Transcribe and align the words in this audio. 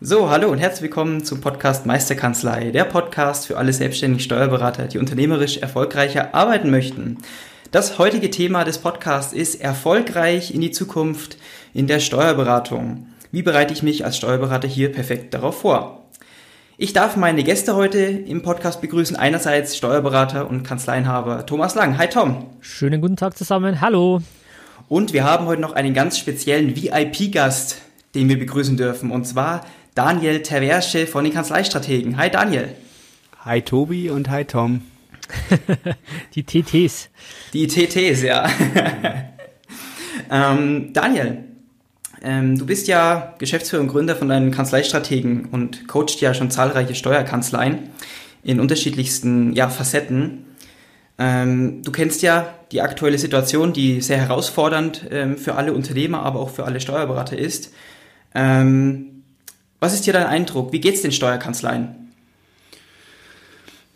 So, 0.00 0.30
hallo 0.30 0.48
und 0.52 0.58
herzlich 0.58 0.82
willkommen 0.82 1.24
zum 1.24 1.40
Podcast 1.40 1.84
Meisterkanzlei, 1.84 2.70
der 2.70 2.84
Podcast 2.84 3.48
für 3.48 3.56
alle 3.56 3.72
selbstständigen 3.72 4.22
Steuerberater, 4.22 4.86
die 4.86 4.98
unternehmerisch 4.98 5.56
erfolgreicher 5.56 6.36
arbeiten 6.36 6.70
möchten. 6.70 7.16
Das 7.72 7.98
heutige 7.98 8.30
Thema 8.30 8.62
des 8.62 8.78
Podcasts 8.78 9.32
ist 9.32 9.60
erfolgreich 9.60 10.54
in 10.54 10.60
die 10.60 10.70
Zukunft 10.70 11.36
in 11.74 11.88
der 11.88 11.98
Steuerberatung. 11.98 13.08
Wie 13.32 13.42
bereite 13.42 13.74
ich 13.74 13.82
mich 13.82 14.04
als 14.04 14.16
Steuerberater 14.16 14.68
hier 14.68 14.92
perfekt 14.92 15.34
darauf 15.34 15.62
vor? 15.62 16.04
Ich 16.76 16.92
darf 16.92 17.16
meine 17.16 17.42
Gäste 17.42 17.74
heute 17.74 17.98
im 17.98 18.42
Podcast 18.42 18.80
begrüßen. 18.80 19.16
Einerseits 19.16 19.76
Steuerberater 19.76 20.48
und 20.48 20.62
Kanzleienhaber 20.62 21.44
Thomas 21.44 21.74
Lang. 21.74 21.98
Hi 21.98 22.08
Tom. 22.08 22.46
Schönen 22.60 23.00
guten 23.00 23.16
Tag 23.16 23.36
zusammen. 23.36 23.80
Hallo. 23.80 24.20
Und 24.86 25.12
wir 25.12 25.24
haben 25.24 25.46
heute 25.46 25.60
noch 25.60 25.72
einen 25.72 25.92
ganz 25.92 26.18
speziellen 26.18 26.76
VIP-Gast, 26.76 27.78
den 28.14 28.28
wir 28.28 28.38
begrüßen 28.38 28.76
dürfen. 28.76 29.10
Und 29.10 29.26
zwar 29.26 29.62
Daniel 29.98 30.42
Terversche 30.42 31.08
von 31.08 31.24
den 31.24 31.32
Kanzleistrategen. 31.34 32.18
Hi 32.18 32.30
Daniel. 32.30 32.68
Hi 33.44 33.60
Tobi 33.62 34.10
und 34.10 34.30
hi 34.30 34.44
Tom. 34.44 34.82
Die 36.36 36.44
TTs. 36.44 37.08
Die 37.52 37.66
TTs, 37.66 38.22
ja. 38.22 38.48
ähm, 40.30 40.92
Daniel, 40.92 41.38
ähm, 42.22 42.56
du 42.56 42.64
bist 42.64 42.86
ja 42.86 43.34
Geschäftsführer 43.40 43.82
und 43.82 43.88
Gründer 43.88 44.14
von 44.14 44.28
deinen 44.28 44.52
Kanzleistrategen 44.52 45.46
und 45.46 45.88
coacht 45.88 46.20
ja 46.20 46.32
schon 46.32 46.52
zahlreiche 46.52 46.94
Steuerkanzleien 46.94 47.90
in 48.44 48.60
unterschiedlichsten 48.60 49.52
ja, 49.54 49.68
Facetten. 49.68 50.44
Ähm, 51.18 51.82
du 51.82 51.90
kennst 51.90 52.22
ja 52.22 52.54
die 52.70 52.82
aktuelle 52.82 53.18
Situation, 53.18 53.72
die 53.72 54.00
sehr 54.00 54.18
herausfordernd 54.18 55.06
ähm, 55.10 55.36
für 55.36 55.56
alle 55.56 55.72
Unternehmer, 55.72 56.22
aber 56.22 56.38
auch 56.38 56.50
für 56.50 56.66
alle 56.66 56.78
Steuerberater 56.78 57.36
ist. 57.36 57.72
Ähm, 58.32 59.17
was 59.80 59.94
ist 59.94 60.04
hier 60.04 60.12
dein 60.12 60.26
Eindruck? 60.26 60.72
Wie 60.72 60.80
geht's 60.80 61.02
den 61.02 61.12
Steuerkanzleien? 61.12 62.08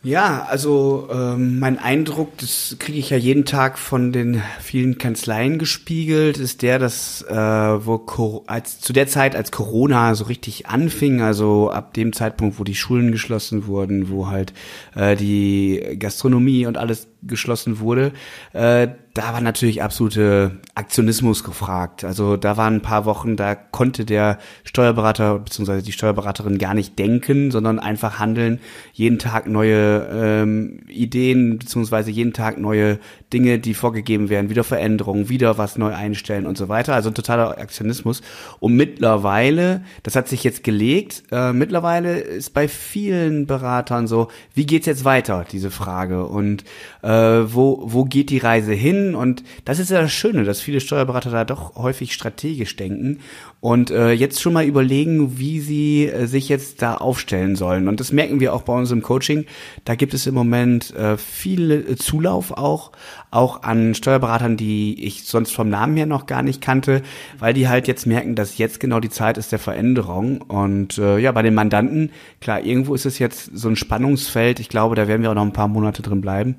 Ja, 0.05 0.49
also 0.51 1.09
ähm, 1.13 1.61
mein 1.61 1.79
Eindruck, 1.79 2.37
das 2.39 2.75
kriege 2.81 2.99
ich 2.99 3.11
ja 3.11 3.17
jeden 3.17 3.45
Tag 3.45 3.79
von 3.79 4.11
den 4.11 4.43
vielen 4.61 4.99
Kanzleien 4.99 5.61
gespiegelt, 5.61 6.39
ist 6.39 6.63
der, 6.63 6.81
dass 6.81 7.23
äh, 7.23 7.37
wo 7.37 8.43
als 8.49 8.81
zu 8.81 8.93
der 8.93 9.07
Zeit, 9.07 9.37
als 9.37 9.53
Corona 9.53 10.17
so 10.17 10.25
richtig 10.25 10.67
anfing, 10.67 11.23
also 11.23 11.71
ab 11.71 11.95
dem 11.95 12.13
Zeitpunkt, 12.13 12.59
wo 12.59 12.65
die 12.65 12.75
Schulen 12.75 13.13
geschlossen 13.13 13.69
wurden, 13.69 14.09
wo 14.09 14.27
halt 14.27 14.53
äh, 14.97 15.15
die 15.15 15.97
Gastronomie 16.01 16.67
und 16.67 16.79
alles 16.79 17.07
geschlossen 17.23 17.79
wurde, 17.79 18.13
äh, 18.53 18.89
da 19.15 19.35
war 19.35 19.43
natürlich 19.43 19.83
absolute 19.83 20.53
Aktionismus 20.75 21.45
gefragt. 21.45 22.03
Also 22.03 22.39
da 22.39 22.57
waren 22.57 22.77
ein 22.77 22.83
paar 22.83 23.05
Wochen, 23.05 23.37
da 23.37 23.55
konnte 23.55 24.07
der 24.07 24.39
Steuerberater 24.65 25.39
bzw. 25.39 25.83
die 25.83 25.93
Steuerberaterin 25.93 26.57
gar 26.57 26.73
nicht 26.73 26.99
denken, 26.99 27.51
sondern 27.51 27.79
einfach 27.79 28.19
handeln, 28.19 28.59
jeden 28.95 29.19
Tag 29.19 29.47
neue 29.47 30.09
ähm, 30.11 30.81
Ideen 30.89 31.59
bzw. 31.59 32.11
jeden 32.11 32.33
Tag 32.33 32.59
neue 32.59 32.99
Dinge, 33.35 33.59
die 33.59 33.75
vorgegeben 33.75 34.31
werden, 34.31 34.49
wieder 34.49 34.65
Veränderungen, 34.65 35.29
wieder 35.29 35.59
was 35.59 35.77
neu 35.77 35.95
einstellen 35.95 36.47
und 36.47 36.57
so 36.57 36.71
weiter. 36.71 36.95
Also 36.95 37.11
totaler 37.11 37.59
Aktionismus. 37.59 38.23
Und 38.61 38.77
mittlerweile, 38.77 39.83
das 40.05 40.17
hat 40.17 40.29
sich 40.29 40.43
jetzt 40.43 40.65
gelegt, 40.65 41.25
äh, 41.31 41.53
mittlerweile 41.53 42.19
ist 42.19 42.55
bei 42.55 42.67
vielen 42.67 43.47
Beratern 43.47 44.07
so, 44.07 44.29
wie 44.55 44.65
geht's 44.65 44.87
jetzt 44.87 45.05
weiter, 45.05 45.45
diese 45.51 45.71
Frage 45.71 46.25
und 46.25 46.65
äh, 47.03 47.12
wo, 47.13 47.83
wo 47.85 48.05
geht 48.05 48.31
die 48.31 48.39
Reise 48.39 48.73
hin? 48.73 49.15
und 49.15 49.43
das 49.65 49.79
ist 49.79 49.91
ja 49.91 50.01
das 50.01 50.13
Schöne, 50.13 50.45
dass 50.45 50.61
viele 50.61 50.81
Steuerberater 50.81 51.31
da 51.31 51.45
doch 51.45 51.77
häufig 51.77 52.13
strategisch 52.13 52.77
denken 52.77 53.19
und 53.63 53.93
äh, 53.93 54.11
jetzt 54.11 54.43
schon 54.43 54.55
mal 54.55 54.65
überlegen, 54.65 55.39
wie 55.39 55.61
sie 55.61 56.09
äh, 56.09 56.27
sich 56.27 56.49
jetzt 56.49 56.83
da 56.83 56.97
aufstellen 56.97 57.55
sollen. 57.55 57.87
Und 57.87 58.01
das 58.01 58.11
merken 58.11 58.41
wir 58.41 58.55
auch 58.55 58.63
bei 58.63 58.77
uns 58.77 58.91
im 58.91 59.03
Coaching. 59.03 59.45
Da 59.85 59.95
gibt 59.95 60.15
es 60.15 60.27
im 60.27 60.35
Moment 60.35 60.93
äh, 60.97 61.17
viel 61.17 61.71
äh, 61.71 61.95
Zulauf 61.95 62.51
auch, 62.51 62.91
auch 63.31 63.63
an 63.63 63.95
Steuerberatern, 63.95 64.57
die 64.57 65.05
ich 65.05 65.23
sonst 65.27 65.53
vom 65.53 65.69
Namen 65.69 65.97
her 65.97 66.07
noch 66.07 66.27
gar 66.27 66.43
nicht 66.43 66.61
kannte, 66.61 67.03
weil 67.39 67.55
die 67.55 67.69
halt 67.69 67.87
jetzt 67.87 68.05
merken, 68.05 68.35
dass 68.35 68.59
jetzt 68.59 68.81
genau 68.81 68.99
die 68.99 69.11
Zeit 69.11 69.39
ist 69.39 69.53
der 69.53 69.61
Veränderung. 69.61 70.41
Und 70.41 70.99
äh, 70.99 71.19
ja, 71.19 71.31
bei 71.31 71.43
den 71.43 71.55
Mandanten, 71.55 72.11
klar, 72.41 72.65
irgendwo 72.65 72.97
ist 72.97 73.07
es 73.07 73.21
jetzt 73.21 73.57
so 73.57 73.69
ein 73.69 73.77
Spannungsfeld. 73.77 74.59
Ich 74.59 74.71
glaube, 74.71 74.97
da 74.97 75.07
werden 75.07 75.23
wir 75.23 75.31
auch 75.31 75.37
noch 75.37 75.43
ein 75.43 75.53
paar 75.53 75.69
Monate 75.69 76.03
drin 76.03 76.21
bleiben, 76.21 76.57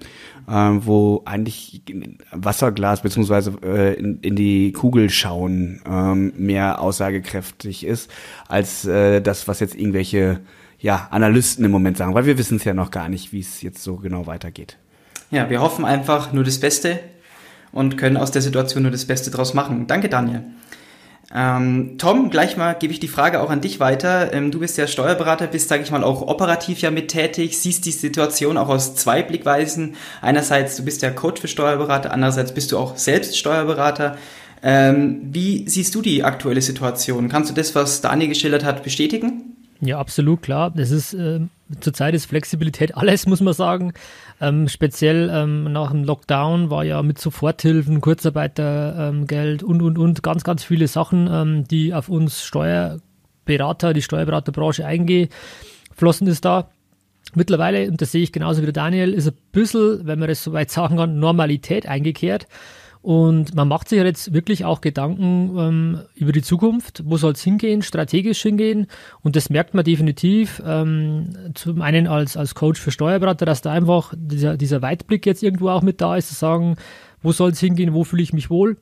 äh, 0.48 0.52
wo 0.52 1.22
eigentlich 1.26 1.82
Wasserglas 2.32 3.02
beziehungsweise 3.02 3.54
äh, 3.64 3.94
in, 3.94 4.20
in 4.22 4.36
die 4.36 4.72
Kugel 4.72 5.10
schauen 5.10 5.82
äh, 5.86 6.16
mehr 6.16 6.80
aus 6.80 6.94
aussagekräftig 6.94 7.86
ist, 7.86 8.10
als 8.48 8.86
äh, 8.86 9.22
das, 9.22 9.48
was 9.48 9.60
jetzt 9.60 9.76
irgendwelche 9.76 10.40
ja, 10.80 11.08
Analysten 11.12 11.66
im 11.66 11.72
Moment 11.72 11.98
sagen, 11.98 12.14
weil 12.14 12.26
wir 12.26 12.38
wissen 12.38 12.58
es 12.58 12.64
ja 12.64 12.74
noch 12.74 12.92
gar 12.92 13.10
nicht, 13.10 13.34
wie 13.34 13.40
es 13.40 13.62
jetzt 13.62 13.84
so 13.84 13.96
genau 13.96 14.28
weitergeht. 14.28 14.78
Ja, 15.32 15.50
wir 15.50 15.62
hoffen 15.62 15.86
einfach 15.86 16.34
nur 16.34 16.44
das 16.44 16.60
Beste 16.60 17.00
und 17.72 17.98
können 17.98 18.18
aus 18.18 18.32
der 18.32 18.42
Situation 18.42 18.84
nur 18.84 18.92
das 18.92 19.06
Beste 19.06 19.32
draus 19.32 19.54
machen. 19.54 19.88
Danke, 19.88 20.10
Daniel. 20.10 20.44
Ähm, 21.34 21.96
Tom, 21.98 22.30
gleich 22.30 22.58
mal 22.58 22.74
gebe 22.74 22.94
ich 22.94 23.00
die 23.00 23.08
Frage 23.08 23.42
auch 23.42 23.50
an 23.50 23.62
dich 23.62 23.80
weiter. 23.80 24.34
Ähm, 24.34 24.52
du 24.52 24.60
bist 24.60 24.78
ja 24.78 24.88
Steuerberater, 24.88 25.48
bist, 25.48 25.70
sage 25.70 25.84
ich 25.84 25.92
mal, 25.92 26.04
auch 26.04 26.22
operativ 26.22 26.82
ja 26.82 26.92
mit 26.92 27.10
tätig, 27.10 27.58
siehst 27.58 27.86
die 27.86 27.92
Situation 27.92 28.58
auch 28.58 28.70
aus 28.70 28.96
zwei 28.96 29.24
Blickweisen. 29.24 29.96
Einerseits, 30.22 30.76
du 30.76 30.84
bist 30.84 31.02
ja 31.02 31.10
Coach 31.12 31.42
für 31.42 31.48
Steuerberater, 31.48 32.12
andererseits 32.12 32.54
bist 32.54 32.72
du 32.72 32.78
auch 32.78 32.98
selbst 32.98 33.38
Steuerberater. 33.38 34.18
Ähm, 34.62 35.22
wie 35.32 35.68
siehst 35.68 35.94
du 35.96 36.02
die 36.02 36.24
aktuelle 36.24 36.62
Situation? 36.62 37.30
Kannst 37.30 37.50
du 37.50 37.54
das, 37.54 37.76
was 37.76 38.02
Daniel 38.02 38.30
geschildert 38.30 38.64
hat, 38.64 38.84
bestätigen? 38.84 39.56
Ja, 39.82 40.00
absolut 40.00 40.42
klar. 40.42 40.72
Das 40.72 40.92
ist 40.92 41.14
äh, 41.14 41.42
zurzeit 41.82 42.14
ist 42.14 42.26
Flexibilität 42.26 42.96
alles, 42.96 43.26
muss 43.28 43.42
man 43.42 43.54
sagen. 43.54 43.94
Ähm, 44.42 44.68
speziell 44.68 45.30
ähm, 45.34 45.72
nach 45.72 45.92
dem 45.92 46.04
Lockdown 46.04 46.70
war 46.70 46.84
ja 46.84 47.02
mit 47.04 47.20
Soforthilfen, 47.20 48.02
Kurzarbeitergeld 48.02 49.64
und 49.64 49.82
und 49.82 49.98
und 49.98 50.24
ganz, 50.24 50.44
ganz 50.44 50.64
viele 50.64 50.88
Sachen, 50.88 51.30
ähm, 51.32 51.68
die 51.68 51.94
auf 51.94 52.10
uns 52.10 52.44
Steuerberater, 52.44 53.94
die 53.94 54.02
Steuerberaterbranche 54.02 54.86
eingeflossen 54.86 56.28
ist 56.28 56.46
da. 56.46 56.70
Mittlerweile, 57.36 57.88
und 57.88 58.02
das 58.02 58.12
sehe 58.12 58.22
ich 58.22 58.32
genauso 58.32 58.62
wie 58.62 58.66
der 58.66 58.74
Daniel, 58.74 59.14
ist 59.14 59.28
ein 59.28 59.38
bisschen, 59.52 60.06
wenn 60.06 60.20
man 60.20 60.28
das 60.28 60.44
so 60.44 60.54
weit 60.54 60.70
sagen 60.72 60.98
kann, 60.98 61.20
Normalität 61.20 61.88
eingekehrt. 61.88 62.48
Und 63.04 63.54
man 63.54 63.68
macht 63.68 63.90
sich 63.90 64.02
jetzt 64.02 64.34
wirklich 64.34 64.64
auch 64.64 64.80
Gedanken 64.80 65.58
ähm, 65.58 66.02
über 66.16 66.32
die 66.32 66.42
Zukunft. 66.42 67.04
Wo 67.06 67.18
soll 67.18 67.34
es 67.34 67.44
hingehen, 67.44 67.82
strategisch 67.82 68.42
hingehen? 68.42 68.88
Und 69.22 69.36
das 69.36 69.50
merkt 69.50 69.74
man 69.74 69.84
definitiv. 69.84 70.64
Ähm, 70.66 71.36
zum 71.54 71.82
einen 71.82 72.08
als, 72.08 72.38
als 72.38 72.56
Coach 72.56 72.80
für 72.80 72.92
Steuerberater, 72.92 73.46
dass 73.46 73.62
da 73.62 73.74
einfach 73.74 74.14
dieser, 74.16 74.56
dieser 74.56 74.82
Weitblick 74.82 75.26
jetzt 75.26 75.44
irgendwo 75.44 75.68
auch 75.68 75.82
mit 75.82 76.00
da 76.00 76.16
ist, 76.16 76.30
zu 76.30 76.36
sagen, 76.36 76.78
wo 77.22 77.34
soll 77.34 77.52
es 77.52 77.60
hingehen, 77.60 77.94
wo 77.94 78.06
fühle 78.06 78.24
ich 78.24 78.32
mich 78.32 78.50
wohl? 78.50 78.78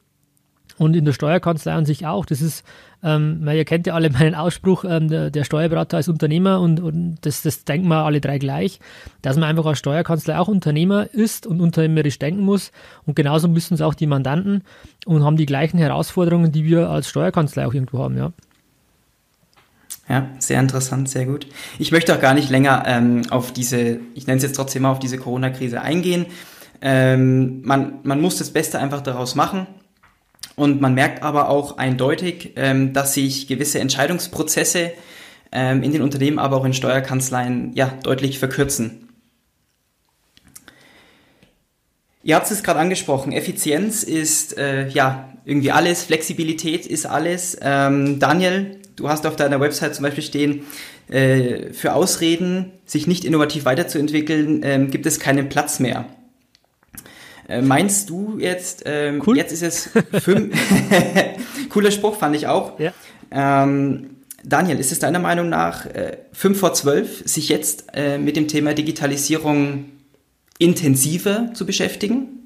Und 0.77 0.95
in 0.95 1.05
der 1.05 1.13
Steuerkanzlei 1.13 1.73
an 1.73 1.85
sich 1.85 2.05
auch. 2.05 2.25
Das 2.25 2.41
ist, 2.41 2.63
ähm, 3.03 3.47
ihr 3.47 3.65
kennt 3.65 3.87
ja 3.87 3.93
alle 3.93 4.09
meinen 4.11 4.35
Ausspruch, 4.35 4.83
ähm, 4.87 5.07
der, 5.07 5.31
der, 5.31 5.43
Steuerberater 5.43 5.97
als 5.97 6.07
Unternehmer 6.07 6.59
und, 6.59 6.79
und 6.79 7.17
das, 7.21 7.41
das 7.41 7.65
denken 7.65 7.87
wir 7.87 8.03
alle 8.05 8.21
drei 8.21 8.37
gleich, 8.37 8.79
dass 9.21 9.35
man 9.35 9.49
einfach 9.49 9.65
als 9.65 9.79
Steuerkanzlei 9.79 10.37
auch 10.37 10.47
Unternehmer 10.47 11.13
ist 11.13 11.45
und 11.45 11.61
unternehmerisch 11.61 12.19
denken 12.19 12.43
muss. 12.43 12.71
Und 13.05 13.15
genauso 13.15 13.47
müssen 13.47 13.73
es 13.73 13.81
auch 13.81 13.93
die 13.93 14.07
Mandanten 14.07 14.63
und 15.05 15.23
haben 15.23 15.37
die 15.37 15.45
gleichen 15.45 15.77
Herausforderungen, 15.77 16.51
die 16.51 16.65
wir 16.65 16.89
als 16.89 17.09
Steuerkanzlei 17.09 17.65
auch 17.65 17.73
irgendwo 17.73 17.99
haben, 17.99 18.17
ja. 18.17 18.31
Ja, 20.09 20.27
sehr 20.39 20.59
interessant, 20.59 21.07
sehr 21.09 21.25
gut. 21.25 21.47
Ich 21.79 21.93
möchte 21.93 22.13
auch 22.13 22.19
gar 22.19 22.33
nicht 22.33 22.49
länger 22.49 22.83
ähm, 22.85 23.21
auf 23.29 23.53
diese, 23.53 23.99
ich 24.13 24.27
nenne 24.27 24.37
es 24.37 24.43
jetzt 24.43 24.55
trotzdem 24.57 24.81
mal 24.81 24.91
auf 24.91 24.99
diese 24.99 25.17
Corona-Krise 25.17 25.81
eingehen. 25.81 26.25
Ähm, 26.81 27.61
man, 27.61 27.99
man 28.03 28.19
muss 28.19 28.37
das 28.37 28.49
Beste 28.49 28.79
einfach 28.79 29.01
daraus 29.01 29.35
machen. 29.35 29.67
Und 30.55 30.81
man 30.81 30.93
merkt 30.93 31.23
aber 31.23 31.49
auch 31.49 31.77
eindeutig, 31.77 32.53
ähm, 32.55 32.93
dass 32.93 33.13
sich 33.13 33.47
gewisse 33.47 33.79
Entscheidungsprozesse 33.79 34.91
ähm, 35.51 35.83
in 35.83 35.91
den 35.91 36.01
Unternehmen, 36.01 36.39
aber 36.39 36.57
auch 36.57 36.65
in 36.65 36.73
Steuerkanzleien 36.73 37.73
ja, 37.73 37.93
deutlich 38.03 38.39
verkürzen. 38.39 39.09
Ihr 42.23 42.35
habt 42.35 42.51
es 42.51 42.61
gerade 42.61 42.79
angesprochen, 42.79 43.31
Effizienz 43.31 44.03
ist 44.03 44.57
äh, 44.57 44.87
ja 44.89 45.29
irgendwie 45.43 45.71
alles, 45.71 46.03
Flexibilität 46.03 46.85
ist 46.85 47.07
alles. 47.07 47.57
Ähm, 47.61 48.19
Daniel, 48.19 48.81
Du 49.01 49.09
hast 49.09 49.25
auf 49.25 49.35
deiner 49.35 49.59
Website 49.59 49.95
zum 49.95 50.03
Beispiel 50.03 50.23
stehen, 50.23 50.65
äh, 51.09 51.73
für 51.73 51.93
Ausreden, 51.93 52.71
sich 52.85 53.07
nicht 53.07 53.25
innovativ 53.25 53.65
weiterzuentwickeln, 53.65 54.61
ähm, 54.63 54.91
gibt 54.91 55.05
es 55.05 55.19
keinen 55.19 55.49
Platz 55.49 55.79
mehr. 55.79 56.05
Äh, 57.47 57.61
meinst 57.61 58.09
du 58.09 58.37
jetzt, 58.39 58.83
ähm, 58.85 59.21
cool. 59.25 59.37
jetzt 59.37 59.51
ist 59.51 59.63
es 59.63 59.89
fünf, 60.23 60.55
cooler 61.69 61.91
Spruch 61.91 62.17
fand 62.17 62.35
ich 62.35 62.47
auch. 62.47 62.79
Ja. 62.79 62.93
Ähm, 63.31 64.17
Daniel, 64.43 64.79
ist 64.79 64.91
es 64.91 64.99
deiner 64.99 65.19
Meinung 65.19 65.49
nach 65.49 65.85
äh, 65.85 66.17
fünf 66.33 66.59
vor 66.59 66.73
zwölf, 66.73 67.21
sich 67.25 67.49
jetzt 67.49 67.85
äh, 67.93 68.17
mit 68.17 68.35
dem 68.35 68.47
Thema 68.47 68.73
Digitalisierung 68.73 69.85
intensiver 70.57 71.53
zu 71.53 71.65
beschäftigen? 71.65 72.40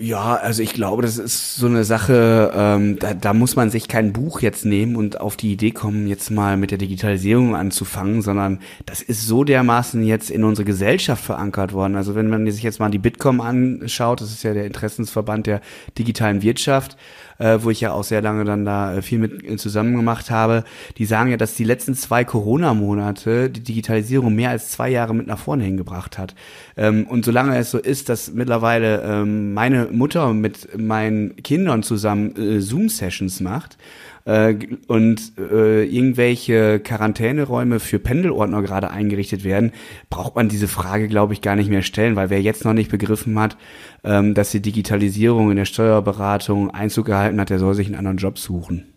Ja, 0.00 0.34
also 0.34 0.60
ich 0.60 0.72
glaube, 0.72 1.02
das 1.02 1.18
ist 1.18 1.54
so 1.54 1.66
eine 1.66 1.84
Sache, 1.84 2.50
ähm, 2.52 2.98
da, 2.98 3.14
da 3.14 3.32
muss 3.32 3.54
man 3.54 3.70
sich 3.70 3.86
kein 3.86 4.12
Buch 4.12 4.40
jetzt 4.40 4.64
nehmen 4.64 4.96
und 4.96 5.20
auf 5.20 5.36
die 5.36 5.52
Idee 5.52 5.70
kommen, 5.70 6.08
jetzt 6.08 6.30
mal 6.30 6.56
mit 6.56 6.72
der 6.72 6.78
Digitalisierung 6.78 7.54
anzufangen, 7.54 8.22
sondern 8.22 8.58
das 8.86 9.02
ist 9.02 9.24
so 9.24 9.44
dermaßen 9.44 10.02
jetzt 10.02 10.30
in 10.30 10.42
unsere 10.42 10.64
Gesellschaft 10.64 11.24
verankert 11.24 11.72
worden. 11.72 11.94
Also 11.94 12.16
wenn 12.16 12.28
man 12.28 12.50
sich 12.50 12.64
jetzt 12.64 12.80
mal 12.80 12.90
die 12.90 12.98
Bitkom 12.98 13.40
anschaut, 13.40 14.20
das 14.20 14.32
ist 14.32 14.42
ja 14.42 14.52
der 14.52 14.66
Interessensverband 14.66 15.46
der 15.46 15.60
digitalen 15.96 16.42
Wirtschaft, 16.42 16.96
äh, 17.38 17.58
wo 17.60 17.70
ich 17.70 17.80
ja 17.80 17.92
auch 17.92 18.04
sehr 18.04 18.22
lange 18.22 18.44
dann 18.44 18.64
da 18.64 18.94
äh, 18.94 19.02
viel 19.02 19.18
mit 19.18 19.44
äh, 19.44 19.56
zusammen 19.56 19.96
gemacht 19.96 20.30
habe, 20.30 20.64
die 20.98 21.06
sagen 21.06 21.30
ja, 21.30 21.36
dass 21.36 21.54
die 21.54 21.64
letzten 21.64 21.94
zwei 21.94 22.24
Corona-Monate 22.24 23.50
die 23.50 23.62
Digitalisierung 23.62 24.34
mehr 24.34 24.50
als 24.50 24.70
zwei 24.70 24.88
Jahre 24.90 25.14
mit 25.14 25.26
nach 25.26 25.38
vorne 25.38 25.64
hingebracht 25.64 26.18
hat. 26.18 26.34
Ähm, 26.76 27.06
und 27.06 27.24
solange 27.24 27.56
es 27.56 27.70
so 27.70 27.78
ist, 27.78 28.08
dass 28.08 28.32
mittlerweile 28.32 29.02
ähm, 29.02 29.54
meine 29.54 29.88
Mutter 29.90 30.32
mit 30.32 30.76
meinen 30.78 31.36
Kindern 31.36 31.82
zusammen 31.82 32.34
äh, 32.36 32.60
Zoom-Sessions 32.60 33.40
macht, 33.40 33.76
äh, 34.26 34.54
und 34.88 35.32
äh, 35.38 35.84
irgendwelche 35.84 36.80
Quarantäneräume 36.80 37.80
für 37.80 37.98
Pendelordner 37.98 38.60
gerade 38.60 38.90
eingerichtet 38.90 39.44
werden, 39.44 39.72
braucht 40.10 40.36
man 40.36 40.48
diese 40.48 40.68
Frage, 40.68 41.08
glaube 41.08 41.32
ich, 41.32 41.40
gar 41.40 41.56
nicht 41.56 41.70
mehr 41.70 41.82
stellen, 41.82 42.16
weil 42.16 42.28
wer 42.28 42.42
jetzt 42.42 42.64
noch 42.64 42.74
nicht 42.74 42.90
begriffen 42.90 43.38
hat, 43.38 43.56
ähm, 44.04 44.34
dass 44.34 44.50
die 44.50 44.60
Digitalisierung 44.60 45.50
in 45.50 45.56
der 45.56 45.64
Steuerberatung 45.64 46.70
Einzug 46.70 47.06
gehalten 47.06 47.40
hat, 47.40 47.50
der 47.50 47.58
soll 47.58 47.74
sich 47.74 47.86
einen 47.86 47.96
anderen 47.96 48.18
Job 48.18 48.38
suchen. 48.38 48.92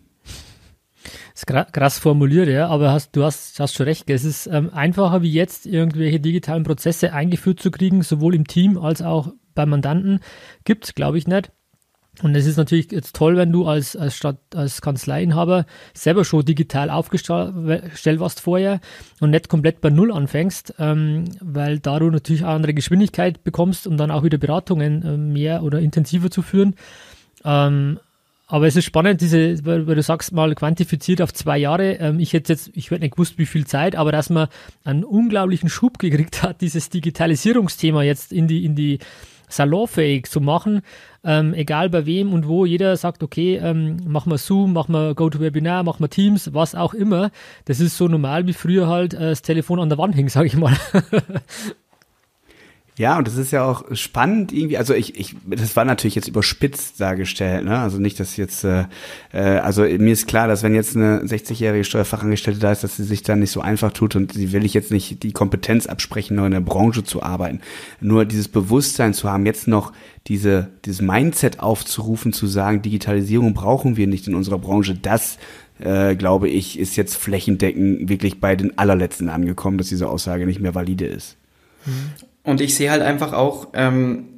Das 1.32 1.44
ist 1.44 1.72
krass 1.72 1.98
formuliert, 1.98 2.48
ja, 2.48 2.68
aber 2.68 2.92
hast, 2.92 3.16
du 3.16 3.24
hast, 3.24 3.58
hast 3.60 3.74
schon 3.74 3.86
recht. 3.86 4.10
Es 4.10 4.24
ist 4.24 4.46
ähm, 4.48 4.70
einfacher 4.74 5.22
wie 5.22 5.32
jetzt, 5.32 5.64
irgendwelche 5.64 6.20
digitalen 6.20 6.64
Prozesse 6.64 7.14
eingeführt 7.14 7.60
zu 7.60 7.70
kriegen, 7.70 8.02
sowohl 8.02 8.34
im 8.34 8.46
Team 8.46 8.76
als 8.76 9.00
auch 9.00 9.32
bei 9.54 9.64
Mandanten. 9.64 10.20
Gibt 10.64 10.84
es, 10.84 10.94
glaube 10.94 11.16
ich, 11.16 11.26
nicht. 11.26 11.52
Und 12.22 12.34
es 12.34 12.46
ist 12.46 12.56
natürlich 12.56 12.92
jetzt 12.92 13.16
toll, 13.16 13.36
wenn 13.36 13.52
du 13.52 13.66
als, 13.66 13.96
als, 13.96 14.16
Stadt, 14.16 14.38
als 14.54 14.82
Kanzleiinhaber 14.82 15.64
selber 15.94 16.24
schon 16.24 16.44
digital 16.44 16.90
aufgestellt 16.90 18.20
warst 18.20 18.40
vorher 18.40 18.80
und 19.20 19.30
nicht 19.30 19.48
komplett 19.48 19.80
bei 19.80 19.90
Null 19.90 20.12
anfängst, 20.12 20.74
ähm, 20.78 21.24
weil 21.40 21.78
da 21.78 21.98
du 21.98 22.10
natürlich 22.10 22.44
auch 22.44 22.50
andere 22.50 22.74
Geschwindigkeit 22.74 23.42
bekommst, 23.42 23.86
um 23.86 23.96
dann 23.96 24.10
auch 24.10 24.22
wieder 24.22 24.38
Beratungen 24.38 25.02
äh, 25.02 25.16
mehr 25.16 25.62
oder 25.62 25.80
intensiver 25.80 26.30
zu 26.30 26.42
führen. 26.42 26.74
Ähm, 27.44 27.98
aber 28.50 28.66
es 28.66 28.74
ist 28.74 28.84
spannend, 28.84 29.20
diese, 29.20 29.64
weil, 29.64 29.86
weil, 29.86 29.94
du 29.94 30.02
sagst 30.02 30.32
mal 30.32 30.52
quantifiziert 30.56 31.22
auf 31.22 31.32
zwei 31.32 31.56
Jahre. 31.56 31.94
Ähm, 31.94 32.18
ich 32.18 32.32
hätte 32.32 32.52
jetzt, 32.52 32.70
ich 32.74 32.90
hätte 32.90 33.02
nicht 33.02 33.12
gewusst, 33.12 33.38
wie 33.38 33.46
viel 33.46 33.64
Zeit, 33.64 33.94
aber 33.94 34.10
dass 34.10 34.28
man 34.28 34.48
einen 34.82 35.04
unglaublichen 35.04 35.68
Schub 35.68 36.00
gekriegt 36.00 36.42
hat, 36.42 36.60
dieses 36.60 36.90
Digitalisierungsthema 36.90 38.02
jetzt 38.02 38.32
in 38.32 38.48
die, 38.48 38.64
in 38.64 38.74
die 38.74 38.98
salonfähig 39.48 40.26
zu 40.26 40.40
machen, 40.40 40.82
ähm, 41.24 41.54
egal 41.54 41.90
bei 41.90 42.06
wem 42.06 42.32
und 42.32 42.48
wo. 42.48 42.64
Jeder 42.64 42.96
sagt, 42.96 43.22
okay, 43.22 43.56
ähm, 43.56 43.98
machen 44.06 44.30
wir 44.30 44.38
Zoom, 44.38 44.72
machen 44.72 44.92
wir 44.92 45.14
GoToWebinar, 45.14 45.82
machen 45.82 46.02
wir 46.02 46.10
Teams, 46.10 46.54
was 46.54 46.74
auch 46.74 46.94
immer. 46.94 47.30
Das 47.64 47.80
ist 47.80 47.96
so 47.96 48.08
normal 48.08 48.46
wie 48.46 48.52
früher 48.52 48.88
halt 48.88 49.14
äh, 49.14 49.30
das 49.30 49.42
Telefon 49.42 49.80
an 49.80 49.88
der 49.88 49.98
Wand 49.98 50.14
hing, 50.14 50.28
sage 50.28 50.46
ich 50.46 50.56
mal. 50.56 50.76
Ja, 53.00 53.16
und 53.16 53.26
das 53.26 53.38
ist 53.38 53.50
ja 53.50 53.64
auch 53.64 53.82
spannend 53.92 54.52
irgendwie. 54.52 54.76
Also 54.76 54.92
ich, 54.92 55.18
ich, 55.18 55.34
das 55.46 55.74
war 55.74 55.86
natürlich 55.86 56.16
jetzt 56.16 56.28
überspitzt 56.28 57.00
dargestellt, 57.00 57.64
ne? 57.64 57.78
Also 57.78 57.96
nicht, 57.96 58.20
dass 58.20 58.36
jetzt, 58.36 58.62
äh, 58.62 58.84
äh 59.32 59.38
also 59.40 59.84
mir 59.84 60.12
ist 60.12 60.26
klar, 60.26 60.48
dass 60.48 60.62
wenn 60.62 60.74
jetzt 60.74 60.96
eine 60.96 61.22
60-jährige 61.22 61.84
Steuerfachangestellte 61.84 62.60
da 62.60 62.72
ist, 62.72 62.84
dass 62.84 62.98
sie 62.98 63.04
sich 63.04 63.22
dann 63.22 63.38
nicht 63.38 63.52
so 63.52 63.62
einfach 63.62 63.92
tut 63.92 64.16
und 64.16 64.34
sie 64.34 64.52
will 64.52 64.66
ich 64.66 64.74
jetzt 64.74 64.90
nicht 64.90 65.22
die 65.22 65.32
Kompetenz 65.32 65.86
absprechen, 65.86 66.36
nur 66.36 66.44
in 66.44 66.52
der 66.52 66.60
Branche 66.60 67.02
zu 67.02 67.22
arbeiten. 67.22 67.62
Nur 68.02 68.26
dieses 68.26 68.48
Bewusstsein 68.48 69.14
zu 69.14 69.30
haben, 69.30 69.46
jetzt 69.46 69.66
noch 69.66 69.94
diese, 70.26 70.68
dieses 70.84 71.00
Mindset 71.00 71.60
aufzurufen, 71.60 72.34
zu 72.34 72.46
sagen, 72.46 72.82
Digitalisierung 72.82 73.54
brauchen 73.54 73.96
wir 73.96 74.08
nicht 74.08 74.28
in 74.28 74.34
unserer 74.34 74.58
Branche, 74.58 74.94
das 74.94 75.38
äh, 75.78 76.16
glaube 76.16 76.50
ich, 76.50 76.78
ist 76.78 76.96
jetzt 76.96 77.16
flächendeckend 77.16 78.10
wirklich 78.10 78.40
bei 78.40 78.56
den 78.56 78.76
allerletzten 78.76 79.30
angekommen, 79.30 79.78
dass 79.78 79.88
diese 79.88 80.06
Aussage 80.06 80.44
nicht 80.44 80.60
mehr 80.60 80.74
valide 80.74 81.06
ist. 81.06 81.38
Und 82.42 82.60
ich 82.60 82.74
sehe 82.74 82.90
halt 82.90 83.02
einfach 83.02 83.32
auch, 83.32 83.68
ähm, 83.74 84.30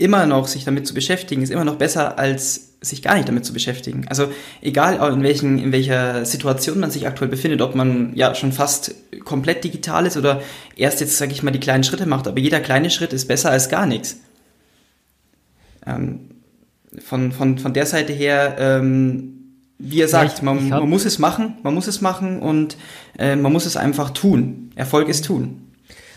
immer 0.00 0.26
noch 0.26 0.48
sich 0.48 0.64
damit 0.64 0.86
zu 0.86 0.94
beschäftigen, 0.94 1.42
ist 1.42 1.50
immer 1.50 1.64
noch 1.64 1.76
besser, 1.76 2.18
als 2.18 2.70
sich 2.80 3.02
gar 3.02 3.14
nicht 3.14 3.28
damit 3.28 3.44
zu 3.44 3.52
beschäftigen. 3.52 4.06
Also 4.08 4.32
egal 4.62 5.12
in, 5.12 5.22
welchen, 5.22 5.58
in 5.58 5.72
welcher 5.72 6.24
Situation 6.24 6.80
man 6.80 6.90
sich 6.90 7.06
aktuell 7.06 7.30
befindet, 7.30 7.60
ob 7.60 7.74
man 7.74 8.12
ja 8.14 8.34
schon 8.34 8.52
fast 8.52 8.94
komplett 9.24 9.62
digital 9.62 10.06
ist 10.06 10.16
oder 10.16 10.40
erst 10.76 11.00
jetzt, 11.00 11.18
sage 11.18 11.32
ich 11.32 11.42
mal, 11.42 11.50
die 11.50 11.60
kleinen 11.60 11.84
Schritte 11.84 12.06
macht, 12.06 12.26
aber 12.26 12.38
jeder 12.40 12.60
kleine 12.60 12.88
Schritt 12.88 13.12
ist 13.12 13.28
besser 13.28 13.50
als 13.50 13.68
gar 13.68 13.84
nichts. 13.84 14.20
Ähm, 15.86 16.30
von, 17.04 17.32
von, 17.32 17.58
von 17.58 17.74
der 17.74 17.84
Seite 17.84 18.14
her, 18.14 18.56
ähm, 18.58 19.34
wie 19.78 19.98
ihr 19.98 20.08
sagt, 20.08 20.42
man, 20.42 20.70
man 20.70 20.88
muss 20.88 21.04
es 21.04 21.18
machen, 21.18 21.58
man 21.62 21.74
muss 21.74 21.86
es 21.86 22.00
machen 22.00 22.40
und 22.40 22.78
äh, 23.18 23.36
man 23.36 23.52
muss 23.52 23.66
es 23.66 23.76
einfach 23.76 24.10
tun. 24.10 24.72
Erfolg 24.74 25.08
ist 25.08 25.26
tun. 25.26 25.69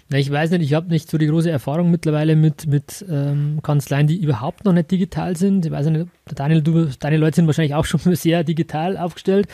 Na, 0.09 0.17
ich 0.17 0.29
weiß 0.29 0.51
nicht, 0.51 0.61
ich 0.61 0.73
habe 0.73 0.89
nicht 0.89 1.09
so 1.09 1.17
die 1.17 1.27
große 1.27 1.49
Erfahrung 1.49 1.89
mittlerweile 1.89 2.35
mit, 2.35 2.67
mit 2.67 3.05
ähm, 3.09 3.59
Kanzleien, 3.63 4.05
die 4.05 4.21
überhaupt 4.21 4.65
noch 4.65 4.73
nicht 4.73 4.91
digital 4.91 5.37
sind. 5.37 5.65
Ich 5.65 5.71
weiß 5.71 5.87
nicht, 5.87 6.07
Daniel, 6.35 6.61
du, 6.61 6.87
deine 6.99 7.17
Leute 7.17 7.37
sind 7.37 7.47
wahrscheinlich 7.47 7.73
auch 7.73 7.85
schon 7.85 7.99
sehr 8.15 8.43
digital 8.43 8.97
aufgestellt. 8.97 9.47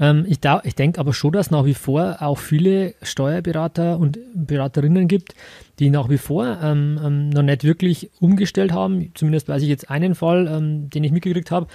Ähm, 0.00 0.24
ich 0.26 0.38
ich 0.64 0.74
denke 0.74 0.98
aber 0.98 1.12
schon, 1.12 1.32
dass 1.32 1.50
nach 1.50 1.66
wie 1.66 1.74
vor 1.74 2.16
auch 2.20 2.38
viele 2.38 2.94
Steuerberater 3.02 3.98
und 3.98 4.18
Beraterinnen 4.34 5.06
gibt, 5.06 5.34
die 5.78 5.90
nach 5.90 6.08
wie 6.08 6.18
vor 6.18 6.58
ähm, 6.62 6.98
ähm, 7.04 7.28
noch 7.28 7.42
nicht 7.42 7.64
wirklich 7.64 8.10
umgestellt 8.20 8.72
haben. 8.72 9.12
Zumindest 9.14 9.48
weiß 9.48 9.62
ich 9.62 9.68
jetzt 9.68 9.90
einen 9.90 10.14
Fall, 10.14 10.48
ähm, 10.48 10.88
den 10.88 11.04
ich 11.04 11.12
mitgekriegt 11.12 11.50
habe, 11.50 11.66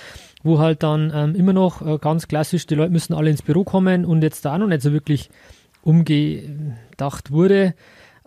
wo 0.44 0.58
halt 0.58 0.82
dann 0.82 1.12
ähm, 1.14 1.36
immer 1.36 1.54
noch 1.54 1.86
äh, 1.86 2.00
ganz 2.00 2.28
klassisch, 2.28 2.66
die 2.66 2.76
Leute 2.76 2.92
müssen 2.92 3.14
alle 3.14 3.30
ins 3.30 3.44
Büro 3.44 3.64
kommen 3.64 4.04
und 4.04 4.24
jetzt 4.24 4.44
da 4.46 4.58
noch 4.58 4.68
nicht 4.68 4.82
so 4.82 4.92
wirklich 4.92 5.30
umgedacht 5.84 7.32
wurde. 7.32 7.76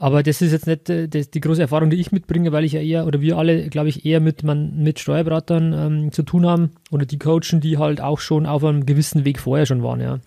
Aber 0.00 0.22
das 0.22 0.40
ist 0.40 0.52
jetzt 0.52 0.68
nicht 0.68 0.88
äh, 0.88 1.08
das, 1.08 1.30
die 1.30 1.40
große 1.40 1.60
Erfahrung, 1.60 1.90
die 1.90 1.96
ich 1.96 2.12
mitbringe, 2.12 2.52
weil 2.52 2.64
ich 2.64 2.72
ja 2.72 2.80
eher, 2.80 3.06
oder 3.06 3.20
wir 3.20 3.36
alle, 3.36 3.68
glaube 3.68 3.88
ich, 3.88 4.06
eher 4.06 4.20
mit, 4.20 4.44
man, 4.44 4.78
mit 4.78 5.00
Steuerberatern 5.00 5.72
ähm, 5.72 6.12
zu 6.12 6.22
tun 6.22 6.46
haben 6.46 6.70
oder 6.92 7.04
die 7.04 7.18
Coachen, 7.18 7.60
die 7.60 7.78
halt 7.78 8.00
auch 8.00 8.20
schon 8.20 8.46
auf 8.46 8.62
einem 8.62 8.86
gewissen 8.86 9.24
Weg 9.24 9.40
vorher 9.40 9.66
schon 9.66 9.82
waren, 9.82 10.00
ja. 10.00 10.20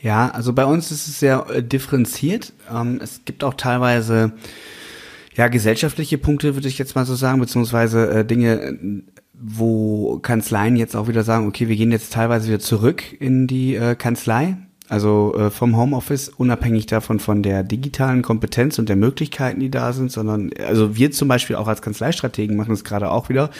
Ja, 0.00 0.30
also 0.30 0.52
bei 0.54 0.64
uns 0.64 0.90
ist 0.90 1.08
es 1.08 1.20
sehr 1.20 1.46
äh, 1.50 1.62
differenziert. 1.62 2.54
Ähm, 2.72 3.00
es 3.02 3.24
gibt 3.26 3.44
auch 3.44 3.54
teilweise 3.54 4.32
ja 5.34 5.48
gesellschaftliche 5.48 6.16
Punkte, 6.16 6.54
würde 6.54 6.68
ich 6.68 6.78
jetzt 6.78 6.94
mal 6.94 7.04
so 7.04 7.16
sagen, 7.16 7.40
beziehungsweise 7.40 8.10
äh, 8.10 8.24
Dinge, 8.24 8.78
wo 9.34 10.18
Kanzleien 10.20 10.76
jetzt 10.76 10.96
auch 10.96 11.06
wieder 11.06 11.22
sagen, 11.22 11.46
okay, 11.46 11.68
wir 11.68 11.76
gehen 11.76 11.92
jetzt 11.92 12.14
teilweise 12.14 12.48
wieder 12.48 12.60
zurück 12.60 13.02
in 13.20 13.46
die 13.46 13.74
äh, 13.74 13.94
Kanzlei, 13.94 14.56
also 14.88 15.34
äh, 15.36 15.50
vom 15.50 15.76
Homeoffice, 15.76 16.28
unabhängig 16.30 16.86
davon 16.86 17.20
von 17.20 17.42
der 17.42 17.62
digitalen 17.62 18.22
Kompetenz 18.22 18.78
und 18.78 18.88
der 18.88 18.96
Möglichkeiten, 18.96 19.60
die 19.60 19.70
da 19.70 19.92
sind, 19.92 20.10
sondern 20.10 20.50
also 20.66 20.96
wir 20.96 21.10
zum 21.10 21.28
Beispiel 21.28 21.56
auch 21.56 21.68
als 21.68 21.82
Kanzleistrategen 21.82 22.56
machen 22.56 22.72
es 22.72 22.84
gerade 22.84 23.10
auch 23.10 23.28
wieder. 23.28 23.50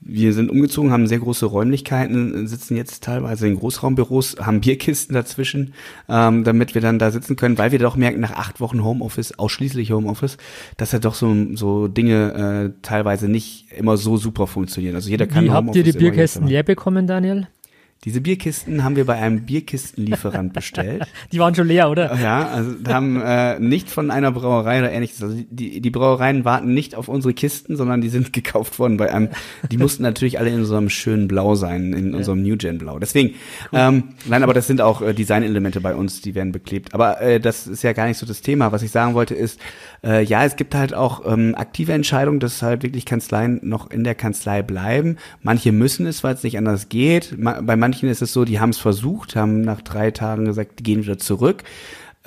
Wir 0.00 0.32
sind 0.32 0.48
umgezogen, 0.48 0.92
haben 0.92 1.08
sehr 1.08 1.18
große 1.18 1.44
Räumlichkeiten, 1.44 2.46
sitzen 2.46 2.76
jetzt 2.76 3.02
teilweise 3.02 3.48
in 3.48 3.56
Großraumbüros, 3.56 4.36
haben 4.40 4.60
Bierkisten 4.60 5.12
dazwischen, 5.12 5.74
ähm, 6.08 6.44
damit 6.44 6.76
wir 6.76 6.80
dann 6.80 7.00
da 7.00 7.10
sitzen 7.10 7.34
können, 7.34 7.58
weil 7.58 7.72
wir 7.72 7.80
doch 7.80 7.96
merken, 7.96 8.20
nach 8.20 8.30
acht 8.30 8.60
Wochen 8.60 8.84
Homeoffice, 8.84 9.36
ausschließlich 9.36 9.90
Homeoffice, 9.90 10.36
dass 10.76 10.92
ja 10.92 11.00
doch 11.00 11.14
so, 11.14 11.34
so 11.54 11.88
Dinge 11.88 12.72
äh, 12.76 12.82
teilweise 12.82 13.28
nicht 13.28 13.72
immer 13.76 13.96
so 13.96 14.16
super 14.16 14.46
funktionieren. 14.46 14.94
Also 14.94 15.10
jeder 15.10 15.26
kann 15.26 15.44
Wie 15.44 15.50
habt 15.50 15.74
ihr 15.74 15.82
die 15.82 15.92
Bierkästen 15.92 16.46
leer 16.46 16.62
bekommen, 16.62 17.08
Daniel? 17.08 17.48
Diese 18.04 18.20
Bierkisten 18.20 18.84
haben 18.84 18.94
wir 18.94 19.06
bei 19.06 19.14
einem 19.14 19.44
Bierkistenlieferant 19.44 20.52
bestellt. 20.52 21.04
Die 21.32 21.40
waren 21.40 21.56
schon 21.56 21.66
leer, 21.66 21.90
oder? 21.90 22.14
Ja, 22.14 22.46
also 22.46 22.70
haben 22.86 23.20
äh, 23.20 23.58
nicht 23.58 23.90
von 23.90 24.12
einer 24.12 24.30
Brauerei 24.30 24.78
oder 24.78 24.92
ähnliches. 24.92 25.20
Also 25.20 25.36
die, 25.50 25.80
die 25.80 25.90
Brauereien 25.90 26.44
warten 26.44 26.72
nicht 26.72 26.94
auf 26.94 27.08
unsere 27.08 27.34
Kisten, 27.34 27.76
sondern 27.76 28.00
die 28.00 28.08
sind 28.08 28.32
gekauft 28.38 28.78
worden 28.78 28.98
bei 28.98 29.12
einem. 29.12 29.30
Die 29.72 29.78
mussten 29.78 30.04
natürlich 30.04 30.38
alle 30.38 30.50
in 30.50 30.60
unserem 30.60 30.90
schönen 30.90 31.26
Blau 31.26 31.56
sein, 31.56 31.92
in 31.92 32.12
ja. 32.12 32.18
unserem 32.18 32.40
New 32.40 32.56
Gen 32.56 32.78
Blau. 32.78 33.00
Deswegen, 33.00 33.34
cool. 33.72 33.80
ähm, 33.80 34.04
nein, 34.26 34.44
aber 34.44 34.54
das 34.54 34.68
sind 34.68 34.80
auch 34.80 35.02
äh, 35.02 35.12
Designelemente 35.12 35.80
bei 35.80 35.96
uns, 35.96 36.20
die 36.20 36.36
werden 36.36 36.52
beklebt. 36.52 36.94
Aber 36.94 37.20
äh, 37.20 37.40
das 37.40 37.66
ist 37.66 37.82
ja 37.82 37.94
gar 37.94 38.06
nicht 38.06 38.18
so 38.18 38.26
das 38.26 38.42
Thema. 38.42 38.70
Was 38.70 38.82
ich 38.82 38.92
sagen 38.92 39.14
wollte 39.14 39.34
ist, 39.34 39.58
äh, 40.04 40.22
ja, 40.22 40.44
es 40.44 40.54
gibt 40.54 40.76
halt 40.76 40.94
auch 40.94 41.26
ähm, 41.26 41.56
aktive 41.56 41.94
Entscheidungen, 41.94 42.38
dass 42.38 42.62
halt 42.62 42.84
wirklich 42.84 43.06
Kanzleien 43.06 43.58
noch 43.64 43.90
in 43.90 44.04
der 44.04 44.14
Kanzlei 44.14 44.62
bleiben. 44.62 45.16
Manche 45.42 45.72
müssen 45.72 46.06
es, 46.06 46.22
weil 46.22 46.34
es 46.34 46.44
nicht 46.44 46.56
anders 46.56 46.88
geht. 46.88 47.36
Ma 47.36 47.60
bei 47.60 47.74
manchen 47.76 47.87
ist 47.92 48.22
es 48.22 48.32
so, 48.32 48.44
die 48.44 48.60
haben 48.60 48.70
es 48.70 48.78
versucht, 48.78 49.36
haben 49.36 49.60
nach 49.60 49.82
drei 49.82 50.10
Tagen 50.10 50.44
gesagt, 50.44 50.78
die 50.78 50.82
gehen 50.82 51.02
wieder 51.02 51.18
zurück. 51.18 51.64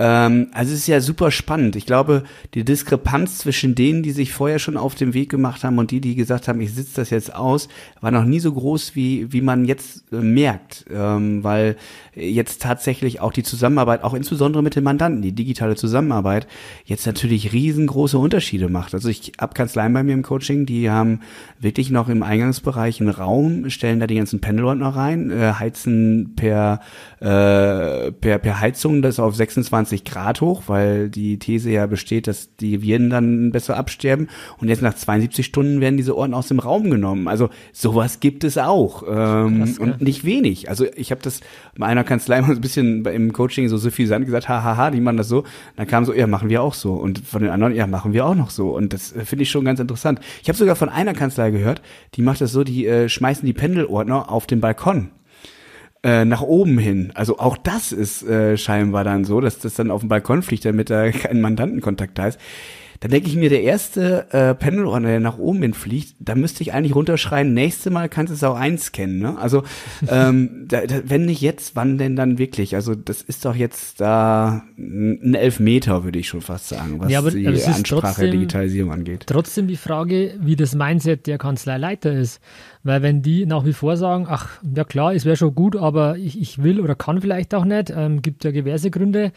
Ähm, 0.01 0.47
also 0.51 0.73
es 0.73 0.79
ist 0.79 0.87
ja 0.87 0.99
super 0.99 1.29
spannend. 1.29 1.75
Ich 1.75 1.85
glaube, 1.85 2.23
die 2.55 2.65
Diskrepanz 2.65 3.37
zwischen 3.37 3.75
denen, 3.75 4.01
die 4.01 4.09
sich 4.09 4.33
vorher 4.33 4.57
schon 4.57 4.75
auf 4.75 4.95
den 4.95 5.13
Weg 5.13 5.29
gemacht 5.29 5.63
haben 5.63 5.77
und 5.77 5.91
die, 5.91 6.01
die 6.01 6.15
gesagt 6.15 6.47
haben, 6.47 6.59
ich 6.59 6.73
sitze 6.73 6.95
das 6.95 7.11
jetzt 7.11 7.35
aus, 7.35 7.69
war 7.99 8.09
noch 8.09 8.25
nie 8.25 8.39
so 8.39 8.51
groß, 8.51 8.95
wie, 8.95 9.31
wie 9.31 9.41
man 9.41 9.63
jetzt 9.65 10.11
äh, 10.11 10.15
merkt. 10.15 10.85
Ähm, 10.91 11.43
weil 11.43 11.75
jetzt 12.15 12.63
tatsächlich 12.63 13.21
auch 13.21 13.31
die 13.31 13.43
Zusammenarbeit, 13.43 14.03
auch 14.03 14.15
insbesondere 14.15 14.63
mit 14.63 14.75
den 14.75 14.83
Mandanten, 14.83 15.21
die 15.21 15.33
digitale 15.33 15.75
Zusammenarbeit, 15.75 16.47
jetzt 16.83 17.05
natürlich 17.05 17.53
riesengroße 17.53 18.17
Unterschiede 18.17 18.69
macht. 18.69 18.95
Also 18.95 19.07
ich 19.07 19.33
habe 19.39 19.53
Kanzleien 19.53 19.93
bei 19.93 20.01
mir 20.01 20.13
im 20.13 20.23
Coaching, 20.23 20.65
die 20.65 20.89
haben 20.89 21.19
wirklich 21.59 21.91
noch 21.91 22.09
im 22.09 22.23
Eingangsbereich 22.23 23.01
einen 23.01 23.11
Raum, 23.11 23.69
stellen 23.69 23.99
da 23.99 24.07
die 24.07 24.15
ganzen 24.15 24.41
Pendelordner 24.41 24.89
rein, 24.89 25.29
äh, 25.29 25.53
heizen 25.53 26.33
per, 26.35 26.79
äh, 27.19 28.11
per, 28.11 28.39
per 28.39 28.59
Heizung 28.59 29.03
das 29.03 29.19
auf 29.19 29.35
26 29.35 29.90
20 29.91 30.05
Grad 30.05 30.41
hoch, 30.41 30.63
weil 30.67 31.09
die 31.09 31.37
These 31.37 31.69
ja 31.69 31.85
besteht, 31.85 32.27
dass 32.27 32.55
die 32.55 32.81
Viren 32.81 33.09
dann 33.09 33.51
besser 33.51 33.75
absterben. 33.75 34.29
Und 34.59 34.69
jetzt 34.69 34.81
nach 34.81 34.93
72 34.93 35.45
Stunden 35.45 35.81
werden 35.81 35.97
diese 35.97 36.15
Orden 36.15 36.33
aus 36.33 36.47
dem 36.47 36.59
Raum 36.59 36.89
genommen. 36.89 37.27
Also 37.27 37.49
sowas 37.73 38.19
gibt 38.21 38.43
es 38.43 38.57
auch. 38.57 39.03
Ähm, 39.03 39.59
Krass, 39.59 39.79
und 39.79 39.89
ja. 39.89 39.95
nicht 39.99 40.23
wenig. 40.23 40.69
Also 40.69 40.85
ich 40.95 41.11
habe 41.11 41.21
das 41.21 41.41
bei 41.77 41.85
einer 41.85 42.03
Kanzlei 42.03 42.41
mal 42.41 42.47
so 42.47 42.53
ein 42.53 42.61
bisschen 42.61 43.05
im 43.05 43.33
Coaching 43.33 43.67
so 43.67 43.77
suffisant 43.77 44.25
gesagt, 44.25 44.47
hahaha, 44.47 44.91
die 44.91 45.01
machen 45.01 45.17
das 45.17 45.27
so. 45.27 45.43
Dann 45.75 45.87
kam 45.87 46.05
so, 46.05 46.13
ja, 46.13 46.27
machen 46.27 46.49
wir 46.49 46.61
auch 46.61 46.73
so. 46.73 46.93
Und 46.93 47.19
von 47.19 47.41
den 47.41 47.51
anderen, 47.51 47.75
ja, 47.75 47.85
machen 47.87 48.13
wir 48.13 48.25
auch 48.25 48.35
noch 48.35 48.49
so. 48.49 48.69
Und 48.69 48.93
das 48.93 49.13
äh, 49.13 49.25
finde 49.25 49.43
ich 49.43 49.51
schon 49.51 49.65
ganz 49.65 49.79
interessant. 49.79 50.19
Ich 50.41 50.47
habe 50.47 50.57
sogar 50.57 50.75
von 50.75 50.89
einer 50.89 51.13
Kanzlei 51.13 51.51
gehört, 51.51 51.81
die 52.15 52.21
macht 52.21 52.39
das 52.41 52.51
so, 52.51 52.63
die 52.63 52.85
äh, 52.85 53.09
schmeißen 53.09 53.45
die 53.45 53.53
Pendelordner 53.53 54.31
auf 54.31 54.47
den 54.47 54.61
Balkon 54.61 55.09
äh, 56.03 56.25
nach 56.25 56.41
oben 56.41 56.77
hin. 56.77 57.11
Also 57.13 57.39
auch 57.39 57.57
das 57.57 57.91
ist 57.91 58.23
äh, 58.23 58.57
scheinbar 58.57 59.03
dann 59.03 59.23
so, 59.23 59.39
dass 59.39 59.59
das 59.59 59.75
dann 59.75 59.91
auf 59.91 60.01
dem 60.01 60.09
Balkon 60.09 60.41
fliegt, 60.41 60.65
damit 60.65 60.89
da 60.89 61.11
kein 61.11 61.41
Mandantenkontakt 61.41 62.17
da 62.17 62.27
ist. 62.27 62.39
Dann 63.01 63.09
denke 63.09 63.29
ich 63.29 63.35
mir, 63.35 63.49
der 63.49 63.63
erste 63.63 64.31
äh, 64.31 64.53
Pendelordner, 64.53 65.09
der 65.09 65.19
nach 65.19 65.39
oben 65.39 65.63
hin 65.63 65.73
fliegt, 65.73 66.15
da 66.19 66.35
müsste 66.35 66.61
ich 66.61 66.71
eigentlich 66.71 66.93
runterschreien, 66.93 67.51
nächste 67.51 67.89
Mal 67.89 68.09
kannst 68.09 68.29
du 68.29 68.35
es 68.35 68.43
auch 68.43 68.55
einscannen. 68.55 69.17
Ne? 69.17 69.39
Also 69.39 69.63
ähm, 70.07 70.65
da, 70.67 70.85
da, 70.85 71.01
wenn 71.05 71.25
nicht 71.25 71.41
jetzt, 71.41 71.75
wann 71.75 71.97
denn 71.97 72.15
dann 72.15 72.37
wirklich? 72.37 72.75
Also 72.75 72.93
das 72.93 73.23
ist 73.23 73.43
doch 73.43 73.55
jetzt 73.55 74.01
da 74.01 74.63
ein 74.77 75.33
Elfmeter, 75.33 76.03
würde 76.03 76.19
ich 76.19 76.27
schon 76.27 76.41
fast 76.41 76.69
sagen, 76.69 76.99
was 76.99 77.11
ja, 77.11 77.17
aber, 77.17 77.31
die 77.31 77.47
aber 77.47 77.57
Ansprache 77.57 78.01
trotzdem, 78.01 78.31
Digitalisierung 78.31 78.91
angeht. 78.91 79.23
Trotzdem 79.25 79.67
die 79.67 79.77
Frage, 79.77 80.35
wie 80.39 80.55
das 80.55 80.75
Mindset 80.75 81.25
der 81.25 81.39
Kanzleileiter 81.39 82.13
ist. 82.13 82.39
Weil 82.83 83.01
wenn 83.01 83.23
die 83.23 83.47
nach 83.47 83.65
wie 83.65 83.73
vor 83.73 83.97
sagen, 83.97 84.27
ach, 84.29 84.59
ja 84.75 84.83
klar, 84.83 85.15
es 85.15 85.25
wäre 85.25 85.37
schon 85.37 85.55
gut, 85.55 85.75
aber 85.75 86.17
ich, 86.17 86.39
ich 86.39 86.61
will 86.61 86.79
oder 86.79 86.93
kann 86.93 87.19
vielleicht 87.19 87.55
auch 87.55 87.65
nicht, 87.65 87.91
ähm, 87.95 88.21
gibt 88.21 88.43
ja 88.43 88.51
diverse 88.51 88.91
Gründe, 88.91 89.31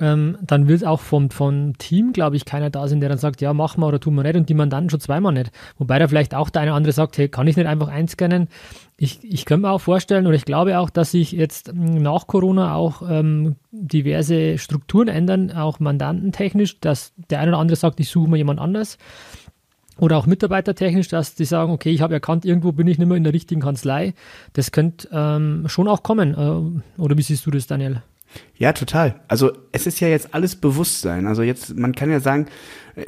ähm, 0.00 0.38
dann 0.42 0.66
wird 0.66 0.84
auch 0.84 0.98
vom, 0.98 1.30
vom 1.30 1.78
Team, 1.78 2.12
glaube 2.12 2.34
ich, 2.34 2.44
keiner 2.44 2.68
da 2.68 2.88
sein, 2.88 2.98
der 2.98 3.08
dann 3.08 3.18
sagt, 3.18 3.40
ja, 3.40 3.52
machen 3.54 3.80
wir 3.80 3.86
oder 3.86 4.00
tun 4.00 4.16
wir 4.16 4.24
nicht 4.24 4.34
und 4.34 4.48
die 4.48 4.54
Mandanten 4.54 4.90
schon 4.90 4.98
zweimal 4.98 5.32
nicht. 5.32 5.52
Wobei 5.78 6.00
da 6.00 6.08
vielleicht 6.08 6.34
auch 6.34 6.50
der 6.50 6.62
eine 6.62 6.72
oder 6.72 6.78
andere 6.78 6.92
sagt, 6.92 7.16
hey, 7.16 7.28
kann 7.28 7.46
ich 7.46 7.56
nicht 7.56 7.66
einfach 7.66 7.88
einscannen? 7.88 8.48
Ich, 8.96 9.22
ich 9.22 9.44
könnte 9.44 9.66
mir 9.66 9.72
auch 9.72 9.80
vorstellen 9.80 10.26
oder 10.26 10.34
ich 10.34 10.44
glaube 10.44 10.78
auch, 10.80 10.90
dass 10.90 11.12
sich 11.12 11.30
jetzt 11.30 11.72
nach 11.74 12.26
Corona 12.26 12.74
auch 12.74 13.02
ähm, 13.08 13.54
diverse 13.70 14.58
Strukturen 14.58 15.06
ändern, 15.06 15.52
auch 15.52 15.78
mandantentechnisch, 15.78 16.80
dass 16.80 17.12
der 17.30 17.38
eine 17.38 17.52
oder 17.52 17.60
andere 17.60 17.76
sagt, 17.76 18.00
ich 18.00 18.08
suche 18.08 18.28
mir 18.28 18.38
jemand 18.38 18.58
anders. 18.58 18.98
Oder 19.98 20.16
auch 20.18 20.26
mitarbeitertechnisch, 20.26 21.06
dass 21.06 21.36
die 21.36 21.44
sagen, 21.44 21.70
okay, 21.70 21.90
ich 21.90 22.00
habe 22.00 22.14
erkannt, 22.14 22.44
irgendwo 22.44 22.72
bin 22.72 22.88
ich 22.88 22.98
nicht 22.98 23.06
mehr 23.06 23.16
in 23.16 23.22
der 23.22 23.32
richtigen 23.32 23.60
Kanzlei. 23.60 24.14
Das 24.54 24.72
könnte 24.72 25.08
ähm, 25.12 25.68
schon 25.68 25.86
auch 25.86 26.02
kommen. 26.02 26.34
Äh, 26.34 27.00
oder 27.00 27.16
wie 27.16 27.22
siehst 27.22 27.46
du 27.46 27.52
das, 27.52 27.68
Daniel? 27.68 28.02
Ja, 28.56 28.72
total. 28.72 29.20
Also 29.28 29.52
es 29.72 29.86
ist 29.86 30.00
ja 30.00 30.08
jetzt 30.08 30.32
alles 30.32 30.56
Bewusstsein. 30.56 31.26
Also 31.26 31.42
jetzt, 31.42 31.76
man 31.76 31.94
kann 31.94 32.10
ja 32.10 32.20
sagen, 32.20 32.46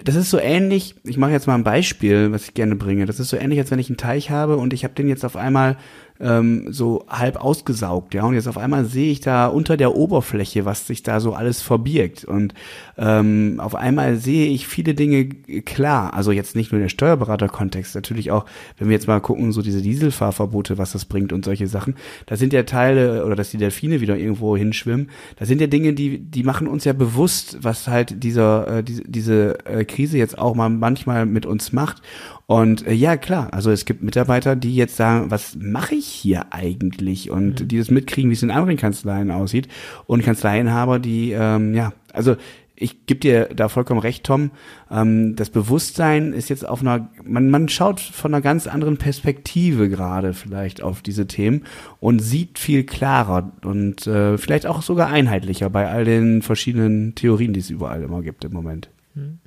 das 0.05 0.17
ist 0.17 0.31
so 0.31 0.39
ähnlich, 0.39 0.97
ich 1.05 1.17
mache 1.17 1.31
jetzt 1.31 1.47
mal 1.47 1.55
ein 1.55 1.65
Beispiel, 1.65 2.33
was 2.33 2.45
ich 2.45 2.55
gerne 2.55 2.75
bringe. 2.75 3.07
Das 3.07 3.21
ist 3.21 3.29
so 3.29 3.37
ähnlich, 3.37 3.59
als 3.61 3.71
wenn 3.71 3.79
ich 3.79 3.89
einen 3.89 3.97
Teich 3.97 4.31
habe 4.31 4.57
und 4.57 4.73
ich 4.73 4.83
habe 4.85 4.95
den 4.95 5.09
jetzt 5.09 5.25
auf 5.25 5.37
einmal 5.37 5.77
ähm, 6.21 6.67
so 6.71 7.05
halb 7.09 7.37
ausgesaugt, 7.37 8.15
ja. 8.15 8.25
Und 8.25 8.35
jetzt 8.35 8.49
auf 8.49 8.59
einmal 8.59 8.85
sehe 8.85 9.11
ich 9.11 9.21
da 9.21 9.47
unter 9.47 9.77
der 9.77 9.95
Oberfläche, 9.95 10.65
was 10.65 10.87
sich 10.87 11.03
da 11.03 11.21
so 11.21 11.35
alles 11.35 11.63
verbirgt. 11.63 12.25
Und 12.25 12.55
ähm, 12.99 13.59
auf 13.59 13.75
einmal 13.75 14.17
sehe 14.17 14.49
ich 14.49 14.67
viele 14.67 14.95
Dinge 14.95 15.27
klar. 15.27 16.15
Also 16.15 16.33
jetzt 16.33 16.57
nicht 16.57 16.73
nur 16.73 16.81
der 16.81 16.89
Steuerberaterkontext, 16.89 17.95
natürlich 17.95 18.31
auch, 18.31 18.47
wenn 18.79 18.89
wir 18.89 18.95
jetzt 18.95 19.09
mal 19.09 19.21
gucken, 19.21 19.53
so 19.53 19.63
diese 19.63 19.83
Dieselfahrverbote, 19.83 20.79
was 20.79 20.93
das 20.93 21.05
bringt 21.05 21.33
und 21.33 21.45
solche 21.45 21.67
Sachen. 21.67 21.95
Da 22.27 22.37
sind 22.37 22.53
ja 22.53 22.63
Teile, 22.63 23.25
oder 23.25 23.37
dass 23.37 23.51
die 23.51 23.59
Delfine 23.59 24.01
wieder 24.01 24.17
irgendwo 24.17 24.57
hinschwimmen, 24.57 25.11
da 25.37 25.45
sind 25.45 25.61
ja 25.61 25.67
Dinge, 25.67 25.93
die, 25.93 26.19
die 26.19 26.43
machen 26.43 26.67
uns 26.69 26.85
ja 26.85 26.93
bewusst, 26.93 27.59
was 27.61 27.89
halt 27.89 28.23
dieser, 28.23 28.79
äh, 28.79 28.83
diese, 28.83 29.03
diese 29.05 29.67
äh, 29.67 29.85
Krise 29.85 30.19
jetzt 30.19 30.39
auch 30.39 30.55
mal 30.55 30.69
manchmal 30.69 31.27
mit 31.27 31.47
uns 31.47 31.73
macht. 31.73 32.03
Und 32.47 32.87
äh, 32.87 32.93
ja, 32.93 33.17
klar, 33.17 33.53
also 33.53 33.71
es 33.71 33.85
gibt 33.85 34.03
Mitarbeiter, 34.03 34.55
die 34.55 34.77
jetzt 34.77 34.97
sagen, 34.97 35.31
was 35.31 35.57
mache 35.59 35.97
ich 35.97 36.07
hier 36.07 36.53
eigentlich? 36.53 37.31
Und 37.31 37.61
mhm. 37.61 37.69
die 37.69 37.79
das 37.79 37.91
mitkriegen, 37.91 38.31
wie 38.31 38.35
es 38.35 38.43
in 38.43 38.53
anderen 38.53 38.77
Kanzleien 38.77 39.31
aussieht. 39.31 39.69
Und 40.07 40.23
Kanzleienhaber, 40.23 41.01
die, 41.01 41.33
ähm, 41.33 41.75
ja, 41.75 41.93
also 42.13 42.37
ich 42.77 43.07
gebe 43.07 43.21
dir 43.21 43.47
da 43.47 43.69
vollkommen 43.69 44.01
recht, 44.01 44.25
Tom. 44.25 44.51
Ähm, 44.91 45.35
das 45.35 45.51
Bewusstsein 45.51 46.33
ist 46.33 46.49
jetzt 46.49 46.69
auf 46.69 46.83
einer, 46.83 47.09
man, 47.25 47.51
man 47.51 47.69
schaut 47.69 48.01
von 48.01 48.33
einer 48.33 48.43
ganz 48.43 48.67
anderen 48.67 48.99
Perspektive 48.99 49.89
gerade 49.89 50.35
vielleicht 50.35 50.83
auf 50.83 51.03
diese 51.03 51.27
Themen 51.27 51.65
und 52.01 52.21
sieht 52.21 52.59
viel 52.59 52.85
klarer 52.85 53.51
und 53.65 54.07
äh, 54.07 54.39
vielleicht 54.39 54.67
auch 54.67 54.83
sogar 54.83 55.09
einheitlicher 55.09 55.71
bei 55.71 55.89
all 55.89 56.05
den 56.05 56.43
verschiedenen 56.43 57.15
Theorien, 57.15 57.55
die 57.55 57.61
es 57.61 57.71
überall 57.71 58.03
immer 58.03 58.23
gibt 58.23 58.45
im 58.45 58.53
Moment. 58.53 58.91
Mhm. 59.15 59.39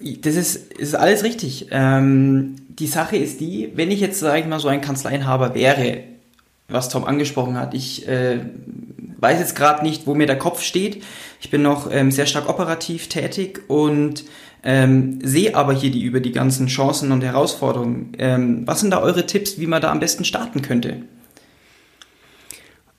Das 0.00 0.36
ist, 0.36 0.72
ist 0.74 0.94
alles 0.94 1.24
richtig. 1.24 1.68
Ähm, 1.70 2.56
die 2.68 2.86
Sache 2.86 3.16
ist 3.16 3.40
die, 3.40 3.72
wenn 3.74 3.90
ich 3.90 4.00
jetzt, 4.00 4.20
sage 4.20 4.40
ich 4.40 4.46
mal, 4.46 4.60
so 4.60 4.68
ein 4.68 4.80
Kanzleienhaber 4.80 5.54
wäre, 5.54 6.04
was 6.68 6.88
Tom 6.88 7.04
angesprochen 7.04 7.58
hat, 7.58 7.74
ich 7.74 8.06
äh, 8.06 8.40
weiß 9.18 9.40
jetzt 9.40 9.56
gerade 9.56 9.82
nicht, 9.82 10.06
wo 10.06 10.14
mir 10.14 10.26
der 10.26 10.38
Kopf 10.38 10.62
steht. 10.62 11.02
Ich 11.40 11.50
bin 11.50 11.62
noch 11.62 11.90
ähm, 11.90 12.10
sehr 12.12 12.26
stark 12.26 12.48
operativ 12.48 13.08
tätig 13.08 13.62
und 13.68 14.24
ähm, 14.62 15.18
sehe 15.22 15.54
aber 15.54 15.72
hier 15.72 15.90
die 15.90 16.02
über 16.02 16.20
die 16.20 16.32
ganzen 16.32 16.66
Chancen 16.66 17.10
und 17.10 17.22
Herausforderungen. 17.22 18.12
Ähm, 18.18 18.66
was 18.66 18.80
sind 18.80 18.90
da 18.90 19.00
eure 19.00 19.26
Tipps, 19.26 19.58
wie 19.58 19.66
man 19.66 19.82
da 19.82 19.90
am 19.90 20.00
besten 20.00 20.24
starten 20.24 20.62
könnte? 20.62 21.02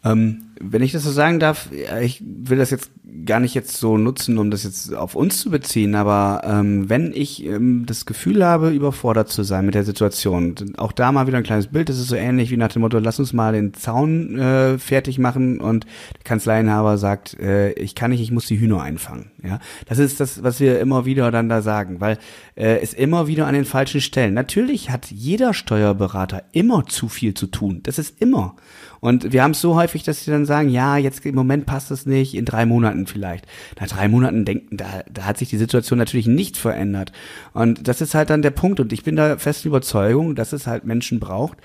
Ähm, 0.04 0.46
wenn 0.62 0.82
ich 0.82 0.92
das 0.92 1.04
so 1.04 1.12
sagen 1.12 1.40
darf, 1.40 1.70
ich 2.02 2.22
will 2.26 2.58
das 2.58 2.70
jetzt 2.70 2.92
gar 3.26 3.40
nicht 3.40 3.54
jetzt 3.54 3.78
so 3.78 3.98
nutzen, 3.98 4.38
um 4.38 4.52
das 4.52 4.64
jetzt 4.64 4.94
auf 4.94 5.16
uns 5.16 5.40
zu 5.40 5.50
beziehen, 5.50 5.96
aber 5.96 6.42
ähm, 6.46 6.90
wenn 6.90 7.12
ich 7.14 7.46
ähm, 7.46 7.86
das 7.86 8.06
Gefühl 8.06 8.46
habe, 8.46 8.70
überfordert 8.70 9.30
zu 9.30 9.44
sein 9.44 9.66
mit 9.66 9.76
der 9.76 9.84
Situation, 9.84 10.56
auch 10.78 10.92
da 10.92 11.12
mal 11.12 11.28
wieder 11.28 11.38
ein 11.38 11.44
kleines 11.44 11.68
Bild, 11.68 11.90
das 11.90 11.98
ist 11.98 12.08
so 12.08 12.16
ähnlich 12.16 12.52
wie 12.52 12.58
nach 12.58 12.70
dem 12.70 12.82
Motto, 12.82 13.00
lass 13.00 13.20
uns 13.20 13.34
mal 13.34 13.54
den 13.54 13.74
Zaun 13.74 14.38
äh, 14.38 14.78
fertig 14.78 15.20
machen 15.20 15.60
und 15.60 15.86
der 16.16 16.24
Kanzleienhaber 16.24 16.98
sagt, 16.98 17.40
äh, 17.40 17.72
ich 17.74 17.96
kann 17.96 18.12
nicht, 18.12 18.22
ich 18.22 18.32
muss 18.32 18.48
die 18.48 18.60
Hühner 18.60 18.82
einfangen. 18.82 19.32
Ja, 19.44 19.60
das 19.86 20.00
ist 20.00 20.20
das, 20.20 20.44
was 20.44 20.60
wir 20.60 20.80
immer 20.80 21.06
wieder 21.06 21.32
dann 21.32 21.50
da 21.50 21.62
sagen, 21.62 22.02
weil 22.02 22.18
äh, 22.56 22.80
es 22.82 22.94
immer 22.94 23.28
wieder 23.28 23.48
an 23.48 23.54
den 23.54 23.66
falschen 23.66 24.02
Stellen. 24.02 24.34
Natürlich 24.34 24.90
hat 24.90 25.12
jeder 25.12 25.54
Steuerberater 25.54 26.44
immer 26.52 26.86
zu 26.86 27.10
viel 27.10 27.34
zu 27.34 27.48
tun. 27.48 27.82
Das 27.84 28.00
ist 28.00 28.22
immer. 28.22 28.56
Und 29.00 29.32
wir 29.32 29.44
haben 29.44 29.52
es 29.52 29.62
so 29.62 29.76
häufig, 29.76 30.04
dass 30.04 30.24
sie 30.24 30.32
dann 30.32 30.46
sagen, 30.46 30.70
ja, 30.70 30.98
jetzt 30.98 31.26
im 31.26 31.36
Moment 31.36 31.66
passt 31.66 31.92
es 31.92 32.06
nicht, 32.06 32.36
in 32.36 32.46
drei 32.46 32.66
Monaten 32.66 33.08
vielleicht. 33.08 33.46
Nach 33.80 33.88
drei 33.88 34.08
Monaten 34.08 34.46
denken, 34.46 34.78
da, 34.78 35.04
da 35.12 35.26
hat 35.26 35.38
sich 35.38 35.50
die 35.50 35.58
Situation 35.58 36.00
natürlich 36.00 36.28
nicht 36.28 36.58
verändert. 36.58 37.12
Und 37.54 37.88
das 37.88 38.02
ist 38.02 38.16
halt 38.16 38.30
dann 38.30 38.42
der 38.42 38.52
Punkt. 38.52 38.80
Und 38.80 38.94
ich 38.94 39.04
bin 39.04 39.16
da 39.16 39.38
festen 39.38 39.70
Überzeugung, 39.70 40.36
dass 40.36 40.54
es 40.54 40.68
halt 40.68 40.86
Menschen 40.86 41.20
braucht, 41.20 41.58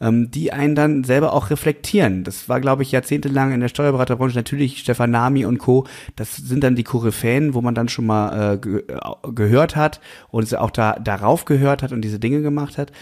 ähm, 0.00 0.30
die 0.30 0.52
einen 0.52 0.74
dann 0.74 1.04
selber 1.04 1.32
auch 1.32 1.50
reflektieren. 1.50 2.24
Das 2.24 2.48
war, 2.48 2.60
glaube 2.60 2.82
ich, 2.82 2.92
jahrzehntelang 2.92 3.52
in 3.52 3.60
der 3.60 3.68
Steuerberaterbranche 3.68 4.36
natürlich 4.36 4.78
Stefan 4.78 5.10
Nami 5.10 5.44
und 5.46 5.58
Co. 5.58 5.86
Das 6.16 6.36
sind 6.36 6.62
dann 6.64 6.76
die 6.76 6.84
Koryphäen, 6.84 7.54
wo 7.54 7.60
man 7.60 7.74
dann 7.74 7.88
schon 7.88 8.06
mal 8.06 8.54
äh, 8.54 8.58
ge 8.58 8.84
äh, 8.88 9.32
gehört 9.32 9.76
hat 9.76 10.00
und 10.30 10.54
auch 10.56 10.70
da 10.70 10.94
darauf 10.98 11.44
gehört 11.44 11.82
hat 11.82 11.92
und 11.92 12.02
diese 12.02 12.18
Dinge 12.18 12.42
gemacht 12.42 12.78
hat. 12.78 12.92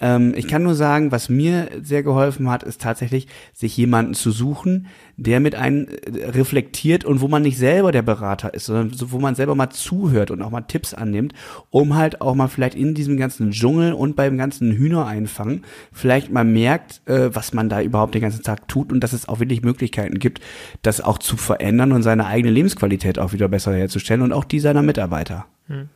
Ähm, 0.00 0.34
ich 0.36 0.48
kann 0.48 0.62
nur 0.62 0.74
sagen, 0.74 1.12
was 1.12 1.28
mir 1.28 1.68
sehr 1.82 2.02
geholfen 2.02 2.50
hat, 2.50 2.62
ist 2.62 2.80
tatsächlich, 2.80 3.28
sich 3.52 3.76
jemanden 3.76 4.14
zu 4.14 4.30
suchen, 4.30 4.86
der 5.16 5.40
mit 5.40 5.54
einem 5.54 5.86
äh, 5.86 6.30
reflektiert 6.30 7.04
und 7.04 7.20
wo 7.20 7.28
man 7.28 7.42
nicht 7.42 7.58
selber 7.58 7.92
der 7.92 8.02
Berater 8.02 8.54
ist, 8.54 8.66
sondern 8.66 8.92
wo 8.98 9.18
man 9.18 9.34
selber 9.34 9.54
mal 9.54 9.70
zuhört 9.70 10.30
und 10.30 10.40
auch 10.42 10.50
mal 10.50 10.62
Tipps 10.62 10.94
annimmt, 10.94 11.34
um 11.68 11.96
halt 11.96 12.20
auch 12.20 12.34
mal 12.34 12.48
vielleicht 12.48 12.74
in 12.74 12.94
diesem 12.94 13.16
ganzen 13.18 13.50
Dschungel 13.50 13.92
und 13.92 14.16
beim 14.16 14.38
ganzen 14.38 14.72
Hühner 14.72 15.06
einfangen 15.06 15.62
vielleicht 15.92 16.30
mal 16.30 16.44
merkt, 16.44 17.02
äh, 17.06 17.34
was 17.34 17.52
man 17.52 17.68
da 17.68 17.82
überhaupt 17.82 18.14
den 18.14 18.22
ganzen 18.22 18.42
Tag 18.42 18.68
tut 18.68 18.92
und 18.92 19.00
dass 19.00 19.12
es 19.12 19.28
auch 19.28 19.40
wirklich 19.40 19.62
Möglichkeiten 19.62 20.18
gibt, 20.18 20.40
das 20.82 21.00
auch 21.00 21.18
zu 21.18 21.36
verändern 21.36 21.92
und 21.92 22.02
seine 22.02 22.26
eigene 22.26 22.52
Lebensqualität 22.52 23.18
auch 23.18 23.32
wieder 23.32 23.48
besser 23.48 23.74
herzustellen 23.74 24.22
und 24.22 24.32
auch 24.32 24.44
die 24.44 24.60
seiner 24.60 24.82
Mitarbeiter. 24.82 25.46
Hm. 25.66 25.88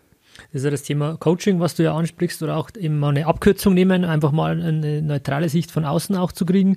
Ist 0.54 0.64
ja 0.64 0.70
das 0.70 0.84
Thema 0.84 1.16
Coaching, 1.16 1.58
was 1.58 1.74
du 1.74 1.82
ja 1.82 1.94
ansprichst, 1.94 2.42
oder 2.42 2.56
auch 2.56 2.70
eben 2.78 2.98
mal 2.98 3.08
eine 3.08 3.26
Abkürzung 3.26 3.74
nehmen, 3.74 4.04
einfach 4.04 4.30
mal 4.30 4.62
eine 4.62 5.02
neutrale 5.02 5.48
Sicht 5.48 5.72
von 5.72 5.84
außen 5.84 6.14
auch 6.16 6.30
zu 6.30 6.46
kriegen 6.46 6.76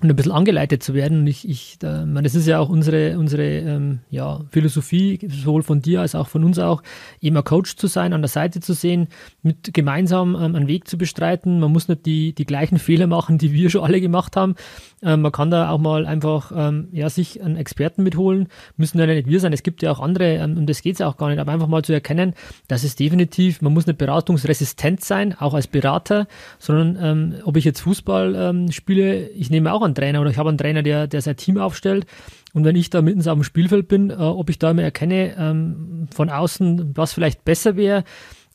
und 0.00 0.10
ein 0.10 0.16
bisschen 0.16 0.32
angeleitet 0.32 0.82
zu 0.82 0.94
werden. 0.94 1.20
Und 1.20 1.26
ich, 1.26 1.48
ich 1.48 1.78
da, 1.78 2.06
meine, 2.06 2.22
das 2.22 2.34
ist 2.34 2.46
ja 2.46 2.58
auch 2.60 2.68
unsere, 2.68 3.18
unsere 3.18 3.42
ähm, 3.42 3.98
ja, 4.10 4.40
Philosophie, 4.50 5.18
sowohl 5.28 5.62
von 5.62 5.82
dir 5.82 6.00
als 6.00 6.14
auch 6.14 6.28
von 6.28 6.44
uns 6.44 6.58
auch, 6.58 6.82
ein 7.22 7.44
Coach 7.44 7.76
zu 7.76 7.88
sein, 7.88 8.12
an 8.12 8.22
der 8.22 8.28
Seite 8.28 8.60
zu 8.60 8.74
sehen, 8.74 9.08
mit 9.42 9.74
gemeinsam 9.74 10.34
ähm, 10.34 10.54
einen 10.54 10.68
Weg 10.68 10.86
zu 10.88 10.98
bestreiten. 10.98 11.60
Man 11.60 11.72
muss 11.72 11.88
nicht 11.88 12.06
die, 12.06 12.32
die 12.32 12.46
gleichen 12.46 12.78
Fehler 12.78 13.06
machen, 13.06 13.38
die 13.38 13.52
wir 13.52 13.70
schon 13.70 13.82
alle 13.82 14.00
gemacht 14.00 14.36
haben. 14.36 14.54
Ähm, 15.02 15.22
man 15.22 15.32
kann 15.32 15.50
da 15.50 15.70
auch 15.70 15.78
mal 15.78 16.06
einfach 16.06 16.52
ähm, 16.54 16.88
ja, 16.92 17.08
sich 17.08 17.42
einen 17.42 17.56
Experten 17.56 18.02
mitholen. 18.02 18.48
Müssen 18.76 18.98
ja 18.98 19.06
nicht 19.06 19.28
wir 19.28 19.40
sein. 19.40 19.52
Es 19.52 19.62
gibt 19.62 19.82
ja 19.82 19.92
auch 19.92 20.00
andere, 20.00 20.36
ähm, 20.36 20.56
und 20.56 20.66
das 20.68 20.82
geht 20.82 20.96
es 20.96 21.00
auch 21.00 21.16
gar 21.16 21.28
nicht, 21.28 21.38
aber 21.38 21.52
einfach 21.52 21.68
mal 21.68 21.84
zu 21.84 21.92
erkennen, 21.92 22.34
dass 22.66 22.84
es 22.84 22.96
definitiv, 22.96 23.62
man 23.62 23.72
muss 23.72 23.86
nicht 23.86 23.98
beratungsresistent 23.98 25.04
sein, 25.04 25.34
auch 25.38 25.54
als 25.54 25.66
Berater, 25.66 26.26
sondern 26.58 26.98
ähm, 27.00 27.34
ob 27.44 27.56
ich 27.56 27.64
jetzt 27.64 27.80
Fußball 27.80 28.34
ähm, 28.34 28.72
spiele, 28.72 29.28
ich 29.28 29.50
nehme 29.50 29.72
auch 29.72 29.82
einen 29.82 29.94
Trainer 29.94 30.20
oder 30.20 30.30
ich 30.30 30.38
habe 30.38 30.48
einen 30.48 30.58
Trainer, 30.58 30.82
der, 30.82 31.06
der 31.06 31.22
sein 31.22 31.36
Team 31.36 31.58
aufstellt. 31.58 32.06
Und 32.54 32.64
wenn 32.64 32.76
ich 32.76 32.90
da 32.90 33.02
mittens 33.02 33.28
auf 33.28 33.34
dem 33.34 33.44
Spielfeld 33.44 33.88
bin, 33.88 34.10
äh, 34.10 34.14
ob 34.14 34.50
ich 34.50 34.58
da 34.58 34.70
immer 34.70 34.82
erkenne 34.82 35.36
ähm, 35.38 36.08
von 36.12 36.30
außen, 36.30 36.96
was 36.96 37.12
vielleicht 37.12 37.44
besser 37.44 37.76
wäre, 37.76 38.04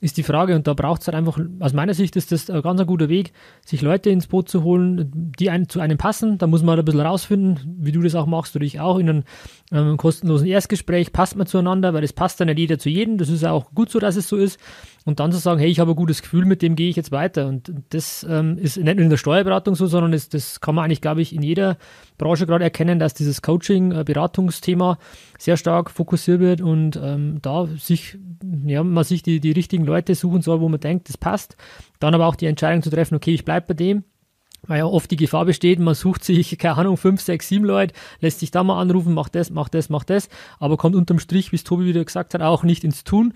ist 0.04 0.18
die 0.18 0.24
Frage. 0.24 0.56
Und 0.56 0.68
da 0.68 0.74
braucht 0.74 1.02
es 1.02 1.08
halt 1.08 1.16
einfach, 1.16 1.40
aus 1.60 1.72
meiner 1.72 1.94
Sicht 1.94 2.18
ist 2.18 2.34
das 2.34 2.50
ein 2.50 2.62
ganz 2.62 2.80
ein 2.82 2.86
guter 2.86 3.08
Weg, 3.08 3.32
sich 3.66 3.82
Leute 3.82 4.10
ins 4.10 4.28
Boot 4.28 4.50
zu 4.50 4.64
holen, 4.64 5.32
die 5.40 5.50
einen, 5.50 5.70
zu 5.70 5.80
einem 5.80 5.98
passen. 5.98 6.38
Da 6.38 6.46
muss 6.46 6.62
man 6.62 6.72
halt 6.72 6.80
ein 6.80 6.86
bisschen 6.86 7.00
rausfinden, 7.00 7.78
wie 7.80 7.94
du 7.94 8.02
das 8.02 8.14
auch 8.14 8.26
machst 8.26 8.54
oder 8.56 8.66
ich 8.66 8.82
auch, 8.82 9.00
in 9.00 9.10
einem 9.10 9.24
ähm, 9.72 9.96
kostenlosen 9.96 10.48
Erstgespräch 10.48 11.14
passt 11.14 11.38
man 11.38 11.48
zueinander, 11.48 11.94
weil 11.94 12.04
es 12.04 12.12
passt 12.12 12.42
dann 12.42 12.48
nicht 12.48 12.60
jeder 12.60 12.78
zu 12.78 12.90
jedem. 12.90 13.18
Das 13.18 13.30
ist 13.30 13.46
auch 13.46 13.72
gut 13.74 13.90
so, 13.90 14.00
dass 14.00 14.18
es 14.18 14.28
so 14.28 14.36
ist 14.36 14.60
und 15.06 15.20
dann 15.20 15.32
zu 15.32 15.38
sagen, 15.38 15.60
hey, 15.60 15.70
ich 15.70 15.80
habe 15.80 15.92
ein 15.92 15.96
gutes 15.96 16.22
Gefühl, 16.22 16.46
mit 16.46 16.62
dem 16.62 16.76
gehe 16.76 16.90
ich 16.90 16.96
jetzt 16.96 17.12
weiter. 17.12 17.48
Und 17.48 17.74
das 17.90 18.26
ähm, 18.30 18.58
ist 18.58 18.78
nicht 18.78 18.96
nur 18.96 19.04
in 19.04 19.10
der 19.10 19.18
Steuerberatung 19.18 19.76
so, 19.76 19.88
sondern 19.88 20.12
das, 20.12 20.30
das 20.30 20.62
kann 20.62 20.76
man 20.76 20.86
eigentlich, 20.86 21.02
glaube 21.02 21.22
ich, 21.22 21.36
in 21.36 21.42
jeder 21.42 21.78
Branche 22.18 22.46
gerade 22.46 22.64
erkennen, 22.64 23.00
dass 23.00 23.14
dieses 23.14 23.42
Coaching, 23.42 23.92
äh, 23.92 24.06
sehr 25.38 25.58
stark 25.58 25.92
fokussiert 25.92 26.40
wird 26.40 26.62
und 26.62 27.00
ähm, 27.02 27.40
da 27.42 27.68
sich, 27.78 28.18
ja, 28.66 28.84
man 28.84 29.04
sich 29.04 29.24
die, 29.24 29.40
die 29.40 29.52
richtigen 29.52 29.86
Leute 29.86 30.16
suchen 30.16 30.42
soll, 30.42 30.62
wo 30.62 30.70
man 30.70 30.80
denkt, 30.80 31.10
das 31.10 31.18
passt. 31.18 31.58
Dann 32.00 32.14
aber 32.14 32.28
auch 32.28 32.36
die 32.36 32.46
Entscheidung 32.46 32.82
zu 32.82 32.90
treffen, 32.90 33.16
okay, 33.16 33.34
ich 33.34 33.44
bleibe 33.44 33.68
bei 33.68 33.74
dem 33.74 34.04
weil 34.68 34.80
ja 34.80 34.86
oft 34.86 35.12
die 35.12 35.18
Gefahr 35.18 35.46
besteht, 35.46 35.80
man 35.80 35.94
sucht 35.94 36.24
sich, 36.24 36.58
keine 36.58 36.78
Ahnung, 36.78 36.98
fünf, 36.98 37.22
sechs, 37.22 37.48
sieben 37.48 37.66
Leute, 37.66 37.94
lässt 38.20 38.40
sich 38.40 38.52
da 38.52 38.64
mal 38.64 38.80
anrufen, 38.80 39.14
macht 39.14 39.36
das, 39.36 39.50
macht 39.50 39.74
das, 39.74 39.90
macht 39.90 40.10
das, 40.10 40.30
aber 40.60 40.78
kommt 40.78 40.96
unterm 40.96 41.20
Strich, 41.20 41.52
wie 41.52 41.58
es 41.58 41.64
Tobi 41.64 41.86
wieder 41.86 42.04
gesagt 42.04 42.34
hat, 42.34 42.42
auch 42.42 42.64
nicht 42.64 42.84
ins 42.84 43.04
Tun. 43.04 43.34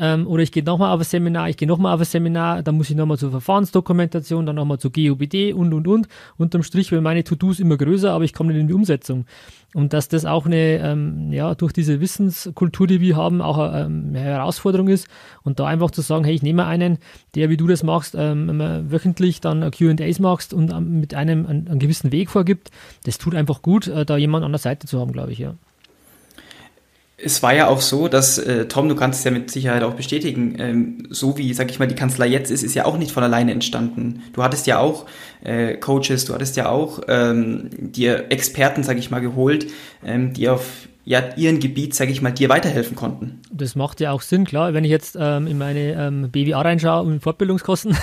Ähm, 0.00 0.26
oder 0.26 0.42
ich 0.42 0.50
gehe 0.50 0.64
nochmal 0.64 0.92
auf 0.92 1.00
ein 1.00 1.04
Seminar, 1.04 1.50
ich 1.50 1.58
gehe 1.58 1.68
nochmal 1.68 1.94
auf 1.94 2.00
ein 2.00 2.06
Seminar, 2.06 2.62
dann 2.62 2.76
muss 2.76 2.88
ich 2.88 2.96
nochmal 2.96 3.18
zur 3.18 3.30
Verfahrensdokumentation, 3.30 4.46
dann 4.46 4.56
nochmal 4.56 4.78
zur 4.78 4.90
GUBD 4.92 5.52
und, 5.52 5.74
und, 5.74 5.86
und. 5.86 6.08
Unterm 6.38 6.62
Strich 6.62 6.90
werden 6.90 7.04
meine 7.04 7.22
To-Dos 7.22 7.60
immer 7.60 7.76
größer, 7.76 8.10
aber 8.10 8.24
ich 8.24 8.32
komme 8.32 8.52
nicht 8.52 8.62
in 8.62 8.68
die 8.68 8.72
Umsetzung. 8.72 9.26
Und 9.74 9.92
dass 9.92 10.08
das 10.08 10.24
auch 10.24 10.46
eine, 10.46 10.78
ähm, 10.78 11.32
ja, 11.32 11.54
durch 11.54 11.72
diese 11.72 12.00
Wissenskultur, 12.00 12.86
die 12.86 13.00
wir 13.00 13.14
haben, 13.14 13.40
auch 13.40 13.58
ähm, 13.58 14.06
eine 14.08 14.20
Herausforderung 14.20 14.88
ist. 14.88 15.06
Und 15.42 15.60
da 15.60 15.66
einfach 15.66 15.92
zu 15.92 16.00
sagen, 16.00 16.24
hey, 16.24 16.34
ich 16.34 16.42
nehme 16.42 16.66
einen, 16.66 16.98
der, 17.34 17.50
wie 17.50 17.56
du 17.56 17.68
das 17.68 17.82
machst, 17.82 18.16
ähm, 18.18 18.48
wöchentlich 18.90 19.40
dann 19.40 19.70
QAs 19.70 20.18
machst 20.18 20.54
und 20.54 20.72
ähm, 20.72 21.00
mit 21.00 21.14
einem 21.14 21.46
einen, 21.46 21.68
einen, 21.68 21.78
gewissen 21.78 22.10
Weg 22.10 22.30
vorgibt, 22.30 22.70
das 23.04 23.18
tut 23.18 23.34
einfach 23.34 23.62
gut, 23.62 23.86
äh, 23.86 24.04
da 24.04 24.16
jemand 24.16 24.44
an 24.44 24.52
der 24.52 24.58
Seite 24.58 24.86
zu 24.86 24.98
haben, 24.98 25.12
glaube 25.12 25.32
ich, 25.32 25.38
ja. 25.38 25.54
Es 27.22 27.42
war 27.42 27.54
ja 27.54 27.68
auch 27.68 27.80
so, 27.80 28.08
dass, 28.08 28.38
äh, 28.38 28.66
Tom, 28.66 28.88
du 28.88 28.94
kannst 28.94 29.20
es 29.20 29.24
ja 29.24 29.30
mit 29.30 29.50
Sicherheit 29.50 29.82
auch 29.82 29.94
bestätigen, 29.94 30.56
ähm, 30.58 31.02
so 31.10 31.36
wie, 31.36 31.52
sag 31.52 31.70
ich 31.70 31.78
mal, 31.78 31.86
die 31.86 31.94
Kanzlei 31.94 32.26
jetzt 32.26 32.50
ist, 32.50 32.62
ist 32.62 32.74
ja 32.74 32.86
auch 32.86 32.96
nicht 32.96 33.12
von 33.12 33.22
alleine 33.22 33.52
entstanden. 33.52 34.22
Du 34.32 34.42
hattest 34.42 34.66
ja 34.66 34.78
auch 34.78 35.06
äh, 35.44 35.74
Coaches, 35.74 36.24
du 36.24 36.34
hattest 36.34 36.56
ja 36.56 36.68
auch 36.68 37.00
ähm, 37.08 37.68
dir 37.72 38.26
Experten, 38.30 38.82
sag 38.82 38.98
ich 38.98 39.10
mal, 39.10 39.20
geholt, 39.20 39.66
ähm, 40.04 40.32
die 40.32 40.48
auf 40.48 40.88
ja, 41.04 41.22
ihren 41.36 41.60
Gebiet, 41.60 41.94
sage 41.94 42.12
ich 42.12 42.20
mal, 42.20 42.30
dir 42.30 42.48
weiterhelfen 42.48 42.94
konnten. 42.94 43.40
Das 43.50 43.74
macht 43.74 44.00
ja 44.00 44.12
auch 44.12 44.20
Sinn, 44.20 44.44
klar. 44.44 44.74
Wenn 44.74 44.84
ich 44.84 44.90
jetzt 44.90 45.16
ähm, 45.18 45.46
in 45.46 45.58
meine 45.58 45.94
ähm, 45.94 46.30
BWA 46.30 46.60
reinschaue 46.60 47.02
und 47.02 47.20
Fortbildungskosten 47.20 47.96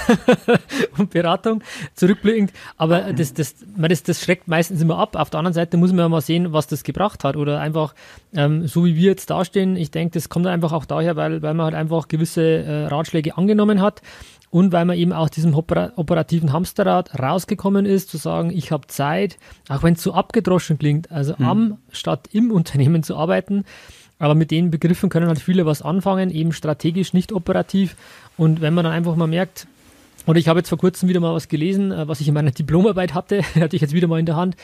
und 0.97 1.11
Beratung 1.11 1.63
zurückblickend, 1.93 2.51
aber 2.75 3.13
das, 3.13 3.33
das, 3.33 3.55
man, 3.75 3.89
das, 3.89 4.03
das 4.03 4.21
schreckt 4.21 4.47
meistens 4.47 4.81
immer 4.81 4.97
ab. 4.97 5.15
Auf 5.15 5.29
der 5.29 5.39
anderen 5.39 5.53
Seite 5.53 5.77
muss 5.77 5.91
man 5.91 5.99
ja 5.99 6.09
mal 6.09 6.21
sehen, 6.21 6.53
was 6.53 6.67
das 6.67 6.83
gebracht 6.83 7.23
hat. 7.23 7.37
Oder 7.37 7.59
einfach, 7.61 7.93
ähm, 8.33 8.67
so 8.67 8.83
wie 8.85 8.95
wir 8.95 9.11
jetzt 9.11 9.29
dastehen, 9.29 9.75
ich 9.75 9.91
denke, 9.91 10.13
das 10.13 10.29
kommt 10.29 10.47
einfach 10.47 10.73
auch 10.73 10.85
daher, 10.85 11.15
weil, 11.15 11.41
weil 11.41 11.53
man 11.53 11.65
halt 11.65 11.75
einfach 11.75 12.07
gewisse 12.07 12.41
äh, 12.43 12.85
Ratschläge 12.85 13.37
angenommen 13.37 13.81
hat 13.81 14.01
und 14.49 14.71
weil 14.71 14.85
man 14.85 14.97
eben 14.97 15.13
aus 15.13 15.29
diesem 15.31 15.53
operativen 15.53 16.53
Hamsterrad 16.53 17.19
rausgekommen 17.19 17.85
ist, 17.85 18.09
zu 18.09 18.17
sagen, 18.17 18.51
ich 18.55 18.71
habe 18.71 18.87
Zeit, 18.87 19.37
auch 19.67 19.83
wenn 19.83 19.95
es 19.95 20.03
so 20.03 20.13
abgedroschen 20.13 20.79
klingt, 20.79 21.11
also 21.11 21.33
mhm. 21.37 21.45
am 21.45 21.77
statt 21.91 22.29
im 22.31 22.51
Unternehmen 22.57 23.03
zu 23.03 23.15
arbeiten. 23.17 23.65
Aber 24.19 24.33
mit 24.33 24.49
den 24.49 24.71
Begriffen 24.71 25.09
können 25.09 25.27
halt 25.27 25.39
viele 25.39 25.65
was 25.65 25.81
anfangen, 25.81 26.31
eben 26.31 26.51
strategisch, 26.51 27.13
nicht 27.13 27.31
operativ. 27.31 27.95
Und 28.35 28.61
wenn 28.61 28.73
man 28.73 28.83
dann 28.83 28.93
einfach 28.93 29.15
mal 29.15 29.27
merkt, 29.27 29.67
oder 30.25 30.39
ich 30.39 30.47
habe 30.47 30.59
jetzt 30.59 30.69
vor 30.69 30.77
kurzem 30.77 31.07
wieder 31.07 31.19
mal 31.19 31.33
was 31.33 31.47
gelesen, 31.47 31.91
äh, 31.91 32.07
was 32.07 32.21
ich 32.21 32.27
in 32.27 32.33
meiner 32.33 32.51
Diplomarbeit 32.57 33.13
hatte, 33.13 33.41
hatte 33.55 33.75
ich 33.75 33.81
jetzt 33.81 33.93
wieder 33.93 34.07
mal 34.07 34.19
in 34.19 34.25
der 34.25 34.35
Hand. 34.35 34.55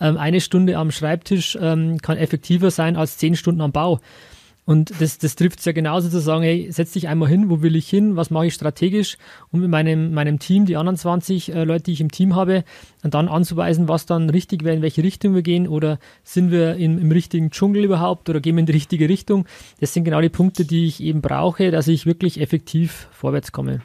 Ähm, 0.00 0.16
eine 0.16 0.40
Stunde 0.40 0.76
am 0.76 0.90
Schreibtisch 0.90 1.58
ähm, 1.60 1.98
kann 1.98 2.16
effektiver 2.16 2.70
sein 2.70 2.96
als 2.96 3.18
zehn 3.18 3.36
Stunden 3.36 3.60
am 3.60 3.72
Bau. 3.72 4.00
Und 4.64 4.92
das, 5.00 5.18
das 5.18 5.34
trifft 5.34 5.58
es 5.58 5.64
ja 5.64 5.72
genauso 5.72 6.08
zu 6.08 6.20
sagen, 6.20 6.44
hey, 6.44 6.68
setz 6.70 6.92
dich 6.92 7.08
einmal 7.08 7.28
hin, 7.28 7.50
wo 7.50 7.62
will 7.62 7.74
ich 7.74 7.88
hin, 7.88 8.14
was 8.14 8.30
mache 8.30 8.46
ich 8.46 8.54
strategisch 8.54 9.18
und 9.50 9.60
mit 9.60 9.68
meinem, 9.68 10.14
meinem 10.14 10.38
Team, 10.38 10.66
die 10.66 10.76
anderen 10.76 10.96
20 10.96 11.52
äh, 11.52 11.64
Leute, 11.64 11.84
die 11.84 11.92
ich 11.92 12.00
im 12.00 12.12
Team 12.12 12.36
habe, 12.36 12.62
und 13.02 13.14
dann 13.14 13.28
anzuweisen, 13.28 13.88
was 13.88 14.06
dann 14.06 14.30
richtig 14.30 14.62
wäre, 14.62 14.76
in 14.76 14.82
welche 14.82 15.02
Richtung 15.02 15.34
wir 15.34 15.42
gehen 15.42 15.66
oder 15.66 15.98
sind 16.22 16.52
wir 16.52 16.76
im, 16.76 16.98
im 16.98 17.10
richtigen 17.10 17.50
Dschungel 17.50 17.84
überhaupt 17.84 18.28
oder 18.28 18.40
gehen 18.40 18.54
wir 18.54 18.60
in 18.60 18.66
die 18.66 18.72
richtige 18.72 19.08
Richtung. 19.08 19.46
Das 19.80 19.94
sind 19.94 20.04
genau 20.04 20.20
die 20.20 20.28
Punkte, 20.28 20.64
die 20.64 20.86
ich 20.86 21.02
eben 21.02 21.22
brauche, 21.22 21.72
dass 21.72 21.88
ich 21.88 22.06
wirklich 22.06 22.40
effektiv 22.40 23.08
vorwärts 23.10 23.50
komme. 23.50 23.80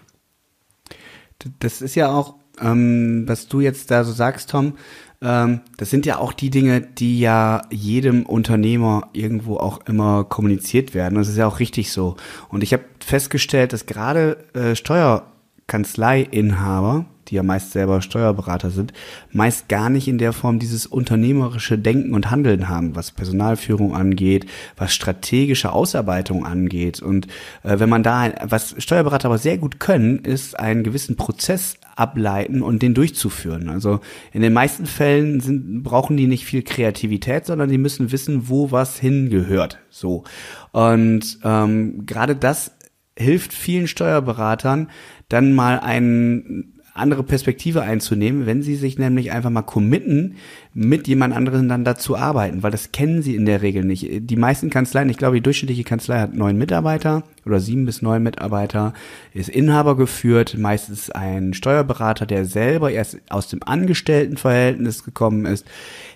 Das 1.59 1.81
ist 1.81 1.95
ja 1.95 2.11
auch, 2.11 2.35
ähm, 2.61 3.23
was 3.27 3.47
du 3.47 3.61
jetzt 3.61 3.89
da 3.89 4.03
so 4.03 4.11
sagst, 4.11 4.51
Tom, 4.51 4.77
ähm, 5.21 5.61
das 5.77 5.89
sind 5.89 6.05
ja 6.05 6.19
auch 6.19 6.33
die 6.33 6.51
Dinge, 6.51 6.81
die 6.81 7.19
ja 7.19 7.63
jedem 7.71 8.25
Unternehmer 8.25 9.09
irgendwo 9.13 9.55
auch 9.57 9.79
immer 9.87 10.25
kommuniziert 10.25 10.93
werden. 10.93 11.15
Das 11.15 11.27
ist 11.27 11.37
ja 11.37 11.47
auch 11.47 11.59
richtig 11.59 11.91
so. 11.91 12.17
Und 12.49 12.61
ich 12.63 12.73
habe 12.73 12.83
festgestellt, 13.03 13.73
dass 13.73 13.87
gerade 13.87 14.37
äh, 14.53 14.75
Steuerkanzleiinhaber, 14.75 17.05
die 17.27 17.33
ja 17.35 17.43
meist 17.43 17.71
selber 17.71 18.01
Steuerberater 18.01 18.69
sind, 18.69 18.93
meist 19.31 19.69
gar 19.69 19.89
nicht 19.89 20.07
in 20.07 20.19
der 20.19 20.33
Form 20.33 20.59
dieses 20.59 20.85
unternehmerische 20.85 21.79
Denken 21.79 22.13
und 22.13 22.31
Handeln 22.31 22.69
haben, 22.69 22.95
was 22.95 23.11
Personalführung 23.11 23.95
angeht, 23.95 24.45
was 24.77 24.93
strategische 24.93 25.73
Ausarbeitung 25.73 26.45
angeht. 26.45 27.01
Und 27.01 27.25
äh, 27.63 27.79
wenn 27.79 27.89
man 27.89 28.03
da, 28.03 28.31
was 28.43 28.75
Steuerberater 28.77 29.29
aber 29.29 29.39
sehr 29.39 29.57
gut 29.57 29.79
können, 29.79 30.19
ist 30.19 30.59
einen 30.59 30.83
gewissen 30.83 31.15
Prozess 31.17 31.77
ableiten 31.97 32.61
und 32.61 32.81
den 32.81 32.93
durchzuführen. 32.93 33.69
Also 33.69 33.99
in 34.31 34.41
den 34.41 34.53
meisten 34.53 34.85
Fällen 34.85 35.39
sind, 35.39 35.83
brauchen 35.83 36.15
die 36.15 36.27
nicht 36.27 36.45
viel 36.45 36.61
Kreativität, 36.61 37.45
sondern 37.45 37.69
die 37.69 37.77
müssen 37.77 38.11
wissen, 38.11 38.49
wo 38.49 38.71
was 38.71 38.99
hingehört. 38.99 39.79
So. 39.89 40.23
Und 40.71 41.39
ähm, 41.43 42.05
gerade 42.05 42.35
das 42.35 42.71
hilft 43.17 43.53
vielen 43.53 43.87
Steuerberatern, 43.87 44.89
dann 45.27 45.53
mal 45.53 45.79
einen 45.79 46.76
andere 46.97 47.23
Perspektive 47.23 47.81
einzunehmen, 47.81 48.45
wenn 48.45 48.61
sie 48.61 48.75
sich 48.75 48.97
nämlich 48.97 49.31
einfach 49.31 49.49
mal 49.49 49.61
committen, 49.61 50.35
mit 50.73 51.07
jemand 51.07 51.33
anderem 51.35 51.67
dann 51.67 51.83
dazu 51.83 52.15
arbeiten, 52.15 52.63
weil 52.63 52.71
das 52.71 52.91
kennen 52.91 53.21
sie 53.21 53.35
in 53.35 53.45
der 53.45 53.61
Regel 53.61 53.83
nicht. 53.83 54.07
Die 54.29 54.35
meisten 54.35 54.69
Kanzleien, 54.69 55.09
ich 55.09 55.17
glaube, 55.17 55.35
die 55.35 55.41
durchschnittliche 55.41 55.83
Kanzlei 55.83 56.19
hat 56.19 56.35
neun 56.35 56.57
Mitarbeiter 56.57 57.23
oder 57.45 57.59
sieben 57.59 57.85
bis 57.85 58.01
neun 58.01 58.23
Mitarbeiter, 58.23 58.93
ist 59.33 59.49
Inhaber 59.49 59.95
geführt, 59.95 60.57
meistens 60.57 61.09
ein 61.09 61.53
Steuerberater, 61.53 62.25
der 62.25 62.45
selber 62.45 62.91
erst 62.91 63.19
aus 63.29 63.47
dem 63.47 63.63
Angestelltenverhältnis 63.63 65.03
gekommen 65.03 65.45
ist. 65.45 65.65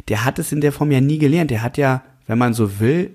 Der 0.08 0.26
hat 0.26 0.40
es 0.40 0.52
in 0.52 0.62
der 0.62 0.72
Form 0.72 0.92
ja 0.92 1.02
nie 1.02 1.18
gelernt. 1.18 1.52
Der 1.52 1.64
hat 1.64 1.78
ja, 1.78 2.04
wenn 2.28 2.38
man 2.38 2.54
so 2.54 2.80
will, 2.80 3.12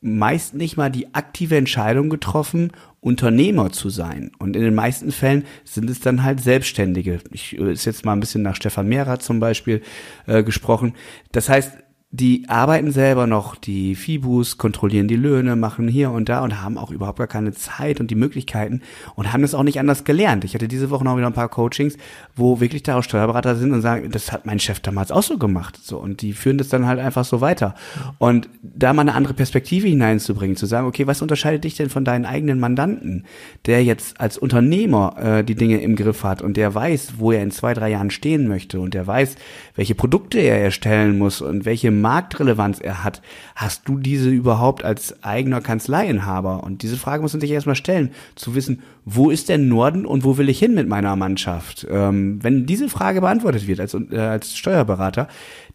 meist 0.00 0.54
nicht 0.54 0.76
mal 0.76 0.90
die 0.90 1.14
aktive 1.14 1.56
Entscheidung 1.56 2.08
getroffen, 2.08 2.72
Unternehmer 3.00 3.70
zu 3.70 3.90
sein. 3.90 4.32
Und 4.38 4.56
in 4.56 4.62
den 4.62 4.74
meisten 4.74 5.12
Fällen 5.12 5.44
sind 5.64 5.90
es 5.90 6.00
dann 6.00 6.22
halt 6.22 6.40
Selbstständige. 6.40 7.20
Ich 7.30 7.58
äh, 7.58 7.72
ist 7.72 7.84
jetzt 7.84 8.04
mal 8.04 8.12
ein 8.12 8.20
bisschen 8.20 8.42
nach 8.42 8.56
Stefan 8.56 8.88
Mehrer 8.88 9.18
zum 9.18 9.40
Beispiel 9.40 9.82
äh, 10.26 10.42
gesprochen. 10.42 10.94
Das 11.32 11.48
heißt, 11.48 11.72
die 12.12 12.48
arbeiten 12.48 12.90
selber 12.90 13.28
noch, 13.28 13.54
die 13.54 13.94
Fibus, 13.94 14.58
kontrollieren 14.58 15.06
die 15.06 15.14
Löhne, 15.14 15.54
machen 15.54 15.86
hier 15.86 16.10
und 16.10 16.28
da 16.28 16.42
und 16.42 16.60
haben 16.60 16.76
auch 16.76 16.90
überhaupt 16.90 17.18
gar 17.18 17.28
keine 17.28 17.52
Zeit 17.52 18.00
und 18.00 18.10
die 18.10 18.16
Möglichkeiten 18.16 18.82
und 19.14 19.32
haben 19.32 19.42
das 19.42 19.54
auch 19.54 19.62
nicht 19.62 19.78
anders 19.78 20.02
gelernt. 20.02 20.44
Ich 20.44 20.54
hatte 20.54 20.66
diese 20.66 20.90
Woche 20.90 21.04
noch 21.04 21.16
wieder 21.16 21.28
ein 21.28 21.32
paar 21.32 21.48
Coachings, 21.48 21.96
wo 22.34 22.58
wirklich 22.58 22.82
da 22.82 22.98
auch 22.98 23.04
Steuerberater 23.04 23.54
sind 23.54 23.72
und 23.72 23.80
sagen, 23.80 24.10
das 24.10 24.32
hat 24.32 24.44
mein 24.44 24.58
Chef 24.58 24.80
damals 24.80 25.12
auch 25.12 25.22
so 25.22 25.38
gemacht. 25.38 25.78
So, 25.80 25.98
und 25.98 26.20
die 26.20 26.32
führen 26.32 26.58
das 26.58 26.68
dann 26.68 26.84
halt 26.84 26.98
einfach 26.98 27.24
so 27.24 27.40
weiter. 27.40 27.76
Und 28.18 28.48
da 28.60 28.92
mal 28.92 29.02
eine 29.02 29.14
andere 29.14 29.34
Perspektive 29.34 29.86
hineinzubringen, 29.86 30.56
zu 30.56 30.66
sagen, 30.66 30.88
okay, 30.88 31.06
was 31.06 31.22
unterscheidet 31.22 31.62
dich 31.62 31.76
denn 31.76 31.90
von 31.90 32.04
deinen 32.04 32.26
eigenen 32.26 32.58
Mandanten, 32.58 33.24
der 33.66 33.84
jetzt 33.84 34.20
als 34.20 34.36
Unternehmer 34.36 35.14
äh, 35.16 35.44
die 35.44 35.54
Dinge 35.54 35.80
im 35.80 35.94
Griff 35.94 36.24
hat 36.24 36.42
und 36.42 36.56
der 36.56 36.74
weiß, 36.74 37.14
wo 37.18 37.30
er 37.30 37.44
in 37.44 37.52
zwei, 37.52 37.72
drei 37.72 37.90
Jahren 37.90 38.10
stehen 38.10 38.48
möchte 38.48 38.80
und 38.80 38.94
der 38.94 39.06
weiß, 39.06 39.36
welche 39.76 39.94
Produkte 39.94 40.40
er 40.40 40.60
erstellen 40.60 41.16
muss 41.16 41.40
und 41.40 41.64
welche 41.64 41.99
Marktrelevanz 42.00 42.80
er 42.80 43.04
hat, 43.04 43.22
hast 43.54 43.88
du 43.88 43.98
diese 43.98 44.30
überhaupt 44.30 44.84
als 44.84 45.22
eigener 45.22 45.60
Kanzleiinhaber? 45.60 46.62
Und 46.62 46.82
diese 46.82 46.96
Frage 46.96 47.22
muss 47.22 47.32
man 47.32 47.40
sich 47.40 47.50
erstmal 47.50 47.76
stellen, 47.76 48.10
zu 48.34 48.54
wissen, 48.54 48.82
wo 49.04 49.30
ist 49.30 49.48
der 49.48 49.58
Norden 49.58 50.06
und 50.06 50.24
wo 50.24 50.38
will 50.38 50.48
ich 50.48 50.58
hin 50.58 50.74
mit 50.74 50.88
meiner 50.88 51.16
Mannschaft? 51.16 51.86
Ähm, 51.90 52.42
wenn 52.42 52.66
diese 52.66 52.88
Frage 52.88 53.20
beantwortet 53.20 53.66
wird 53.66 53.80
als, 53.80 53.94
äh, 53.94 54.18
als 54.18 54.56
Steuerberater, 54.56 55.28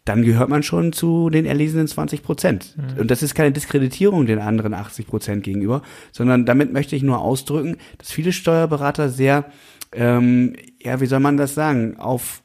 dann 0.06 0.22
gehört 0.22 0.48
man 0.48 0.62
schon 0.62 0.92
zu 0.92 1.30
den 1.30 1.46
erlesenen 1.46 1.88
20 1.88 2.22
Prozent. 2.22 2.76
Mhm. 2.76 3.00
Und 3.00 3.10
das 3.10 3.22
ist 3.22 3.34
keine 3.34 3.52
Diskreditierung 3.52 4.26
den 4.26 4.38
anderen 4.38 4.72
80 4.72 5.06
Prozent 5.08 5.42
gegenüber, 5.42 5.82
sondern 6.12 6.46
damit 6.46 6.72
möchte 6.72 6.94
ich 6.94 7.02
nur 7.02 7.18
ausdrücken, 7.18 7.76
dass 7.98 8.12
viele 8.12 8.32
Steuerberater 8.32 9.08
sehr, 9.08 9.46
ähm, 9.92 10.54
ja, 10.80 11.00
wie 11.00 11.06
soll 11.06 11.20
man 11.20 11.36
das 11.36 11.54
sagen, 11.54 11.96
auf 11.98 12.42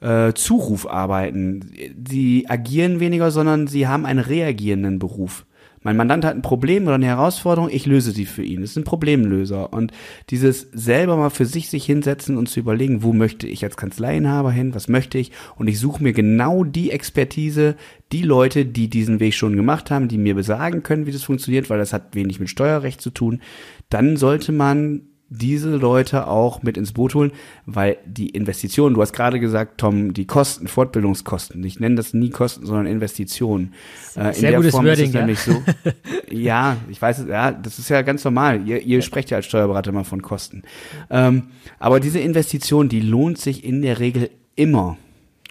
äh, 0.00 0.32
Zuruf 0.34 0.88
arbeiten. 0.88 1.72
Sie 2.08 2.46
agieren 2.48 3.00
weniger, 3.00 3.30
sondern 3.30 3.66
sie 3.66 3.86
haben 3.86 4.06
einen 4.06 4.20
reagierenden 4.20 4.98
Beruf. 4.98 5.46
Mein 5.82 5.96
Mandant 5.96 6.26
hat 6.26 6.34
ein 6.34 6.42
Problem 6.42 6.84
oder 6.84 6.96
eine 6.96 7.06
Herausforderung, 7.06 7.70
ich 7.72 7.86
löse 7.86 8.10
sie 8.10 8.26
für 8.26 8.42
ihn. 8.42 8.60
Das 8.60 8.70
ist 8.70 8.76
ein 8.76 8.84
Problemlöser. 8.84 9.72
Und 9.72 9.92
dieses 10.28 10.68
selber 10.72 11.16
mal 11.16 11.30
für 11.30 11.46
sich 11.46 11.70
sich 11.70 11.86
hinsetzen 11.86 12.36
und 12.36 12.50
zu 12.50 12.60
überlegen, 12.60 13.02
wo 13.02 13.14
möchte 13.14 13.46
ich 13.46 13.64
als 13.64 13.78
Kanzleiinhaber 13.78 14.52
hin, 14.52 14.74
was 14.74 14.88
möchte 14.88 15.16
ich? 15.16 15.32
Und 15.56 15.68
ich 15.68 15.78
suche 15.78 16.02
mir 16.02 16.12
genau 16.12 16.64
die 16.64 16.90
Expertise, 16.90 17.76
die 18.12 18.22
Leute, 18.22 18.66
die 18.66 18.88
diesen 18.88 19.20
Weg 19.20 19.32
schon 19.32 19.56
gemacht 19.56 19.90
haben, 19.90 20.08
die 20.08 20.18
mir 20.18 20.34
besagen 20.34 20.82
können, 20.82 21.06
wie 21.06 21.12
das 21.12 21.22
funktioniert, 21.22 21.70
weil 21.70 21.78
das 21.78 21.94
hat 21.94 22.14
wenig 22.14 22.40
mit 22.40 22.50
Steuerrecht 22.50 23.00
zu 23.00 23.08
tun. 23.08 23.40
Dann 23.88 24.18
sollte 24.18 24.52
man 24.52 25.09
diese 25.32 25.76
Leute 25.76 26.26
auch 26.26 26.62
mit 26.62 26.76
ins 26.76 26.92
Boot 26.92 27.14
holen, 27.14 27.30
weil 27.64 27.98
die 28.04 28.30
Investitionen, 28.30 28.96
du 28.96 29.00
hast 29.00 29.12
gerade 29.12 29.38
gesagt, 29.38 29.78
Tom, 29.78 30.12
die 30.12 30.26
Kosten, 30.26 30.66
Fortbildungskosten, 30.66 31.62
ich 31.62 31.78
nenne 31.78 31.94
das 31.94 32.12
nie 32.12 32.30
Kosten, 32.30 32.66
sondern 32.66 32.86
Investitionen. 32.86 33.72
Äh, 34.16 34.32
Sehr 34.34 34.56
gutes 34.56 34.72
Form 34.72 34.86
Wording, 34.86 35.12
ja. 35.12 35.34
so. 35.36 35.62
ja, 36.30 36.76
ich 36.88 37.00
weiß, 37.00 37.26
ja, 37.28 37.52
das 37.52 37.78
ist 37.78 37.88
ja 37.88 38.02
ganz 38.02 38.24
normal. 38.24 38.66
Ihr, 38.66 38.82
ihr 38.82 39.02
sprecht 39.02 39.30
ja 39.30 39.36
als 39.36 39.46
Steuerberater 39.46 39.90
immer 39.90 40.04
von 40.04 40.20
Kosten. 40.20 40.64
Ähm, 41.10 41.44
aber 41.78 42.00
diese 42.00 42.18
Investition, 42.18 42.88
die 42.88 43.00
lohnt 43.00 43.38
sich 43.38 43.64
in 43.64 43.82
der 43.82 44.00
Regel 44.00 44.30
immer. 44.56 44.98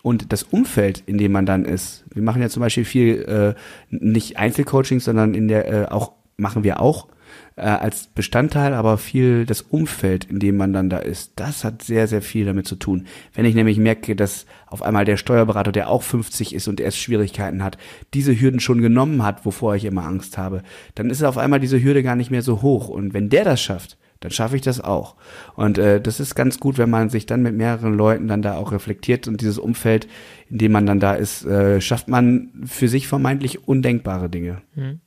Und 0.03 0.33
das 0.33 0.43
Umfeld, 0.43 1.03
in 1.05 1.17
dem 1.17 1.31
man 1.31 1.45
dann 1.45 1.63
ist, 1.63 2.03
wir 2.13 2.21
machen 2.21 2.41
ja 2.41 2.49
zum 2.49 2.61
Beispiel 2.61 2.85
viel, 2.85 3.21
äh, 3.23 3.53
nicht 3.89 4.37
Einzelcoachings, 4.37 5.05
sondern 5.05 5.33
in 5.33 5.47
der, 5.47 5.71
äh, 5.71 5.85
auch, 5.85 6.13
machen 6.35 6.63
wir 6.65 6.81
auch, 6.81 7.07
äh, 7.55 7.61
als 7.61 8.07
Bestandteil, 8.07 8.73
aber 8.73 8.97
viel 8.97 9.45
das 9.45 9.61
Umfeld, 9.61 10.25
in 10.25 10.39
dem 10.39 10.57
man 10.57 10.73
dann 10.73 10.89
da 10.89 10.97
ist, 10.97 11.33
das 11.35 11.63
hat 11.63 11.81
sehr, 11.81 12.07
sehr 12.07 12.21
viel 12.21 12.45
damit 12.45 12.67
zu 12.67 12.75
tun. 12.75 13.07
Wenn 13.33 13.45
ich 13.45 13.55
nämlich 13.55 13.77
merke, 13.77 14.15
dass 14.15 14.45
auf 14.67 14.81
einmal 14.81 15.05
der 15.05 15.17
Steuerberater, 15.17 15.71
der 15.71 15.89
auch 15.89 16.03
50 16.03 16.55
ist 16.55 16.67
und 16.67 16.79
erst 16.79 16.97
Schwierigkeiten 16.97 17.63
hat, 17.63 17.77
diese 18.13 18.39
Hürden 18.39 18.59
schon 18.59 18.81
genommen 18.81 19.23
hat, 19.23 19.45
wovor 19.45 19.75
ich 19.75 19.85
immer 19.85 20.05
Angst 20.05 20.37
habe, 20.37 20.63
dann 20.95 21.09
ist 21.09 21.23
auf 21.23 21.37
einmal 21.37 21.59
diese 21.59 21.81
Hürde 21.81 22.03
gar 22.03 22.15
nicht 22.15 22.31
mehr 22.31 22.41
so 22.41 22.61
hoch. 22.61 22.89
Und 22.89 23.13
wenn 23.13 23.29
der 23.29 23.43
das 23.43 23.61
schafft, 23.61 23.97
dann 24.19 24.31
schaffe 24.31 24.55
ich 24.55 24.61
das 24.61 24.81
auch. 24.81 25.15
Und 25.55 25.77
äh, 25.77 26.01
das 26.01 26.19
ist 26.19 26.35
ganz 26.35 26.59
gut, 26.59 26.77
wenn 26.77 26.89
man 26.89 27.09
sich 27.09 27.25
dann 27.25 27.41
mit 27.41 27.55
mehreren 27.55 27.93
Leuten 27.93 28.27
dann 28.27 28.41
da 28.41 28.55
auch 28.55 28.71
reflektiert 28.71 29.27
und 29.27 29.41
dieses 29.41 29.57
Umfeld, 29.57 30.07
in 30.49 30.57
dem 30.57 30.71
man 30.71 30.85
dann 30.85 30.99
da 30.99 31.13
ist, 31.13 31.45
äh, 31.45 31.79
schafft 31.79 32.09
man 32.09 32.49
für 32.65 32.87
sich 32.87 33.07
vermeintlich 33.07 33.67
undenkbare 33.67 34.29
Dinge. 34.29 34.61
Mhm. 34.75 34.99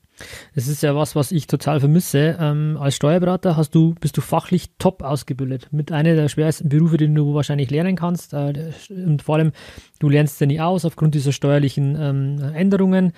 Das 0.54 0.68
ist 0.68 0.82
ja 0.82 0.94
was, 0.94 1.16
was 1.16 1.32
ich 1.32 1.46
total 1.46 1.80
vermisse. 1.80 2.36
Ähm, 2.40 2.76
als 2.80 2.96
Steuerberater 2.96 3.56
hast 3.56 3.74
du, 3.74 3.94
bist 4.00 4.16
du 4.16 4.20
fachlich 4.20 4.70
top 4.78 5.02
ausgebildet. 5.02 5.68
Mit 5.70 5.92
einer 5.92 6.14
der 6.14 6.28
schwersten 6.28 6.68
Berufe, 6.68 6.96
die 6.96 7.12
du 7.12 7.34
wahrscheinlich 7.34 7.70
lernen 7.70 7.96
kannst. 7.96 8.32
Äh, 8.32 8.72
und 8.90 9.22
vor 9.22 9.36
allem, 9.36 9.52
du 9.98 10.08
lernst 10.08 10.40
ja 10.40 10.46
nie 10.46 10.60
aus 10.60 10.84
aufgrund 10.84 11.14
dieser 11.14 11.32
steuerlichen 11.32 11.96
ähm, 11.98 12.54
Änderungen. 12.54 13.12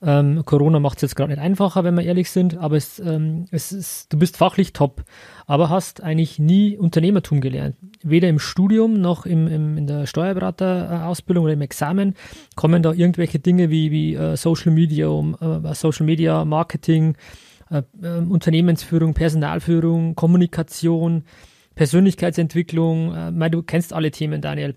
Ähm, 0.00 0.44
Corona 0.44 0.78
macht 0.78 0.98
es 0.98 1.02
jetzt 1.02 1.16
gerade 1.16 1.32
nicht 1.32 1.40
einfacher, 1.40 1.82
wenn 1.82 1.96
wir 1.96 2.04
ehrlich 2.04 2.30
sind, 2.30 2.56
aber 2.56 2.76
es, 2.76 3.00
ähm, 3.00 3.46
es 3.50 3.72
ist, 3.72 4.12
du 4.12 4.18
bist 4.18 4.36
fachlich 4.36 4.72
top, 4.72 5.02
aber 5.46 5.70
hast 5.70 6.02
eigentlich 6.02 6.38
nie 6.38 6.76
Unternehmertum 6.76 7.40
gelernt. 7.40 7.76
Weder 8.02 8.28
im 8.28 8.38
Studium 8.38 9.00
noch 9.00 9.26
im, 9.26 9.48
im, 9.48 9.76
in 9.76 9.86
der 9.88 10.06
Steuerberaterausbildung 10.06 11.44
oder 11.44 11.54
im 11.54 11.62
Examen 11.62 12.14
kommen 12.54 12.82
da 12.82 12.92
irgendwelche 12.92 13.40
Dinge 13.40 13.70
wie, 13.70 13.90
wie 13.90 14.14
äh, 14.14 14.36
Social 14.36 14.70
Media, 14.70 15.08
äh, 15.08 15.74
Social 15.74 16.06
Media 16.06 16.44
Marketing, 16.44 17.16
äh, 17.70 17.82
ähm, 18.00 18.30
Unternehmensführung, 18.30 19.14
Personalführung, 19.14 20.14
Kommunikation, 20.14 21.24
Persönlichkeitsentwicklung. 21.74 23.14
Äh, 23.14 23.30
mein, 23.32 23.50
du 23.50 23.62
kennst 23.62 23.92
alle 23.92 24.12
Themen, 24.12 24.40
Daniel. 24.40 24.76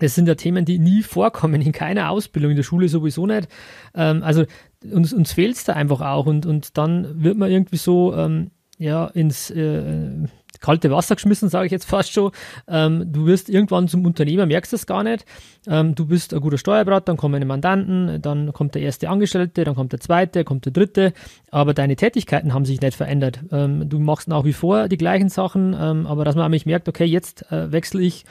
Das 0.00 0.14
sind 0.14 0.28
ja 0.28 0.34
Themen, 0.34 0.64
die 0.64 0.78
nie 0.78 1.02
vorkommen, 1.02 1.60
in 1.60 1.72
keiner 1.72 2.10
Ausbildung, 2.10 2.50
in 2.50 2.56
der 2.56 2.64
Schule 2.64 2.88
sowieso 2.88 3.26
nicht. 3.26 3.48
Ähm, 3.94 4.22
also 4.22 4.44
uns, 4.90 5.12
uns 5.12 5.32
fehlt 5.32 5.56
es 5.56 5.64
da 5.64 5.72
einfach 5.72 6.00
auch 6.00 6.26
und, 6.26 6.46
und 6.46 6.76
dann 6.78 7.22
wird 7.22 7.36
man 7.36 7.50
irgendwie 7.50 7.76
so 7.76 8.14
ähm, 8.14 8.50
ja, 8.78 9.06
ins 9.06 9.50
äh, 9.50 10.26
kalte 10.60 10.90
Wasser 10.90 11.16
geschmissen, 11.16 11.48
sage 11.48 11.66
ich 11.66 11.72
jetzt 11.72 11.84
fast 11.84 12.12
schon. 12.12 12.32
Ähm, 12.66 13.12
du 13.12 13.26
wirst 13.26 13.48
irgendwann 13.48 13.88
zum 13.88 14.04
Unternehmer, 14.06 14.46
merkst 14.46 14.72
es 14.72 14.86
gar 14.86 15.02
nicht. 15.02 15.24
Ähm, 15.66 15.94
du 15.94 16.06
bist 16.06 16.32
ein 16.32 16.40
guter 16.40 16.58
Steuerberater, 16.58 17.06
dann 17.06 17.16
kommen 17.16 17.40
die 17.40 17.46
Mandanten, 17.46 18.20
dann 18.22 18.52
kommt 18.52 18.74
der 18.74 18.82
erste 18.82 19.08
Angestellte, 19.08 19.64
dann 19.64 19.74
kommt 19.74 19.92
der 19.92 20.00
zweite, 20.00 20.44
kommt 20.44 20.64
der 20.64 20.72
dritte, 20.72 21.12
aber 21.50 21.74
deine 21.74 21.96
Tätigkeiten 21.96 22.54
haben 22.54 22.64
sich 22.64 22.80
nicht 22.80 22.96
verändert. 22.96 23.40
Ähm, 23.50 23.88
du 23.88 23.98
machst 23.98 24.28
nach 24.28 24.44
wie 24.44 24.52
vor 24.52 24.88
die 24.88 24.98
gleichen 24.98 25.28
Sachen, 25.28 25.76
ähm, 25.78 26.06
aber 26.06 26.24
dass 26.24 26.36
man 26.36 26.44
nämlich 26.44 26.66
merkt, 26.66 26.88
okay, 26.88 27.04
jetzt 27.04 27.50
äh, 27.52 27.70
wechsle 27.72 28.02
ich 28.02 28.24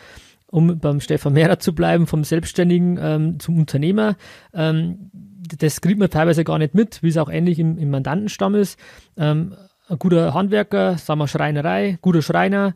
um 0.49 0.79
beim 0.79 0.99
Stefan 0.99 1.33
Mehrer 1.33 1.59
zu 1.59 1.73
bleiben, 1.75 2.07
vom 2.07 2.23
Selbstständigen 2.23 2.97
ähm, 3.01 3.39
zum 3.39 3.59
Unternehmer. 3.59 4.15
Ähm, 4.53 5.11
das 5.59 5.81
kriegt 5.81 5.99
man 5.99 6.09
teilweise 6.09 6.43
gar 6.43 6.57
nicht 6.57 6.73
mit, 6.73 7.03
wie 7.03 7.09
es 7.09 7.17
auch 7.17 7.29
ähnlich 7.29 7.59
im, 7.59 7.77
im 7.77 7.89
Mandantenstamm 7.89 8.55
ist. 8.55 8.79
Ähm, 9.17 9.55
ein 9.89 9.99
guter 9.99 10.33
Handwerker, 10.33 10.97
sagen 10.97 11.19
wir 11.19 11.27
Schreinerei, 11.27 11.97
guter 12.01 12.21
Schreiner. 12.21 12.73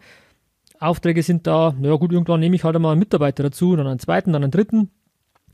Aufträge 0.79 1.21
sind 1.21 1.45
da, 1.45 1.75
ja 1.81 1.95
gut, 1.95 2.11
irgendwann 2.11 2.39
nehme 2.39 2.55
ich 2.55 2.63
halt 2.63 2.75
einmal 2.75 2.93
einen 2.93 2.99
Mitarbeiter 2.99 3.43
dazu, 3.43 3.75
dann 3.75 3.87
einen 3.87 3.99
zweiten, 3.99 4.33
dann 4.33 4.43
einen 4.43 4.51
dritten. 4.51 4.89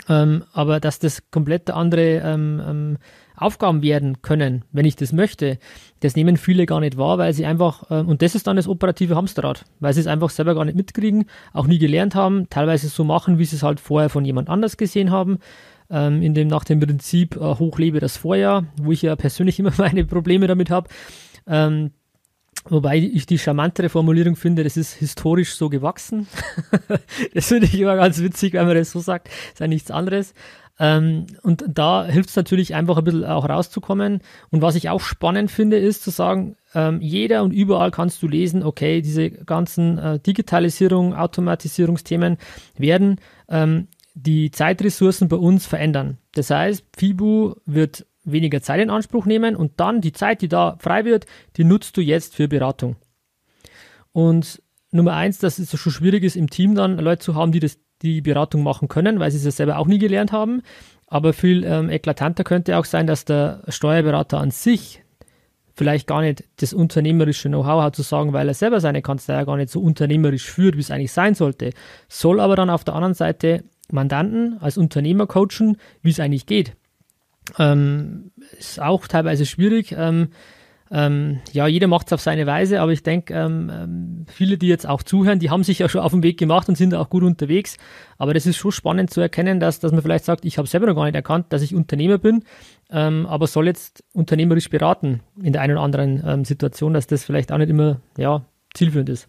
Ähm, 0.08 0.44
aber 0.54 0.80
dass 0.80 1.00
das 1.00 1.30
komplett 1.32 1.70
andere 1.70 2.22
ähm, 2.24 2.62
ähm, 2.66 2.98
Aufgaben 3.38 3.84
werden 3.84 4.22
können, 4.22 4.66
wenn 4.72 4.86
ich 4.86 4.96
das 4.96 5.14
möchte, 5.14 5.60
das 6.00 6.16
nehmen 6.16 6.38
viele 6.38 6.66
gar 6.66 6.80
nicht 6.80 6.98
wahr, 6.98 7.18
weil 7.18 7.34
sie 7.34 7.46
einfach, 7.46 7.90
äh, 7.92 8.02
und 8.02 8.22
das 8.22 8.36
ist 8.36 8.48
dann 8.48 8.58
das 8.58 8.68
operative 8.68 9.16
Hamsterrad, 9.16 9.66
weil 9.80 9.94
sie 9.94 10.02
es 10.02 10.08
einfach 10.08 10.32
selber 10.32 10.56
gar 10.56 10.66
nicht 10.66 10.76
mitkriegen, 10.76 11.26
auch 11.54 11.68
nie 11.68 11.78
gelernt 11.78 12.16
haben, 12.16 12.50
teilweise 12.50 12.90
so 12.90 13.04
machen, 13.04 13.38
wie 13.38 13.46
sie 13.46 13.56
es 13.56 13.64
halt 13.64 13.80
vorher 13.80 14.10
von 14.10 14.26
jemand 14.26 14.50
anders 14.50 14.76
gesehen 14.76 15.12
haben. 15.12 15.38
Ähm, 15.90 16.22
in 16.22 16.34
dem 16.34 16.50
nach 16.50 16.66
dem 16.66 16.82
Prinzip 16.82 17.38
äh, 17.38 17.40
hochlebe 17.40 18.02
das 18.02 18.18
Vorjahr, 18.18 18.66
wo 18.82 18.92
ich 18.92 19.04
ja 19.04 19.16
persönlich 19.16 19.58
immer 19.60 19.72
meine 19.78 20.04
Probleme 20.04 20.48
damit 20.48 20.70
habe. 20.70 20.90
Ähm, 21.48 21.92
Wobei 22.70 22.98
ich 22.98 23.26
die 23.26 23.40
charmantere 23.40 23.88
Formulierung 23.88 24.36
finde, 24.36 24.64
das 24.64 24.76
ist 24.76 24.94
historisch 24.96 25.56
so 25.56 25.70
gewachsen. 25.70 26.28
das 27.34 27.48
finde 27.48 27.68
ich 27.68 27.80
immer 27.80 27.96
ganz 27.96 28.22
witzig, 28.22 28.54
wenn 28.54 28.68
man 28.68 28.76
das 28.76 28.92
so 28.92 29.00
sagt. 29.00 29.28
Das 29.28 29.54
ist 29.54 29.60
ja 29.60 29.68
nichts 29.68 29.92
anderes. 29.92 30.34
Ähm, 30.80 31.26
und 31.42 31.66
da 31.68 32.06
hilft 32.06 32.30
es 32.30 32.36
natürlich 32.36 32.76
einfach 32.76 32.98
ein 32.98 33.04
bisschen 33.04 33.26
auch 33.26 33.50
rauszukommen. 33.50 34.22
Und 34.52 34.62
was 34.62 34.76
ich 34.76 34.90
auch 34.90 35.02
spannend 35.02 35.52
finde, 35.52 35.78
ist 35.78 36.04
zu 36.04 36.12
sagen, 36.12 36.56
ähm, 36.76 37.02
jeder 37.02 37.44
und 37.44 37.52
überall 37.52 37.92
kannst 37.92 38.22
du 38.22 38.28
lesen, 38.28 38.64
okay, 38.64 39.02
diese 39.02 39.32
ganzen 39.32 39.98
äh, 39.98 40.20
Digitalisierung, 40.20 41.16
Automatisierungsthemen 41.16 42.38
werden 42.78 43.20
ähm, 43.50 43.88
die 44.14 44.52
Zeitressourcen 44.52 45.28
bei 45.28 45.38
uns 45.38 45.66
verändern. 45.66 46.18
Das 46.34 46.50
heißt, 46.50 46.84
FIBU 46.96 47.56
wird 47.66 48.06
weniger 48.24 48.62
Zeit 48.62 48.82
in 48.82 48.90
Anspruch 48.90 49.26
nehmen 49.26 49.56
und 49.56 49.80
dann 49.80 50.02
die 50.02 50.12
Zeit, 50.12 50.42
die 50.42 50.50
da 50.50 50.76
frei 50.80 51.06
wird, 51.06 51.26
die 51.56 51.64
nutzt 51.64 51.96
du 51.98 52.02
jetzt 52.02 52.36
für 52.36 52.48
Beratung. 52.48 52.98
Und 54.12 54.62
Nummer 54.92 55.14
eins, 55.14 55.40
dass 55.40 55.60
es 55.60 55.78
schon 55.80 55.92
schwierig 55.92 56.24
ist, 56.24 56.36
im 56.36 56.50
Team 56.50 56.76
dann 56.76 56.98
Leute 56.98 57.24
zu 57.24 57.36
haben, 57.36 57.52
die 57.52 57.60
das, 57.60 57.78
die 58.02 58.22
Beratung 58.22 58.64
machen 58.64 58.88
können, 58.88 59.20
weil 59.20 59.32
sie 59.32 59.38
es 59.38 59.46
ja 59.46 59.52
selber 59.52 59.78
auch 59.78 59.88
nie 59.88 60.00
gelernt 60.00 60.32
haben. 60.32 60.62
Aber 61.08 61.34
viel 61.34 61.64
ähm, 61.64 61.90
eklatanter 61.90 62.44
könnte 62.44 62.78
auch 62.78 62.86
sein, 62.86 63.08
dass 63.08 63.26
der 63.26 63.64
Steuerberater 63.70 64.40
an 64.40 64.52
sich 64.52 65.04
vielleicht 65.74 66.08
gar 66.08 66.22
nicht 66.22 66.44
das 66.58 66.74
unternehmerische 66.74 67.50
Know-how 67.50 67.84
hat 67.84 67.96
zu 67.96 68.02
sagen, 68.02 68.34
weil 68.34 68.48
er 68.48 68.56
selber 68.56 68.82
seine 68.82 69.02
Kanzlei 69.02 69.46
gar 69.46 69.58
nicht 69.58 69.70
so 69.70 69.80
unternehmerisch 69.80 70.50
führt, 70.50 70.76
wie 70.76 70.82
es 70.82 70.92
eigentlich 70.92 71.12
sein 71.12 71.36
sollte. 71.36 71.70
Soll 72.10 72.40
aber 72.40 72.56
dann 72.56 72.72
auf 72.72 72.84
der 72.84 72.96
anderen 72.96 73.14
Seite 73.14 73.64
Mandanten 73.92 74.58
als 74.60 74.78
Unternehmer 74.78 75.28
coachen, 75.28 75.78
wie 76.02 76.10
es 76.10 76.20
eigentlich 76.20 76.46
geht 76.46 76.76
Ähm, 77.58 78.32
ist 78.58 78.82
auch 78.82 79.08
teilweise 79.08 79.46
schwierig. 79.46 79.94
Ähm, 79.98 80.30
ähm, 80.92 81.40
ja, 81.52 81.68
jeder 81.68 81.88
macht 81.88 82.08
es 82.08 82.14
auf 82.14 82.22
seine 82.22 82.46
Weise, 82.46 82.82
aber 82.82 82.92
ich 82.92 83.04
denke, 83.04 83.34
ähm, 83.34 83.72
ähm, 83.74 84.26
viele, 84.28 84.58
die 84.58 84.68
jetzt 84.68 84.88
auch 84.88 85.04
zuhören, 85.04 85.40
die 85.40 85.50
haben 85.50 85.64
sich 85.64 85.80
ja 85.80 85.90
schon 85.90 86.02
auf 86.02 86.12
den 86.12 86.24
Weg 86.24 86.38
gemacht 86.38 86.70
und 86.70 86.76
sind 86.76 86.94
auch 86.94 87.10
gut 87.10 87.24
unterwegs. 87.24 87.78
Aber 88.18 88.34
das 88.34 88.46
ist 88.46 88.58
schon 88.58 88.72
spannend 88.72 89.10
zu 89.10 89.22
erkennen, 89.22 89.60
dass, 89.60 89.80
dass 89.80 89.92
man 89.92 90.02
vielleicht 90.02 90.26
sagt, 90.26 90.46
ich 90.46 90.58
habe 90.58 90.68
selber 90.68 90.88
noch 90.88 90.96
gar 90.96 91.06
nicht 91.06 91.16
erkannt, 91.16 91.48
dass 91.50 91.62
ich 91.62 91.76
Unternehmer 91.76 92.18
bin, 92.18 92.44
ähm, 92.90 93.26
aber 93.26 93.48
soll 93.48 93.68
jetzt 93.68 94.04
unternehmerisch 94.14 94.70
beraten 94.70 95.22
in 95.42 95.54
der 95.54 95.62
einen 95.62 95.74
oder 95.74 95.84
anderen 95.84 96.24
ähm, 96.26 96.46
Situation, 96.46 96.94
dass 96.94 97.08
das 97.08 97.26
vielleicht 97.26 97.52
auch 97.52 97.58
nicht 97.58 97.70
immer 97.70 98.00
ja, 98.18 98.46
zielführend 98.74 99.10
ist. 99.10 99.28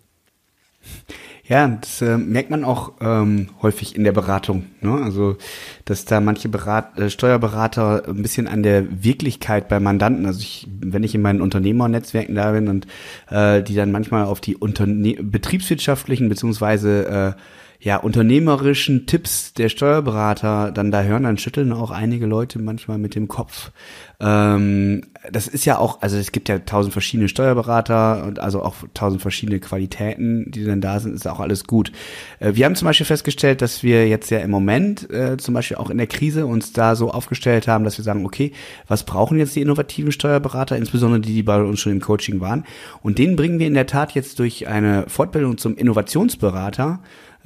Ja, 1.49 1.67
das 1.67 2.03
äh, 2.03 2.19
merkt 2.19 2.51
man 2.51 2.63
auch 2.63 2.93
ähm, 3.01 3.49
häufig 3.63 3.97
in 3.97 4.05
der 4.05 4.13
Beratung. 4.13 4.67
Ne? 4.83 4.93
Also, 5.03 5.39
dass 5.87 6.05
da 6.05 6.21
manche 6.21 6.51
Berat 6.51 6.99
äh, 6.99 7.09
Steuerberater 7.09 8.03
ein 8.07 8.21
bisschen 8.21 8.47
an 8.47 8.63
der 8.63 9.03
Wirklichkeit 9.03 9.67
bei 9.67 9.81
Mandanten, 9.81 10.27
also 10.27 10.41
ich, 10.41 10.69
wenn 10.81 11.05
ich 11.05 11.15
in 11.15 11.23
meinen 11.23 11.41
Unternehmernetzwerken 11.41 12.35
da 12.35 12.53
bin 12.53 12.69
und 12.69 12.87
äh, 13.31 13.63
die 13.63 13.75
dann 13.75 13.91
manchmal 13.91 14.27
auf 14.27 14.43
die 14.43 14.57
Unterne 14.57 15.15
betriebswirtschaftlichen 15.23 16.29
beziehungsweise 16.29 17.35
äh, 17.37 17.41
ja, 17.81 17.97
unternehmerischen 17.97 19.07
Tipps 19.07 19.53
der 19.55 19.69
Steuerberater 19.69 20.73
dann 20.73 20.91
da 20.91 21.03
hören, 21.03 21.23
dann 21.23 21.39
schütteln 21.39 21.73
auch 21.73 21.93
einige 21.93 22.27
Leute 22.27 22.59
manchmal 22.59 22.99
mit 22.99 23.15
dem 23.15 23.29
Kopf. 23.29 23.71
Ähm, 24.19 25.03
das 25.31 25.47
ist 25.47 25.65
ja 25.65 25.79
auch, 25.79 26.03
also 26.03 26.17
es 26.17 26.33
gibt 26.33 26.49
ja 26.49 26.59
tausend 26.59 26.93
verschiedene 26.93 27.29
Steuerberater 27.29 28.25
und 28.27 28.41
also 28.41 28.65
auch 28.65 28.75
tausend 28.95 29.23
verschiedene 29.23 29.61
Qualitäten, 29.61 30.51
die 30.51 30.65
dann 30.65 30.81
da 30.81 30.99
sind, 30.99 31.15
ist 31.15 31.29
auch 31.29 31.39
alles 31.39 31.69
gut. 31.69 31.93
Äh, 32.41 32.55
wir 32.55 32.65
haben 32.65 32.75
zum 32.75 32.87
Beispiel 32.87 33.07
festgestellt, 33.07 33.63
dass 33.63 33.85
wir 33.85 34.09
jetzt 34.09 34.31
ja 34.31 34.39
im 34.39 34.51
Moment, 34.51 35.09
äh, 35.13 35.37
zum 35.37 35.55
Beispiel 35.55 35.77
auch 35.77 35.91
in 35.91 35.99
der 35.99 36.09
Krise, 36.09 36.47
uns 36.47 36.73
da 36.73 36.97
so 36.97 37.13
aufgestellt 37.13 37.69
haben, 37.69 37.85
dass 37.85 37.97
wir 37.97 38.05
sagen, 38.05 38.27
okay, 38.27 38.51
was 38.89 39.05
brauchen 39.05 39.39
jetzt 39.39 39.55
die 39.55 39.63
innovativen 39.63 40.11
Steuerberater, 40.11 40.77
insbesondere 40.77 41.21
die, 41.21 41.35
die 41.35 41.43
bei 41.45 41.63
uns 41.63 41.79
schon 41.79 41.93
im 41.93 42.01
Coaching 42.01 42.41
waren. 42.41 42.65
Und 43.03 43.19
denen 43.19 43.37
bringen 43.37 43.61
wir 43.61 43.69
in 43.69 43.75
der 43.75 43.87
Tat 43.87 44.17
jetzt 44.17 44.41
durch 44.41 44.67
eine 44.67 45.05
Fortbildung 45.07 45.59
zum 45.59 45.77
Innovationsberater 45.77 46.99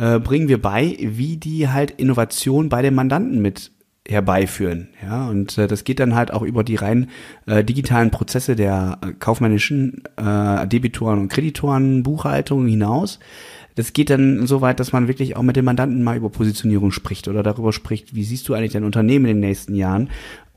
äh, 0.03 0.19
bringen 0.19 0.49
wir 0.49 0.61
bei, 0.61 0.97
wie 1.01 1.37
die 1.37 1.69
halt 1.69 1.93
Innovation 1.93 2.69
bei 2.69 2.83
den 2.83 2.95
Mandanten 2.95 3.41
mit 3.41 3.71
herbeiführen. 4.09 4.88
Ja, 5.01 5.29
und 5.29 5.57
äh, 5.59 5.69
das 5.69 5.85
geht 5.85 6.01
dann 6.01 6.17
halt 6.17 6.33
auch 6.33 6.43
über 6.43 6.65
die 6.65 6.75
rein 6.75 7.09
äh, 7.47 7.62
digitalen 7.62 8.11
Prozesse 8.11 8.57
der 8.57 8.99
äh, 9.01 9.12
kaufmännischen 9.12 10.03
äh, 10.17 10.67
Debitoren 10.67 11.21
und 11.21 11.29
Kreditoren 11.29 12.03
Buchhaltung 12.03 12.67
hinaus. 12.67 13.21
Das 13.77 13.93
geht 13.93 14.11
dann 14.11 14.47
so 14.49 14.61
weit, 14.61 14.81
dass 14.81 14.93
man 14.93 15.07
wirklich 15.07 15.37
auch 15.37 15.43
mit 15.43 15.55
dem 15.55 15.65
Mandanten 15.65 16.03
mal 16.03 16.17
über 16.17 16.31
Positionierung 16.31 16.91
spricht 16.91 17.29
oder 17.29 17.45
darüber 17.45 17.73
spricht, 17.73 18.12
wie 18.12 18.25
siehst 18.25 18.49
du 18.49 18.55
eigentlich 18.55 18.73
dein 18.73 18.85
Unternehmen 18.85 19.27
in 19.27 19.37
den 19.37 19.49
nächsten 19.49 19.77
Jahren 19.77 20.11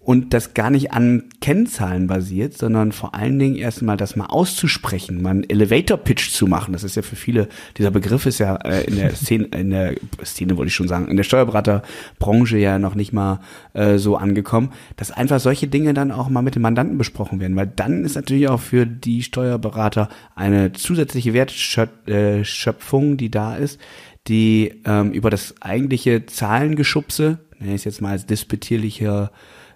und 0.06 0.36
das 0.36 0.54
gar 0.54 0.70
nicht 0.70 0.94
an 0.94 1.24
Kennzahlen 1.42 2.06
basiert, 2.06 2.56
sondern 2.56 2.92
vor 2.92 3.16
allen 3.16 3.40
Dingen 3.40 3.56
erstmal 3.56 3.98
das 3.98 4.16
mal 4.16 4.28
auszusprechen, 4.28 5.20
mal 5.20 5.32
einen 5.32 5.50
Elevator 5.50 5.98
Pitch 5.98 6.30
zu 6.30 6.46
machen. 6.46 6.74
Das 6.74 6.84
ist 6.84 6.96
ja 6.96 7.02
für 7.02 7.16
viele, 7.16 7.50
dieser 7.80 7.90
Begriff 7.90 8.28
ist 8.28 8.38
ja 8.38 8.56
äh, 8.58 8.84
in 8.84 8.98
der 8.98 9.16
Szene, 9.16 9.46
in 9.46 9.72
der 9.72 9.96
Szene 10.24 10.58
wollte 10.58 10.68
ich 10.68 10.76
schon 10.76 10.88
sagen, 10.88 11.08
in 11.08 11.18
der 11.18 11.24
Steuerberaterbranche 11.24 12.60
ja 12.60 12.78
noch 12.78 12.94
nicht 12.94 13.14
mal 13.14 13.40
äh, 13.74 13.98
so 13.98 14.16
angekommen, 14.16 14.74
dass 14.96 15.10
einfach 15.10 15.40
solche 15.40 15.68
Dinge 15.68 15.96
dann 15.96 16.12
auch 16.12 16.30
mal 16.30 16.44
mit 16.44 16.54
dem 16.54 16.62
Mandanten 16.62 17.00
besprochen 17.00 17.40
werden, 17.40 17.56
weil 17.56 17.72
dann 17.76 18.06
ist 18.06 18.16
natürlich 18.16 18.48
auch 18.48 18.62
für 18.62 18.86
die 18.86 19.24
Steuerberater 19.24 20.10
eine 20.36 20.72
zusätzliche 20.72 21.34
Wertschöpfung, 21.34 23.18
die 23.18 23.32
da 23.32 23.56
ist, 23.56 23.80
die 24.28 24.82
ähm, 24.86 25.14
über 25.14 25.32
das 25.32 25.56
eigentliche 25.62 26.28
Zahlengeschubse, 26.28 27.40
nenne 27.58 27.74
ich 27.74 27.82
es 27.82 27.86
jetzt 27.86 28.02
mal 28.04 28.12
als 28.12 28.28
disputierlicher 28.28 29.32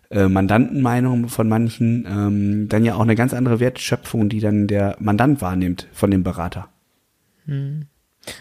äh, 0.09 0.27
Mandantenmeinung 0.27 1.27
von 1.29 1.47
manchen 1.47 2.05
ähm, 2.09 2.67
dann 2.69 2.83
ja 2.83 2.95
auch 2.95 3.01
eine 3.01 3.15
ganz 3.15 3.33
andere 3.33 3.59
Wertschöpfung, 3.59 4.29
die 4.29 4.39
dann 4.39 4.67
der 4.67 4.95
Mandant 4.99 5.41
wahrnimmt 5.41 5.87
von 5.91 6.09
dem 6.11 6.23
Berater. 6.23 6.67
Hm. 7.45 7.85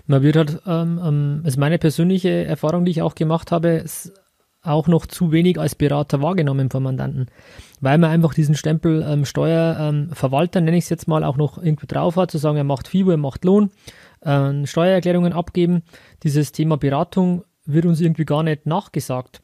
Man 0.07 0.23
wird 0.23 0.37
halt, 0.37 0.63
ähm, 0.67 1.01
ähm, 1.03 1.43
ist 1.45 1.57
meine 1.57 1.79
persönliche 1.79 2.45
Erfahrung, 2.45 2.85
die 2.85 2.91
ich 2.91 3.03
auch 3.03 3.15
gemacht 3.15 3.53
habe, 3.53 3.85
auch 4.63 4.89
noch 4.89 5.07
zu 5.07 5.33
wenig 5.33 5.59
als 5.59 5.75
Berater 5.75 6.21
wahrgenommen 6.21 6.71
vom 6.71 6.83
Mandanten, 6.83 7.27
weil 7.81 7.99
man 7.99 8.11
einfach 8.11 8.35
diesen 8.35 8.55
Stempel 8.55 9.05
ähm, 9.09 9.25
Steuerverwalter, 9.25 10.59
ähm, 10.59 10.65
nenne 10.65 10.77
ich 10.77 10.85
es 10.85 10.91
jetzt 10.91 11.09
mal, 11.09 11.25
auch 11.25 11.37
noch 11.37 11.63
irgendwie 11.63 11.87
drauf 11.87 12.17
hat, 12.17 12.31
zu 12.31 12.39
sagen, 12.39 12.57
er 12.57 12.65
macht 12.65 12.89
FIBO, 12.89 13.13
er 13.13 13.17
macht 13.19 13.45
Lohn, 13.45 13.71
äh, 14.21 14.67
Steuererklärungen 14.67 15.33
abgeben. 15.33 15.83
Dieses 16.23 16.53
Thema 16.53 16.77
Beratung 16.77 17.45
wird 17.65 17.87
uns 17.87 18.01
irgendwie 18.01 18.25
gar 18.25 18.43
nicht 18.43 18.67
nachgesagt. 18.67 19.43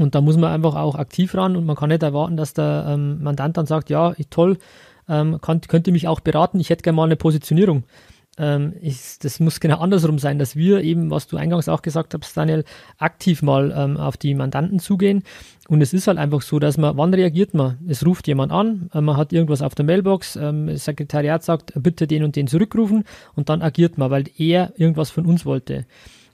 Und 0.00 0.14
da 0.14 0.22
muss 0.22 0.36
man 0.36 0.50
einfach 0.50 0.76
auch 0.76 0.94
aktiv 0.94 1.34
ran 1.34 1.56
und 1.56 1.66
man 1.66 1.76
kann 1.76 1.90
nicht 1.90 2.02
erwarten, 2.02 2.36
dass 2.36 2.54
der 2.54 2.86
ähm, 2.88 3.22
Mandant 3.22 3.56
dann 3.56 3.66
sagt, 3.66 3.90
ja, 3.90 4.14
toll, 4.30 4.56
ähm, 5.08 5.40
kann, 5.42 5.60
könnt 5.60 5.86
ihr 5.86 5.92
mich 5.92 6.08
auch 6.08 6.20
beraten, 6.20 6.58
ich 6.58 6.70
hätte 6.70 6.82
gerne 6.82 6.96
mal 6.96 7.04
eine 7.04 7.16
Positionierung. 7.16 7.84
Ähm, 8.38 8.72
ich, 8.80 9.18
das 9.20 9.40
muss 9.40 9.60
genau 9.60 9.78
andersrum 9.80 10.18
sein, 10.18 10.38
dass 10.38 10.56
wir 10.56 10.82
eben, 10.82 11.10
was 11.10 11.26
du 11.26 11.36
eingangs 11.36 11.68
auch 11.68 11.82
gesagt 11.82 12.14
hast, 12.14 12.34
Daniel, 12.34 12.64
aktiv 12.96 13.42
mal 13.42 13.74
ähm, 13.76 13.98
auf 13.98 14.16
die 14.16 14.34
Mandanten 14.34 14.78
zugehen. 14.78 15.22
Und 15.68 15.82
es 15.82 15.92
ist 15.92 16.06
halt 16.06 16.16
einfach 16.16 16.40
so, 16.40 16.58
dass 16.58 16.78
man, 16.78 16.96
wann 16.96 17.12
reagiert 17.12 17.52
man? 17.52 17.76
Es 17.86 18.06
ruft 18.06 18.26
jemand 18.26 18.52
an, 18.52 18.88
äh, 18.94 19.02
man 19.02 19.18
hat 19.18 19.34
irgendwas 19.34 19.60
auf 19.60 19.74
der 19.74 19.84
Mailbox, 19.84 20.36
ähm, 20.36 20.68
das 20.68 20.86
Sekretariat 20.86 21.44
sagt, 21.44 21.72
bitte 21.74 22.06
den 22.06 22.24
und 22.24 22.36
den 22.36 22.46
zurückrufen 22.46 23.04
und 23.34 23.50
dann 23.50 23.60
agiert 23.60 23.98
man, 23.98 24.10
weil 24.10 24.24
er 24.38 24.72
irgendwas 24.76 25.10
von 25.10 25.26
uns 25.26 25.44
wollte. 25.44 25.84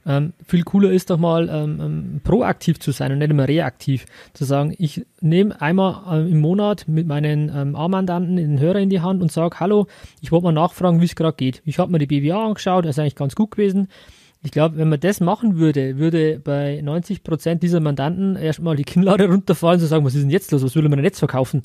Ähm, 0.07 0.35
viel 0.47 0.63
cooler 0.63 0.93
ist 0.93 1.11
doch 1.11 1.19
mal 1.19 1.49
ähm, 1.49 1.81
ähm, 1.81 2.21
proaktiv 2.23 2.79
zu 2.79 2.93
sein 2.93 3.11
und 3.13 3.19
nicht 3.19 3.31
immer 3.31 3.49
reaktiv. 3.49 4.07
Zu 4.35 4.45
sagen, 4.45 4.75
ich 4.79 5.05
nehme 5.21 5.61
einmal 5.61 6.25
äh, 6.25 6.31
im 6.31 6.41
Monat 6.41 6.87
mit 6.87 7.09
meinen 7.09 7.51
ähm, 7.55 7.75
A-Mandanten 7.75 8.37
den 8.37 8.61
Hörer 8.61 8.79
in 8.79 8.91
die 8.91 9.01
Hand 9.01 9.21
und 9.21 9.33
sage, 9.33 9.59
hallo, 9.59 9.89
ich 10.21 10.31
wollte 10.31 10.45
mal 10.45 10.53
nachfragen, 10.53 11.01
wie 11.01 11.07
es 11.07 11.17
gerade 11.17 11.37
geht. 11.37 11.61
Ich 11.65 11.81
habe 11.81 11.91
mir 11.91 11.99
die 11.99 12.07
BWA 12.07 12.47
angeschaut, 12.47 12.85
das 12.85 12.97
ist 12.97 12.99
eigentlich 13.01 13.17
ganz 13.17 13.35
gut 13.35 13.51
gewesen. 13.51 13.89
Ich 14.43 14.53
glaube, 14.53 14.77
wenn 14.77 14.89
man 14.89 15.01
das 15.01 15.19
machen 15.19 15.57
würde, 15.57 15.99
würde 15.99 16.39
bei 16.39 16.81
90 16.81 17.25
Prozent 17.25 17.65
dieser 17.65 17.81
Mandanten 17.81 18.37
erstmal 18.37 18.77
die 18.77 18.85
Kinnlade 18.85 19.27
runterfallen, 19.29 19.81
zu 19.81 19.87
sagen, 19.87 20.05
was 20.05 20.15
ist 20.15 20.23
denn 20.23 20.31
jetzt 20.31 20.53
los, 20.53 20.63
was 20.63 20.77
will 20.77 20.85
man 20.85 20.93
denn 20.93 21.05
jetzt 21.05 21.19
verkaufen? 21.19 21.63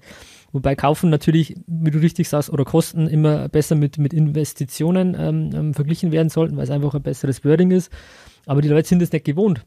Wobei 0.53 0.75
kaufen 0.75 1.09
natürlich, 1.09 1.55
wie 1.67 1.91
du 1.91 1.99
richtig 1.99 2.27
sagst, 2.27 2.49
oder 2.49 2.65
Kosten 2.65 3.07
immer 3.07 3.47
besser 3.49 3.75
mit, 3.75 3.97
mit 3.97 4.13
Investitionen 4.13 5.15
ähm, 5.17 5.49
ähm, 5.53 5.73
verglichen 5.73 6.11
werden 6.11 6.29
sollten, 6.29 6.57
weil 6.57 6.65
es 6.65 6.69
einfach 6.69 6.93
ein 6.93 7.01
besseres 7.01 7.45
Wording 7.45 7.71
ist. 7.71 7.91
Aber 8.45 8.61
die 8.61 8.69
Leute 8.69 8.87
sind 8.87 9.01
es 9.01 9.11
nicht 9.11 9.25
gewohnt. 9.25 9.65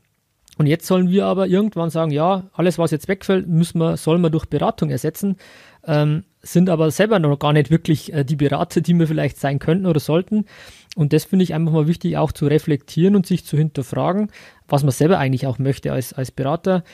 Und 0.56 0.66
jetzt 0.66 0.86
sollen 0.86 1.10
wir 1.10 1.26
aber 1.26 1.48
irgendwann 1.48 1.90
sagen, 1.90 2.12
ja, 2.12 2.44
alles, 2.52 2.78
was 2.78 2.92
jetzt 2.92 3.08
wegfällt, 3.08 3.48
müssen 3.48 3.78
wir, 3.78 3.96
sollen 3.96 4.20
wir 4.20 4.30
durch 4.30 4.46
Beratung 4.46 4.90
ersetzen, 4.90 5.36
ähm, 5.84 6.22
sind 6.42 6.70
aber 6.70 6.90
selber 6.90 7.18
noch 7.18 7.38
gar 7.38 7.52
nicht 7.52 7.70
wirklich 7.70 8.12
äh, 8.12 8.24
die 8.24 8.36
Berater, 8.36 8.80
die 8.80 8.94
wir 8.94 9.08
vielleicht 9.08 9.38
sein 9.38 9.58
könnten 9.58 9.86
oder 9.86 9.98
sollten. 9.98 10.44
Und 10.94 11.12
das 11.12 11.24
finde 11.24 11.42
ich 11.42 11.54
einfach 11.54 11.72
mal 11.72 11.88
wichtig, 11.88 12.16
auch 12.18 12.30
zu 12.30 12.46
reflektieren 12.46 13.16
und 13.16 13.26
sich 13.26 13.44
zu 13.44 13.56
hinterfragen, 13.56 14.30
was 14.68 14.84
man 14.84 14.92
selber 14.92 15.18
eigentlich 15.18 15.46
auch 15.48 15.58
möchte 15.58 15.92
als, 15.92 16.12
als 16.12 16.30
Berater. 16.30 16.84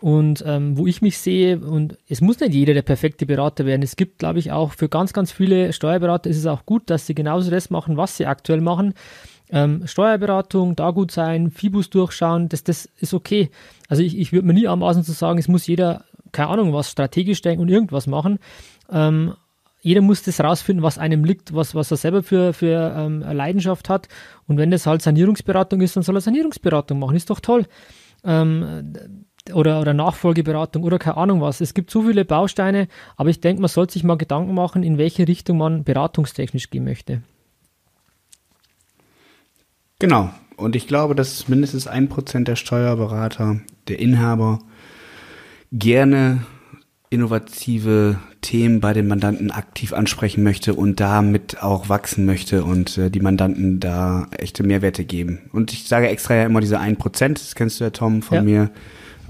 Und 0.00 0.44
ähm, 0.46 0.78
wo 0.78 0.86
ich 0.86 1.02
mich 1.02 1.18
sehe, 1.18 1.58
und 1.58 1.98
es 2.08 2.20
muss 2.20 2.38
nicht 2.38 2.54
jeder 2.54 2.72
der 2.72 2.82
perfekte 2.82 3.26
Berater 3.26 3.66
werden. 3.66 3.82
Es 3.82 3.96
gibt, 3.96 4.20
glaube 4.20 4.38
ich, 4.38 4.52
auch 4.52 4.72
für 4.72 4.88
ganz, 4.88 5.12
ganz 5.12 5.32
viele 5.32 5.72
Steuerberater 5.72 6.30
ist 6.30 6.36
es 6.36 6.46
auch 6.46 6.66
gut, 6.66 6.88
dass 6.88 7.06
sie 7.06 7.16
genauso 7.16 7.50
das 7.50 7.68
machen, 7.70 7.96
was 7.96 8.16
sie 8.16 8.26
aktuell 8.26 8.60
machen 8.60 8.94
ähm, 9.50 9.86
Steuerberatung, 9.86 10.76
da 10.76 10.90
gut 10.90 11.10
sein, 11.10 11.50
Fibus 11.50 11.90
durchschauen, 11.90 12.48
das, 12.48 12.64
das 12.64 12.88
ist 12.98 13.14
okay. 13.14 13.50
Also 13.88 14.02
ich, 14.02 14.18
ich 14.18 14.32
würde 14.32 14.46
mir 14.46 14.54
nie 14.54 14.68
anmaßen 14.68 15.04
zu 15.04 15.12
sagen, 15.12 15.38
es 15.38 15.48
muss 15.48 15.66
jeder, 15.66 16.04
keine 16.32 16.50
Ahnung, 16.50 16.72
was 16.72 16.90
strategisch 16.90 17.40
denken 17.40 17.62
und 17.62 17.68
irgendwas 17.68 18.06
machen. 18.06 18.38
Ähm, 18.90 19.34
jeder 19.80 20.00
muss 20.00 20.22
das 20.22 20.40
rausfinden, 20.40 20.82
was 20.82 20.98
einem 20.98 21.24
liegt, 21.24 21.54
was, 21.54 21.74
was 21.74 21.90
er 21.90 21.96
selber 21.96 22.22
für, 22.22 22.52
für 22.52 22.94
ähm, 22.96 23.20
Leidenschaft 23.20 23.88
hat. 23.88 24.08
Und 24.46 24.58
wenn 24.58 24.70
das 24.70 24.86
halt 24.86 25.02
Sanierungsberatung 25.02 25.80
ist, 25.80 25.96
dann 25.96 26.02
soll 26.02 26.16
er 26.16 26.20
Sanierungsberatung 26.20 26.98
machen. 26.98 27.16
Ist 27.16 27.30
doch 27.30 27.40
toll. 27.40 27.66
Ähm, 28.24 29.26
oder, 29.52 29.80
oder 29.80 29.94
Nachfolgeberatung 29.94 30.82
oder 30.82 30.98
keine 30.98 31.16
Ahnung 31.16 31.40
was. 31.40 31.60
Es 31.60 31.74
gibt 31.74 31.90
so 31.90 32.02
viele 32.02 32.24
Bausteine, 32.24 32.88
aber 33.16 33.30
ich 33.30 33.40
denke, 33.40 33.60
man 33.60 33.68
sollte 33.68 33.94
sich 33.94 34.04
mal 34.04 34.16
Gedanken 34.16 34.54
machen, 34.54 34.82
in 34.82 34.98
welche 34.98 35.26
Richtung 35.26 35.58
man 35.58 35.84
beratungstechnisch 35.84 36.70
gehen 36.70 36.84
möchte. 36.84 37.22
Genau. 39.98 40.30
Und 40.56 40.74
ich 40.74 40.88
glaube, 40.88 41.14
dass 41.14 41.48
mindestens 41.48 41.86
ein 41.86 42.08
Prozent 42.08 42.48
der 42.48 42.56
Steuerberater, 42.56 43.60
der 43.86 44.00
Inhaber, 44.00 44.58
gerne 45.70 46.44
innovative 47.10 48.18
Themen 48.40 48.80
bei 48.80 48.92
den 48.92 49.08
Mandanten 49.08 49.50
aktiv 49.50 49.92
ansprechen 49.92 50.42
möchte 50.42 50.74
und 50.74 51.00
damit 51.00 51.62
auch 51.62 51.88
wachsen 51.88 52.24
möchte 52.26 52.64
und 52.64 52.98
äh, 52.98 53.10
die 53.10 53.20
Mandanten 53.20 53.80
da 53.80 54.28
echte 54.36 54.62
Mehrwerte 54.62 55.04
geben. 55.04 55.40
Und 55.52 55.72
ich 55.72 55.88
sage 55.88 56.08
extra 56.08 56.34
ja 56.34 56.44
immer 56.44 56.60
diese 56.60 56.78
ein 56.78 56.96
Prozent, 56.96 57.40
das 57.40 57.54
kennst 57.54 57.80
du 57.80 57.84
ja 57.84 57.90
Tom 57.90 58.22
von 58.22 58.36
ja. 58.36 58.42
mir, 58.42 58.70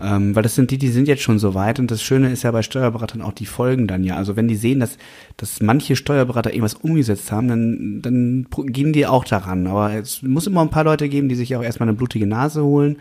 ähm, 0.01 0.37
weil 0.37 0.43
das 0.43 0.55
sind 0.55 0.71
die, 0.71 0.79
die 0.79 0.91
sind 0.91 1.09
jetzt 1.09 1.23
schon 1.23 1.39
so 1.39 1.55
weit 1.55 1.81
und 1.81 1.91
das 1.91 2.03
Schöne 2.03 2.31
ist 2.31 2.45
ja 2.45 2.51
bei 2.51 2.63
Steuerberatern 2.63 3.23
auch 3.23 3.33
die 3.33 3.47
Folgen 3.47 3.89
dann 3.89 4.05
ja. 4.05 4.17
Also 4.17 4.37
wenn 4.37 4.49
die 4.49 4.57
sehen, 4.57 4.81
dass, 4.81 4.97
dass 5.37 5.61
manche 5.61 5.97
Steuerberater 5.97 6.51
irgendwas 6.51 6.75
umgesetzt 6.75 7.33
haben, 7.33 7.49
dann, 7.49 8.01
dann 8.03 8.47
gehen 8.73 8.93
die 8.93 9.07
auch 9.07 9.25
daran. 9.25 9.67
Aber 9.67 9.93
es 9.95 10.23
muss 10.23 10.47
immer 10.47 10.63
ein 10.63 10.71
paar 10.71 10.85
Leute 10.85 11.09
geben, 11.09 11.29
die 11.29 11.35
sich 11.35 11.57
auch 11.57 11.63
erstmal 11.63 11.89
eine 11.89 11.97
blutige 11.97 12.27
Nase 12.27 12.63
holen. 12.63 12.99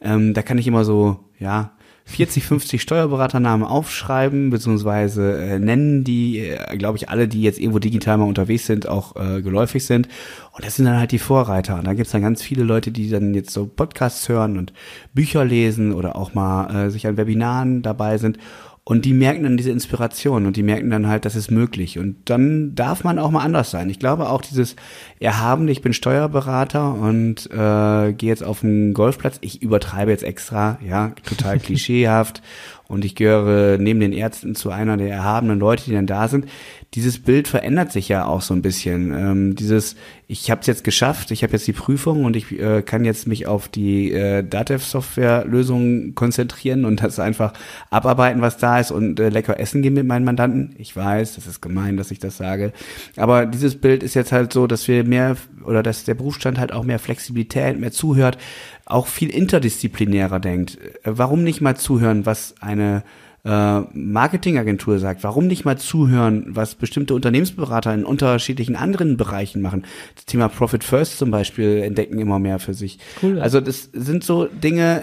Ähm, 0.00 0.34
da 0.34 0.42
kann 0.42 0.58
ich 0.58 0.66
immer 0.66 0.84
so, 0.84 1.20
ja, 1.38 1.72
40, 2.04 2.44
50 2.44 2.82
Steuerberaternamen 2.82 3.66
aufschreiben, 3.66 4.50
beziehungsweise 4.50 5.38
äh, 5.38 5.58
nennen, 5.58 6.04
die, 6.04 6.38
äh, 6.40 6.76
glaube 6.76 6.98
ich, 6.98 7.08
alle, 7.08 7.28
die 7.28 7.42
jetzt 7.42 7.58
irgendwo 7.58 7.78
digital 7.78 8.18
mal 8.18 8.24
unterwegs 8.24 8.66
sind, 8.66 8.88
auch 8.88 9.16
äh, 9.16 9.40
geläufig 9.42 9.86
sind. 9.86 10.08
Und 10.52 10.64
das 10.64 10.76
sind 10.76 10.84
dann 10.84 10.98
halt 10.98 11.12
die 11.12 11.18
Vorreiter. 11.18 11.76
Und 11.78 11.86
da 11.86 11.94
gibt's 11.94 12.12
dann 12.12 12.22
ganz 12.22 12.42
viele 12.42 12.64
Leute, 12.64 12.90
die 12.90 13.08
dann 13.08 13.34
jetzt 13.34 13.52
so 13.52 13.66
Podcasts 13.66 14.28
hören 14.28 14.58
und 14.58 14.72
Bücher 15.14 15.44
lesen 15.44 15.92
oder 15.92 16.16
auch 16.16 16.34
mal 16.34 16.86
äh, 16.86 16.90
sich 16.90 17.06
an 17.06 17.16
Webinaren 17.16 17.82
dabei 17.82 18.18
sind. 18.18 18.38
Und 18.84 19.04
die 19.04 19.12
merken 19.12 19.44
dann 19.44 19.56
diese 19.56 19.70
Inspiration 19.70 20.44
und 20.44 20.56
die 20.56 20.64
merken 20.64 20.90
dann 20.90 21.06
halt, 21.06 21.24
das 21.24 21.36
ist 21.36 21.52
möglich. 21.52 22.00
Und 22.00 22.16
dann 22.24 22.74
darf 22.74 23.04
man 23.04 23.20
auch 23.20 23.30
mal 23.30 23.44
anders 23.44 23.70
sein. 23.70 23.88
Ich 23.88 24.00
glaube 24.00 24.28
auch 24.28 24.42
dieses 24.42 24.74
Erhaben, 25.20 25.68
ich 25.68 25.82
bin 25.82 25.92
Steuerberater 25.92 26.92
und 26.94 27.48
äh, 27.52 28.12
gehe 28.12 28.28
jetzt 28.28 28.42
auf 28.42 28.62
den 28.62 28.92
Golfplatz. 28.92 29.38
Ich 29.40 29.62
übertreibe 29.62 30.10
jetzt 30.10 30.24
extra, 30.24 30.78
ja, 30.84 31.12
total 31.24 31.58
klischeehaft. 31.60 32.42
Und 32.88 33.04
ich 33.04 33.14
gehöre 33.14 33.78
neben 33.78 34.00
den 34.00 34.12
Ärzten 34.12 34.56
zu 34.56 34.70
einer 34.70 34.96
der 34.96 35.10
erhabenen 35.10 35.60
Leute, 35.60 35.84
die 35.84 35.92
dann 35.92 36.08
da 36.08 36.26
sind 36.26 36.46
dieses 36.94 37.18
Bild 37.18 37.48
verändert 37.48 37.90
sich 37.90 38.08
ja 38.08 38.26
auch 38.26 38.42
so 38.42 38.52
ein 38.52 38.60
bisschen. 38.60 39.14
Ähm, 39.14 39.54
dieses, 39.56 39.96
ich 40.26 40.50
habe 40.50 40.60
es 40.60 40.66
jetzt 40.66 40.84
geschafft, 40.84 41.30
ich 41.30 41.42
habe 41.42 41.54
jetzt 41.54 41.66
die 41.66 41.72
Prüfung 41.72 42.26
und 42.26 42.36
ich 42.36 42.52
äh, 42.52 42.82
kann 42.82 43.06
jetzt 43.06 43.26
mich 43.26 43.46
auf 43.46 43.68
die 43.68 44.12
äh, 44.12 44.42
Datev-Software-Lösung 44.42 46.14
konzentrieren 46.14 46.84
und 46.84 47.02
das 47.02 47.18
einfach 47.18 47.54
abarbeiten, 47.88 48.42
was 48.42 48.58
da 48.58 48.78
ist 48.78 48.90
und 48.90 49.18
äh, 49.20 49.30
lecker 49.30 49.58
essen 49.58 49.80
gehen 49.80 49.94
mit 49.94 50.06
meinen 50.06 50.26
Mandanten. 50.26 50.74
Ich 50.76 50.94
weiß, 50.94 51.36
das 51.36 51.46
ist 51.46 51.62
gemein, 51.62 51.96
dass 51.96 52.10
ich 52.10 52.18
das 52.18 52.36
sage. 52.36 52.74
Aber 53.16 53.46
dieses 53.46 53.76
Bild 53.76 54.02
ist 54.02 54.12
jetzt 54.12 54.32
halt 54.32 54.52
so, 54.52 54.66
dass 54.66 54.86
wir 54.86 55.04
mehr 55.04 55.36
oder 55.64 55.82
dass 55.82 56.04
der 56.04 56.14
Berufsstand 56.14 56.58
halt 56.58 56.72
auch 56.72 56.84
mehr 56.84 56.98
Flexibilität, 56.98 57.80
mehr 57.80 57.92
zuhört, 57.92 58.36
auch 58.84 59.06
viel 59.06 59.30
interdisziplinärer 59.30 60.40
denkt. 60.40 60.76
Äh, 61.04 61.12
warum 61.16 61.42
nicht 61.42 61.62
mal 61.62 61.76
zuhören, 61.76 62.26
was 62.26 62.54
eine 62.60 63.02
äh, 63.44 63.80
Marketingagentur 63.92 64.98
sagt. 64.98 65.24
Warum 65.24 65.46
nicht 65.48 65.64
mal 65.64 65.76
zuhören, 65.76 66.44
was 66.48 66.76
bestimmte 66.76 67.14
Unternehmensberater 67.14 67.92
in 67.92 68.04
unterschiedlichen 68.04 68.76
anderen 68.76 69.16
Bereichen 69.16 69.60
machen? 69.60 69.84
Das 70.14 70.26
Thema 70.26 70.48
Profit 70.48 70.84
First 70.84 71.18
zum 71.18 71.30
Beispiel 71.30 71.78
entdecken 71.78 72.18
immer 72.18 72.38
mehr 72.38 72.58
für 72.58 72.74
sich. 72.74 72.98
Cool. 73.22 73.40
Also 73.40 73.60
das 73.60 73.90
sind 73.92 74.22
so 74.22 74.46
Dinge, 74.46 75.02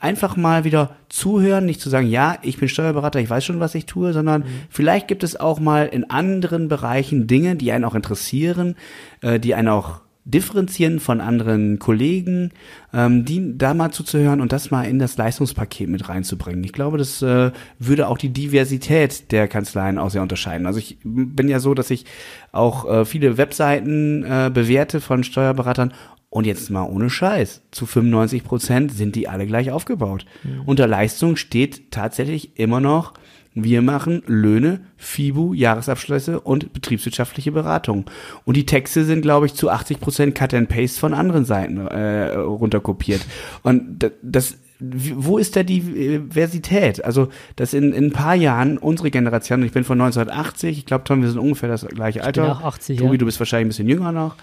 einfach 0.00 0.36
mal 0.36 0.64
wieder 0.64 0.96
zuhören, 1.08 1.64
nicht 1.64 1.80
zu 1.80 1.88
sagen, 1.88 2.08
ja, 2.08 2.36
ich 2.42 2.58
bin 2.58 2.68
Steuerberater, 2.68 3.20
ich 3.20 3.30
weiß 3.30 3.44
schon, 3.44 3.60
was 3.60 3.74
ich 3.74 3.86
tue, 3.86 4.12
sondern 4.12 4.42
mhm. 4.42 4.46
vielleicht 4.68 5.08
gibt 5.08 5.22
es 5.22 5.38
auch 5.38 5.58
mal 5.58 5.86
in 5.86 6.10
anderen 6.10 6.68
Bereichen 6.68 7.26
Dinge, 7.26 7.56
die 7.56 7.72
einen 7.72 7.84
auch 7.84 7.94
interessieren, 7.94 8.76
äh, 9.22 9.40
die 9.40 9.54
einen 9.54 9.68
auch 9.68 10.00
differenzieren 10.24 11.00
von 11.00 11.20
anderen 11.20 11.78
Kollegen, 11.78 12.50
ähm, 12.92 13.24
die 13.24 13.58
da 13.58 13.74
mal 13.74 13.90
zuzuhören 13.90 14.40
und 14.40 14.52
das 14.52 14.70
mal 14.70 14.84
in 14.84 14.98
das 14.98 15.16
Leistungspaket 15.16 15.88
mit 15.88 16.08
reinzubringen. 16.08 16.62
Ich 16.62 16.72
glaube, 16.72 16.98
das 16.98 17.22
äh, 17.22 17.50
würde 17.78 18.08
auch 18.08 18.18
die 18.18 18.28
Diversität 18.28 19.32
der 19.32 19.48
Kanzleien 19.48 19.98
auch 19.98 20.10
sehr 20.10 20.22
unterscheiden. 20.22 20.66
Also 20.66 20.78
ich 20.78 20.98
bin 21.02 21.48
ja 21.48 21.58
so, 21.58 21.74
dass 21.74 21.90
ich 21.90 22.04
auch 22.52 22.88
äh, 22.88 23.04
viele 23.04 23.36
Webseiten 23.36 24.22
äh, 24.24 24.50
bewerte 24.52 25.00
von 25.00 25.24
Steuerberatern 25.24 25.92
und 26.30 26.46
jetzt 26.46 26.70
mal 26.70 26.84
ohne 26.84 27.10
Scheiß. 27.10 27.62
Zu 27.72 27.84
95 27.84 28.44
Prozent 28.44 28.92
sind 28.92 29.16
die 29.16 29.28
alle 29.28 29.46
gleich 29.46 29.70
aufgebaut. 29.70 30.24
Mhm. 30.44 30.62
Unter 30.64 30.86
Leistung 30.86 31.36
steht 31.36 31.90
tatsächlich 31.90 32.58
immer 32.58 32.80
noch 32.80 33.12
wir 33.54 33.82
machen 33.82 34.22
Löhne, 34.26 34.80
FIBU, 34.96 35.52
Jahresabschlüsse 35.52 36.40
und 36.40 36.72
betriebswirtschaftliche 36.72 37.52
Beratung. 37.52 38.06
Und 38.44 38.56
die 38.56 38.66
Texte 38.66 39.04
sind, 39.04 39.22
glaube 39.22 39.46
ich, 39.46 39.54
zu 39.54 39.70
80 39.70 40.00
Prozent 40.00 40.34
Cut 40.34 40.54
and 40.54 40.68
Paste 40.68 40.98
von 40.98 41.12
anderen 41.12 41.44
Seiten 41.44 41.78
äh, 41.86 42.34
runterkopiert. 42.34 43.20
Und 43.62 44.10
das, 44.22 44.56
wo 44.80 45.36
ist 45.36 45.54
da 45.54 45.62
die 45.62 45.80
Diversität? 45.80 47.04
Also, 47.04 47.28
dass 47.56 47.74
in, 47.74 47.92
in 47.92 48.06
ein 48.06 48.12
paar 48.12 48.34
Jahren 48.34 48.78
unsere 48.78 49.10
Generation, 49.10 49.62
ich 49.62 49.72
bin 49.72 49.84
von 49.84 50.00
1980, 50.00 50.78
ich 50.78 50.86
glaube, 50.86 51.04
Tom, 51.04 51.20
wir 51.20 51.28
sind 51.28 51.38
ungefähr 51.38 51.68
das 51.68 51.86
gleiche 51.86 52.24
Alter. 52.24 52.42
Ich 52.42 52.48
bin 52.48 52.56
auch 52.56 52.64
80, 52.64 52.98
Tobi, 52.98 53.12
ja. 53.12 53.18
du 53.18 53.26
bist 53.26 53.38
wahrscheinlich 53.38 53.66
ein 53.66 53.68
bisschen 53.68 53.88
jünger 53.88 54.12
noch. 54.12 54.36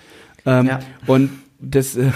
Ähm, 0.46 0.68
ja. 0.68 0.80
Und 1.08 1.32
das, 1.62 1.98
äh, 1.98 2.12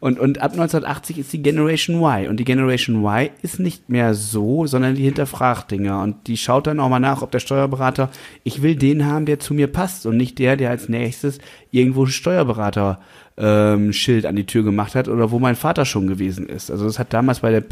und, 0.00 0.18
und 0.18 0.38
ab 0.38 0.52
1980 0.52 1.18
ist 1.18 1.32
die 1.32 1.42
Generation 1.42 1.96
Y. 1.96 2.28
Und 2.28 2.38
die 2.38 2.44
Generation 2.44 3.04
Y 3.04 3.30
ist 3.42 3.60
nicht 3.60 3.88
mehr 3.88 4.14
so, 4.14 4.66
sondern 4.66 4.94
die 4.94 5.04
hinterfragt 5.04 5.70
Dinge. 5.70 5.98
Und 6.00 6.26
die 6.26 6.36
schaut 6.36 6.66
dann 6.66 6.80
auch 6.80 6.88
mal 6.88 6.98
nach, 6.98 7.22
ob 7.22 7.30
der 7.30 7.40
Steuerberater, 7.40 8.10
ich 8.44 8.62
will 8.62 8.76
den 8.76 9.04
haben, 9.06 9.26
der 9.26 9.38
zu 9.38 9.54
mir 9.54 9.66
passt 9.66 10.06
und 10.06 10.16
nicht 10.16 10.38
der, 10.38 10.56
der 10.56 10.70
als 10.70 10.88
nächstes 10.88 11.38
irgendwo 11.70 12.06
Steuerberater 12.06 13.00
ähm, 13.36 13.92
Schild 13.92 14.26
an 14.26 14.36
die 14.36 14.46
Tür 14.46 14.64
gemacht 14.64 14.94
hat 14.94 15.08
oder 15.08 15.30
wo 15.30 15.38
mein 15.38 15.56
Vater 15.56 15.84
schon 15.84 16.06
gewesen 16.06 16.48
ist. 16.48 16.70
Also 16.70 16.86
das 16.86 16.98
hat 16.98 17.12
damals 17.12 17.40
bei 17.40 17.50
der 17.50 17.64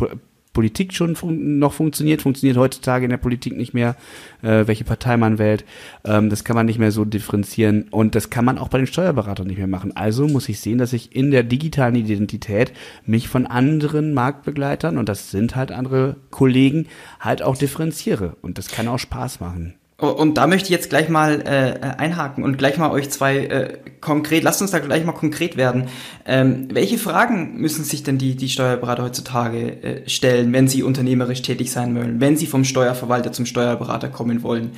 Politik 0.56 0.94
schon 0.94 1.16
fun 1.16 1.58
noch 1.58 1.74
funktioniert, 1.74 2.22
funktioniert 2.22 2.56
heutzutage 2.56 3.04
in 3.04 3.10
der 3.10 3.18
Politik 3.18 3.54
nicht 3.58 3.74
mehr, 3.74 3.94
äh, 4.40 4.66
welche 4.66 4.84
Partei 4.84 5.18
man 5.18 5.36
wählt. 5.36 5.66
Ähm, 6.02 6.30
das 6.30 6.44
kann 6.44 6.56
man 6.56 6.64
nicht 6.64 6.78
mehr 6.78 6.92
so 6.92 7.04
differenzieren 7.04 7.88
und 7.90 8.14
das 8.14 8.30
kann 8.30 8.46
man 8.46 8.56
auch 8.56 8.68
bei 8.68 8.78
den 8.78 8.86
Steuerberatern 8.86 9.46
nicht 9.46 9.58
mehr 9.58 9.66
machen. 9.66 9.94
Also 9.94 10.26
muss 10.26 10.48
ich 10.48 10.58
sehen, 10.60 10.78
dass 10.78 10.94
ich 10.94 11.14
in 11.14 11.30
der 11.30 11.42
digitalen 11.42 11.94
Identität 11.94 12.72
mich 13.04 13.28
von 13.28 13.46
anderen 13.46 14.14
Marktbegleitern, 14.14 14.96
und 14.96 15.10
das 15.10 15.30
sind 15.30 15.56
halt 15.56 15.72
andere 15.72 16.16
Kollegen, 16.30 16.86
halt 17.20 17.42
auch 17.42 17.58
differenziere. 17.58 18.36
Und 18.40 18.56
das 18.56 18.68
kann 18.68 18.88
auch 18.88 18.98
Spaß 18.98 19.40
machen. 19.40 19.74
Oh, 19.98 20.08
und 20.08 20.34
da 20.36 20.46
möchte 20.46 20.66
ich 20.66 20.70
jetzt 20.70 20.90
gleich 20.90 21.08
mal 21.08 21.40
äh, 21.40 21.86
einhaken 21.96 22.44
und 22.44 22.58
gleich 22.58 22.76
mal 22.76 22.90
euch 22.90 23.08
zwei 23.08 23.38
äh, 23.38 23.78
konkret, 24.02 24.42
lasst 24.42 24.60
uns 24.60 24.70
da 24.70 24.78
gleich 24.78 25.06
mal 25.06 25.12
konkret 25.12 25.56
werden. 25.56 25.88
Ähm, 26.26 26.68
welche 26.70 26.98
Fragen 26.98 27.56
müssen 27.56 27.82
sich 27.82 28.02
denn 28.02 28.18
die, 28.18 28.36
die 28.36 28.50
Steuerberater 28.50 29.04
heutzutage 29.04 29.82
äh, 29.82 30.08
stellen, 30.08 30.52
wenn 30.52 30.68
sie 30.68 30.82
unternehmerisch 30.82 31.40
tätig 31.40 31.70
sein 31.70 31.96
wollen, 31.96 32.20
wenn 32.20 32.36
sie 32.36 32.46
vom 32.46 32.64
Steuerverwalter 32.64 33.32
zum 33.32 33.46
Steuerberater 33.46 34.10
kommen 34.10 34.42
wollen? 34.42 34.72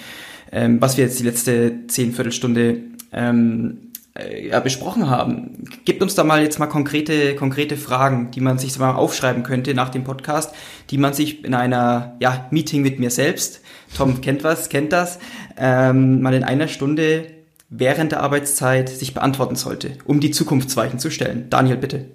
Ähm, 0.53 0.81
was 0.81 0.97
wir 0.97 1.05
jetzt 1.05 1.19
die 1.19 1.25
letzte 1.25 1.89
zehn 1.89 2.13
Viertelstunde 2.13 2.83
ähm, 3.13 3.88
äh, 4.19 4.49
ja, 4.49 4.61
besprochen 4.61 5.09
haben. 5.09 5.65
Gebt 5.85 6.03
uns 6.03 6.15
da 6.15 6.25
mal 6.25 6.43
jetzt 6.43 6.59
mal 6.59 6.67
konkrete, 6.67 7.35
konkrete 7.37 7.77
Fragen, 7.77 8.31
die 8.31 8.41
man 8.41 8.59
sich 8.59 8.79
mal 8.79 8.95
aufschreiben 8.95 9.43
könnte 9.43 9.75
nach 9.75 9.89
dem 9.89 10.05
Podcast, 10.05 10.55
die 10.91 10.99
man 10.99 11.15
sich 11.15 11.45
in 11.45 11.55
einer 11.55 12.17
ja, 12.21 12.47
Meeting 12.51 12.83
mit 12.83 12.99
mir 12.99 13.11
selbst 13.11 13.61
Tom 13.97 14.21
kennt 14.21 14.45
was, 14.45 14.69
kennt 14.69 14.93
das, 14.93 15.19
ähm, 15.57 16.21
mal 16.23 16.35
in 16.35 16.45
einer 16.45 16.69
Stunde 16.69 17.27
während 17.71 18.13
der 18.13 18.21
Arbeitszeit 18.23 18.89
sich 18.89 19.15
beantworten 19.15 19.57
sollte, 19.57 19.93
um 20.05 20.21
die 20.21 20.31
Zukunftsweichen 20.31 20.99
zu 20.99 21.11
stellen. 21.11 21.51
Daniel, 21.51 21.77
bitte. 21.77 22.07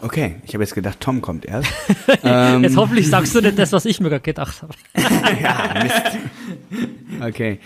Okay, 0.00 0.36
ich 0.46 0.54
habe 0.54 0.64
jetzt 0.64 0.74
gedacht, 0.74 0.98
Tom 1.00 1.20
kommt 1.20 1.44
erst. 1.44 1.70
ähm, 2.22 2.64
jetzt 2.64 2.76
hoffentlich 2.76 3.08
sagst 3.08 3.34
du 3.34 3.40
nicht 3.40 3.58
das, 3.58 3.72
was 3.72 3.84
ich 3.84 4.00
mir 4.00 4.08
gerade 4.08 4.22
gedacht 4.22 4.62
habe. 4.62 4.74
ja, 5.42 5.82
Mist. 5.82 7.22
Okay. 7.22 7.60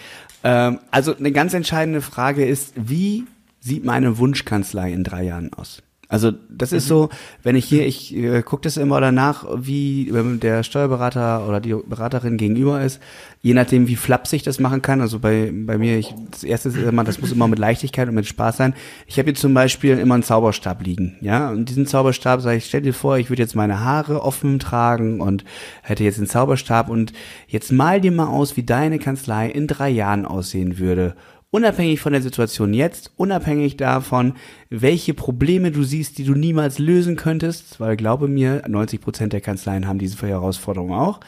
Ähm, 0.45 0.79
also 0.91 1.17
eine 1.17 1.33
ganz 1.33 1.55
entscheidende 1.55 2.03
Frage 2.03 2.47
ist, 2.47 2.73
wie 2.77 3.25
sieht 3.61 3.85
meine 3.85 4.19
Wunschkanzlei 4.19 4.93
in 4.93 5.05
drei 5.05 5.25
Jahren 5.25 5.53
aus? 5.53 5.83
Also 6.11 6.33
das 6.49 6.73
ist 6.73 6.87
mhm. 6.87 6.89
so, 6.89 7.09
wenn 7.43 7.55
ich 7.55 7.67
hier, 7.67 7.87
ich 7.87 8.17
äh, 8.17 8.43
gucke 8.43 8.63
das 8.63 8.79
immer 8.79 8.99
danach, 8.99 9.45
wie 9.57 10.11
der 10.41 10.63
Steuerberater 10.63 11.47
oder 11.47 11.61
die 11.61 11.75
Beraterin 11.75 12.39
gegenüber 12.39 12.81
ist, 12.83 12.99
je 13.43 13.53
nachdem, 13.53 13.89
wie 13.89 13.97
flapsig 13.97 14.43
das 14.43 14.59
machen 14.59 14.81
kann. 14.81 15.03
Also 15.03 15.19
bei, 15.19 15.53
bei 15.53 15.77
mir, 15.77 15.99
ich, 15.99 16.15
das 16.31 16.45
erste 16.45 16.71
ist 16.71 16.79
immer, 16.79 17.05
das 17.05 17.21
muss 17.21 17.31
immer 17.31 17.47
mit 17.47 17.59
Leichtigkeit 17.59 18.09
und 18.09 18.15
mit 18.15 18.27
Spaß 18.27 18.57
sein. 18.57 18.75
Ich 19.07 19.19
habe 19.19 19.27
hier 19.27 19.35
zum 19.35 19.53
Beispiel 19.53 19.99
immer 19.99 20.15
einen 20.15 20.23
Zauberstab 20.23 20.83
liegen, 20.83 21.19
ja, 21.21 21.51
und 21.51 21.69
diesen 21.69 21.87
Zauberstab, 21.87 22.41
sage 22.41 22.57
ich, 22.57 22.65
stell 22.65 22.81
dir 22.81 22.95
vor, 22.95 23.19
ich 23.19 23.29
würde 23.29 23.43
jetzt 23.43 23.55
meine 23.55 23.81
Haare 23.81 24.23
offen 24.23 24.59
tragen 24.59 25.21
und 25.21 25.45
hätte 25.83 26.05
jetzt 26.05 26.19
einen 26.19 26.27
Zauberstab 26.27 26.89
und 26.89 27.13
jetzt 27.49 27.71
mal 27.71 28.01
dir 28.01 28.13
mal 28.13 28.29
aus, 28.29 28.57
wie 28.57 28.63
deine 28.63 28.99
Kanzlei 28.99 29.51
in 29.51 29.67
drei 29.67 29.91
Jahren 29.91 30.25
aussehen 30.25 30.79
würde 30.79 31.15
unabhängig 31.51 32.01
von 32.01 32.13
der 32.13 32.23
Situation 32.23 32.75
jetzt, 32.75 33.13
unabhängig 33.17 33.77
davon, 33.77 34.35
welche 34.71 35.15
Probleme 35.15 35.71
du 35.71 35.83
siehst, 35.83 36.19
die 36.19 36.25
du 36.25 36.35
niemals 36.35 36.79
lösen 36.79 37.17
könntest, 37.17 37.81
weil 37.81 37.97
glaube 37.97 38.29
mir, 38.29 38.63
90 38.69 39.01
Prozent 39.01 39.33
der 39.33 39.41
Kanzleien 39.41 39.87
haben 39.87 39.99
diese 39.99 40.17
Herausforderungen 40.27 40.95
auch. 40.95 41.21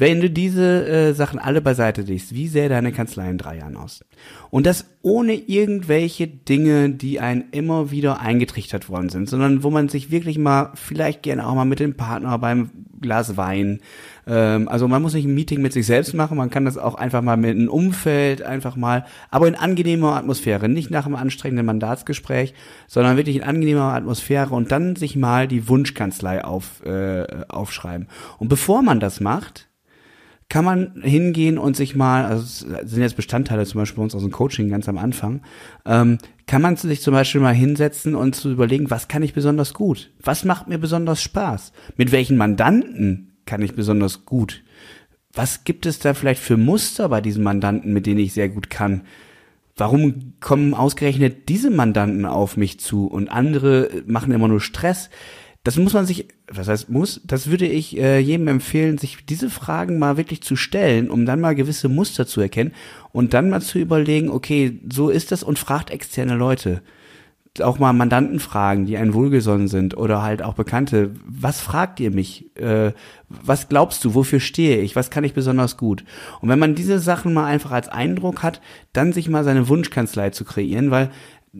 Wenn 0.00 0.20
du 0.20 0.30
diese 0.30 0.86
äh, 0.86 1.12
Sachen 1.12 1.40
alle 1.40 1.60
beiseite 1.60 2.02
legst, 2.02 2.32
wie 2.32 2.46
sähe 2.46 2.68
deine 2.68 2.92
Kanzlei 2.92 3.28
in 3.28 3.36
drei 3.36 3.58
Jahren 3.58 3.76
aus? 3.76 4.04
Und 4.48 4.64
das 4.64 4.86
ohne 5.02 5.34
irgendwelche 5.34 6.28
Dinge, 6.28 6.90
die 6.90 7.18
einen 7.18 7.46
immer 7.50 7.90
wieder 7.90 8.20
eingetrichtert 8.20 8.88
worden 8.88 9.08
sind, 9.08 9.28
sondern 9.28 9.64
wo 9.64 9.70
man 9.70 9.88
sich 9.88 10.12
wirklich 10.12 10.38
mal, 10.38 10.70
vielleicht 10.74 11.24
gerne 11.24 11.46
auch 11.46 11.54
mal 11.56 11.64
mit 11.64 11.80
dem 11.80 11.96
Partner 11.96 12.38
beim 12.38 12.70
Glas 13.00 13.36
Wein 13.36 13.80
ähm, 14.28 14.68
also 14.68 14.86
man 14.86 15.00
muss 15.00 15.14
nicht 15.14 15.24
ein 15.24 15.34
Meeting 15.34 15.62
mit 15.62 15.72
sich 15.72 15.86
selbst 15.86 16.14
machen, 16.14 16.36
man 16.36 16.50
kann 16.50 16.64
das 16.64 16.76
auch 16.76 16.94
einfach 16.94 17.22
mal 17.22 17.36
mit 17.36 17.56
einem 17.56 17.68
Umfeld, 17.68 18.42
einfach 18.42 18.76
mal, 18.76 19.06
aber 19.30 19.48
in 19.48 19.54
angenehmer 19.54 20.16
Atmosphäre, 20.16 20.68
nicht 20.68 20.90
nach 20.90 21.06
einem 21.06 21.16
anstrengenden 21.16 21.66
Mandatsgespräch, 21.66 22.54
sondern 22.86 23.16
wirklich 23.16 23.36
in 23.36 23.42
angenehmer 23.42 23.94
Atmosphäre 23.94 24.54
und 24.54 24.70
dann 24.70 24.96
sich 24.96 25.16
mal 25.16 25.48
die 25.48 25.68
Wunschkanzlei 25.68 26.44
auf, 26.44 26.84
äh, 26.84 27.24
aufschreiben. 27.48 28.08
Und 28.38 28.48
bevor 28.48 28.82
man 28.82 29.00
das 29.00 29.20
macht, 29.20 29.67
kann 30.48 30.64
man 30.64 31.02
hingehen 31.02 31.58
und 31.58 31.76
sich 31.76 31.94
mal, 31.94 32.24
also 32.24 32.66
sind 32.84 33.02
jetzt 33.02 33.16
Bestandteile 33.16 33.66
zum 33.66 33.80
Beispiel 33.80 33.98
bei 33.98 34.04
uns 34.04 34.14
aus 34.14 34.22
dem 34.22 34.30
Coaching 34.30 34.70
ganz 34.70 34.88
am 34.88 34.96
Anfang, 34.96 35.42
ähm, 35.84 36.18
kann 36.46 36.62
man 36.62 36.76
sich 36.76 37.02
zum 37.02 37.12
Beispiel 37.12 37.42
mal 37.42 37.54
hinsetzen 37.54 38.14
und 38.14 38.34
zu 38.34 38.50
überlegen, 38.50 38.90
was 38.90 39.08
kann 39.08 39.22
ich 39.22 39.34
besonders 39.34 39.74
gut? 39.74 40.10
Was 40.22 40.44
macht 40.44 40.66
mir 40.66 40.78
besonders 40.78 41.22
Spaß? 41.22 41.72
Mit 41.96 42.12
welchen 42.12 42.38
Mandanten 42.38 43.36
kann 43.44 43.60
ich 43.60 43.74
besonders 43.74 44.24
gut? 44.24 44.62
Was 45.34 45.64
gibt 45.64 45.84
es 45.84 45.98
da 45.98 46.14
vielleicht 46.14 46.42
für 46.42 46.56
Muster 46.56 47.10
bei 47.10 47.20
diesen 47.20 47.44
Mandanten, 47.44 47.92
mit 47.92 48.06
denen 48.06 48.20
ich 48.20 48.32
sehr 48.32 48.48
gut 48.48 48.70
kann? 48.70 49.02
Warum 49.76 50.32
kommen 50.40 50.72
ausgerechnet 50.72 51.48
diese 51.50 51.70
Mandanten 51.70 52.24
auf 52.24 52.56
mich 52.56 52.80
zu 52.80 53.06
und 53.06 53.28
andere 53.28 53.90
machen 54.06 54.32
immer 54.32 54.48
nur 54.48 54.60
Stress? 54.60 55.10
Das 55.68 55.76
muss 55.76 55.92
man 55.92 56.06
sich, 56.06 56.28
was 56.50 56.66
heißt 56.66 56.88
muss, 56.88 57.20
das 57.26 57.50
würde 57.50 57.66
ich 57.66 57.98
äh, 57.98 58.18
jedem 58.20 58.48
empfehlen, 58.48 58.96
sich 58.96 59.26
diese 59.26 59.50
Fragen 59.50 59.98
mal 59.98 60.16
wirklich 60.16 60.40
zu 60.40 60.56
stellen, 60.56 61.10
um 61.10 61.26
dann 61.26 61.42
mal 61.42 61.54
gewisse 61.54 61.90
Muster 61.90 62.26
zu 62.26 62.40
erkennen 62.40 62.72
und 63.12 63.34
dann 63.34 63.50
mal 63.50 63.60
zu 63.60 63.78
überlegen, 63.78 64.30
okay, 64.30 64.80
so 64.90 65.10
ist 65.10 65.30
das 65.30 65.42
und 65.42 65.58
fragt 65.58 65.90
externe 65.90 66.36
Leute 66.36 66.80
auch 67.60 67.78
mal 67.78 67.92
Mandanten 67.92 68.40
fragen, 68.40 68.86
die 68.86 68.96
einen 68.96 69.14
wohlgesonnen 69.14 69.68
sind 69.68 69.96
oder 69.96 70.22
halt 70.22 70.42
auch 70.42 70.54
Bekannte, 70.54 71.10
was 71.26 71.60
fragt 71.60 72.00
ihr 72.00 72.10
mich? 72.10 72.56
Äh, 72.56 72.92
was 73.28 73.68
glaubst 73.68 74.04
du, 74.04 74.14
wofür 74.14 74.40
stehe 74.40 74.80
ich? 74.80 74.96
Was 74.96 75.10
kann 75.10 75.24
ich 75.24 75.34
besonders 75.34 75.76
gut? 75.76 76.04
Und 76.40 76.48
wenn 76.48 76.58
man 76.58 76.74
diese 76.74 76.98
Sachen 76.98 77.34
mal 77.34 77.46
einfach 77.46 77.72
als 77.72 77.88
Eindruck 77.88 78.42
hat, 78.42 78.60
dann 78.92 79.12
sich 79.12 79.28
mal 79.28 79.44
seine 79.44 79.68
Wunschkanzlei 79.68 80.30
zu 80.30 80.44
kreieren, 80.44 80.90
weil 80.90 81.10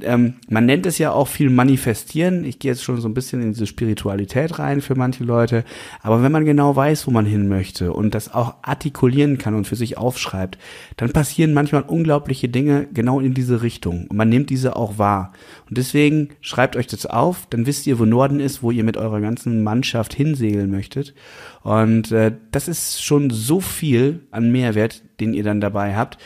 ähm, 0.02 0.34
man 0.48 0.66
nennt 0.66 0.86
es 0.86 0.98
ja 0.98 1.12
auch 1.12 1.28
viel 1.28 1.50
manifestieren. 1.50 2.44
Ich 2.44 2.58
gehe 2.58 2.70
jetzt 2.70 2.82
schon 2.82 3.00
so 3.00 3.08
ein 3.08 3.14
bisschen 3.14 3.40
in 3.40 3.52
diese 3.52 3.66
Spiritualität 3.66 4.58
rein 4.58 4.80
für 4.80 4.94
manche 4.94 5.24
Leute. 5.24 5.64
Aber 6.02 6.22
wenn 6.22 6.32
man 6.32 6.44
genau 6.44 6.76
weiß, 6.76 7.06
wo 7.06 7.10
man 7.10 7.24
hin 7.24 7.48
möchte 7.48 7.92
und 7.92 8.14
das 8.14 8.32
auch 8.32 8.56
artikulieren 8.62 9.38
kann 9.38 9.54
und 9.54 9.66
für 9.66 9.76
sich 9.76 9.96
aufschreibt, 9.96 10.58
dann 10.96 11.12
passieren 11.12 11.54
manchmal 11.54 11.82
unglaubliche 11.82 12.48
Dinge 12.48 12.86
genau 12.92 13.20
in 13.20 13.34
diese 13.34 13.62
Richtung. 13.62 14.06
Und 14.08 14.16
man 14.16 14.28
nimmt 14.28 14.50
diese 14.50 14.76
auch 14.76 14.98
wahr. 14.98 15.32
Und 15.68 15.78
deswegen 15.78 16.30
schreibt 16.40 16.76
euch 16.76 16.86
das 16.86 17.06
auf, 17.06 17.46
dann 17.50 17.66
wisst 17.66 17.86
ihr, 17.86 17.98
wo 17.98 18.04
Norden 18.04 18.40
ist, 18.40 18.62
wo 18.62 18.70
ihr 18.70 18.84
mit 18.84 18.96
eurer 18.96 19.20
ganzen 19.20 19.62
Mannschaft 19.62 20.14
hinsegeln 20.14 20.70
möchtet. 20.70 21.14
Und 21.62 22.12
äh, 22.12 22.32
das 22.50 22.68
ist 22.68 23.02
schon 23.02 23.30
so 23.30 23.60
viel 23.60 24.26
an 24.30 24.52
Mehrwert, 24.52 25.02
den 25.20 25.34
ihr 25.34 25.44
dann 25.44 25.60
dabei 25.60 25.96
habt 25.96 26.18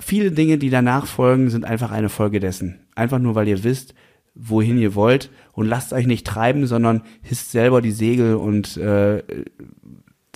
viele 0.00 0.32
Dinge, 0.32 0.58
die 0.58 0.70
danach 0.70 1.06
folgen, 1.06 1.50
sind 1.50 1.64
einfach 1.64 1.90
eine 1.90 2.08
Folge 2.08 2.40
dessen. 2.40 2.80
Einfach 3.00 3.18
nur, 3.18 3.34
weil 3.34 3.48
ihr 3.48 3.64
wisst, 3.64 3.94
wohin 4.34 4.76
ihr 4.76 4.94
wollt 4.94 5.30
und 5.52 5.66
lasst 5.66 5.94
euch 5.94 6.06
nicht 6.06 6.26
treiben, 6.26 6.66
sondern 6.66 7.00
hisst 7.22 7.50
selber 7.50 7.80
die 7.80 7.92
Segel 7.92 8.34
und 8.34 8.76
äh, 8.76 9.22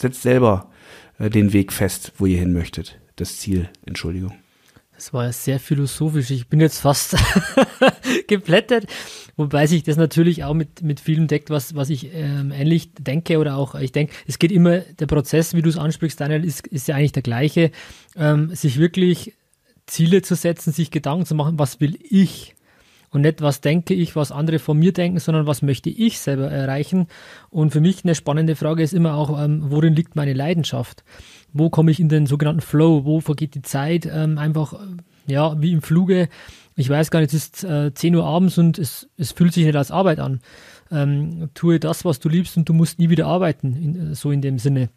setzt 0.00 0.22
selber 0.22 0.70
äh, 1.18 1.28
den 1.28 1.52
Weg 1.52 1.74
fest, 1.74 2.12
wo 2.16 2.24
ihr 2.24 2.38
hin 2.38 2.54
möchtet. 2.54 2.98
Das 3.16 3.36
Ziel, 3.36 3.68
Entschuldigung. 3.84 4.32
Das 4.94 5.12
war 5.12 5.24
ja 5.24 5.32
sehr 5.32 5.60
philosophisch. 5.60 6.30
Ich 6.30 6.48
bin 6.48 6.58
jetzt 6.58 6.78
fast 6.78 7.16
geplättet, 8.28 8.86
wobei 9.36 9.66
sich 9.66 9.82
das 9.82 9.98
natürlich 9.98 10.42
auch 10.42 10.54
mit, 10.54 10.80
mit 10.80 11.00
vielem 11.00 11.26
deckt, 11.26 11.50
was, 11.50 11.74
was 11.74 11.90
ich 11.90 12.14
ähm, 12.14 12.50
ähnlich 12.50 12.94
denke 12.94 13.36
oder 13.36 13.58
auch, 13.58 13.74
ich 13.74 13.92
denke, 13.92 14.14
es 14.26 14.38
geht 14.38 14.52
immer, 14.52 14.78
der 14.78 15.06
Prozess, 15.06 15.52
wie 15.52 15.60
du 15.60 15.68
es 15.68 15.76
ansprichst, 15.76 16.18
Daniel, 16.18 16.46
ist, 16.46 16.66
ist 16.68 16.88
ja 16.88 16.96
eigentlich 16.96 17.12
der 17.12 17.22
gleiche, 17.22 17.72
ähm, 18.16 18.54
sich 18.54 18.78
wirklich 18.78 19.34
Ziele 19.86 20.22
zu 20.22 20.34
setzen, 20.34 20.72
sich 20.72 20.90
Gedanken 20.90 21.26
zu 21.26 21.34
machen, 21.34 21.58
was 21.58 21.80
will 21.80 21.98
ich? 22.02 22.54
Und 23.14 23.20
nicht, 23.20 23.42
was 23.42 23.60
denke 23.60 23.94
ich, 23.94 24.16
was 24.16 24.32
andere 24.32 24.58
von 24.58 24.76
mir 24.76 24.92
denken, 24.92 25.20
sondern 25.20 25.46
was 25.46 25.62
möchte 25.62 25.88
ich 25.88 26.18
selber 26.18 26.50
erreichen. 26.50 27.06
Und 27.48 27.70
für 27.70 27.80
mich 27.80 28.02
eine 28.02 28.16
spannende 28.16 28.56
Frage 28.56 28.82
ist 28.82 28.92
immer 28.92 29.14
auch, 29.14 29.40
ähm, 29.40 29.62
worin 29.66 29.94
liegt 29.94 30.16
meine 30.16 30.32
Leidenschaft? 30.32 31.04
Wo 31.52 31.70
komme 31.70 31.92
ich 31.92 32.00
in 32.00 32.08
den 32.08 32.26
sogenannten 32.26 32.60
Flow? 32.60 33.04
Wo 33.04 33.20
vergeht 33.20 33.54
die 33.54 33.62
Zeit? 33.62 34.10
Ähm, 34.12 34.36
einfach, 34.36 34.72
äh, 34.72 35.32
ja, 35.32 35.60
wie 35.62 35.70
im 35.70 35.80
Fluge. 35.80 36.28
Ich 36.74 36.90
weiß 36.90 37.12
gar 37.12 37.20
nicht, 37.20 37.32
es 37.32 37.44
ist 37.46 37.62
äh, 37.62 37.94
10 37.94 38.16
Uhr 38.16 38.24
abends 38.24 38.58
und 38.58 38.80
es, 38.80 39.08
es 39.16 39.30
fühlt 39.30 39.52
sich 39.52 39.64
nicht 39.64 39.76
als 39.76 39.92
Arbeit 39.92 40.18
an. 40.18 40.40
Ähm, 40.90 41.50
tue 41.54 41.78
das, 41.78 42.04
was 42.04 42.18
du 42.18 42.28
liebst 42.28 42.56
und 42.56 42.68
du 42.68 42.72
musst 42.72 42.98
nie 42.98 43.10
wieder 43.10 43.26
arbeiten, 43.26 43.76
in, 43.76 44.14
so 44.14 44.32
in 44.32 44.40
dem 44.40 44.58
Sinne. 44.58 44.88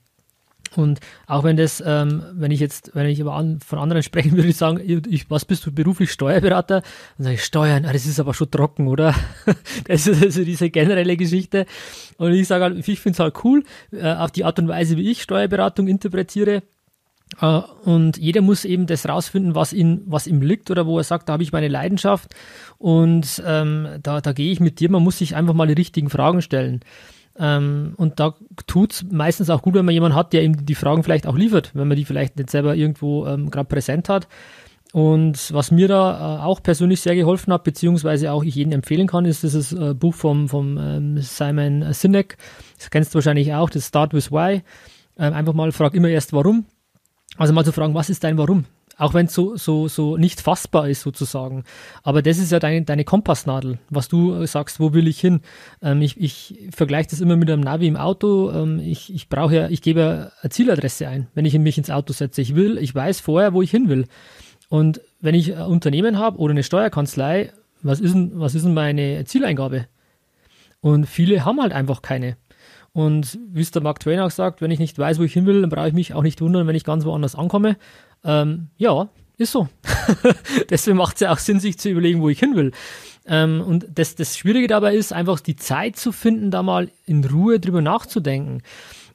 Und 0.78 1.00
auch 1.26 1.44
wenn 1.44 1.58
das, 1.58 1.84
ähm, 1.84 2.24
wenn 2.34 2.52
ich 2.52 2.60
jetzt, 2.60 2.92
wenn 2.94 3.08
ich 3.08 3.20
aber 3.20 3.34
an, 3.34 3.60
von 3.60 3.80
anderen 3.80 4.04
sprechen 4.04 4.34
würde, 4.34 4.48
ich 4.48 4.58
sagen, 4.58 4.80
ich, 5.10 5.30
was 5.30 5.44
bist 5.44 5.66
du 5.66 5.72
beruflich 5.72 6.12
Steuerberater? 6.12 6.84
Dann 7.18 7.24
sage 7.24 7.36
ich 7.36 7.44
Steuern, 7.44 7.84
ah, 7.86 7.94
das 7.94 8.06
ist 8.06 8.20
aber 8.20 8.36
schon 8.36 8.52
trocken, 8.52 8.88
oder? 8.88 9.16
das 9.88 10.06
ist 10.06 10.22
also 10.22 10.44
diese 10.44 10.70
generelle 10.70 11.18
Geschichte. 11.18 11.66
Und 12.18 12.32
ich 12.34 12.48
sage 12.48 12.64
halt, 12.66 12.88
ich 12.88 13.00
finde 13.00 13.16
es 13.16 13.20
halt 13.20 13.44
cool, 13.44 13.64
äh, 13.92 14.14
auf 14.14 14.30
die 14.30 14.46
Art 14.46 14.60
und 14.60 14.68
Weise, 14.68 14.98
wie 14.98 15.10
ich 15.10 15.24
Steuerberatung 15.24 15.88
interpretiere. 15.88 16.62
Uh, 17.42 17.64
und 17.84 18.18
jeder 18.18 18.42
muss 18.42 18.64
eben 18.64 18.86
das 18.88 19.10
rausfinden, 19.10 19.54
was, 19.54 19.74
ihn, 19.74 20.04
was 20.06 20.28
ihm 20.28 20.42
liegt 20.42 20.72
oder 20.72 20.86
wo 20.86 20.98
er 20.98 21.04
sagt, 21.04 21.28
da 21.28 21.34
habe 21.34 21.44
ich 21.44 21.52
meine 21.52 21.68
Leidenschaft 21.68 22.34
und 22.78 23.44
ähm, 23.46 23.86
da, 24.02 24.22
da 24.22 24.32
gehe 24.32 24.50
ich 24.50 24.62
mit 24.62 24.80
dir. 24.80 24.90
Man 24.90 25.04
muss 25.04 25.18
sich 25.18 25.36
einfach 25.36 25.54
mal 25.54 25.68
die 25.68 25.74
richtigen 25.74 26.10
Fragen 26.10 26.42
stellen. 26.42 26.80
Ähm, 27.40 27.94
und 27.98 28.20
da 28.20 28.36
tut 28.66 28.94
es 28.94 29.06
meistens 29.12 29.50
auch 29.50 29.62
gut, 29.62 29.76
wenn 29.76 29.86
man 29.86 29.94
jemanden 29.94 30.18
hat, 30.18 30.34
der 30.34 30.44
ihm 30.44 30.66
die 30.66 30.76
Fragen 30.76 31.04
vielleicht 31.04 31.28
auch 31.28 31.38
liefert, 31.38 31.72
wenn 31.74 31.88
man 31.88 31.98
die 31.98 32.06
vielleicht 32.06 32.38
nicht 32.38 32.50
selber 32.50 32.76
irgendwo 32.76 33.28
ähm, 33.28 33.52
gerade 33.52 33.68
präsent 33.68 34.10
hat. 34.10 34.28
Und 34.94 35.54
was 35.54 35.72
mir 35.72 35.88
da 35.88 36.40
äh, 36.40 36.44
auch 36.44 36.64
persönlich 36.64 37.02
sehr 37.02 37.16
geholfen 37.16 37.54
hat, 37.54 37.64
beziehungsweise 37.64 38.32
auch 38.32 38.44
ich 38.44 38.56
jedem 38.56 38.72
empfehlen 38.72 39.08
kann, 39.08 39.26
ist 39.26 39.44
dieses 39.44 39.74
äh, 39.74 39.94
Buch 39.94 40.14
vom, 40.14 40.48
vom 40.48 40.78
ähm, 40.78 41.22
Simon 41.22 41.94
Sinek. 41.94 42.38
Das 42.78 42.90
kennst 42.90 43.14
du 43.14 43.16
wahrscheinlich 43.16 43.54
auch, 43.54 43.70
das 43.70 43.88
Start 43.88 44.14
with 44.14 44.32
Why. 44.32 44.64
Ähm, 45.18 45.34
einfach 45.34 45.54
mal 45.54 45.72
frag 45.72 45.94
immer 45.94 46.10
erst 46.10 46.34
warum. 46.34 46.66
Also 47.38 47.54
mal 47.54 47.66
zu 47.66 47.72
fragen, 47.72 47.94
was 47.94 48.10
ist 48.10 48.24
dein 48.24 48.38
Warum? 48.38 48.66
Auch 48.98 49.14
wenn 49.14 49.28
es 49.28 49.34
so, 49.34 49.56
so, 49.58 49.88
so 49.88 50.18
nicht 50.18 50.42
fassbar 50.42 50.90
ist 50.90 51.02
sozusagen. 51.02 51.64
Aber 52.02 52.24
das 52.24 52.40
ist 52.40 52.52
ja 52.52 52.60
deine, 52.60 52.82
deine 52.84 53.04
Kompassnadel, 53.04 53.78
was 53.90 54.08
du 54.08 54.34
äh, 54.34 54.48
sagst, 54.48 54.80
wo 54.80 54.94
will 54.94 55.08
ich 55.08 55.20
hin? 55.20 55.42
Ähm, 55.84 56.02
ich 56.02 56.20
ich 56.20 56.70
vergleiche 56.76 57.12
das 57.12 57.22
immer 57.22 57.36
mit 57.36 57.50
einem 57.50 57.62
Navi 57.62 57.88
im 57.88 57.96
Auto. 57.96 58.52
Ähm, 58.52 58.80
ich 58.80 59.14
ich 59.14 59.30
brauche 59.30 59.56
ja, 59.56 59.70
ich 59.70 59.84
gebe 59.84 60.32
eine 60.42 60.50
Zieladresse 60.50 61.08
ein, 61.08 61.28
wenn 61.36 61.46
ich 61.46 61.58
mich 61.60 61.78
ins 61.78 61.92
Auto 61.92 62.12
setze. 62.12 62.42
Ich 62.42 62.56
will, 62.56 62.80
ich 62.80 62.94
weiß 62.94 63.20
vorher, 63.20 63.54
wo 63.54 63.62
ich 63.62 63.70
hin 63.70 63.88
will. 63.88 64.06
Und 64.70 65.00
wenn 65.22 65.36
ich 65.36 65.56
ein 65.56 65.66
Unternehmen 65.66 66.18
habe 66.18 66.40
oder 66.40 66.52
eine 66.52 66.64
Steuerkanzlei, 66.64 67.52
was 67.84 68.00
ist 68.00 68.14
denn, 68.14 68.32
was 68.34 68.56
ist 68.56 68.66
denn 68.66 68.74
meine 68.74 69.26
Zieleingabe? 69.26 69.86
Und 70.82 71.06
viele 71.06 71.46
haben 71.46 71.62
halt 71.62 71.72
einfach 71.72 72.02
keine. 72.02 72.38
Und 72.94 73.38
wie 73.52 73.62
es 73.62 73.70
der 73.70 73.84
Mark 73.84 74.00
Twain 74.00 74.20
auch 74.20 74.32
sagt, 74.32 74.60
wenn 74.60 74.72
ich 74.72 74.80
nicht 74.80 74.98
weiß, 74.98 75.20
wo 75.20 75.24
ich 75.24 75.34
hin 75.34 75.46
will, 75.46 75.62
dann 75.62 75.70
brauche 75.70 75.88
ich 75.88 75.94
mich 75.94 76.16
auch 76.16 76.24
nicht 76.24 76.42
wundern, 76.42 76.66
wenn 76.66 76.76
ich 76.76 76.84
ganz 76.84 77.06
woanders 77.06 77.36
ankomme. 77.36 77.78
Ähm, 78.28 78.68
ja, 78.78 79.10
ist 79.38 79.52
so. 79.52 79.68
Deswegen 80.70 80.98
macht 80.98 81.16
es 81.16 81.22
ja 81.22 81.32
auch 81.32 81.38
Sinn, 81.38 81.60
sich 81.60 81.78
zu 81.80 81.90
überlegen, 81.90 82.22
wo 82.22 82.30
ich 82.30 82.40
hin 82.40 82.56
will. 82.56 82.72
Ähm, 83.26 83.62
und 83.62 83.88
das, 83.96 84.16
das 84.16 84.38
Schwierige 84.38 84.68
dabei 84.68 84.96
ist, 84.96 85.14
einfach 85.14 85.40
die 85.40 85.56
Zeit 85.56 85.96
zu 85.96 86.12
finden, 86.12 86.52
da 86.52 86.64
mal 86.64 86.90
in 87.06 87.24
Ruhe 87.24 87.60
drüber 87.60 87.82
nachzudenken. 87.82 88.62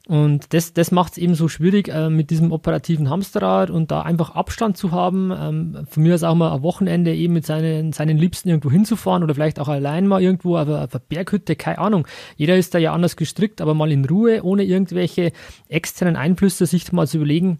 Und 0.05 0.53
das, 0.53 0.73
das 0.73 0.91
macht 0.91 1.13
es 1.13 1.17
eben 1.17 1.33
so 1.33 1.47
schwierig 1.47 1.87
äh, 1.87 2.09
mit 2.09 2.29
diesem 2.29 2.51
operativen 2.51 3.09
Hamsterrad 3.09 3.69
und 3.69 3.89
da 3.89 4.01
einfach 4.01 4.31
Abstand 4.31 4.75
zu 4.75 4.91
haben. 4.91 5.31
Ähm, 5.31 5.87
von 5.89 6.03
mir 6.03 6.15
ist 6.15 6.23
auch 6.23 6.35
mal 6.35 6.53
ein 6.53 6.61
Wochenende 6.61 7.15
eben 7.15 7.33
mit 7.33 7.45
seinen, 7.45 7.93
seinen 7.93 8.17
Liebsten 8.17 8.49
irgendwo 8.49 8.69
hinzufahren 8.69 9.23
oder 9.23 9.33
vielleicht 9.33 9.61
auch 9.61 9.69
allein 9.69 10.07
mal 10.07 10.21
irgendwo 10.21 10.57
auf 10.57 10.67
einer 10.67 10.87
Berghütte, 10.87 11.55
keine 11.55 11.77
Ahnung. 11.77 12.05
Jeder 12.35 12.57
ist 12.57 12.73
da 12.73 12.79
ja 12.79 12.93
anders 12.93 13.15
gestrickt, 13.15 13.61
aber 13.61 13.73
mal 13.73 13.93
in 13.93 14.03
Ruhe, 14.03 14.43
ohne 14.43 14.63
irgendwelche 14.63 15.31
externen 15.69 16.17
Einflüsse, 16.17 16.65
sich 16.65 16.91
mal 16.91 17.07
zu 17.07 17.17
überlegen, 17.17 17.59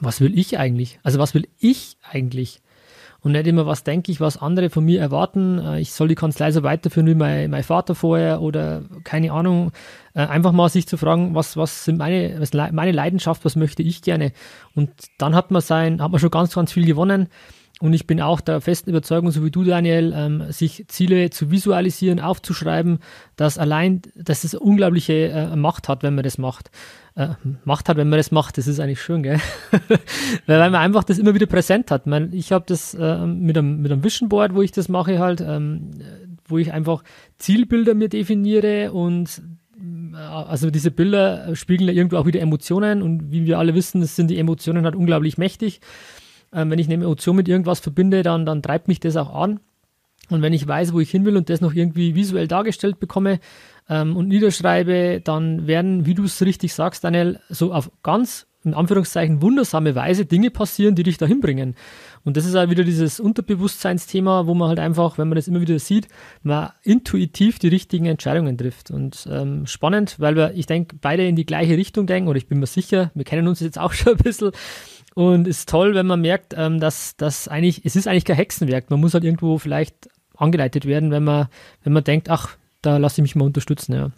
was 0.00 0.20
will 0.20 0.38
ich 0.38 0.58
eigentlich? 0.58 0.98
Also 1.02 1.18
was 1.18 1.34
will 1.34 1.48
ich 1.58 1.96
eigentlich? 2.02 2.60
Und 3.20 3.32
nicht 3.32 3.46
immer, 3.46 3.66
was 3.66 3.84
denke 3.84 4.10
ich, 4.10 4.20
was 4.20 4.36
andere 4.36 4.68
von 4.68 4.84
mir 4.84 5.00
erwarten. 5.00 5.58
Äh, 5.58 5.80
ich 5.80 5.92
soll 5.92 6.08
die 6.08 6.16
Kanzlei 6.16 6.50
so 6.50 6.64
weiterführen 6.64 7.06
wie 7.06 7.14
mein, 7.14 7.50
mein 7.50 7.62
Vater 7.62 7.94
vorher 7.94 8.42
oder 8.42 8.82
keine 9.04 9.32
Ahnung. 9.32 9.70
Äh, 10.14 10.26
einfach 10.26 10.50
mal 10.52 10.68
sich 10.68 10.88
zu 10.88 10.96
fragen, 10.96 11.34
was, 11.34 11.56
was 11.56 11.84
sind 11.84 11.98
meine, 11.98 12.40
was 12.40 12.52
meine 12.52 12.92
Leidenschaft, 12.92 13.44
was 13.44 13.54
möchte 13.54 13.82
ich 13.82 14.02
gerne? 14.02 14.32
Und 14.74 14.90
dann 15.18 15.36
hat 15.36 15.52
man 15.52 15.62
sein, 15.62 16.02
hat 16.02 16.10
man 16.10 16.20
schon 16.20 16.30
ganz, 16.30 16.54
ganz 16.54 16.72
viel 16.72 16.84
gewonnen. 16.84 17.28
Und 17.80 17.94
ich 17.94 18.06
bin 18.06 18.20
auch 18.20 18.40
der 18.40 18.60
festen 18.60 18.90
Überzeugung, 18.90 19.30
so 19.30 19.44
wie 19.44 19.50
du, 19.50 19.64
Daniel, 19.64 20.12
ähm, 20.16 20.52
sich 20.52 20.84
Ziele 20.88 21.30
zu 21.30 21.50
visualisieren, 21.50 22.20
aufzuschreiben, 22.20 22.98
dass 23.36 23.58
allein, 23.58 24.02
dass 24.14 24.44
es 24.44 24.54
unglaubliche 24.54 25.28
äh, 25.30 25.56
Macht 25.56 25.88
hat, 25.88 26.02
wenn 26.02 26.14
man 26.14 26.24
das 26.24 26.38
macht 26.38 26.70
äh, 27.14 27.28
Macht 27.64 27.88
hat, 27.88 27.96
wenn 27.96 28.08
man 28.08 28.18
das 28.18 28.30
macht. 28.30 28.58
Das 28.58 28.66
ist 28.66 28.80
eigentlich 28.80 29.02
schön, 29.02 29.22
gell? 29.22 29.38
Weil 30.46 30.70
man 30.70 30.76
einfach 30.76 31.04
das 31.04 31.18
immer 31.18 31.34
wieder 31.34 31.46
präsent 31.46 31.90
hat. 31.90 32.06
Man, 32.06 32.32
ich 32.32 32.52
habe 32.52 32.64
das 32.66 32.94
äh, 32.94 33.26
mit, 33.26 33.56
einem, 33.56 33.82
mit 33.82 33.92
einem 33.92 34.02
Vision 34.02 34.28
Board, 34.28 34.54
wo 34.54 34.62
ich 34.62 34.72
das 34.72 34.88
mache 34.88 35.18
halt, 35.18 35.40
ähm, 35.40 35.90
wo 36.46 36.58
ich 36.58 36.72
einfach 36.72 37.02
Zielbilder 37.38 37.94
mir 37.94 38.08
definiere 38.08 38.92
und 38.92 39.42
äh, 40.14 40.16
also 40.16 40.70
diese 40.70 40.90
Bilder 40.90 41.54
spiegeln 41.54 41.88
ja 41.88 41.94
irgendwo 41.94 42.16
auch 42.16 42.26
wieder 42.26 42.40
Emotionen 42.40 43.02
und 43.02 43.30
wie 43.30 43.44
wir 43.44 43.58
alle 43.58 43.74
wissen, 43.74 44.04
sind 44.04 44.28
die 44.28 44.38
Emotionen 44.38 44.84
halt 44.84 44.96
unglaublich 44.96 45.38
mächtig. 45.38 45.80
Ähm, 46.52 46.70
wenn 46.70 46.78
ich 46.78 46.86
eine 46.86 47.02
Emotion 47.02 47.36
mit 47.36 47.48
irgendwas 47.48 47.80
verbinde, 47.80 48.22
dann, 48.22 48.46
dann 48.46 48.62
treibt 48.62 48.88
mich 48.88 49.00
das 49.00 49.16
auch 49.16 49.34
an. 49.34 49.60
Und 50.30 50.40
wenn 50.40 50.52
ich 50.52 50.66
weiß, 50.66 50.92
wo 50.92 51.00
ich 51.00 51.10
hin 51.10 51.24
will 51.24 51.36
und 51.36 51.50
das 51.50 51.60
noch 51.60 51.74
irgendwie 51.74 52.14
visuell 52.14 52.48
dargestellt 52.48 53.00
bekomme, 53.00 53.38
ähm, 53.92 54.16
und 54.16 54.28
niederschreibe, 54.28 55.20
dann 55.22 55.66
werden, 55.66 56.06
wie 56.06 56.14
du 56.14 56.24
es 56.24 56.40
richtig 56.40 56.72
sagst, 56.72 57.04
Daniel, 57.04 57.38
so 57.50 57.74
auf 57.74 57.90
ganz 58.02 58.46
in 58.64 58.74
Anführungszeichen 58.74 59.42
wundersame 59.42 59.96
Weise 59.96 60.24
Dinge 60.24 60.50
passieren, 60.50 60.94
die 60.94 61.02
dich 61.02 61.18
dahin 61.18 61.40
bringen. 61.40 61.74
Und 62.24 62.36
das 62.36 62.46
ist 62.46 62.54
halt 62.54 62.70
wieder 62.70 62.84
dieses 62.84 63.18
Unterbewusstseinsthema, 63.18 64.46
wo 64.46 64.54
man 64.54 64.68
halt 64.68 64.78
einfach, 64.78 65.18
wenn 65.18 65.28
man 65.28 65.34
das 65.34 65.48
immer 65.48 65.60
wieder 65.60 65.78
sieht, 65.80 66.06
man 66.44 66.70
intuitiv 66.84 67.58
die 67.58 67.68
richtigen 67.68 68.06
Entscheidungen 68.06 68.56
trifft. 68.56 68.92
Und 68.92 69.28
ähm, 69.30 69.66
spannend, 69.66 70.20
weil 70.20 70.36
wir, 70.36 70.52
ich 70.54 70.66
denke, 70.66 70.96
beide 71.00 71.26
in 71.26 71.34
die 71.34 71.44
gleiche 71.44 71.76
Richtung 71.76 72.06
denken, 72.06 72.28
oder 72.28 72.38
ich 72.38 72.46
bin 72.46 72.60
mir 72.60 72.66
sicher, 72.66 73.10
wir 73.14 73.24
kennen 73.24 73.48
uns 73.48 73.58
jetzt 73.58 73.80
auch 73.80 73.92
schon 73.92 74.12
ein 74.12 74.22
bisschen. 74.22 74.52
Und 75.14 75.48
es 75.48 75.60
ist 75.60 75.68
toll, 75.68 75.94
wenn 75.94 76.06
man 76.06 76.20
merkt, 76.20 76.54
ähm, 76.56 76.78
dass 76.78 77.16
das 77.16 77.48
eigentlich, 77.48 77.84
es 77.84 77.96
ist 77.96 78.06
eigentlich 78.06 78.24
kein 78.24 78.36
Hexenwerk. 78.36 78.90
Man 78.90 79.00
muss 79.00 79.12
halt 79.12 79.24
irgendwo 79.24 79.58
vielleicht 79.58 80.08
angeleitet 80.36 80.86
werden, 80.86 81.10
wenn 81.10 81.24
man, 81.24 81.48
wenn 81.82 81.92
man 81.92 82.04
denkt, 82.04 82.30
ach, 82.30 82.56
da 82.82 82.98
lasse 82.98 83.20
ich 83.20 83.22
mich 83.22 83.36
mal 83.36 83.46
unterstützen, 83.46 83.94
ja. 83.94 84.10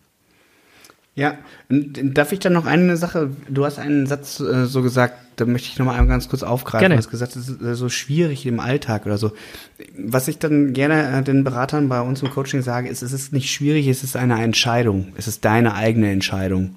Ja, 1.16 1.38
darf 1.68 2.32
ich 2.32 2.40
dann 2.40 2.54
noch 2.54 2.66
eine 2.66 2.96
Sache, 2.96 3.30
du 3.48 3.64
hast 3.64 3.78
einen 3.78 4.06
Satz 4.06 4.40
äh, 4.40 4.66
so 4.66 4.82
gesagt, 4.82 5.14
da 5.36 5.44
möchte 5.44 5.68
ich 5.68 5.78
nochmal 5.78 6.04
ganz 6.08 6.28
kurz 6.28 6.42
aufgreifen. 6.42 6.80
Gerne. 6.80 6.96
Du 6.96 6.98
hast 6.98 7.10
gesagt, 7.10 7.36
es 7.36 7.48
ist 7.48 7.62
äh, 7.62 7.76
so 7.76 7.88
schwierig 7.88 8.46
im 8.46 8.58
Alltag 8.58 9.06
oder 9.06 9.16
so. 9.16 9.30
Was 9.96 10.26
ich 10.26 10.38
dann 10.38 10.72
gerne 10.72 11.20
äh, 11.20 11.22
den 11.22 11.44
Beratern 11.44 11.88
bei 11.88 12.00
uns 12.00 12.22
im 12.22 12.30
Coaching 12.30 12.62
sage, 12.62 12.88
ist, 12.88 13.02
es 13.02 13.12
ist 13.12 13.32
nicht 13.32 13.52
schwierig, 13.52 13.86
es 13.86 14.02
ist 14.02 14.16
eine 14.16 14.42
Entscheidung. 14.42 15.12
Es 15.16 15.28
ist 15.28 15.44
deine 15.44 15.74
eigene 15.74 16.10
Entscheidung. 16.10 16.76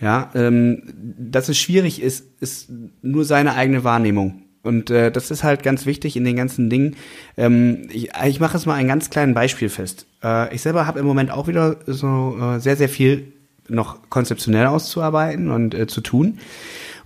Ja, 0.00 0.30
ähm, 0.34 0.82
dass 1.18 1.48
es 1.48 1.58
schwierig 1.58 2.00
ist, 2.00 2.26
ist 2.40 2.68
nur 3.02 3.24
seine 3.24 3.54
eigene 3.54 3.82
Wahrnehmung. 3.82 4.43
Und 4.64 4.90
äh, 4.90 5.12
das 5.12 5.30
ist 5.30 5.44
halt 5.44 5.62
ganz 5.62 5.86
wichtig 5.86 6.16
in 6.16 6.24
den 6.24 6.36
ganzen 6.36 6.70
Dingen. 6.70 6.96
Ähm, 7.36 7.88
ich 7.90 8.10
ich 8.26 8.40
mache 8.40 8.56
es 8.56 8.66
mal 8.66 8.74
ein 8.74 8.88
ganz 8.88 9.10
kleines 9.10 9.34
Beispiel 9.34 9.68
fest. 9.68 10.06
Äh, 10.22 10.54
ich 10.54 10.62
selber 10.62 10.86
habe 10.86 10.98
im 10.98 11.06
Moment 11.06 11.30
auch 11.30 11.46
wieder 11.48 11.76
so 11.86 12.36
äh, 12.40 12.60
sehr, 12.60 12.76
sehr 12.76 12.88
viel 12.88 13.32
noch 13.68 14.10
konzeptionell 14.10 14.66
auszuarbeiten 14.66 15.50
und 15.50 15.74
äh, 15.74 15.86
zu 15.86 16.00
tun. 16.00 16.38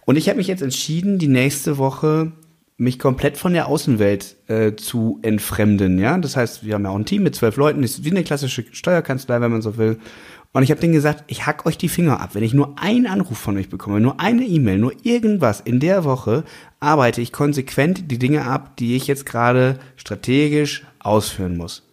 Und 0.04 0.16
ich 0.16 0.28
habe 0.28 0.38
mich 0.38 0.46
jetzt 0.46 0.62
entschieden, 0.62 1.18
die 1.18 1.28
nächste 1.28 1.78
Woche 1.78 2.32
mich 2.78 3.00
komplett 3.00 3.36
von 3.36 3.52
der 3.52 3.66
Außenwelt 3.66 4.36
äh, 4.46 4.76
zu 4.76 5.18
entfremden. 5.22 5.98
Ja, 5.98 6.16
das 6.16 6.36
heißt, 6.36 6.64
wir 6.64 6.74
haben 6.74 6.84
ja 6.84 6.90
auch 6.90 6.98
ein 6.98 7.04
Team 7.04 7.24
mit 7.24 7.34
zwölf 7.34 7.56
Leuten, 7.56 7.82
ist 7.82 8.04
wie 8.04 8.11
eine 8.11 8.22
klassische 8.22 8.64
Steuerkanzlei, 8.70 9.40
wenn 9.40 9.50
man 9.50 9.62
so 9.62 9.76
will. 9.76 9.98
Und 10.53 10.62
ich 10.62 10.70
habe 10.70 10.80
denen 10.80 10.94
gesagt, 10.94 11.24
ich 11.26 11.46
hack 11.46 11.66
euch 11.66 11.76
die 11.76 11.90
Finger 11.90 12.20
ab. 12.20 12.30
Wenn 12.32 12.42
ich 12.42 12.55
nur 12.55 12.78
einen 12.78 13.07
Anruf 13.07 13.38
von 13.38 13.57
euch 13.59 13.68
bekomme, 13.68 14.01
nur 14.01 14.18
eine 14.18 14.44
E-Mail, 14.44 14.78
nur 14.78 14.92
irgendwas 15.03 15.61
in 15.61 15.78
der 15.78 16.05
Woche, 16.05 16.42
arbeite 16.80 17.20
ich 17.20 17.32
konsequent 17.32 18.11
die 18.11 18.18
Dinge 18.18 18.44
ab, 18.44 18.76
die 18.78 18.96
ich 18.96 19.07
jetzt 19.07 19.26
gerade 19.26 19.78
strategisch 19.96 20.84
ausführen 21.01 21.57
muss. 21.57 21.86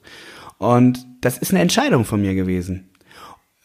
Und 0.58 1.06
das 1.20 1.38
ist 1.38 1.52
eine 1.52 1.62
Entscheidung 1.62 2.06
von 2.06 2.22
mir 2.22 2.34
gewesen. 2.34 2.90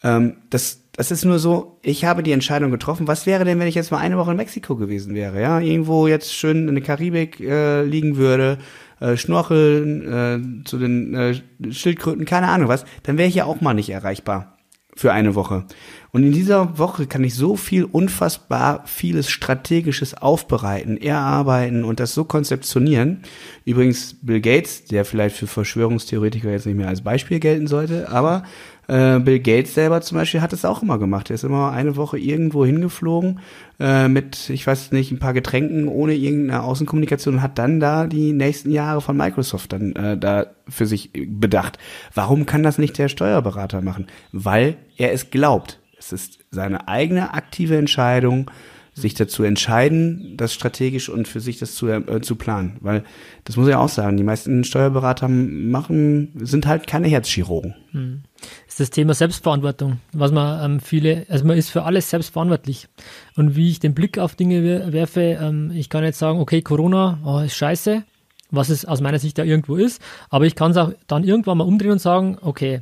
Ähm, 0.03 0.37
das, 0.49 0.81
das 0.91 1.09
ist 1.09 1.23
nur 1.23 1.39
so, 1.39 1.79
ich 1.83 2.03
habe 2.03 2.21
die 2.21 2.33
Entscheidung 2.33 2.69
getroffen. 2.69 3.07
Was 3.07 3.25
wäre 3.25 3.45
denn, 3.45 3.59
wenn 3.59 3.67
ich 3.67 3.75
jetzt 3.75 3.91
mal 3.91 3.99
eine 3.99 4.17
Woche 4.17 4.31
in 4.31 4.37
Mexiko 4.37 4.75
gewesen 4.75 5.15
wäre? 5.15 5.41
Ja, 5.41 5.61
irgendwo 5.61 6.07
jetzt 6.07 6.33
schön 6.33 6.67
in 6.67 6.75
der 6.75 6.83
Karibik 6.83 7.39
äh, 7.39 7.83
liegen 7.83 8.17
würde, 8.17 8.57
äh, 8.99 9.15
schnorcheln, 9.15 10.61
äh, 10.61 10.65
zu 10.65 10.77
den 10.77 11.13
äh, 11.13 11.41
Schildkröten, 11.71 12.25
keine 12.25 12.49
Ahnung 12.49 12.67
was, 12.67 12.83
dann 13.03 13.17
wäre 13.17 13.29
ich 13.29 13.35
ja 13.35 13.45
auch 13.45 13.61
mal 13.61 13.73
nicht 13.73 13.89
erreichbar 13.89 14.57
für 14.95 15.13
eine 15.13 15.35
Woche. 15.35 15.65
Und 16.11 16.23
in 16.23 16.33
dieser 16.33 16.77
Woche 16.77 17.07
kann 17.07 17.23
ich 17.23 17.35
so 17.35 17.55
viel 17.55 17.85
unfassbar 17.85 18.83
vieles 18.85 19.29
strategisches 19.29 20.13
aufbereiten, 20.13 20.97
erarbeiten 20.97 21.85
und 21.85 22.01
das 22.01 22.13
so 22.13 22.25
konzeptionieren. 22.25 23.23
Übrigens 23.63 24.17
Bill 24.21 24.41
Gates, 24.41 24.85
der 24.85 25.05
vielleicht 25.05 25.37
für 25.37 25.47
Verschwörungstheoretiker 25.47 26.51
jetzt 26.51 26.65
nicht 26.65 26.75
mehr 26.75 26.89
als 26.89 27.01
Beispiel 27.01 27.39
gelten 27.39 27.67
sollte, 27.67 28.09
aber 28.09 28.43
äh, 28.91 29.19
Bill 29.19 29.39
Gates 29.39 29.73
selber 29.73 30.01
zum 30.01 30.17
Beispiel 30.17 30.41
hat 30.41 30.51
es 30.51 30.65
auch 30.65 30.83
immer 30.83 30.99
gemacht. 30.99 31.29
Er 31.29 31.35
ist 31.35 31.45
immer 31.45 31.71
eine 31.71 31.95
Woche 31.95 32.19
irgendwo 32.19 32.65
hingeflogen 32.65 33.39
äh, 33.79 34.09
mit, 34.09 34.49
ich 34.49 34.67
weiß 34.67 34.91
nicht, 34.91 35.11
ein 35.11 35.19
paar 35.19 35.33
Getränken 35.33 35.87
ohne 35.87 36.13
irgendeine 36.13 36.63
Außenkommunikation 36.63 37.35
und 37.35 37.41
hat 37.41 37.57
dann 37.57 37.79
da 37.79 38.05
die 38.05 38.33
nächsten 38.33 38.69
Jahre 38.69 38.99
von 38.99 39.15
Microsoft 39.15 39.71
dann 39.71 39.95
äh, 39.95 40.17
da 40.17 40.47
für 40.67 40.85
sich 40.85 41.09
bedacht. 41.13 41.79
Warum 42.13 42.45
kann 42.45 42.63
das 42.63 42.77
nicht 42.77 42.97
der 42.97 43.07
Steuerberater 43.07 43.81
machen? 43.81 44.07
Weil 44.33 44.75
er 44.97 45.13
es 45.13 45.31
glaubt. 45.31 45.79
Es 45.97 46.11
ist 46.11 46.39
seine 46.51 46.89
eigene 46.89 47.33
aktive 47.33 47.77
Entscheidung, 47.77 48.51
sich 48.93 49.13
dazu 49.13 49.43
entscheiden, 49.43 50.33
das 50.35 50.53
strategisch 50.53 51.07
und 51.07 51.29
für 51.29 51.39
sich 51.39 51.59
das 51.59 51.75
zu, 51.75 51.87
äh, 51.87 52.21
zu 52.21 52.35
planen. 52.35 52.75
Weil, 52.81 53.05
das 53.45 53.55
muss 53.55 53.69
ich 53.69 53.75
auch 53.75 53.87
sagen, 53.87 54.17
die 54.17 54.23
meisten 54.23 54.65
Steuerberater 54.65 55.29
machen, 55.29 56.33
sind 56.35 56.67
halt 56.67 56.87
keine 56.87 57.07
Herzchirurgen. 57.07 57.75
Hm. 57.91 58.23
Das 58.71 58.79
ist 58.79 58.91
das 58.91 58.95
Thema 58.95 59.13
Selbstverantwortung, 59.13 59.99
was 60.13 60.31
man 60.31 60.63
ähm, 60.63 60.79
viele, 60.79 61.25
also 61.27 61.43
man 61.43 61.57
ist 61.57 61.69
für 61.69 61.83
alles 61.83 62.09
selbstverantwortlich. 62.09 62.87
Und 63.35 63.57
wie 63.57 63.69
ich 63.69 63.81
den 63.81 63.93
Blick 63.93 64.17
auf 64.17 64.35
Dinge 64.35 64.93
werfe, 64.93 65.37
ähm, 65.41 65.71
ich 65.75 65.89
kann 65.89 66.05
jetzt 66.05 66.19
sagen, 66.19 66.39
okay, 66.39 66.61
Corona 66.61 67.19
oh, 67.25 67.39
ist 67.39 67.55
scheiße, 67.55 68.03
was 68.49 68.69
es 68.69 68.85
aus 68.85 69.01
meiner 69.01 69.19
Sicht 69.19 69.37
ja 69.37 69.43
irgendwo 69.43 69.75
ist, 69.75 70.01
aber 70.29 70.45
ich 70.45 70.55
kann 70.55 70.71
es 70.71 70.77
auch 70.77 70.93
dann 71.07 71.25
irgendwann 71.25 71.57
mal 71.57 71.65
umdrehen 71.65 71.91
und 71.91 71.99
sagen, 71.99 72.37
okay, 72.39 72.81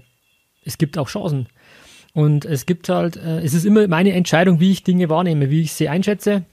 es 0.64 0.78
gibt 0.78 0.96
auch 1.00 1.08
Chancen. 1.08 1.48
Und 2.14 2.46
es 2.46 2.68
gibt 2.68 2.88
halt, 2.88 3.18
äh, 3.18 3.40
es 3.40 3.56
ist 3.56 3.66
immer 3.66 3.88
meine 3.88 4.14
Entscheidung, 4.14 4.60
wie 4.60 4.70
ich 4.72 4.84
Dinge 4.84 5.10
wahrnehme, 5.10 5.50
wie 5.50 5.62
ich 5.62 5.74
sie 5.74 5.90
einschätze. 5.90 6.44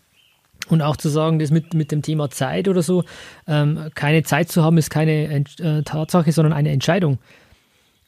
Und 0.70 0.80
auch 0.80 0.96
zu 0.96 1.10
sagen, 1.10 1.40
das 1.40 1.50
mit, 1.50 1.74
mit 1.74 1.92
dem 1.92 2.00
Thema 2.00 2.30
Zeit 2.30 2.68
oder 2.68 2.80
so, 2.80 3.04
ähm, 3.46 3.90
keine 3.94 4.22
Zeit 4.22 4.50
zu 4.50 4.64
haben, 4.64 4.78
ist 4.78 4.88
keine 4.88 5.44
äh, 5.58 5.82
Tatsache, 5.82 6.32
sondern 6.32 6.54
eine 6.54 6.70
Entscheidung. 6.70 7.18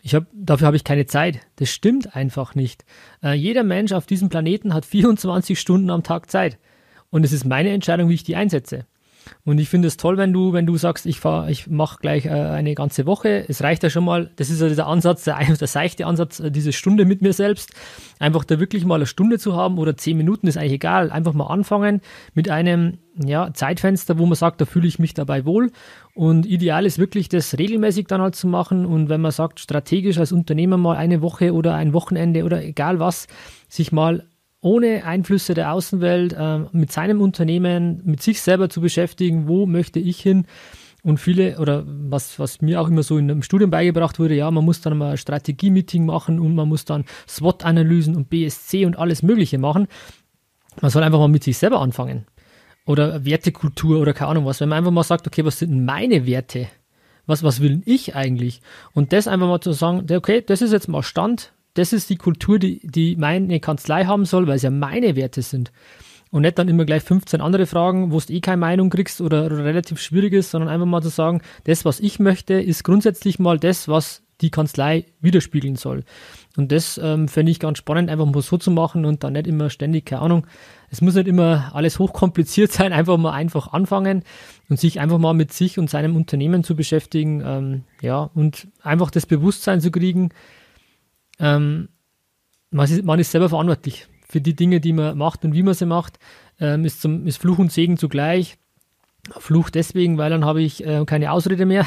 Ich 0.03 0.14
hab, 0.14 0.26
dafür 0.32 0.66
habe 0.68 0.76
ich 0.76 0.84
keine 0.84 1.07
Zeit. 1.07 1.40
Das 1.57 1.70
stimmt 1.70 2.14
einfach 2.14 2.55
nicht. 2.55 2.84
Äh, 3.22 3.34
jeder 3.34 3.64
Mensch 3.64 3.92
auf 3.92 4.07
diesem 4.07 4.28
Planeten 4.28 4.72
hat 4.74 4.86
24 4.86 5.59
Stunden 5.59 5.90
am 5.90 6.03
Tag 6.03 6.30
Zeit. 6.30 6.59
Und 7.11 7.24
es 7.24 7.32
ist 7.32 7.44
meine 7.44 7.70
Entscheidung, 7.70 8.09
wie 8.09 8.14
ich 8.14 8.24
die 8.24 8.36
einsetze. 8.36 8.86
Und 9.44 9.58
ich 9.58 9.68
finde 9.68 9.88
es 9.88 9.96
toll, 9.96 10.16
wenn 10.16 10.32
du, 10.32 10.52
wenn 10.52 10.66
du 10.66 10.76
sagst, 10.76 11.06
ich 11.06 11.20
fahr, 11.20 11.48
ich 11.48 11.66
mache 11.68 11.98
gleich 12.00 12.26
äh, 12.26 12.30
eine 12.30 12.74
ganze 12.74 13.06
Woche. 13.06 13.44
Es 13.48 13.62
reicht 13.62 13.82
ja 13.82 13.90
schon 13.90 14.04
mal, 14.04 14.30
das 14.36 14.50
ist 14.50 14.60
ja 14.60 14.68
der 14.68 14.86
Ansatz, 14.86 15.24
der, 15.24 15.38
der 15.38 15.66
seichte 15.66 16.06
Ansatz, 16.06 16.40
äh, 16.40 16.50
diese 16.50 16.72
Stunde 16.72 17.04
mit 17.04 17.22
mir 17.22 17.32
selbst. 17.32 17.72
Einfach 18.18 18.44
da 18.44 18.60
wirklich 18.60 18.84
mal 18.84 18.96
eine 18.96 19.06
Stunde 19.06 19.38
zu 19.38 19.56
haben 19.56 19.78
oder 19.78 19.96
zehn 19.96 20.16
Minuten 20.16 20.46
ist 20.46 20.56
eigentlich 20.56 20.72
egal. 20.72 21.10
Einfach 21.10 21.32
mal 21.32 21.46
anfangen 21.46 22.00
mit 22.34 22.50
einem 22.50 22.98
ja, 23.24 23.52
Zeitfenster, 23.52 24.18
wo 24.18 24.26
man 24.26 24.34
sagt, 24.34 24.60
da 24.60 24.64
fühle 24.64 24.86
ich 24.86 24.98
mich 24.98 25.14
dabei 25.14 25.44
wohl. 25.44 25.72
Und 26.14 26.46
ideal 26.46 26.86
ist 26.86 26.98
wirklich, 26.98 27.28
das 27.28 27.58
regelmäßig 27.58 28.06
dann 28.06 28.20
halt 28.20 28.36
zu 28.36 28.46
machen. 28.46 28.86
Und 28.86 29.08
wenn 29.08 29.20
man 29.20 29.32
sagt, 29.32 29.60
strategisch 29.60 30.18
als 30.18 30.32
Unternehmer 30.32 30.76
mal 30.76 30.96
eine 30.96 31.22
Woche 31.22 31.52
oder 31.52 31.74
ein 31.74 31.92
Wochenende 31.92 32.44
oder 32.44 32.62
egal 32.62 32.98
was, 32.98 33.26
sich 33.68 33.92
mal 33.92 34.26
ohne 34.61 35.04
Einflüsse 35.04 35.54
der 35.54 35.72
Außenwelt 35.72 36.32
äh, 36.32 36.59
mit 36.72 36.90
seinem 36.92 37.20
Unternehmen, 37.20 38.02
mit 38.04 38.22
sich 38.22 38.40
selber 38.42 38.68
zu 38.68 38.80
beschäftigen, 38.80 39.46
wo 39.46 39.66
möchte 39.66 40.00
ich 40.00 40.20
hin. 40.20 40.46
Und 41.04 41.18
viele, 41.18 41.59
oder 41.59 41.84
was, 41.86 42.38
was 42.40 42.61
mir 42.61 42.80
auch 42.80 42.88
immer 42.88 43.04
so 43.04 43.18
in 43.18 43.30
einem 43.30 43.42
Studium 43.42 43.70
beigebracht 43.70 44.18
wurde, 44.18 44.34
ja, 44.34 44.50
man 44.50 44.64
muss 44.64 44.80
dann 44.80 44.98
mal 44.98 45.12
ein 45.12 45.16
Strategie-Meeting 45.16 46.04
machen 46.04 46.40
und 46.40 46.54
man 46.56 46.68
muss 46.68 46.84
dann 46.84 47.04
SWOT-Analysen 47.28 48.16
und 48.16 48.28
BSC 48.30 48.84
und 48.84 48.98
alles 48.98 49.22
Mögliche 49.22 49.59
machen. 49.59 49.86
Man 50.80 50.90
soll 50.90 51.04
einfach 51.04 51.20
mal 51.20 51.28
mit 51.28 51.44
sich 51.44 51.56
selber 51.56 51.80
anfangen. 51.80 52.26
Oder 52.84 53.24
Wertekultur 53.24 54.00
oder 54.00 54.12
keine 54.12 54.30
Ahnung 54.30 54.46
was. 54.46 54.61
Wenn 54.61 54.70
man 54.70 54.78
einfach 54.78 54.90
mal 54.90 55.04
sagt, 55.04 55.26
okay, 55.26 55.44
was 55.44 55.61
sind 55.61 55.84
meine 55.84 56.26
Werte? 56.26 56.68
Was, 57.26 57.42
was 57.42 57.61
will 57.61 57.82
ich 57.84 58.16
eigentlich? 58.16 58.61
Und 58.92 59.12
das 59.12 59.28
einfach 59.28 59.46
mal 59.46 59.61
zu 59.61 59.72
sagen, 59.72 60.06
okay, 60.11 60.42
das 60.44 60.62
ist 60.62 60.72
jetzt 60.72 60.88
mal 60.88 61.02
Stand, 61.02 61.52
das 61.74 61.92
ist 61.92 62.10
die 62.10 62.16
Kultur, 62.16 62.58
die, 62.58 62.80
die 62.82 63.16
meine 63.16 63.60
Kanzlei 63.60 64.04
haben 64.04 64.24
soll, 64.24 64.46
weil 64.46 64.56
es 64.56 64.62
ja 64.62 64.70
meine 64.70 65.16
Werte 65.16 65.42
sind. 65.42 65.72
Und 66.30 66.42
nicht 66.42 66.58
dann 66.58 66.68
immer 66.68 66.84
gleich 66.84 67.02
15 67.02 67.40
andere 67.40 67.66
Fragen, 67.66 68.12
wo 68.12 68.20
du 68.20 68.32
eh 68.32 68.40
keine 68.40 68.58
Meinung 68.58 68.90
kriegst 68.90 69.20
oder, 69.20 69.46
oder 69.46 69.64
relativ 69.64 70.00
schwierig 70.00 70.34
ist, 70.34 70.50
sondern 70.50 70.68
einfach 70.68 70.86
mal 70.86 71.02
zu 71.02 71.08
sagen, 71.08 71.40
das, 71.64 71.84
was 71.84 72.00
ich 72.00 72.18
möchte, 72.18 72.54
ist 72.54 72.84
grundsätzlich 72.84 73.38
mal 73.38 73.58
das, 73.58 73.88
was 73.88 74.22
die 74.40 74.50
Kanzlei 74.50 75.06
widerspiegeln 75.20 75.76
soll. 75.76 76.04
Und 76.56 76.70
das 76.70 76.98
ähm, 77.02 77.28
fände 77.28 77.50
ich 77.50 77.60
ganz 77.60 77.78
spannend, 77.78 78.10
einfach 78.10 78.26
mal 78.26 78.42
so 78.42 78.56
zu 78.56 78.70
machen 78.70 79.04
und 79.04 79.24
dann 79.24 79.32
nicht 79.32 79.46
immer 79.46 79.70
ständig, 79.70 80.06
keine 80.06 80.22
Ahnung, 80.22 80.46
es 80.90 81.00
muss 81.00 81.14
nicht 81.14 81.28
immer 81.28 81.70
alles 81.74 81.98
hochkompliziert 81.98 82.72
sein, 82.72 82.92
einfach 82.92 83.16
mal 83.16 83.32
einfach 83.32 83.72
anfangen 83.72 84.22
und 84.68 84.78
sich 84.78 85.00
einfach 85.00 85.18
mal 85.18 85.34
mit 85.34 85.52
sich 85.52 85.78
und 85.78 85.90
seinem 85.90 86.14
Unternehmen 86.16 86.62
zu 86.62 86.76
beschäftigen, 86.76 87.42
ähm, 87.44 87.84
ja, 88.00 88.30
und 88.34 88.68
einfach 88.82 89.10
das 89.10 89.26
Bewusstsein 89.26 89.80
zu 89.80 89.90
kriegen, 89.90 90.30
ähm, 91.39 91.89
man, 92.70 92.84
ist, 92.84 93.05
man, 93.05 93.18
ist, 93.18 93.30
selber 93.30 93.49
verantwortlich 93.49 94.09
für 94.28 94.41
die 94.41 94.55
Dinge, 94.55 94.80
die 94.80 94.93
man 94.93 95.16
macht 95.16 95.45
und 95.45 95.55
wie 95.55 95.62
man 95.62 95.74
sie 95.74 95.86
macht. 95.86 96.18
Ähm, 96.61 96.84
ist, 96.84 97.01
zum, 97.01 97.26
ist 97.26 97.39
Fluch 97.39 97.59
und 97.59 97.72
Segen 97.72 97.97
zugleich. 97.97 98.59
Fluch 99.38 99.70
deswegen, 99.70 100.18
weil 100.18 100.30
dann 100.30 100.44
habe 100.44 100.62
ich 100.62 100.84
äh, 100.84 101.04
keine 101.04 101.32
Ausrede 101.32 101.66
mehr 101.66 101.86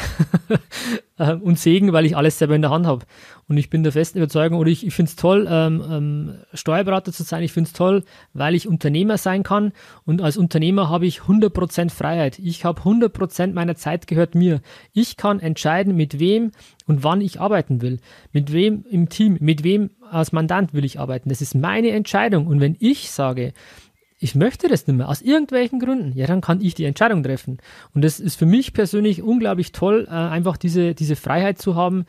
äh, 1.18 1.34
und 1.34 1.60
Segen, 1.60 1.94
weil 1.94 2.06
ich 2.06 2.16
alles 2.18 2.40
selber 2.40 2.56
in 2.56 2.62
der 2.62 2.72
Hand 2.72 2.86
habe. 2.86 3.06
Und 3.48 3.58
ich 3.58 3.70
bin 3.70 3.84
der 3.84 3.92
festen 3.92 4.18
Überzeugung, 4.18 4.60
oder 4.60 4.70
ich, 4.70 4.86
ich 4.86 4.94
finde 4.94 5.10
es 5.10 5.16
toll, 5.16 5.48
ähm, 5.50 5.84
ähm, 5.90 6.36
Steuerberater 6.54 7.12
zu 7.12 7.24
sein. 7.24 7.44
Ich 7.44 7.52
finde 7.52 7.68
es 7.68 7.74
toll, 7.74 8.04
weil 8.34 8.56
ich 8.56 8.68
Unternehmer 8.68 9.18
sein 9.18 9.44
kann. 9.44 9.74
Und 10.06 10.22
als 10.22 10.38
Unternehmer 10.38 10.90
habe 10.90 11.06
ich 11.06 11.20
100% 11.22 11.90
Freiheit. 11.90 12.40
Ich 12.40 12.64
habe 12.64 12.82
100% 12.82 13.54
meiner 13.54 13.76
Zeit 13.76 14.08
gehört 14.08 14.36
mir. 14.36 14.62
Ich 14.94 15.18
kann 15.18 15.40
entscheiden, 15.40 15.96
mit 15.96 16.20
wem 16.20 16.52
und 16.88 17.04
wann 17.04 17.22
ich 17.22 17.42
arbeiten 17.42 17.82
will. 17.82 18.00
Mit 18.32 18.54
wem 18.54 18.86
im 18.90 19.10
Team, 19.10 19.38
mit 19.42 19.64
wem 19.64 19.90
als 20.10 20.32
Mandant 20.32 20.74
will 20.74 20.86
ich 20.86 21.00
arbeiten. 21.00 21.30
Das 21.30 21.42
ist 21.42 21.56
meine 21.56 21.92
Entscheidung. 21.92 22.48
Und 22.48 22.60
wenn 22.60 22.76
ich 22.80 23.12
sage, 23.12 23.54
ich 24.22 24.36
möchte 24.36 24.68
das 24.68 24.86
nicht 24.86 24.96
mehr, 24.96 25.10
aus 25.10 25.22
irgendwelchen 25.22 25.80
Gründen, 25.80 26.16
ja, 26.16 26.28
dann 26.28 26.42
kann 26.42 26.62
ich 26.62 26.76
die 26.76 26.86
Entscheidung 26.86 27.24
treffen. 27.24 27.58
Und 27.96 28.04
das 28.04 28.20
ist 28.20 28.36
für 28.36 28.46
mich 28.46 28.72
persönlich 28.72 29.24
unglaublich 29.24 29.72
toll, 29.72 30.08
äh, 30.08 30.14
einfach 30.14 30.58
diese, 30.58 30.94
diese 30.94 31.16
Freiheit 31.16 31.58
zu 31.58 31.76
haben. 31.76 32.06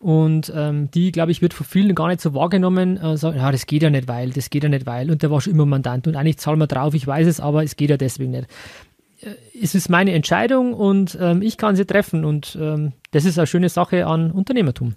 Und 0.00 0.52
ähm, 0.56 0.90
die, 0.90 1.12
glaube 1.12 1.30
ich, 1.30 1.40
wird 1.40 1.54
von 1.54 1.64
vielen 1.64 1.94
gar 1.94 2.08
nicht 2.08 2.20
so 2.20 2.34
wahrgenommen. 2.34 2.96
Äh, 2.96 3.16
sagen, 3.16 3.36
ja, 3.36 3.52
das 3.52 3.66
geht 3.66 3.84
ja 3.84 3.90
nicht, 3.90 4.08
weil, 4.08 4.30
das 4.30 4.50
geht 4.50 4.64
ja 4.64 4.68
nicht, 4.68 4.86
weil. 4.86 5.08
Und 5.08 5.22
der 5.22 5.30
war 5.30 5.40
schon 5.40 5.52
immer 5.52 5.64
Mandant. 5.64 6.08
Und 6.08 6.16
eigentlich 6.16 6.38
zahlen 6.38 6.58
wir 6.58 6.66
drauf, 6.66 6.94
ich 6.94 7.06
weiß 7.06 7.28
es, 7.28 7.38
aber 7.38 7.62
es 7.62 7.76
geht 7.76 7.90
ja 7.90 7.96
deswegen 7.96 8.32
nicht. 8.32 8.48
Äh, 9.20 9.34
es 9.62 9.76
ist 9.76 9.88
meine 9.88 10.14
Entscheidung 10.14 10.74
und 10.74 11.16
ähm, 11.20 11.42
ich 11.42 11.58
kann 11.58 11.76
sie 11.76 11.86
treffen. 11.86 12.24
Und 12.24 12.58
ähm, 12.60 12.92
das 13.12 13.24
ist 13.24 13.38
eine 13.38 13.46
schöne 13.46 13.68
Sache 13.68 14.04
an 14.08 14.32
Unternehmertum. 14.32 14.96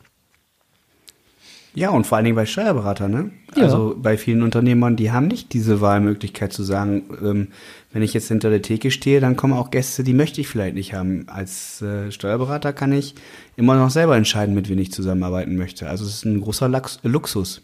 Ja, 1.75 1.89
und 1.89 2.07
vor 2.07 2.15
allen 2.15 2.23
Dingen 2.23 2.37
bei 2.37 2.45
Steuerberatern, 2.45 3.11
ne? 3.11 3.31
Ja. 3.55 3.63
Also 3.63 3.95
bei 3.97 4.17
vielen 4.17 4.43
Unternehmern, 4.43 4.95
die 4.95 5.11
haben 5.11 5.27
nicht 5.27 5.51
diese 5.51 5.81
Wahlmöglichkeit 5.81 6.53
zu 6.53 6.63
sagen, 6.63 7.03
ähm, 7.21 7.47
wenn 7.91 8.01
ich 8.01 8.13
jetzt 8.13 8.29
hinter 8.29 8.49
der 8.49 8.61
Theke 8.61 8.91
stehe, 8.91 9.19
dann 9.19 9.35
kommen 9.35 9.53
auch 9.53 9.71
Gäste, 9.71 10.03
die 10.03 10.13
möchte 10.13 10.39
ich 10.39 10.47
vielleicht 10.47 10.75
nicht 10.75 10.93
haben. 10.93 11.25
Als 11.27 11.81
äh, 11.81 12.11
Steuerberater 12.11 12.71
kann 12.71 12.93
ich 12.93 13.15
immer 13.57 13.75
noch 13.75 13.89
selber 13.89 14.15
entscheiden, 14.15 14.55
mit 14.55 14.69
wem 14.69 14.79
ich 14.79 14.93
zusammenarbeiten 14.93 15.57
möchte. 15.57 15.89
Also 15.89 16.05
es 16.05 16.15
ist 16.15 16.25
ein 16.25 16.39
großer 16.39 16.69
Lux 16.69 16.99
Luxus. 17.03 17.61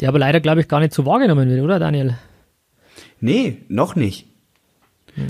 Der 0.00 0.08
aber 0.08 0.20
leider, 0.20 0.40
glaube 0.40 0.60
ich, 0.60 0.68
gar 0.68 0.80
nicht 0.80 0.94
so 0.94 1.04
wahrgenommen 1.04 1.48
wird, 1.48 1.62
oder 1.62 1.78
Daniel? 1.80 2.16
Nee, 3.20 3.58
noch 3.68 3.96
nicht. 3.96 4.27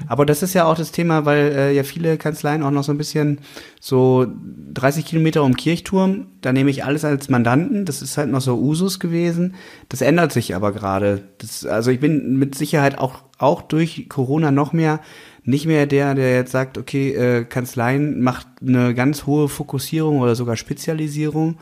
Aber 0.06 0.26
das 0.26 0.42
ist 0.42 0.54
ja 0.54 0.64
auch 0.64 0.76
das 0.76 0.92
Thema, 0.92 1.24
weil 1.24 1.52
äh, 1.52 1.74
ja 1.74 1.82
viele 1.82 2.16
Kanzleien 2.16 2.62
auch 2.62 2.70
noch 2.70 2.84
so 2.84 2.92
ein 2.92 2.98
bisschen 2.98 3.38
so 3.80 4.26
30 4.74 5.04
Kilometer 5.04 5.42
um 5.42 5.56
Kirchturm, 5.56 6.26
da 6.40 6.52
nehme 6.52 6.70
ich 6.70 6.84
alles 6.84 7.04
als 7.04 7.28
Mandanten. 7.28 7.84
Das 7.84 8.02
ist 8.02 8.18
halt 8.18 8.30
noch 8.30 8.40
so 8.40 8.58
Usus 8.58 9.00
gewesen. 9.00 9.54
Das 9.88 10.00
ändert 10.00 10.32
sich 10.32 10.54
aber 10.54 10.72
gerade. 10.72 11.22
Also 11.68 11.90
ich 11.90 12.00
bin 12.00 12.38
mit 12.38 12.54
Sicherheit 12.54 12.98
auch, 12.98 13.22
auch 13.38 13.62
durch 13.62 14.08
Corona 14.08 14.50
noch 14.50 14.72
mehr 14.72 15.00
nicht 15.44 15.64
mehr 15.64 15.86
der, 15.86 16.14
der 16.14 16.34
jetzt 16.34 16.52
sagt, 16.52 16.76
okay, 16.76 17.12
äh, 17.14 17.44
Kanzleien 17.44 18.20
macht 18.20 18.46
eine 18.60 18.94
ganz 18.94 19.24
hohe 19.24 19.48
Fokussierung 19.48 20.20
oder 20.20 20.34
sogar 20.34 20.56
Spezialisierung 20.56 21.56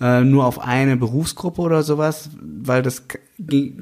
äh, 0.00 0.22
nur 0.22 0.44
auf 0.44 0.58
eine 0.58 0.96
Berufsgruppe 0.96 1.62
oder 1.62 1.82
sowas, 1.82 2.30
weil 2.40 2.82
das 2.82 3.04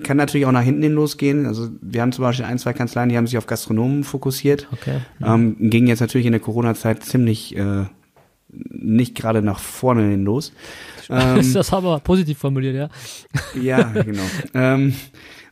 kann 0.02 0.16
natürlich 0.16 0.46
auch 0.46 0.52
nach 0.52 0.62
hinten 0.62 0.82
hin 0.82 0.92
losgehen. 0.92 1.46
Also 1.46 1.68
wir 1.80 2.02
haben 2.02 2.12
zum 2.12 2.22
Beispiel 2.22 2.44
ein, 2.44 2.58
zwei 2.58 2.72
Kanzleien, 2.72 3.08
die 3.08 3.16
haben 3.16 3.26
sich 3.26 3.38
auf 3.38 3.46
Gastronomen 3.46 4.04
fokussiert. 4.04 4.68
Okay. 4.72 5.00
Ähm, 5.22 5.56
ging 5.58 5.86
jetzt 5.86 6.00
natürlich 6.00 6.26
in 6.26 6.32
der 6.32 6.40
Corona-Zeit 6.40 7.02
ziemlich 7.04 7.56
äh, 7.56 7.84
nicht 8.50 9.14
gerade 9.14 9.42
nach 9.42 9.58
vorne 9.58 10.08
hin 10.10 10.24
los. 10.24 10.52
Ähm, 11.10 11.52
das 11.52 11.72
aber 11.72 12.00
positiv 12.00 12.38
formuliert, 12.38 12.74
ja. 12.74 12.88
Ja, 13.60 13.82
genau. 13.82 14.22
ähm, 14.54 14.94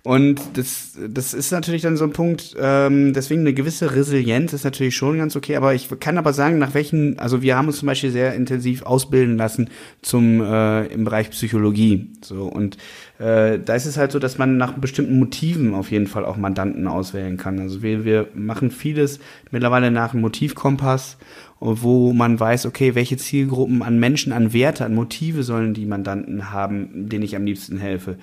und 0.07 0.41
das, 0.55 0.97
das 1.09 1.35
ist 1.35 1.51
natürlich 1.51 1.83
dann 1.83 1.97
so 1.97 2.05
ein 2.05 2.13
Punkt, 2.13 2.55
ähm, 2.61 3.13
deswegen 3.13 3.41
eine 3.41 3.53
gewisse 3.53 3.93
Resilienz 3.93 4.53
ist 4.53 4.63
natürlich 4.63 4.95
schon 4.95 5.19
ganz 5.19 5.35
okay, 5.35 5.57
aber 5.57 5.75
ich 5.75 5.89
kann 5.99 6.17
aber 6.17 6.33
sagen, 6.33 6.61
nach 6.61 6.75
welchen, 6.75 7.19
also 7.19 7.43
wir 7.43 7.57
haben 7.57 7.67
uns 7.67 7.79
zum 7.79 7.87
Beispiel 7.87 8.13
sehr 8.13 8.33
intensiv 8.35 8.85
ausbilden 8.85 9.37
lassen 9.37 9.69
zum 10.03 10.41
äh, 10.41 10.87
im 10.87 11.03
Bereich 11.03 11.31
Psychologie. 11.31 12.13
So 12.21 12.45
und 12.45 12.77
äh, 13.19 13.59
da 13.59 13.75
ist 13.75 13.87
es 13.87 13.97
halt 13.97 14.13
so, 14.13 14.21
dass 14.21 14.39
man 14.39 14.57
nach 14.57 14.75
bestimmten 14.75 15.19
Motiven 15.19 15.75
auf 15.75 15.91
jeden 15.91 16.07
Fall 16.07 16.25
auch 16.25 16.37
Mandanten 16.37 16.87
auswählen 16.87 17.37
kann. 17.37 17.59
Also 17.59 17.83
wir, 17.83 18.05
wir 18.05 18.29
machen 18.33 18.71
vieles 18.71 19.19
mittlerweile 19.51 19.91
nach 19.91 20.13
einem 20.13 20.23
Motivkompass 20.23 21.17
wo 21.59 22.13
man 22.13 22.39
weiß, 22.39 22.67
okay, 22.67 22.95
welche 22.95 23.17
Zielgruppen 23.17 23.83
an 23.83 23.99
Menschen, 23.99 24.33
an 24.33 24.53
Werte, 24.53 24.85
an 24.85 24.95
Motive 24.95 25.43
sollen 25.43 25.73
die 25.73 25.87
Mandanten 25.87 26.51
haben, 26.53 27.09
denen 27.09 27.25
ich 27.25 27.35
am 27.35 27.47
liebsten 27.47 27.79
helfe. 27.79 28.19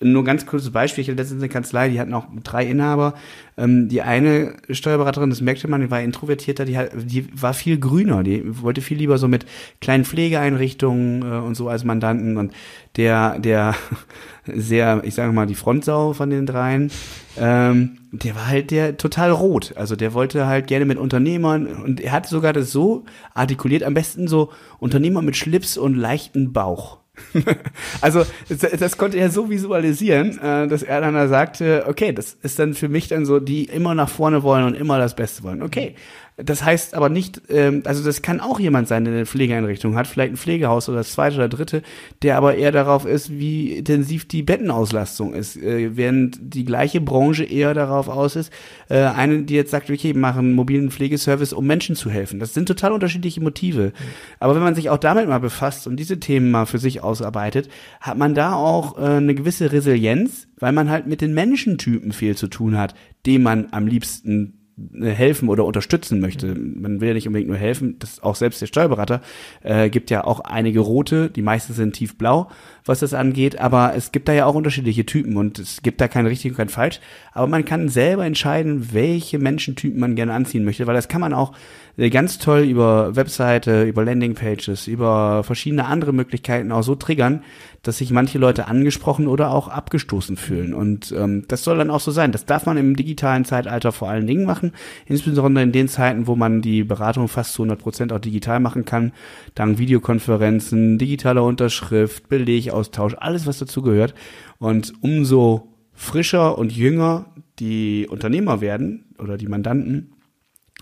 Nur 0.00 0.24
ganz 0.24 0.46
kurzes 0.46 0.70
Beispiel, 0.70 1.02
ich 1.02 1.08
hatte 1.08 1.18
letztens 1.18 1.42
eine 1.42 1.48
Kanzlei, 1.48 1.88
die 1.88 2.00
hatten 2.00 2.14
auch 2.14 2.26
drei 2.42 2.66
Inhaber. 2.66 3.14
Ähm, 3.58 3.88
die 3.88 4.02
eine 4.02 4.54
Steuerberaterin, 4.70 5.30
das 5.30 5.40
merkte 5.40 5.68
man, 5.68 5.82
die 5.82 5.90
war 5.90 6.00
introvertierter, 6.00 6.64
die, 6.64 6.78
hat, 6.78 6.90
die 6.94 7.26
war 7.40 7.52
viel 7.52 7.78
grüner, 7.78 8.22
die 8.22 8.42
wollte 8.62 8.80
viel 8.80 8.98
lieber 8.98 9.18
so 9.18 9.28
mit 9.28 9.44
kleinen 9.80 10.04
Pflegeeinrichtungen 10.04 11.22
äh, 11.22 11.36
und 11.44 11.54
so 11.54 11.68
als 11.68 11.84
Mandanten 11.84 12.38
und 12.38 12.52
der, 12.96 13.38
der 13.38 13.74
sehr, 14.46 15.02
ich 15.04 15.14
sage 15.14 15.32
mal, 15.32 15.46
die 15.46 15.54
Frontsau 15.54 16.14
von 16.14 16.30
den 16.30 16.46
dreien, 16.46 16.90
ähm, 17.38 17.98
der 18.10 18.34
war 18.34 18.48
halt 18.48 18.70
der 18.70 18.96
total 18.96 19.30
rot. 19.30 19.74
Also 19.76 19.96
der 19.96 20.14
wollte 20.14 20.46
halt 20.46 20.66
gerne 20.66 20.84
mit 20.84 20.98
Unternehmern 20.98 21.66
und 21.66 22.00
er 22.00 22.12
hat 22.12 22.26
sogar 22.26 22.52
das 22.52 22.72
so 22.72 23.04
artikuliert, 23.34 23.82
am 23.82 23.94
besten 23.94 24.28
so 24.28 24.50
Unternehmer 24.78 25.22
mit 25.22 25.36
Schlips 25.36 25.76
und 25.76 25.94
leichten 25.94 26.52
Bauch. 26.52 27.01
also 28.00 28.24
das, 28.48 28.96
konnte 28.96 29.18
er 29.18 29.30
so 29.30 29.50
visualisieren, 29.50 30.38
äh, 30.38 30.68
dass 30.68 30.82
er 30.82 31.00
dann 31.00 31.14
da 31.14 31.28
sagte, 31.28 31.84
okay, 31.86 32.12
das 32.12 32.36
ist 32.42 32.58
dann 32.58 32.74
für 32.74 32.88
mich 32.88 33.08
dann 33.08 33.26
so, 33.26 33.40
die 33.40 33.64
immer 33.64 33.94
nach 33.94 34.08
vorne 34.08 34.42
wollen 34.42 34.64
und 34.64 34.74
immer 34.74 34.98
das 34.98 35.16
Beste 35.16 35.42
wollen. 35.42 35.62
Okay, 35.62 35.94
das 36.36 36.64
heißt 36.64 36.94
aber 36.94 37.10
nicht, 37.10 37.42
ähm, 37.50 37.82
also 37.84 38.02
das 38.02 38.22
kann 38.22 38.40
auch 38.40 38.58
jemand 38.58 38.88
sein, 38.88 39.04
der 39.04 39.12
eine 39.12 39.26
Pflegeeinrichtung 39.26 39.96
hat, 39.96 40.06
vielleicht 40.06 40.32
ein 40.32 40.38
Pflegehaus 40.38 40.88
oder 40.88 40.98
das 40.98 41.12
zweite 41.12 41.36
oder 41.36 41.48
dritte, 41.48 41.82
der 42.22 42.38
aber 42.38 42.54
eher 42.54 42.72
darauf 42.72 43.04
ist, 43.04 43.30
wie 43.30 43.72
intensiv 43.74 44.26
die 44.26 44.42
Bettenauslastung 44.42 45.34
ist, 45.34 45.56
äh, 45.56 45.94
während 45.94 46.38
die 46.40 46.64
gleiche 46.64 47.02
Branche 47.02 47.44
eher 47.44 47.74
darauf 47.74 48.08
aus 48.08 48.36
ist, 48.36 48.50
äh, 48.88 49.00
eine, 49.00 49.42
die 49.42 49.54
jetzt 49.54 49.72
sagt, 49.72 49.90
okay, 49.90 50.14
machen 50.14 50.46
einen 50.46 50.54
mobilen 50.54 50.90
Pflegeservice, 50.90 51.52
um 51.52 51.66
Menschen 51.66 51.96
zu 51.96 52.10
helfen. 52.10 52.40
Das 52.40 52.54
sind 52.54 52.66
total 52.66 52.92
unterschiedliche 52.92 53.42
Motive. 53.42 53.88
Mhm. 53.88 53.92
Aber 54.40 54.54
wenn 54.54 54.62
man 54.62 54.74
sich 54.74 54.88
auch 54.88 54.98
damit 54.98 55.28
mal 55.28 55.38
befasst 55.38 55.86
und 55.86 55.96
diese 55.96 56.18
Themen 56.18 56.50
mal 56.50 56.64
für 56.64 56.78
sich 56.78 57.02
ausarbeitet, 57.02 57.68
hat 58.00 58.16
man 58.16 58.34
da 58.34 58.54
auch 58.54 58.96
äh, 58.96 59.02
eine 59.02 59.34
gewisse 59.34 59.70
Resilienz, 59.70 60.48
weil 60.58 60.72
man 60.72 60.88
halt 60.88 61.06
mit 61.06 61.20
den 61.20 61.34
Menschentypen 61.34 62.12
viel 62.12 62.36
zu 62.36 62.48
tun 62.48 62.78
hat, 62.78 62.94
dem 63.26 63.42
man 63.42 63.68
am 63.72 63.86
liebsten 63.86 64.61
helfen 65.00 65.48
oder 65.48 65.64
unterstützen 65.64 66.20
möchte. 66.20 66.54
Man 66.54 67.00
will 67.00 67.08
ja 67.08 67.14
nicht 67.14 67.26
unbedingt 67.26 67.48
nur 67.48 67.58
helfen, 67.58 67.96
das 67.98 68.22
auch 68.22 68.36
selbst 68.36 68.60
der 68.60 68.66
Steuerberater 68.66 69.20
äh, 69.62 69.90
gibt 69.90 70.10
ja 70.10 70.24
auch 70.24 70.40
einige 70.40 70.80
rote, 70.80 71.30
die 71.30 71.42
meisten 71.42 71.72
sind 71.72 71.94
tiefblau, 71.94 72.48
was 72.84 73.00
das 73.00 73.14
angeht, 73.14 73.58
aber 73.58 73.94
es 73.96 74.12
gibt 74.12 74.28
da 74.28 74.32
ja 74.32 74.46
auch 74.46 74.54
unterschiedliche 74.54 75.06
Typen 75.06 75.36
und 75.36 75.58
es 75.58 75.82
gibt 75.82 76.00
da 76.00 76.08
kein 76.08 76.26
richtig 76.26 76.52
und 76.52 76.56
kein 76.56 76.68
falsch, 76.68 77.00
aber 77.32 77.46
man 77.46 77.64
kann 77.64 77.88
selber 77.88 78.24
entscheiden, 78.24 78.92
welche 78.92 79.38
Menschentypen 79.38 80.00
man 80.00 80.16
gerne 80.16 80.34
anziehen 80.34 80.64
möchte, 80.64 80.86
weil 80.86 80.94
das 80.94 81.08
kann 81.08 81.20
man 81.20 81.32
auch 81.32 81.52
äh, 81.96 82.10
ganz 82.10 82.38
toll 82.38 82.60
über 82.60 83.14
Webseite, 83.16 83.84
über 83.84 84.04
Landingpages, 84.04 84.86
über 84.86 85.44
verschiedene 85.44 85.86
andere 85.86 86.12
Möglichkeiten 86.12 86.72
auch 86.72 86.82
so 86.82 86.94
triggern, 86.94 87.42
dass 87.82 87.98
sich 87.98 88.10
manche 88.10 88.38
Leute 88.38 88.66
angesprochen 88.68 89.26
oder 89.26 89.50
auch 89.50 89.68
abgestoßen 89.68 90.36
fühlen. 90.36 90.72
Und 90.72 91.12
ähm, 91.16 91.44
das 91.48 91.64
soll 91.64 91.78
dann 91.78 91.90
auch 91.90 92.00
so 92.00 92.12
sein. 92.12 92.32
Das 92.32 92.46
darf 92.46 92.64
man 92.64 92.76
im 92.76 92.96
digitalen 92.96 93.44
Zeitalter 93.44 93.92
vor 93.92 94.08
allen 94.08 94.26
Dingen 94.26 94.44
machen, 94.44 94.72
insbesondere 95.06 95.64
in 95.64 95.72
den 95.72 95.88
Zeiten, 95.88 96.26
wo 96.26 96.36
man 96.36 96.62
die 96.62 96.84
Beratung 96.84 97.28
fast 97.28 97.54
zu 97.54 97.62
100 97.62 97.80
Prozent 97.80 98.12
auch 98.12 98.20
digital 98.20 98.60
machen 98.60 98.84
kann, 98.84 99.12
dank 99.54 99.78
Videokonferenzen, 99.78 100.96
digitaler 100.98 101.42
Unterschrift, 101.42 102.28
Belegaustausch, 102.72 103.14
alles 103.18 103.46
was 103.46 103.58
dazu 103.58 103.82
gehört. 103.82 104.14
Und 104.58 104.92
umso 105.02 105.68
frischer 105.92 106.58
und 106.58 106.72
jünger 106.72 107.26
die 107.58 108.08
Unternehmer 108.08 108.60
werden 108.60 109.04
oder 109.18 109.36
die 109.36 109.46
Mandanten, 109.46 110.14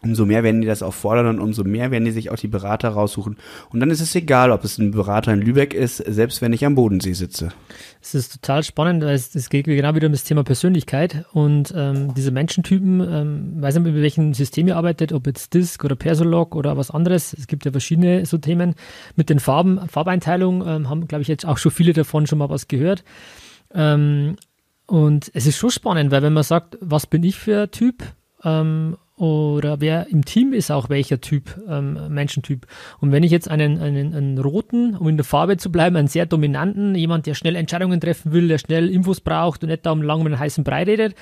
umso 0.02 0.26
mehr 0.26 0.42
werden 0.42 0.60
die 0.60 0.66
das 0.66 0.82
auch 0.82 0.94
fordern 0.94 1.26
und 1.26 1.40
umso 1.40 1.64
mehr 1.64 1.90
werden 1.90 2.04
die 2.04 2.10
sich 2.10 2.30
auch 2.30 2.36
die 2.36 2.48
Berater 2.48 2.90
raussuchen. 2.90 3.36
Und 3.70 3.80
dann 3.80 3.90
ist 3.90 4.00
es 4.00 4.14
egal, 4.14 4.50
ob 4.50 4.64
es 4.64 4.78
ein 4.78 4.90
Berater 4.92 5.32
in 5.32 5.40
Lübeck 5.40 5.74
ist, 5.74 5.98
selbst 5.98 6.40
wenn 6.42 6.52
ich 6.52 6.64
am 6.64 6.74
Bodensee 6.74 7.12
sitze. 7.12 7.50
Es 8.00 8.14
ist 8.14 8.32
total 8.32 8.62
spannend, 8.62 9.04
weil 9.04 9.14
es, 9.14 9.34
es 9.34 9.50
geht 9.50 9.66
genau 9.66 9.94
wieder 9.94 10.06
um 10.06 10.12
das 10.12 10.24
Thema 10.24 10.42
Persönlichkeit 10.42 11.26
und 11.32 11.72
ähm, 11.76 12.14
diese 12.14 12.30
Menschentypen, 12.30 13.00
ähm, 13.00 13.62
weiß 13.62 13.74
nicht, 13.74 13.84
mit 13.84 13.94
welchem 13.94 14.34
System 14.34 14.68
ihr 14.68 14.76
arbeitet, 14.76 15.12
ob 15.12 15.26
jetzt 15.26 15.52
Disk 15.54 15.84
oder 15.84 15.96
Persolog 15.96 16.54
oder 16.56 16.76
was 16.76 16.90
anderes. 16.90 17.34
Es 17.34 17.46
gibt 17.46 17.64
ja 17.64 17.72
verschiedene 17.72 18.24
so 18.26 18.38
Themen. 18.38 18.74
Mit 19.16 19.28
den 19.28 19.38
Farben, 19.38 19.88
Farbeinteilung 19.88 20.66
ähm, 20.66 20.88
haben, 20.88 21.08
glaube 21.08 21.22
ich, 21.22 21.28
jetzt 21.28 21.46
auch 21.46 21.58
schon 21.58 21.72
viele 21.72 21.92
davon 21.92 22.26
schon 22.26 22.38
mal 22.38 22.48
was 22.48 22.68
gehört. 22.68 23.04
Ähm, 23.74 24.36
und 24.86 25.30
es 25.34 25.46
ist 25.46 25.56
schon 25.56 25.70
spannend, 25.70 26.10
weil 26.10 26.22
wenn 26.22 26.32
man 26.32 26.42
sagt, 26.42 26.76
was 26.80 27.06
bin 27.06 27.22
ich 27.22 27.36
für 27.36 27.62
ein 27.62 27.70
Typ, 27.70 28.02
ähm, 28.42 28.96
oder 29.20 29.82
wer 29.82 30.06
im 30.08 30.24
Team 30.24 30.54
ist 30.54 30.70
auch 30.70 30.88
welcher 30.88 31.20
Typ, 31.20 31.60
ähm, 31.68 31.98
Menschentyp. 32.08 32.66
Und 33.00 33.12
wenn 33.12 33.22
ich 33.22 33.30
jetzt 33.30 33.50
einen, 33.50 33.78
einen, 33.78 34.14
einen 34.14 34.38
roten, 34.38 34.96
um 34.96 35.08
in 35.08 35.18
der 35.18 35.24
Farbe 35.24 35.58
zu 35.58 35.70
bleiben, 35.70 35.96
einen 35.96 36.08
sehr 36.08 36.24
dominanten, 36.24 36.94
jemand, 36.94 37.26
der 37.26 37.34
schnell 37.34 37.54
Entscheidungen 37.54 38.00
treffen 38.00 38.32
will, 38.32 38.48
der 38.48 38.56
schnell 38.56 38.88
Infos 38.88 39.20
braucht 39.20 39.62
und 39.62 39.68
nicht 39.68 39.84
da 39.84 39.90
um 39.90 40.00
lang 40.00 40.22
mit 40.22 40.32
einem 40.32 40.40
heißen 40.40 40.64
Brei 40.64 40.84
redet, 40.84 41.14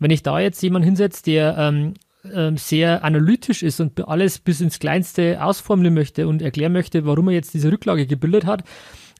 wenn 0.00 0.10
ich 0.10 0.24
da 0.24 0.40
jetzt 0.40 0.62
jemanden 0.64 0.86
hinsetze, 0.86 1.22
der 1.22 1.56
ähm, 1.56 1.94
ähm, 2.32 2.56
sehr 2.56 3.04
analytisch 3.04 3.62
ist 3.62 3.78
und 3.78 4.08
alles 4.08 4.40
bis 4.40 4.60
ins 4.60 4.80
Kleinste 4.80 5.40
ausformeln 5.40 5.94
möchte 5.94 6.26
und 6.26 6.42
erklären 6.42 6.72
möchte, 6.72 7.06
warum 7.06 7.28
er 7.28 7.34
jetzt 7.34 7.54
diese 7.54 7.70
Rücklage 7.70 8.08
gebildet 8.08 8.46
hat, 8.46 8.64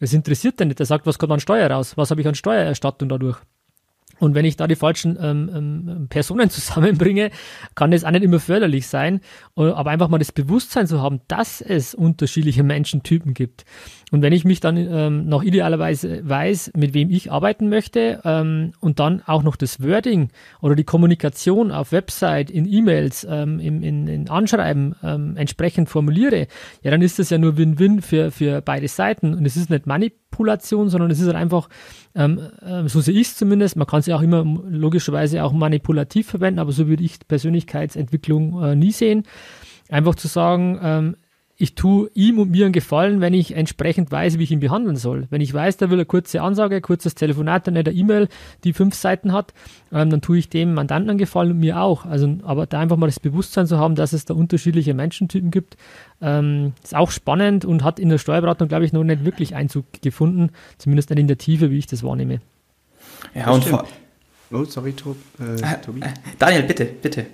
das 0.01 0.13
interessiert 0.13 0.59
den 0.59 0.69
nicht. 0.69 0.81
Der 0.81 0.87
sagt, 0.87 1.07
was 1.07 1.21
kommt 1.21 1.33
an 1.33 1.39
Steuer 1.39 1.71
raus? 1.71 1.97
Was 1.97 2.11
habe 2.11 2.21
ich 2.21 2.27
an 2.27 2.35
Steuererstattung 2.35 3.09
dadurch? 3.09 3.39
Und 4.19 4.35
wenn 4.35 4.45
ich 4.45 4.57
da 4.57 4.67
die 4.67 4.77
falschen 4.77 5.19
ähm, 5.21 5.51
ähm, 5.55 6.07
Personen 6.09 6.51
zusammenbringe, 6.51 7.31
kann 7.75 7.91
das 7.91 8.05
auch 8.05 8.11
nicht 8.11 8.23
immer 8.23 8.41
förderlich 8.41 8.87
sein. 8.87 9.21
Äh, 9.57 9.71
aber 9.71 9.91
einfach 9.91 10.09
mal 10.09 10.19
das 10.19 10.33
Bewusstsein 10.33 10.87
zu 10.87 11.03
haben, 11.03 11.21
dass 11.29 11.61
es 11.61 11.95
unterschiedliche 11.95 12.63
Menschentypen 12.63 13.35
gibt. 13.35 13.65
Und 14.13 14.23
wenn 14.23 14.33
ich 14.33 14.45
mich 14.45 14.61
dann 14.61 14.77
ähm, 14.77 15.27
noch 15.27 15.43
idealerweise 15.43 16.29
weiß, 16.29 16.73
mit 16.77 16.95
wem 16.95 17.11
ich 17.11 17.33
arbeiten 17.33 17.69
möchte 17.69 18.21
ähm, 18.25 18.73
und 18.79 19.01
dann 19.01 19.23
auch 19.27 19.43
noch 19.43 19.57
das 19.57 19.83
Wording 19.83 20.29
oder 20.61 20.77
die 20.77 20.85
Kommunikation 20.85 21.73
auf 21.73 21.91
Website, 21.91 22.51
in 22.51 22.71
E-Mails, 22.71 23.27
ähm, 23.29 23.59
in, 23.59 23.83
in, 23.83 24.07
in 24.07 24.29
Anschreiben 24.29 24.95
ähm, 25.03 25.37
entsprechend 25.37 25.89
formuliere, 25.89 26.47
ja, 26.83 26.93
dann 26.93 27.03
ist 27.03 27.19
das 27.19 27.31
ja 27.31 27.39
nur 27.39 27.57
Win-Win 27.57 28.03
für, 28.03 28.31
für 28.31 28.61
beide 28.61 28.87
Seiten. 28.87 29.35
Und 29.35 29.45
es 29.47 29.57
ist 29.57 29.69
nicht 29.69 29.87
Manipulation, 30.35 30.89
sondern 30.89 31.11
es 31.11 31.21
ist 31.21 31.27
halt 31.27 31.37
einfach, 31.37 31.69
ähm, 32.15 32.41
äh, 32.61 32.89
so 32.89 33.01
sehe 33.01 33.15
ich 33.15 33.29
es 33.29 33.37
zumindest, 33.37 33.77
man 33.77 33.87
kann 33.87 34.01
es 34.01 34.07
ja 34.07 34.17
auch 34.17 34.23
immer 34.23 34.45
logischerweise 34.69 35.45
auch 35.45 35.53
manipulativ 35.53 36.29
verwenden, 36.29 36.59
aber 36.59 36.73
so 36.73 36.89
würde 36.89 37.05
ich 37.05 37.27
Persönlichkeitsentwicklung 37.27 38.63
äh, 38.63 38.77
nie 38.77 38.93
sehen. 38.93 39.25
Einfach 39.89 40.15
zu 40.15 40.29
sagen, 40.29 40.79
ähm, 40.83 41.17
ich 41.65 41.75
tue 41.75 42.11
ihm 42.13 42.39
und 42.39 42.51
mir 42.51 42.67
einen 42.67 42.75
Gefallen, 42.75 43.23
wenn 43.23 43.33
ich 43.33 43.57
entsprechend 43.57 44.13
weiß, 44.13 44.39
wie 44.39 44.43
ich 44.43 44.51
ihn 44.51 44.61
behandeln 44.61 44.97
soll. 44.97 45.27
Wenn 45.31 45.41
ich 45.41 45.53
weiß, 45.53 45.79
der 45.79 45.89
will 45.89 45.97
eine 45.97 46.05
kurze 46.05 46.43
Ansage, 46.43 46.77
ein 46.77 46.83
kurzes 46.83 47.15
Telefonat, 47.15 47.67
dann 47.67 47.75
eine 47.75 47.91
E-Mail, 47.91 48.29
die 48.65 48.75
fünf 48.75 48.95
Seiten 48.95 49.33
hat, 49.33 49.55
ähm, 49.91 50.11
dann 50.11 50.21
tue 50.21 50.37
ich 50.37 50.51
dem 50.51 50.75
Mandanten 50.75 51.09
einen 51.09 51.19
Gefallen 51.19 51.53
und 51.53 51.61
mir 51.61 51.81
auch. 51.81 52.05
Also, 52.05 52.37
aber 52.43 52.67
da 52.67 52.81
einfach 52.81 52.99
mal 52.99 53.07
das 53.07 53.19
Bewusstsein 53.19 53.67
zu 53.67 53.79
haben, 53.79 53.95
dass 53.95 54.13
es 54.13 54.27
da 54.27 54.35
unterschiedliche 54.35 54.93
Menschentypen 54.93 55.51
gibt, 55.51 55.79
ähm, 56.21 56.75
ist 56.83 56.95
auch 56.95 57.11
spannend 57.11 57.65
und 57.65 57.83
hat 57.83 57.99
in 57.99 58.11
der 58.11 58.19
Steuerberatung, 58.19 58.69
glaube 58.69 58.85
ich, 58.85 58.93
noch 58.93 59.03
nicht 59.03 59.25
wirklich 59.25 59.55
Einzug 59.55 59.87
gefunden, 60.03 60.51
zumindest 60.77 61.09
nicht 61.09 61.19
in 61.19 61.29
der 61.29 61.39
Tiefe, 61.39 61.71
wie 61.71 61.79
ich 61.79 61.87
das 61.87 62.03
wahrnehme. 62.03 62.43
Ja, 63.35 63.51
und 63.51 63.65
vor, 63.65 63.87
Oh, 64.53 64.65
sorry, 64.65 64.93
Tob, 64.93 65.17
äh, 65.41 65.81
Tobi. 65.85 66.01
Daniel, 66.39 66.63
bitte, 66.63 66.85
bitte. 66.85 67.27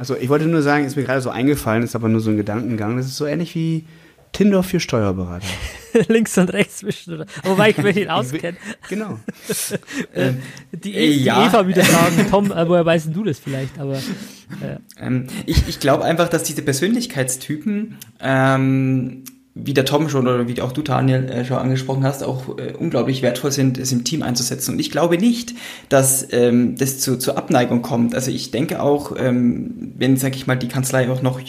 Also 0.00 0.16
ich 0.16 0.30
wollte 0.30 0.46
nur 0.46 0.62
sagen, 0.62 0.86
ist 0.86 0.96
mir 0.96 1.02
gerade 1.02 1.20
so 1.20 1.28
eingefallen, 1.28 1.82
ist 1.82 1.94
aber 1.94 2.08
nur 2.08 2.22
so 2.22 2.30
ein 2.30 2.38
Gedankengang. 2.38 2.96
Das 2.96 3.04
ist 3.04 3.18
so 3.18 3.26
ähnlich 3.26 3.54
wie 3.54 3.84
Tinder 4.32 4.62
für 4.62 4.80
Steuerberater. 4.80 5.46
Links 6.08 6.38
und 6.38 6.50
rechts 6.54 6.78
zwischen. 6.78 7.26
Wobei 7.42 7.68
ich 7.68 7.76
mich 7.76 7.94
nicht 7.96 8.08
auskenne. 8.08 8.56
Genau. 8.88 9.20
äh, 10.14 10.32
die, 10.72 10.94
e 10.94 11.18
die 11.18 11.24
ja. 11.24 11.46
Eva 11.46 11.68
wieder 11.68 11.84
sagen, 11.84 12.26
Tom, 12.30 12.50
äh, 12.50 12.66
woher 12.66 12.86
weißt 12.86 13.14
du 13.14 13.24
das 13.24 13.40
vielleicht? 13.40 13.78
Aber 13.78 13.96
äh. 13.96 14.78
ähm, 14.98 15.26
ich, 15.44 15.68
ich 15.68 15.80
glaube 15.80 16.04
einfach, 16.04 16.30
dass 16.30 16.44
diese 16.44 16.62
Persönlichkeitstypen 16.62 17.98
ähm, 18.22 19.24
wie 19.54 19.74
der 19.74 19.84
Tom 19.84 20.08
schon 20.08 20.28
oder 20.28 20.46
wie 20.46 20.60
auch 20.60 20.72
du, 20.72 20.82
Daniel, 20.82 21.28
äh, 21.28 21.44
schon 21.44 21.58
angesprochen 21.58 22.04
hast, 22.04 22.22
auch 22.22 22.56
äh, 22.58 22.72
unglaublich 22.78 23.22
wertvoll 23.22 23.50
sind, 23.50 23.78
es 23.78 23.90
im 23.90 24.04
Team 24.04 24.22
einzusetzen. 24.22 24.72
Und 24.72 24.78
ich 24.78 24.90
glaube 24.90 25.18
nicht, 25.18 25.54
dass 25.88 26.32
ähm, 26.32 26.76
das 26.76 27.00
zu, 27.00 27.18
zur 27.18 27.36
Abneigung 27.36 27.82
kommt. 27.82 28.14
Also 28.14 28.30
ich 28.30 28.52
denke 28.52 28.80
auch, 28.80 29.14
ähm, 29.18 29.92
wenn, 29.96 30.16
sag 30.16 30.36
ich 30.36 30.46
mal, 30.46 30.56
die 30.56 30.68
Kanzlei 30.68 31.10
auch 31.10 31.22
noch 31.22 31.40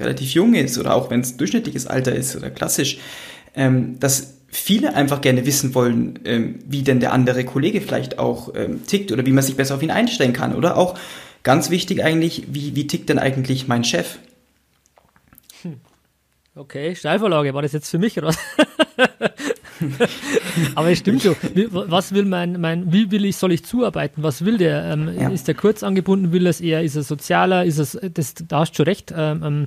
relativ 0.00 0.32
jung 0.32 0.54
ist 0.54 0.76
oder 0.78 0.94
auch 0.94 1.10
wenn 1.10 1.20
es 1.20 1.36
durchschnittliches 1.38 1.86
Alter 1.86 2.14
ist 2.14 2.36
oder 2.36 2.50
klassisch, 2.50 2.98
ähm, 3.54 3.98
dass 4.00 4.34
viele 4.48 4.94
einfach 4.94 5.20
gerne 5.22 5.46
wissen 5.46 5.74
wollen, 5.74 6.18
ähm, 6.24 6.56
wie 6.66 6.82
denn 6.82 7.00
der 7.00 7.12
andere 7.12 7.44
Kollege 7.44 7.80
vielleicht 7.80 8.18
auch 8.18 8.54
ähm, 8.54 8.86
tickt 8.86 9.12
oder 9.12 9.24
wie 9.24 9.32
man 9.32 9.42
sich 9.42 9.56
besser 9.56 9.74
auf 9.74 9.82
ihn 9.82 9.90
einstellen 9.90 10.34
kann. 10.34 10.54
Oder 10.54 10.76
auch 10.76 10.98
ganz 11.42 11.70
wichtig 11.70 12.04
eigentlich, 12.04 12.44
wie, 12.52 12.76
wie 12.76 12.86
tickt 12.86 13.08
denn 13.08 13.18
eigentlich 13.18 13.66
mein 13.66 13.82
Chef? 13.82 14.18
Okay, 16.56 16.94
Steilvorlage, 16.96 17.52
war 17.52 17.60
das 17.60 17.72
jetzt 17.72 17.90
für 17.90 17.98
mich 17.98 18.16
oder 18.16 18.28
was? 18.28 18.38
Aber 20.74 20.90
es 20.90 21.00
stimmt 21.00 21.20
so. 21.20 21.36
Was 21.70 22.14
will 22.14 22.24
mein, 22.24 22.58
mein, 22.58 22.90
wie 22.90 23.10
will 23.10 23.26
ich, 23.26 23.36
soll 23.36 23.52
ich 23.52 23.62
zuarbeiten? 23.62 24.22
Was 24.22 24.42
will 24.42 24.56
der? 24.56 24.84
Ähm, 24.84 25.10
ja. 25.20 25.28
Ist 25.28 25.48
der 25.48 25.54
kurz 25.54 25.82
angebunden? 25.82 26.32
Will 26.32 26.46
es 26.46 26.62
eher, 26.62 26.82
ist 26.82 26.96
er 26.96 27.02
sozialer? 27.02 27.66
Ist 27.66 27.76
es, 27.76 27.98
das, 28.14 28.36
da 28.48 28.60
hast 28.60 28.72
du 28.78 28.84
recht, 28.84 29.12
ähm, 29.14 29.42
ähm, 29.44 29.66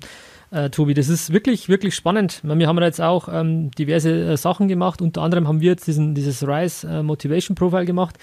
äh, 0.50 0.72
Tobi. 0.72 0.96
Das 0.96 1.10
ist 1.10 1.32
wirklich, 1.32 1.70
wirklich 1.70 1.94
spannend. 1.94 2.42
Wir 2.42 2.68
haben 2.68 2.82
jetzt 2.82 3.02
auch 3.02 3.30
ähm, 3.32 3.70
diverse 3.70 4.32
äh, 4.32 4.36
Sachen 4.38 4.68
gemacht. 4.68 5.00
Unter 5.00 5.22
anderem 5.22 5.48
haben 5.48 5.62
wir 5.62 5.70
jetzt 5.70 5.86
diesen, 5.86 6.16
dieses 6.16 6.42
Rise 6.42 6.88
äh, 6.88 7.04
Motivation 7.04 7.54
Profile 7.54 7.86
gemacht 7.86 8.16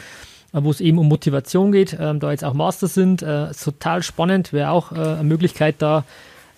äh, 0.52 0.58
wo 0.60 0.70
es 0.70 0.80
eben 0.80 0.98
um 0.98 1.06
Motivation 1.06 1.70
geht, 1.70 1.96
ähm, 2.00 2.18
da 2.18 2.32
jetzt 2.32 2.44
auch 2.44 2.54
Master 2.54 2.88
sind. 2.88 3.22
Äh, 3.22 3.52
total 3.52 4.02
spannend, 4.02 4.52
wäre 4.52 4.70
auch 4.70 4.90
äh, 4.90 4.96
eine 4.96 5.22
Möglichkeit 5.22 5.76
da, 5.78 6.02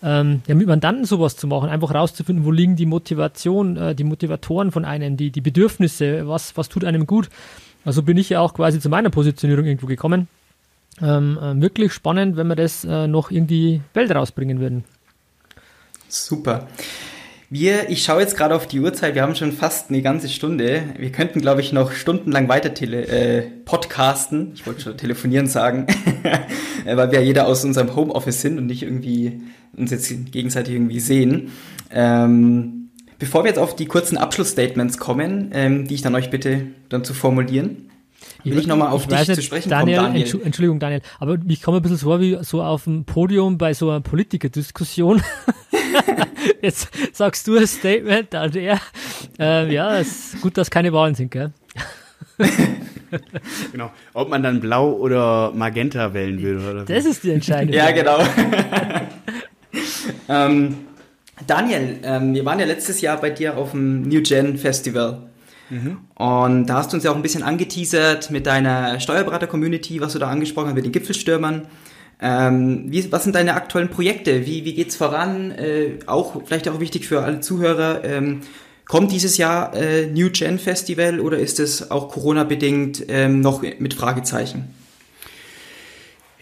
ähm, 0.02 0.42
ja, 0.46 0.54
mit 0.54 0.66
Mandanten 0.66 1.04
sowas 1.04 1.36
zu 1.36 1.46
machen, 1.46 1.68
einfach 1.68 1.92
rauszufinden, 1.92 2.44
wo 2.44 2.50
liegen 2.50 2.76
die 2.76 2.86
Motivation, 2.86 3.76
äh, 3.76 3.94
die 3.94 4.04
Motivatoren 4.04 4.70
von 4.70 4.84
einem, 4.84 5.16
die, 5.16 5.30
die 5.30 5.40
Bedürfnisse, 5.40 6.28
was, 6.28 6.56
was 6.56 6.68
tut 6.68 6.84
einem 6.84 7.06
gut. 7.06 7.28
Also 7.84 8.02
bin 8.02 8.16
ich 8.16 8.28
ja 8.28 8.40
auch 8.40 8.54
quasi 8.54 8.80
zu 8.80 8.88
meiner 8.88 9.10
Positionierung 9.10 9.64
irgendwo 9.64 9.86
gekommen. 9.86 10.28
Ähm, 11.00 11.38
äh, 11.40 11.60
wirklich 11.60 11.92
spannend, 11.92 12.36
wenn 12.36 12.48
wir 12.48 12.56
das 12.56 12.84
äh, 12.84 13.06
noch 13.06 13.30
in 13.30 13.46
die 13.46 13.80
Welt 13.94 14.14
rausbringen 14.14 14.60
würden. 14.60 14.84
Super. 16.08 16.68
Wir, 17.50 17.88
ich 17.88 18.04
schaue 18.04 18.20
jetzt 18.20 18.36
gerade 18.36 18.54
auf 18.54 18.66
die 18.66 18.78
Uhrzeit, 18.78 19.14
wir 19.14 19.22
haben 19.22 19.34
schon 19.34 19.52
fast 19.52 19.88
eine 19.88 20.02
ganze 20.02 20.28
Stunde. 20.28 20.82
Wir 20.98 21.10
könnten, 21.10 21.40
glaube 21.40 21.62
ich, 21.62 21.72
noch 21.72 21.92
stundenlang 21.92 22.46
weiter 22.48 22.74
tele 22.74 23.06
äh, 23.06 23.42
podcasten. 23.64 24.52
Ich 24.54 24.66
wollte 24.66 24.82
schon 24.82 24.98
telefonieren 24.98 25.46
sagen, 25.46 25.86
weil 26.84 27.10
wir 27.10 27.20
ja 27.20 27.24
jeder 27.24 27.46
aus 27.46 27.64
unserem 27.64 27.96
Homeoffice 27.96 28.42
sind 28.42 28.58
und 28.58 28.66
nicht 28.66 28.82
irgendwie 28.82 29.40
uns 29.76 29.90
jetzt 29.90 30.32
gegenseitig 30.32 30.74
irgendwie 30.74 31.00
sehen. 31.00 31.52
Ähm, 31.90 32.90
bevor 33.18 33.44
wir 33.44 33.48
jetzt 33.48 33.58
auf 33.58 33.76
die 33.76 33.86
kurzen 33.86 34.18
Abschlussstatements 34.18 34.98
kommen, 34.98 35.50
ähm, 35.52 35.86
die 35.86 35.94
ich 35.94 36.02
dann 36.02 36.14
euch 36.14 36.30
bitte 36.30 36.66
dann 36.88 37.04
zu 37.04 37.14
formulieren, 37.14 37.90
will 38.44 38.54
ich, 38.54 38.60
ich 38.60 38.66
nochmal 38.66 38.88
auf 38.88 39.06
dich 39.06 39.18
nicht, 39.18 39.34
zu 39.34 39.42
sprechen 39.42 39.70
Daniel, 39.70 39.98
kommen, 39.98 40.14
Daniel. 40.14 40.40
Entschuldigung, 40.44 40.78
Daniel, 40.78 41.02
aber 41.18 41.38
ich 41.46 41.62
komme 41.62 41.78
ein 41.78 41.82
bisschen 41.82 41.98
so 41.98 42.06
vor 42.08 42.20
wie 42.20 42.38
so 42.42 42.62
auf 42.62 42.84
dem 42.84 43.04
Podium 43.04 43.58
bei 43.58 43.74
so 43.74 43.90
einer 43.90 44.00
Politikerdiskussion. 44.00 45.22
Jetzt 46.62 46.88
sagst 47.12 47.46
du 47.46 47.56
ein 47.56 47.66
Statement, 47.66 48.32
dann 48.32 48.50
der. 48.50 48.80
Äh, 49.38 49.72
ja, 49.72 49.98
es 49.98 50.34
ist 50.34 50.40
gut, 50.42 50.56
dass 50.56 50.70
keine 50.70 50.92
Wahlen 50.92 51.14
sind, 51.14 51.30
gell? 51.30 51.52
genau. 53.72 53.90
Ob 54.14 54.28
man 54.28 54.42
dann 54.42 54.60
blau 54.60 54.92
oder 54.92 55.52
magenta 55.52 56.14
wählen 56.14 56.40
will. 56.42 56.58
Oder 56.58 56.84
das 56.84 57.04
ist 57.04 57.24
die 57.24 57.32
Entscheidung. 57.32 57.74
ja, 57.74 57.90
genau. 57.90 58.18
ähm, 60.28 60.76
Daniel, 61.46 61.98
ähm, 62.02 62.34
wir 62.34 62.44
waren 62.44 62.58
ja 62.58 62.66
letztes 62.66 63.00
Jahr 63.00 63.20
bei 63.20 63.30
dir 63.30 63.56
auf 63.56 63.72
dem 63.72 64.02
New 64.02 64.22
Gen 64.22 64.58
Festival. 64.58 65.28
Mhm. 65.70 65.98
Und 66.14 66.66
da 66.66 66.76
hast 66.78 66.92
du 66.92 66.96
uns 66.96 67.04
ja 67.04 67.10
auch 67.10 67.16
ein 67.16 67.22
bisschen 67.22 67.42
angeteasert 67.42 68.30
mit 68.30 68.46
deiner 68.46 68.98
Steuerberater-Community, 69.00 70.00
was 70.00 70.14
du 70.14 70.18
da 70.18 70.28
angesprochen 70.28 70.68
hast, 70.68 70.74
mit 70.74 70.84
den 70.84 70.92
Gipfelstürmern. 70.92 71.66
Ähm, 72.20 72.86
wie, 72.88 73.12
was 73.12 73.24
sind 73.24 73.36
deine 73.36 73.54
aktuellen 73.54 73.90
Projekte? 73.90 74.46
Wie, 74.46 74.64
wie 74.64 74.74
geht's 74.74 74.96
voran? 74.96 75.52
Äh, 75.52 75.98
auch 76.06 76.42
vielleicht 76.44 76.68
auch 76.68 76.80
wichtig 76.80 77.06
für 77.06 77.22
alle 77.22 77.40
Zuhörer. 77.40 78.02
Ähm, 78.04 78.40
kommt 78.86 79.12
dieses 79.12 79.36
Jahr 79.36 79.74
äh, 79.74 80.06
New 80.06 80.30
Gen 80.30 80.58
Festival 80.58 81.20
oder 81.20 81.38
ist 81.38 81.60
es 81.60 81.90
auch 81.90 82.08
Corona-bedingt 82.08 83.04
ähm, 83.08 83.40
noch 83.40 83.62
mit 83.62 83.94
Fragezeichen? 83.94 84.74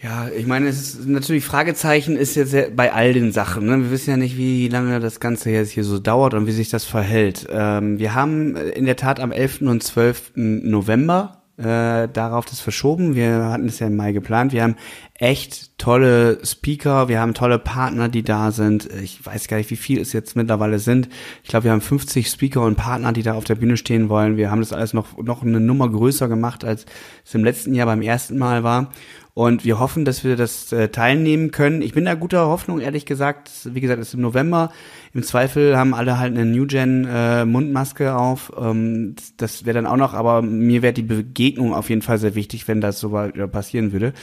Ja, 0.01 0.29
ich 0.29 0.45
meine, 0.45 0.67
es 0.67 0.93
ist 0.93 1.07
natürlich 1.07 1.43
Fragezeichen 1.43 2.17
ist 2.17 2.35
jetzt 2.35 2.75
bei 2.75 2.93
all 2.93 3.13
den 3.13 3.31
Sachen. 3.31 3.65
Ne? 3.65 3.81
Wir 3.83 3.91
wissen 3.91 4.11
ja 4.11 4.17
nicht, 4.17 4.37
wie 4.37 4.67
lange 4.67 4.99
das 4.99 5.19
Ganze 5.19 5.49
jetzt 5.49 5.71
hier 5.71 5.83
so 5.83 5.97
dauert 5.97 6.35
und 6.35 6.45
wie 6.45 6.51
sich 6.51 6.69
das 6.69 6.85
verhält. 6.85 7.47
Ähm, 7.49 7.97
wir 7.97 8.13
haben 8.13 8.55
in 8.55 8.85
der 8.85 8.95
Tat 8.95 9.19
am 9.19 9.31
11. 9.31 9.61
und 9.61 9.81
12. 9.81 10.33
November 10.35 11.41
äh, 11.57 12.07
darauf 12.07 12.45
das 12.45 12.59
verschoben. 12.59 13.15
Wir 13.15 13.45
hatten 13.45 13.67
es 13.67 13.79
ja 13.79 13.87
im 13.87 13.95
Mai 13.95 14.11
geplant. 14.11 14.53
Wir 14.53 14.61
haben 14.61 14.75
echt 15.15 15.79
tolle 15.79 16.45
Speaker, 16.45 17.07
wir 17.07 17.19
haben 17.19 17.33
tolle 17.33 17.57
Partner, 17.57 18.07
die 18.07 18.21
da 18.21 18.51
sind. 18.51 18.87
Ich 19.01 19.25
weiß 19.25 19.47
gar 19.47 19.57
nicht, 19.57 19.71
wie 19.71 19.75
viel 19.75 19.99
es 19.99 20.13
jetzt 20.13 20.35
mittlerweile 20.35 20.77
sind. 20.77 21.09
Ich 21.41 21.49
glaube, 21.49 21.63
wir 21.63 21.71
haben 21.71 21.81
50 21.81 22.27
Speaker 22.27 22.61
und 22.61 22.75
Partner, 22.75 23.13
die 23.13 23.23
da 23.23 23.33
auf 23.33 23.45
der 23.45 23.55
Bühne 23.55 23.77
stehen 23.77 24.09
wollen. 24.09 24.37
Wir 24.37 24.51
haben 24.51 24.59
das 24.61 24.73
alles 24.73 24.93
noch, 24.93 25.17
noch 25.17 25.41
eine 25.41 25.59
Nummer 25.59 25.89
größer 25.89 26.27
gemacht, 26.27 26.63
als 26.63 26.85
es 27.25 27.33
im 27.33 27.43
letzten 27.43 27.73
Jahr 27.73 27.87
beim 27.87 28.03
ersten 28.03 28.37
Mal 28.37 28.63
war. 28.63 28.91
Und 29.37 29.63
wir 29.63 29.77
hoffen, 29.77 30.03
dass 30.03 30.23
wir 30.23 30.35
das 30.35 30.71
äh, 30.71 30.89
teilnehmen 30.89 31.51
können. 31.51 31.83
Ich 31.83 31.93
bin 31.93 32.05
da 32.05 32.15
guter 32.15 32.47
Hoffnung, 32.47 32.79
ehrlich 32.79 33.05
gesagt. 33.05 33.51
Wie 33.65 33.81
gesagt, 33.81 34.01
es 34.01 34.07
ist 34.07 34.13
im 34.15 34.21
November. 34.21 34.71
Im 35.13 35.21
Zweifel 35.21 35.77
haben 35.77 35.93
alle 35.93 36.17
halt 36.17 36.35
eine 36.35 36.43
New 36.43 36.65
Gen 36.65 37.07
äh, 37.07 37.45
Mundmaske 37.45 38.15
auf. 38.15 38.51
Ähm, 38.59 39.13
das 39.37 39.63
wäre 39.63 39.75
dann 39.75 39.85
auch 39.85 39.95
noch, 39.95 40.15
aber 40.15 40.41
mir 40.41 40.81
wäre 40.81 40.93
die 40.93 41.03
Begegnung 41.03 41.75
auf 41.75 41.91
jeden 41.91 42.01
Fall 42.01 42.17
sehr 42.17 42.33
wichtig, 42.33 42.67
wenn 42.67 42.81
das 42.81 42.99
so 42.99 43.09
passieren 43.51 43.91
würde. 43.91 44.13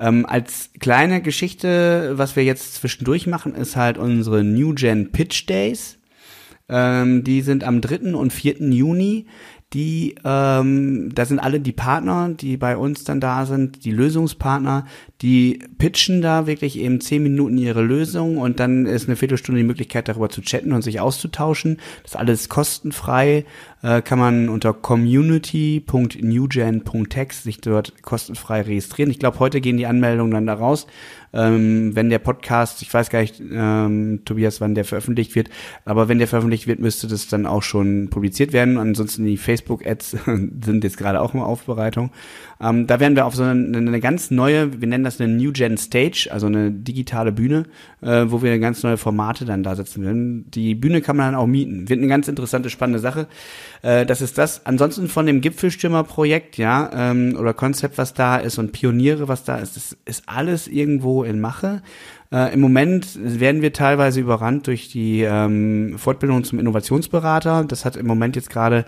Ähm, 0.00 0.26
als 0.26 0.68
kleine 0.78 1.22
Geschichte, 1.22 2.12
was 2.18 2.36
wir 2.36 2.44
jetzt 2.44 2.74
zwischendurch 2.74 3.26
machen, 3.26 3.54
ist 3.54 3.74
halt 3.74 3.96
unsere 3.96 4.44
New 4.44 4.74
Gen 4.74 5.12
Pitch 5.12 5.48
Days. 5.48 5.98
Ähm, 6.68 7.24
die 7.24 7.40
sind 7.40 7.64
am 7.64 7.80
3. 7.80 8.14
und 8.14 8.34
4. 8.34 8.56
Juni. 8.58 9.28
Die, 9.74 10.14
ähm, 10.24 11.14
da 11.14 11.26
sind 11.26 11.40
alle 11.40 11.60
die 11.60 11.72
Partner, 11.72 12.30
die 12.30 12.56
bei 12.56 12.76
uns 12.76 13.04
dann 13.04 13.20
da 13.20 13.44
sind, 13.44 13.84
die 13.84 13.90
Lösungspartner, 13.90 14.86
die 15.20 15.58
pitchen 15.76 16.22
da 16.22 16.46
wirklich 16.46 16.78
eben 16.78 17.02
zehn 17.02 17.22
Minuten 17.22 17.58
ihre 17.58 17.82
Lösung 17.82 18.38
und 18.38 18.60
dann 18.60 18.86
ist 18.86 19.08
eine 19.08 19.16
Viertelstunde 19.16 19.60
die 19.60 19.66
Möglichkeit 19.66 20.08
darüber 20.08 20.30
zu 20.30 20.40
chatten 20.40 20.72
und 20.72 20.80
sich 20.80 21.00
auszutauschen. 21.00 21.78
Das 22.02 22.12
ist 22.12 22.16
alles 22.16 22.48
kostenfrei, 22.48 23.44
äh, 23.82 24.02
kann 24.02 24.18
man 24.18 24.48
unter 24.48 24.72
community.newgen.text 24.72 27.44
sich 27.44 27.60
dort 27.60 28.02
kostenfrei 28.02 28.62
registrieren. 28.62 29.10
Ich 29.10 29.18
glaube, 29.18 29.38
heute 29.38 29.60
gehen 29.60 29.76
die 29.76 29.86
Anmeldungen 29.86 30.32
dann 30.32 30.46
da 30.46 30.54
raus 30.54 30.86
ähm, 31.32 31.94
wenn 31.94 32.10
der 32.10 32.18
Podcast, 32.18 32.82
ich 32.82 32.92
weiß 32.92 33.10
gar 33.10 33.20
nicht, 33.20 33.40
ähm, 33.40 34.22
Tobias, 34.24 34.60
wann 34.60 34.74
der 34.74 34.84
veröffentlicht 34.84 35.34
wird, 35.34 35.50
aber 35.84 36.08
wenn 36.08 36.18
der 36.18 36.28
veröffentlicht 36.28 36.66
wird, 36.66 36.80
müsste 36.80 37.06
das 37.06 37.28
dann 37.28 37.46
auch 37.46 37.62
schon 37.62 38.08
publiziert 38.08 38.52
werden. 38.52 38.78
Ansonsten 38.78 39.24
die 39.24 39.36
Facebook-Ads 39.36 40.10
sind 40.64 40.84
jetzt 40.84 40.96
gerade 40.96 41.20
auch 41.20 41.34
in 41.34 41.40
Aufbereitung. 41.40 42.10
Ähm, 42.60 42.86
da 42.86 42.98
werden 42.98 43.14
wir 43.14 43.26
auf 43.26 43.34
so 43.34 43.42
eine, 43.42 43.76
eine, 43.76 44.00
ganz 44.00 44.30
neue, 44.30 44.80
wir 44.80 44.88
nennen 44.88 45.04
das 45.04 45.20
eine 45.20 45.32
New 45.32 45.52
Gen 45.52 45.76
Stage, 45.76 46.28
also 46.30 46.46
eine 46.46 46.70
digitale 46.70 47.32
Bühne, 47.32 47.64
äh, 48.00 48.24
wo 48.28 48.42
wir 48.42 48.58
ganz 48.58 48.82
neue 48.82 48.96
Formate 48.96 49.44
dann 49.44 49.62
da 49.62 49.76
setzen 49.76 50.04
werden. 50.04 50.50
Die 50.50 50.74
Bühne 50.74 51.02
kann 51.02 51.16
man 51.16 51.32
dann 51.32 51.40
auch 51.40 51.46
mieten. 51.46 51.88
Wird 51.88 51.98
eine 51.98 52.08
ganz 52.08 52.28
interessante, 52.28 52.70
spannende 52.70 52.98
Sache. 52.98 53.26
Äh, 53.82 54.06
das 54.06 54.20
ist 54.20 54.38
das. 54.38 54.66
Ansonsten 54.66 55.08
von 55.08 55.26
dem 55.26 55.40
Gipfelstürmer-Projekt, 55.40 56.58
ja, 56.58 56.90
ähm, 56.92 57.36
oder 57.38 57.54
Konzept, 57.54 57.98
was 57.98 58.14
da 58.14 58.36
ist 58.36 58.58
und 58.58 58.72
Pioniere, 58.72 59.28
was 59.28 59.44
da 59.44 59.56
ist, 59.56 59.76
das 59.76 59.96
ist 60.04 60.24
alles 60.26 60.68
irgendwo 60.68 61.24
in 61.24 61.40
Mache. 61.40 61.82
Äh, 62.30 62.52
Im 62.52 62.60
Moment 62.60 63.18
werden 63.20 63.62
wir 63.62 63.72
teilweise 63.72 64.20
überrannt 64.20 64.66
durch 64.66 64.88
die 64.88 65.22
ähm, 65.22 65.94
Fortbildung 65.96 66.44
zum 66.44 66.58
Innovationsberater. 66.58 67.64
Das 67.64 67.84
hat 67.84 67.96
im 67.96 68.06
Moment 68.06 68.36
jetzt 68.36 68.50
gerade 68.50 68.84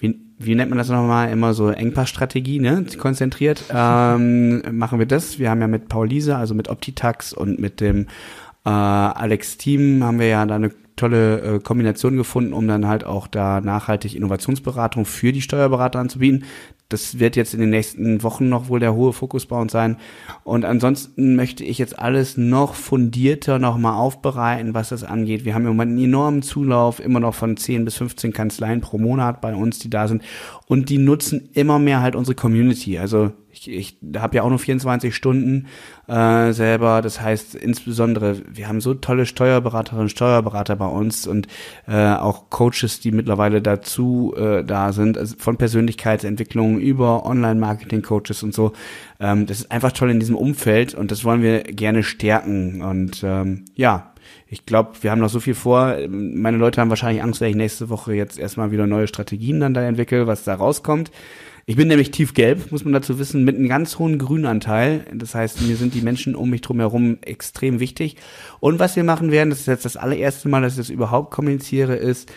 wie, 0.00 0.18
wie 0.38 0.54
nennt 0.54 0.70
man 0.70 0.78
das 0.78 0.88
nochmal, 0.88 1.30
immer 1.30 1.54
so 1.54 1.68
Engpassstrategie, 1.68 2.58
ne? 2.58 2.86
Konzentriert. 2.98 3.64
Ähm, 3.72 4.62
machen 4.72 4.98
wir 4.98 5.06
das. 5.06 5.38
Wir 5.38 5.50
haben 5.50 5.60
ja 5.60 5.68
mit 5.68 5.88
Paul 5.88 6.08
Liese, 6.08 6.36
also 6.36 6.54
mit 6.54 6.68
Optitax 6.68 7.32
und 7.32 7.58
mit 7.58 7.80
dem 7.80 8.06
äh, 8.64 8.70
Alex 8.70 9.58
Team 9.58 10.02
haben 10.02 10.18
wir 10.18 10.28
ja 10.28 10.46
da 10.46 10.56
eine 10.56 10.70
tolle 11.00 11.40
äh, 11.40 11.58
Kombination 11.60 12.16
gefunden, 12.16 12.52
um 12.52 12.68
dann 12.68 12.86
halt 12.86 13.04
auch 13.04 13.26
da 13.26 13.60
nachhaltig 13.60 14.14
Innovationsberatung 14.14 15.04
für 15.04 15.32
die 15.32 15.42
Steuerberater 15.42 15.98
anzubieten. 15.98 16.44
Das 16.90 17.20
wird 17.20 17.36
jetzt 17.36 17.54
in 17.54 17.60
den 17.60 17.70
nächsten 17.70 18.22
Wochen 18.24 18.48
noch 18.48 18.68
wohl 18.68 18.80
der 18.80 18.94
hohe 18.94 19.12
Fokus 19.12 19.46
bei 19.46 19.56
uns 19.56 19.70
sein. 19.70 19.96
Und 20.42 20.64
ansonsten 20.64 21.36
möchte 21.36 21.64
ich 21.64 21.78
jetzt 21.78 21.98
alles 21.98 22.36
noch 22.36 22.74
fundierter 22.74 23.58
nochmal 23.58 23.94
aufbereiten, 23.94 24.74
was 24.74 24.88
das 24.88 25.04
angeht. 25.04 25.44
Wir 25.44 25.54
haben 25.54 25.62
im 25.62 25.68
Moment 25.68 25.92
einen 25.92 26.04
enormen 26.04 26.42
Zulauf, 26.42 26.98
immer 26.98 27.20
noch 27.20 27.34
von 27.34 27.56
10 27.56 27.84
bis 27.84 27.96
15 27.96 28.32
Kanzleien 28.32 28.80
pro 28.80 28.98
Monat 28.98 29.40
bei 29.40 29.54
uns, 29.54 29.78
die 29.78 29.88
da 29.88 30.08
sind. 30.08 30.22
Und 30.66 30.88
die 30.88 30.98
nutzen 30.98 31.48
immer 31.54 31.78
mehr 31.78 32.02
halt 32.02 32.16
unsere 32.16 32.34
Community. 32.34 32.98
Also 32.98 33.32
ich, 33.52 33.68
ich 33.68 33.96
habe 34.16 34.36
ja 34.36 34.42
auch 34.42 34.48
nur 34.48 34.58
24 34.58 35.14
Stunden 35.14 35.66
äh, 36.06 36.52
selber. 36.52 37.02
Das 37.02 37.20
heißt 37.20 37.54
insbesondere, 37.54 38.36
wir 38.48 38.68
haben 38.68 38.80
so 38.80 38.94
tolle 38.94 39.26
Steuerberaterinnen 39.26 40.04
und 40.04 40.10
Steuerberater 40.10 40.76
bei 40.76 40.86
uns 40.86 41.26
und 41.26 41.46
äh, 41.86 42.14
auch 42.14 42.50
Coaches, 42.50 43.00
die 43.00 43.12
mittlerweile 43.12 43.60
dazu 43.60 44.34
äh, 44.36 44.64
da 44.64 44.92
sind, 44.92 45.18
also 45.18 45.36
von 45.38 45.56
Persönlichkeitsentwicklung 45.56 46.78
über 46.78 47.26
Online-Marketing-Coaches 47.26 48.42
und 48.42 48.54
so. 48.54 48.72
Ähm, 49.18 49.46
das 49.46 49.60
ist 49.60 49.70
einfach 49.70 49.92
toll 49.92 50.10
in 50.10 50.20
diesem 50.20 50.36
Umfeld 50.36 50.94
und 50.94 51.10
das 51.10 51.24
wollen 51.24 51.42
wir 51.42 51.62
gerne 51.62 52.02
stärken. 52.02 52.82
Und 52.82 53.22
ähm, 53.24 53.64
ja, 53.74 54.12
ich 54.46 54.66
glaube, 54.66 54.92
wir 55.00 55.10
haben 55.10 55.20
noch 55.20 55.28
so 55.28 55.40
viel 55.40 55.54
vor. 55.54 55.96
Meine 56.08 56.56
Leute 56.56 56.80
haben 56.80 56.90
wahrscheinlich 56.90 57.22
Angst, 57.22 57.40
wenn 57.40 57.50
ich 57.50 57.56
nächste 57.56 57.88
Woche 57.88 58.14
jetzt 58.14 58.38
erstmal 58.38 58.70
wieder 58.70 58.86
neue 58.86 59.06
Strategien 59.06 59.60
dann 59.60 59.74
da 59.74 59.82
entwickle, 59.82 60.26
was 60.26 60.44
da 60.44 60.54
rauskommt. 60.54 61.10
Ich 61.66 61.76
bin 61.76 61.88
nämlich 61.88 62.10
tiefgelb, 62.10 62.72
muss 62.72 62.84
man 62.84 62.92
dazu 62.92 63.18
wissen, 63.18 63.44
mit 63.44 63.56
einem 63.56 63.68
ganz 63.68 63.98
hohen 63.98 64.18
Grünanteil. 64.18 65.04
Das 65.14 65.34
heißt, 65.34 65.62
mir 65.62 65.76
sind 65.76 65.94
die 65.94 66.02
Menschen 66.02 66.34
um 66.34 66.50
mich 66.50 66.62
drum 66.62 66.80
herum 66.80 67.18
extrem 67.22 67.80
wichtig. 67.80 68.16
Und 68.60 68.78
was 68.78 68.96
wir 68.96 69.04
machen 69.04 69.30
werden, 69.30 69.50
das 69.50 69.60
ist 69.60 69.66
jetzt 69.66 69.84
das 69.84 69.96
allererste 69.96 70.48
Mal, 70.48 70.62
dass 70.62 70.72
ich 70.72 70.78
das 70.78 70.90
überhaupt 70.90 71.30
kommuniziere, 71.30 71.96
ist, 71.96 72.32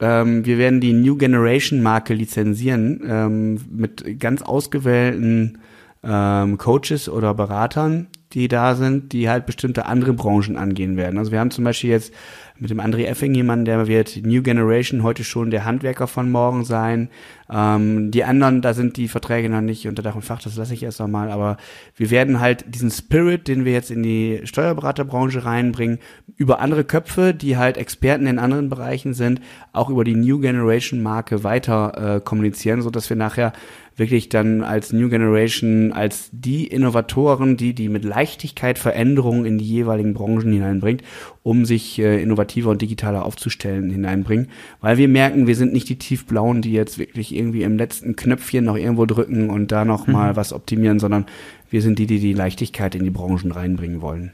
ähm, 0.00 0.44
wir 0.44 0.58
werden 0.58 0.80
die 0.80 0.92
New 0.92 1.16
Generation 1.16 1.82
Marke 1.82 2.14
lizenzieren 2.14 3.00
ähm, 3.06 3.60
mit 3.70 4.18
ganz 4.18 4.42
ausgewählten 4.42 5.58
ähm, 6.02 6.58
Coaches 6.58 7.08
oder 7.08 7.32
Beratern, 7.34 8.08
die 8.34 8.48
da 8.48 8.74
sind, 8.74 9.12
die 9.12 9.28
halt 9.28 9.46
bestimmte 9.46 9.86
andere 9.86 10.12
Branchen 10.12 10.56
angehen 10.56 10.96
werden. 10.96 11.18
Also 11.18 11.32
wir 11.32 11.40
haben 11.40 11.50
zum 11.50 11.64
Beispiel 11.64 11.90
jetzt 11.90 12.12
mit 12.58 12.70
dem 12.70 12.80
André 12.80 13.06
Effing 13.06 13.34
jemanden, 13.34 13.64
der 13.64 13.88
wird 13.88 14.16
New 14.24 14.42
Generation 14.42 15.02
heute 15.02 15.24
schon 15.24 15.50
der 15.50 15.64
Handwerker 15.64 16.06
von 16.06 16.30
morgen 16.30 16.64
sein. 16.64 17.08
Ähm, 17.52 18.12
die 18.12 18.22
anderen, 18.22 18.62
da 18.62 18.74
sind 18.74 18.96
die 18.96 19.08
Verträge 19.08 19.48
noch 19.48 19.60
nicht 19.60 19.88
unter 19.88 20.02
Dach 20.02 20.14
und 20.14 20.24
Fach, 20.24 20.40
das 20.40 20.56
lasse 20.56 20.72
ich 20.72 20.84
erst 20.84 21.00
nochmal. 21.00 21.32
Aber 21.32 21.56
wir 21.96 22.10
werden 22.10 22.38
halt 22.38 22.64
diesen 22.72 22.92
Spirit, 22.92 23.48
den 23.48 23.64
wir 23.64 23.72
jetzt 23.72 23.90
in 23.90 24.04
die 24.04 24.40
Steuerberaterbranche 24.44 25.44
reinbringen, 25.44 25.98
über 26.36 26.60
andere 26.60 26.84
Köpfe, 26.84 27.34
die 27.34 27.56
halt 27.56 27.76
Experten 27.76 28.26
in 28.26 28.38
anderen 28.38 28.68
Bereichen 28.68 29.14
sind, 29.14 29.40
auch 29.72 29.90
über 29.90 30.04
die 30.04 30.14
New 30.14 30.38
Generation 30.38 31.02
Marke 31.02 31.42
weiter 31.42 32.16
äh, 32.16 32.20
kommunizieren, 32.20 32.82
so 32.82 32.90
dass 32.90 33.10
wir 33.10 33.16
nachher 33.16 33.52
wirklich 33.96 34.28
dann 34.28 34.62
als 34.62 34.92
New 34.92 35.08
Generation, 35.08 35.92
als 35.92 36.28
die 36.32 36.66
Innovatoren, 36.66 37.56
die 37.56 37.74
die 37.74 37.88
mit 37.88 38.04
Leichtigkeit 38.04 38.78
Veränderungen 38.78 39.44
in 39.44 39.58
die 39.58 39.64
jeweiligen 39.64 40.14
Branchen 40.14 40.52
hineinbringt, 40.52 41.02
um 41.42 41.64
sich 41.64 41.98
äh, 41.98 42.22
innovativer 42.22 42.70
und 42.70 42.82
digitaler 42.82 43.24
aufzustellen, 43.24 43.90
hineinbringen. 43.90 44.48
Weil 44.80 44.96
wir 44.98 45.08
merken, 45.08 45.46
wir 45.46 45.56
sind 45.56 45.72
nicht 45.72 45.88
die 45.88 45.98
tiefblauen, 45.98 46.62
die 46.62 46.72
jetzt 46.72 46.98
wirklich 46.98 47.34
irgendwie 47.34 47.62
im 47.62 47.76
letzten 47.76 48.16
Knöpfchen 48.16 48.64
noch 48.64 48.76
irgendwo 48.76 49.06
drücken 49.06 49.50
und 49.50 49.70
da 49.70 49.84
noch 49.84 50.06
mhm. 50.06 50.12
mal 50.12 50.36
was 50.36 50.52
optimieren, 50.52 50.98
sondern 50.98 51.26
wir 51.70 51.82
sind 51.82 51.98
die, 51.98 52.06
die 52.06 52.18
die 52.18 52.34
Leichtigkeit 52.34 52.94
in 52.94 53.04
die 53.04 53.10
Branchen 53.10 53.52
reinbringen 53.52 54.00
wollen. 54.00 54.32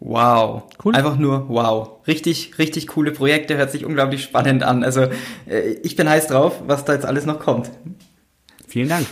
Wow. 0.00 0.62
Cool. 0.84 0.94
Einfach 0.94 1.18
nur 1.18 1.48
wow. 1.48 2.06
Richtig, 2.06 2.58
richtig 2.58 2.86
coole 2.86 3.10
Projekte, 3.10 3.56
hört 3.56 3.72
sich 3.72 3.84
unglaublich 3.84 4.22
spannend 4.22 4.62
an. 4.62 4.84
Also 4.84 5.02
äh, 5.46 5.72
ich 5.82 5.96
bin 5.96 6.08
heiß 6.08 6.28
drauf, 6.28 6.62
was 6.66 6.84
da 6.84 6.94
jetzt 6.94 7.06
alles 7.06 7.26
noch 7.26 7.40
kommt. 7.40 7.70
Vielen 8.68 8.88
Dank. 8.88 9.06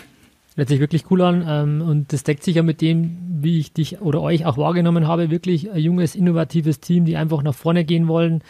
Hört 0.55 0.69
sich 0.69 0.81
wirklich 0.81 1.11
cool 1.11 1.21
an 1.21 1.45
ähm, 1.47 1.83
und 1.87 2.13
das 2.13 2.23
deckt 2.25 2.43
sich 2.43 2.57
ja 2.57 2.63
mit 2.63 2.81
dem, 2.81 3.19
wie 3.43 3.59
ich 3.59 3.73
dich 3.73 4.01
oder 4.01 4.23
euch 4.23 4.47
auch 4.47 4.57
wahrgenommen 4.57 5.07
habe. 5.07 5.31
Wirklich 5.31 5.71
ein 5.71 5.81
junges, 5.81 6.15
innovatives 6.15 6.81
Team, 6.81 7.05
die 7.05 7.17
einfach 7.17 7.43
nach 7.43 7.55
vorne 7.55 7.85
gehen 7.85 8.09
wollen. 8.09 8.43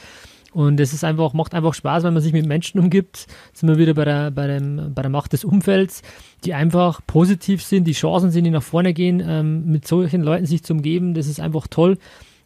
Und 0.52 0.80
es 0.80 0.92
ist 0.92 1.04
einfach, 1.04 1.32
macht 1.32 1.54
einfach 1.54 1.74
Spaß, 1.74 2.04
wenn 2.04 2.14
man 2.14 2.22
sich 2.22 2.32
mit 2.32 2.46
Menschen 2.46 2.80
umgibt. 2.80 3.26
Jetzt 3.48 3.60
sind 3.60 3.68
wir 3.68 3.76
wieder 3.76 3.94
bei 3.94 4.04
der, 4.04 4.30
bei, 4.30 4.46
dem, 4.46 4.94
bei 4.94 5.02
der 5.02 5.10
Macht 5.10 5.32
des 5.32 5.44
Umfelds, 5.44 6.02
die 6.44 6.54
einfach 6.54 7.00
positiv 7.06 7.62
sind, 7.62 7.84
die 7.84 7.92
Chancen 7.92 8.30
sind, 8.30 8.44
die 8.44 8.50
nach 8.50 8.62
vorne 8.62 8.94
gehen. 8.94 9.22
Ähm, 9.26 9.66
mit 9.66 9.86
solchen 9.86 10.22
Leuten 10.22 10.46
sich 10.46 10.62
zu 10.62 10.74
umgeben, 10.74 11.14
das 11.14 11.26
ist 11.26 11.40
einfach 11.40 11.66
toll. 11.66 11.98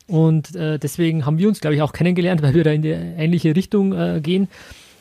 Und 0.06 0.56
äh, 0.56 0.78
deswegen 0.78 1.24
haben 1.24 1.38
wir 1.38 1.46
uns, 1.46 1.60
glaube 1.60 1.76
ich, 1.76 1.82
auch 1.82 1.92
kennengelernt, 1.92 2.42
weil 2.42 2.54
wir 2.54 2.64
da 2.64 2.70
in 2.70 2.82
die 2.82 2.88
ähnliche 2.88 3.54
Richtung 3.54 3.92
äh, 3.92 4.20
gehen 4.22 4.48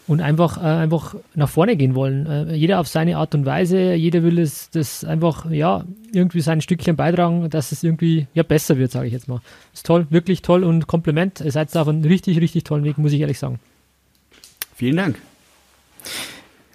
und 0.10 0.22
einfach, 0.22 0.58
äh, 0.58 0.62
einfach 0.62 1.16
nach 1.36 1.48
vorne 1.48 1.76
gehen 1.76 1.94
wollen. 1.94 2.26
Äh, 2.26 2.56
jeder 2.56 2.80
auf 2.80 2.88
seine 2.88 3.18
Art 3.18 3.36
und 3.36 3.46
Weise, 3.46 3.94
jeder 3.94 4.24
will 4.24 4.40
es 4.40 4.72
das 4.72 5.04
einfach, 5.04 5.52
ja, 5.52 5.86
irgendwie 6.12 6.42
sein 6.42 6.62
Stückchen 6.62 6.96
beitragen, 6.96 7.48
dass 7.52 7.72
es 7.72 7.84
irgendwie 7.84 8.26
ja 8.34 8.42
besser 8.42 8.80
wird, 8.80 8.92
sage 8.92 9.06
ich 9.06 9.14
jetzt 9.14 9.28
mal. 9.28 9.40
Ist 9.72 9.86
toll, 9.86 10.08
wirklich 10.10 10.42
toll 10.42 10.64
und 10.64 10.88
Kompliment. 10.88 11.42
Ihr 11.42 11.52
seid 11.52 11.78
auf 11.78 11.88
einem 11.88 12.04
richtig, 12.04 12.42
richtig 12.42 12.64
tollen 12.64 12.84
Weg, 12.86 12.98
muss 12.98 13.14
ich 13.14 13.22
ehrlich 13.22 13.38
sagen. 13.38 13.60
Vielen 14.76 14.98
Dank. 14.98 15.20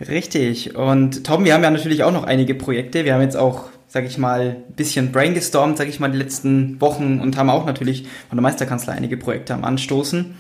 Richtig. 0.09 0.76
Und 0.76 1.24
Tom, 1.26 1.45
wir 1.45 1.55
haben 1.55 1.64
ja 1.64 1.72
natürlich 1.72 2.05
auch 2.05 2.12
noch 2.12 2.22
einige 2.22 2.55
Projekte. 2.55 3.05
Wir 3.05 3.14
haben 3.14 3.22
jetzt 3.22 3.37
auch, 3.37 3.64
sage 3.89 4.07
ich 4.07 4.16
mal, 4.16 4.59
ein 4.68 4.74
bisschen 4.76 5.11
brainstormt, 5.11 5.76
sage 5.76 5.91
ich 5.91 5.99
mal, 5.99 6.11
die 6.12 6.18
letzten 6.18 6.80
Wochen 6.80 7.18
und 7.18 7.37
haben 7.37 7.51
auch 7.51 7.66
natürlich 7.66 8.03
von 8.28 8.37
der 8.39 8.43
Meisterkanzlei 8.43 8.93
einige 8.93 9.16
Projekte 9.16 9.55
am 9.55 9.64
Anstoßen. 9.64 10.37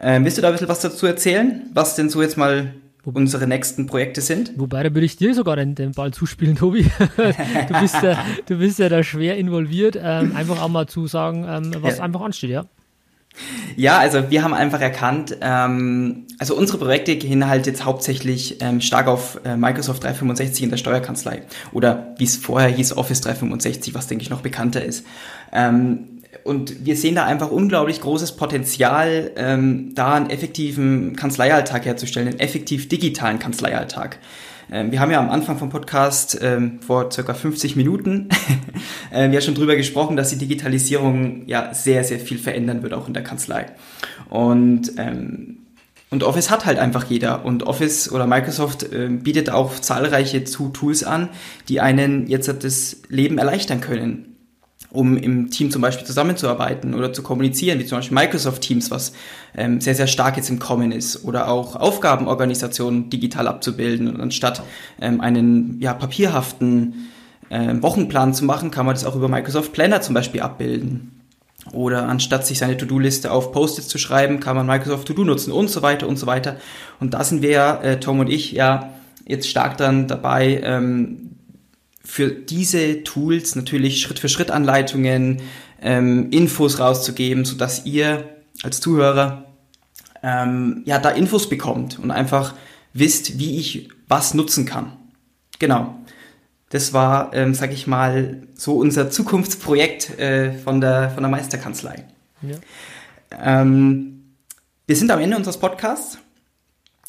Ähm, 0.00 0.24
willst 0.24 0.38
du 0.38 0.42
da 0.42 0.48
ein 0.48 0.54
bisschen 0.54 0.68
was 0.68 0.80
dazu 0.80 1.06
erzählen, 1.06 1.62
was 1.72 1.96
denn 1.96 2.10
so 2.10 2.22
jetzt 2.22 2.36
mal 2.36 2.74
unsere 3.04 3.46
nächsten 3.46 3.86
Projekte 3.86 4.20
sind? 4.20 4.52
Wobei, 4.56 4.82
da 4.82 4.94
würde 4.94 5.04
ich 5.04 5.16
dir 5.16 5.34
sogar 5.34 5.56
den, 5.56 5.74
den 5.74 5.92
Ball 5.92 6.12
zuspielen, 6.12 6.56
Tobi. 6.56 6.90
du, 7.16 7.80
bist 7.80 8.02
ja, 8.02 8.24
du 8.46 8.58
bist 8.58 8.78
ja 8.78 8.88
da 8.88 9.02
schwer 9.02 9.36
involviert. 9.36 9.98
Ähm, 10.00 10.34
einfach 10.36 10.60
auch 10.62 10.68
mal 10.68 10.86
zu 10.86 11.06
sagen, 11.06 11.44
ähm, 11.48 11.74
was 11.82 11.98
ja. 11.98 12.04
einfach 12.04 12.22
ansteht, 12.22 12.50
ja. 12.50 12.64
Ja, 13.76 13.98
also 13.98 14.30
wir 14.30 14.44
haben 14.44 14.54
einfach 14.54 14.80
erkannt, 14.80 15.36
ähm, 15.40 16.26
also 16.38 16.54
unsere 16.54 16.78
Projekte 16.78 17.16
gehen 17.16 17.48
halt 17.48 17.66
jetzt 17.66 17.84
hauptsächlich 17.84 18.62
ähm, 18.62 18.80
stark 18.80 19.08
auf 19.08 19.40
äh, 19.44 19.56
Microsoft 19.56 20.04
365 20.04 20.62
in 20.62 20.70
der 20.70 20.76
Steuerkanzlei 20.76 21.42
oder 21.72 22.14
wie 22.18 22.24
es 22.24 22.36
vorher 22.36 22.68
hieß 22.68 22.96
Office 22.96 23.22
365, 23.22 23.92
was 23.92 24.06
denke 24.06 24.22
ich 24.22 24.30
noch 24.30 24.42
bekannter 24.42 24.84
ist. 24.84 25.04
Ähm, 25.52 26.13
und 26.44 26.84
wir 26.84 26.94
sehen 26.96 27.14
da 27.14 27.24
einfach 27.24 27.50
unglaublich 27.50 28.02
großes 28.02 28.32
Potenzial, 28.32 29.32
ähm, 29.36 29.94
da 29.94 30.14
einen 30.14 30.28
effektiven 30.28 31.16
Kanzleialltag 31.16 31.86
herzustellen, 31.86 32.28
einen 32.28 32.40
effektiv 32.40 32.88
digitalen 32.88 33.38
Kanzleialltag. 33.38 34.18
Ähm, 34.70 34.92
wir 34.92 35.00
haben 35.00 35.10
ja 35.10 35.20
am 35.20 35.30
Anfang 35.30 35.56
vom 35.56 35.70
Podcast 35.70 36.38
ähm, 36.42 36.80
vor 36.80 37.10
circa 37.10 37.32
50 37.32 37.76
Minuten 37.76 38.28
äh, 39.12 39.30
ja 39.32 39.40
schon 39.40 39.54
drüber 39.54 39.74
gesprochen, 39.74 40.16
dass 40.16 40.30
die 40.30 40.36
Digitalisierung 40.36 41.46
ja 41.46 41.72
sehr, 41.72 42.04
sehr 42.04 42.20
viel 42.20 42.38
verändern 42.38 42.82
wird, 42.82 42.92
auch 42.92 43.08
in 43.08 43.14
der 43.14 43.22
Kanzlei. 43.22 43.66
Und 44.28 44.92
ähm, 44.98 45.60
Und 46.10 46.22
Office 46.22 46.50
hat 46.50 46.66
halt 46.66 46.78
einfach 46.78 47.04
jeder. 47.06 47.46
Und 47.46 47.62
Office 47.62 48.12
oder 48.12 48.26
Microsoft 48.26 48.82
äh, 48.92 49.08
bietet 49.08 49.48
auch 49.48 49.78
zahlreiche 49.78 50.44
Tools 50.44 51.04
an, 51.04 51.30
die 51.68 51.80
einen 51.80 52.26
jetzt 52.26 52.52
das 52.62 52.98
Leben 53.08 53.38
erleichtern 53.38 53.80
können 53.80 54.33
um 54.94 55.16
im 55.16 55.50
Team 55.50 55.70
zum 55.70 55.82
Beispiel 55.82 56.06
zusammenzuarbeiten 56.06 56.94
oder 56.94 57.12
zu 57.12 57.22
kommunizieren, 57.22 57.78
wie 57.78 57.84
zum 57.84 57.98
Beispiel 57.98 58.14
Microsoft 58.14 58.62
Teams, 58.62 58.90
was 58.90 59.12
ähm, 59.56 59.80
sehr, 59.80 59.94
sehr 59.94 60.06
stark 60.06 60.36
jetzt 60.36 60.48
im 60.48 60.58
Kommen 60.58 60.92
ist, 60.92 61.24
oder 61.24 61.48
auch 61.48 61.76
Aufgabenorganisationen 61.76 63.10
digital 63.10 63.48
abzubilden. 63.48 64.08
Und 64.08 64.20
anstatt 64.20 64.62
ähm, 65.00 65.20
einen 65.20 65.80
ja, 65.80 65.94
papierhaften 65.94 67.10
äh, 67.50 67.74
Wochenplan 67.82 68.32
zu 68.34 68.44
machen, 68.44 68.70
kann 68.70 68.86
man 68.86 68.94
das 68.94 69.04
auch 69.04 69.16
über 69.16 69.28
Microsoft 69.28 69.72
Planner 69.72 70.00
zum 70.00 70.14
Beispiel 70.14 70.40
abbilden. 70.40 71.10
Oder 71.72 72.08
anstatt 72.08 72.46
sich 72.46 72.58
seine 72.58 72.76
To-Do-Liste 72.76 73.32
auf 73.32 73.50
Post-its 73.50 73.88
zu 73.88 73.98
schreiben, 73.98 74.38
kann 74.38 74.54
man 74.54 74.66
Microsoft 74.66 75.08
To-Do 75.08 75.24
nutzen 75.24 75.50
und 75.50 75.68
so 75.68 75.82
weiter 75.82 76.06
und 76.06 76.18
so 76.18 76.26
weiter. 76.26 76.56
Und 77.00 77.14
da 77.14 77.24
sind 77.24 77.42
wir 77.42 77.50
ja, 77.50 77.82
äh, 77.82 77.98
Tom 77.98 78.20
und 78.20 78.30
ich, 78.30 78.52
ja 78.52 78.94
jetzt 79.26 79.48
stark 79.48 79.76
dann 79.76 80.06
dabei, 80.06 80.60
ähm, 80.62 81.23
für 82.04 82.30
diese 82.30 83.02
Tools 83.02 83.56
natürlich 83.56 84.00
Schritt 84.00 84.18
für 84.18 84.28
Schritt 84.28 84.50
Anleitungen, 84.50 85.40
ähm, 85.80 86.30
Infos 86.30 86.78
rauszugeben, 86.78 87.44
so 87.44 87.56
dass 87.56 87.86
ihr 87.86 88.36
als 88.62 88.80
Zuhörer 88.80 89.46
ähm, 90.22 90.82
ja 90.84 90.98
da 90.98 91.10
Infos 91.10 91.48
bekommt 91.48 91.98
und 91.98 92.10
einfach 92.10 92.54
wisst, 92.92 93.38
wie 93.38 93.58
ich 93.58 93.88
was 94.06 94.34
nutzen 94.34 94.66
kann. 94.66 94.92
Genau. 95.58 95.98
Das 96.70 96.92
war, 96.92 97.32
ähm, 97.34 97.54
sag 97.54 97.72
ich 97.72 97.86
mal, 97.86 98.42
so 98.54 98.74
unser 98.76 99.10
Zukunftsprojekt 99.10 100.18
äh, 100.18 100.52
von, 100.52 100.80
der, 100.80 101.10
von 101.10 101.22
der 101.22 101.30
Meisterkanzlei. 101.30 102.04
Ja. 102.42 102.56
Ähm, 103.40 104.34
wir 104.86 104.96
sind 104.96 105.10
am 105.10 105.20
Ende 105.20 105.36
unseres 105.36 105.58
Podcasts 105.58 106.18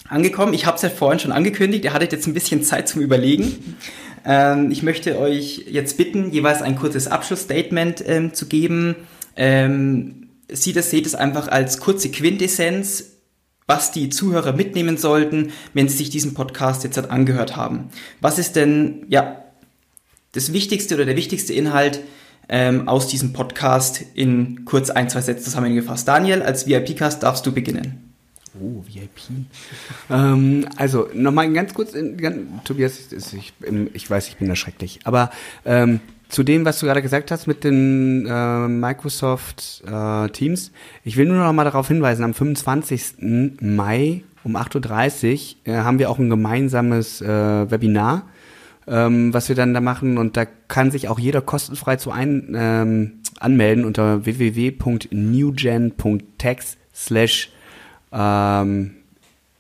angekommen. 0.08 0.54
Ich 0.54 0.66
habe 0.66 0.76
es 0.76 0.84
ja 0.84 0.90
vorhin 0.90 1.20
schon 1.20 1.32
angekündigt. 1.32 1.84
Ihr 1.84 1.94
hattet 1.94 2.12
jetzt 2.12 2.28
ein 2.28 2.34
bisschen 2.34 2.64
Zeit 2.64 2.88
zum 2.88 3.02
Überlegen. 3.02 3.78
Ähm, 4.26 4.72
ich 4.72 4.84
möchte 4.84 5.20
euch 5.20 5.66
jetzt 5.70 5.98
bitten, 5.98 6.32
jeweils 6.32 6.62
ein 6.62 6.76
kurzes 6.76 7.08
Abschlussstatement 7.08 8.04
ähm, 8.06 8.34
zu 8.34 8.48
geben. 8.48 8.96
Ähm, 9.36 10.30
sieht 10.52 10.78
es, 10.78 10.90
seht 10.90 11.06
es 11.06 11.16
einfach 11.16 11.48
als 11.48 11.80
kurze 11.80 12.10
Quintessenz, 12.10 13.12
was 13.68 13.92
die 13.92 14.10
Zuhörer 14.10 14.54
mitnehmen 14.54 14.98
sollten, 14.98 15.52
wenn 15.74 15.88
sie 15.88 15.98
sich 15.98 16.10
diesen 16.10 16.34
Podcast 16.34 16.84
jetzt 16.84 16.98
halt 16.98 17.10
angehört 17.10 17.56
haben. 17.56 17.90
Was 18.22 18.38
ist 18.40 18.56
denn, 18.56 19.06
ja, 19.10 19.44
das 20.34 20.54
wichtigste 20.54 20.96
oder 20.96 21.06
der 21.06 21.16
wichtigste 21.16 21.54
Inhalt 21.54 22.02
ähm, 22.48 22.88
aus 22.88 23.08
diesem 23.08 23.34
Podcast 23.34 24.04
in 24.14 24.66
kurz 24.66 24.90
ein, 24.90 25.10
zwei 25.10 25.22
Sätzen 25.22 25.46
zusammengefasst? 25.46 26.08
Daniel, 26.08 26.42
als 26.44 26.68
VIP-Cast 26.68 27.24
darfst 27.24 27.46
du 27.46 27.52
beginnen. 27.52 28.15
Oh, 28.62 28.84
VIP. 28.88 29.46
ähm, 30.10 30.66
also, 30.78 31.10
nochmal 31.14 31.52
ganz 31.54 31.74
kurz, 31.74 31.94
ganz, 31.94 32.38
Tobias, 32.64 33.12
ich, 33.12 33.54
ich, 33.94 34.10
weiß, 34.10 34.30
ich 34.30 34.38
bin 34.38 34.48
da 34.48 34.56
schrecklich, 34.56 35.00
aber 35.04 35.30
ähm, 35.66 36.00
zu 36.30 36.44
dem, 36.44 36.64
was 36.66 36.80
du 36.80 36.86
gerade 36.86 37.02
gesagt 37.02 37.32
hast 37.32 37.48
mit 37.48 37.64
den 37.64 38.28
äh, 38.28 38.68
Microsoft 38.68 39.84
äh, 39.86 40.28
Teams, 40.30 40.72
ich 41.04 41.18
will 41.18 41.26
nur 41.26 41.38
noch 41.38 41.52
mal 41.54 41.64
darauf 41.64 41.88
hinweisen, 41.88 42.24
am 42.24 42.34
25. 42.34 43.16
Mai 43.62 44.24
um 44.44 44.56
8.30 44.56 45.56
Uhr 45.68 45.74
äh, 45.74 45.78
haben 45.78 46.00
wir 46.00 46.10
auch 46.10 46.18
ein 46.20 46.30
gemeinsames 46.30 47.22
äh, 47.22 47.72
Webinar, 47.72 48.28
ähm, 48.88 49.34
was 49.34 49.50
wir 49.50 49.56
dann 49.56 49.74
da 49.74 49.82
machen 49.82 50.18
und 50.18 50.38
da 50.38 50.46
kann 50.46 50.92
sich 50.92 51.10
auch 51.10 51.20
jeder 51.20 51.42
kostenfrei 51.42 51.98
zu 51.98 52.12
ein, 52.12 52.56
ähm, 52.56 53.20
anmelden 53.40 53.86
unter 53.86 54.26
www.newgen.text 54.26 56.78
slash 56.94 57.52
ähm, 58.16 58.92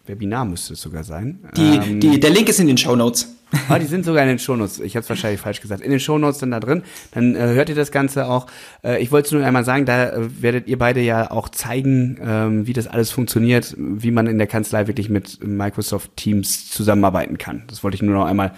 Webinar 0.06 0.46
müsste 0.46 0.74
es 0.74 0.82
sogar 0.82 1.04
sein. 1.04 1.40
Die, 1.56 1.76
ähm, 1.76 2.00
die, 2.00 2.20
der 2.20 2.30
Link 2.30 2.50
ist 2.50 2.60
in 2.60 2.68
den 2.68 2.78
Show 2.78 2.96
Notes. 2.96 3.32
Ah, 3.70 3.80
die 3.80 3.86
sind 3.86 4.06
sogar 4.06 4.24
in 4.24 4.30
den 4.30 4.40
Shownotes. 4.40 4.80
Ich 4.80 4.96
habe 4.96 5.04
es 5.04 5.10
wahrscheinlich 5.10 5.40
falsch 5.40 5.62
gesagt. 5.62 5.82
In 5.82 5.92
den 5.92 6.00
Shownotes 6.00 6.40
sind 6.40 6.52
da 6.52 6.60
drin. 6.60 6.84
Dann 7.12 7.36
äh, 7.36 7.40
hört 7.40 7.70
ihr 7.70 7.76
das 7.76 7.92
Ganze 7.92 8.28
auch. 8.28 8.48
Äh, 8.84 9.02
ich 9.02 9.12
wollte 9.12 9.36
nur 9.36 9.46
einmal 9.46 9.64
sagen, 9.64 9.86
da 9.86 10.10
äh, 10.10 10.42
werdet 10.42 10.68
ihr 10.68 10.78
beide 10.78 11.00
ja 11.00 11.32
auch 11.32 11.50
zeigen, 11.50 12.20
ähm, 12.22 12.68
wie 12.68 12.74
das 12.74 12.88
alles 12.88 13.12
funktioniert, 13.12 13.76
wie 13.78 14.12
man 14.12 14.28
in 14.28 14.38
der 14.38 14.48
Kanzlei 14.48 14.88
wirklich 14.88 15.10
mit 15.10 15.46
Microsoft 15.46 16.18
Teams 16.18 16.70
zusammenarbeiten 16.70 17.38
kann. 17.38 17.64
Das 17.68 17.84
wollte 17.84 17.96
ich 17.96 18.02
nur 18.02 18.16
noch 18.16 18.26
einmal 18.26 18.54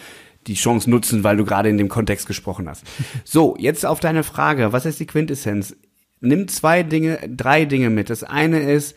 die 0.48 0.56
Chance 0.56 0.90
nutzen, 0.90 1.24
weil 1.24 1.38
du 1.38 1.46
gerade 1.46 1.70
in 1.70 1.78
dem 1.78 1.90
Kontext 1.90 2.26
gesprochen 2.26 2.68
hast. 2.68 2.84
So, 3.24 3.56
jetzt 3.60 3.86
auf 3.86 4.00
deine 4.00 4.24
Frage. 4.24 4.74
Was 4.74 4.86
ist 4.86 5.00
die 5.00 5.06
Quintessenz? 5.06 5.76
Nimm 6.22 6.48
zwei 6.48 6.84
Dinge, 6.84 7.20
drei 7.28 7.66
Dinge 7.66 7.90
mit. 7.90 8.10
Das 8.10 8.24
eine 8.24 8.60
ist, 8.60 8.96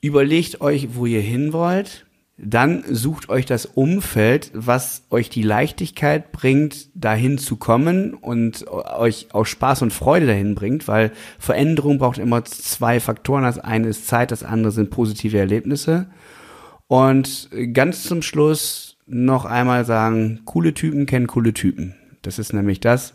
Überlegt 0.00 0.60
euch, 0.60 0.94
wo 0.94 1.06
ihr 1.06 1.20
hin 1.20 1.52
wollt. 1.52 2.06
Dann 2.42 2.84
sucht 2.88 3.28
euch 3.28 3.44
das 3.44 3.66
Umfeld, 3.66 4.50
was 4.54 5.02
euch 5.10 5.28
die 5.28 5.42
Leichtigkeit 5.42 6.32
bringt, 6.32 6.88
dahin 6.94 7.36
zu 7.36 7.56
kommen 7.56 8.14
und 8.14 8.66
euch 8.66 9.28
auch 9.32 9.44
Spaß 9.44 9.82
und 9.82 9.92
Freude 9.92 10.26
dahin 10.26 10.54
bringt, 10.54 10.88
weil 10.88 11.12
Veränderung 11.38 11.98
braucht 11.98 12.16
immer 12.16 12.42
zwei 12.46 12.98
Faktoren. 12.98 13.42
Das 13.42 13.58
eine 13.58 13.88
ist 13.88 14.06
Zeit, 14.06 14.30
das 14.30 14.42
andere 14.42 14.72
sind 14.72 14.88
positive 14.88 15.38
Erlebnisse. 15.38 16.06
Und 16.86 17.50
ganz 17.74 18.04
zum 18.04 18.22
Schluss 18.22 18.96
noch 19.06 19.44
einmal 19.44 19.84
sagen, 19.84 20.40
coole 20.46 20.72
Typen 20.72 21.04
kennen 21.04 21.26
coole 21.26 21.52
Typen. 21.52 21.94
Das 22.22 22.38
ist 22.38 22.54
nämlich 22.54 22.80
das, 22.80 23.12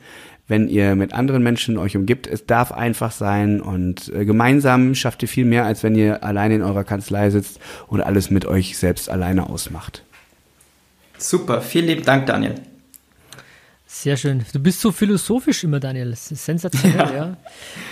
wenn 0.48 0.68
ihr 0.68 0.96
mit 0.96 1.14
anderen 1.14 1.44
Menschen 1.44 1.78
euch 1.78 1.96
umgibt. 1.96 2.28
Es 2.28 2.46
darf 2.46 2.72
einfach 2.72 3.12
sein 3.12 3.62
und 3.62 4.12
äh, 4.14 4.26
gemeinsam 4.26 4.96
schafft 4.96 5.22
ihr 5.24 5.28
viel 5.28 5.46
mehr, 5.46 5.66
als 5.66 5.84
wenn 5.84 5.96
ihr 5.96 6.24
alleine 6.24 6.56
in 6.56 6.62
eurer 6.62 6.84
Kanzlei 6.84 7.30
sitzt 7.30 7.60
und 7.88 8.02
alles 8.02 8.30
mit 8.30 8.46
euch 8.46 8.78
selbst 8.78 9.10
alleine 9.10 9.50
ausmacht. 9.50 10.04
Super, 11.18 11.62
vielen 11.62 11.88
lieben 11.88 12.06
Dank, 12.06 12.26
Daniel. 12.28 12.56
Sehr 13.88 14.18
schön. 14.18 14.44
Du 14.52 14.60
bist 14.60 14.82
so 14.82 14.92
philosophisch 14.92 15.64
immer, 15.64 15.80
Daniel. 15.80 16.10
Das 16.10 16.32
ist 16.32 16.44
sensationell, 16.44 16.98
ja. 16.98 17.16
ja. 17.16 17.38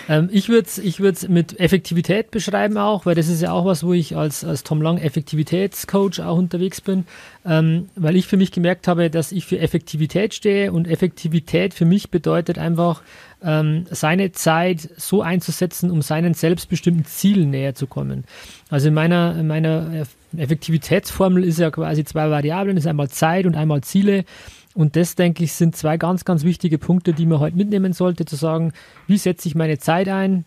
Ähm, 0.09 0.27
ich 0.31 0.49
würde 0.49 0.67
es 0.67 0.79
ich 0.79 0.99
würd's 0.99 1.27
mit 1.27 1.59
Effektivität 1.59 2.31
beschreiben 2.31 2.77
auch, 2.77 3.05
weil 3.05 3.13
das 3.13 3.27
ist 3.27 3.41
ja 3.43 3.51
auch 3.51 3.65
was, 3.65 3.83
wo 3.83 3.93
ich 3.93 4.17
als, 4.17 4.43
als 4.43 4.63
Tom 4.63 4.81
Lang 4.81 4.97
Effektivitätscoach 4.97 6.19
auch 6.21 6.37
unterwegs 6.37 6.81
bin, 6.81 7.05
ähm, 7.45 7.89
weil 7.95 8.15
ich 8.15 8.25
für 8.25 8.37
mich 8.37 8.51
gemerkt 8.51 8.87
habe, 8.87 9.11
dass 9.11 9.31
ich 9.31 9.45
für 9.45 9.59
Effektivität 9.59 10.33
stehe 10.33 10.73
und 10.73 10.87
Effektivität 10.87 11.75
für 11.75 11.85
mich 11.85 12.09
bedeutet 12.09 12.57
einfach, 12.57 13.03
ähm, 13.43 13.85
seine 13.91 14.31
Zeit 14.31 14.89
so 14.97 15.21
einzusetzen, 15.21 15.91
um 15.91 16.01
seinen 16.01 16.33
selbstbestimmten 16.33 17.05
Zielen 17.05 17.49
näher 17.51 17.75
zu 17.75 17.87
kommen. 17.87 18.23
Also 18.69 18.87
in 18.87 18.93
meiner, 18.93 19.35
in 19.37 19.47
meiner 19.47 20.05
Effektivitätsformel 20.35 21.43
ist 21.43 21.59
ja 21.59 21.69
quasi 21.69 22.03
zwei 22.05 22.29
Variablen, 22.29 22.77
ist 22.77 22.87
einmal 22.87 23.09
Zeit 23.09 23.45
und 23.45 23.55
einmal 23.55 23.81
Ziele. 23.81 24.25
Und 24.73 24.95
das, 24.95 25.15
denke 25.15 25.43
ich, 25.43 25.53
sind 25.53 25.75
zwei 25.75 25.97
ganz, 25.97 26.25
ganz 26.25 26.43
wichtige 26.43 26.77
Punkte, 26.77 27.13
die 27.13 27.25
man 27.25 27.39
heute 27.39 27.57
mitnehmen 27.57 27.93
sollte, 27.93 28.25
zu 28.25 28.35
sagen, 28.35 28.73
wie 29.07 29.17
setze 29.17 29.47
ich 29.47 29.55
meine 29.55 29.77
Zeit 29.77 30.07
ein, 30.09 30.45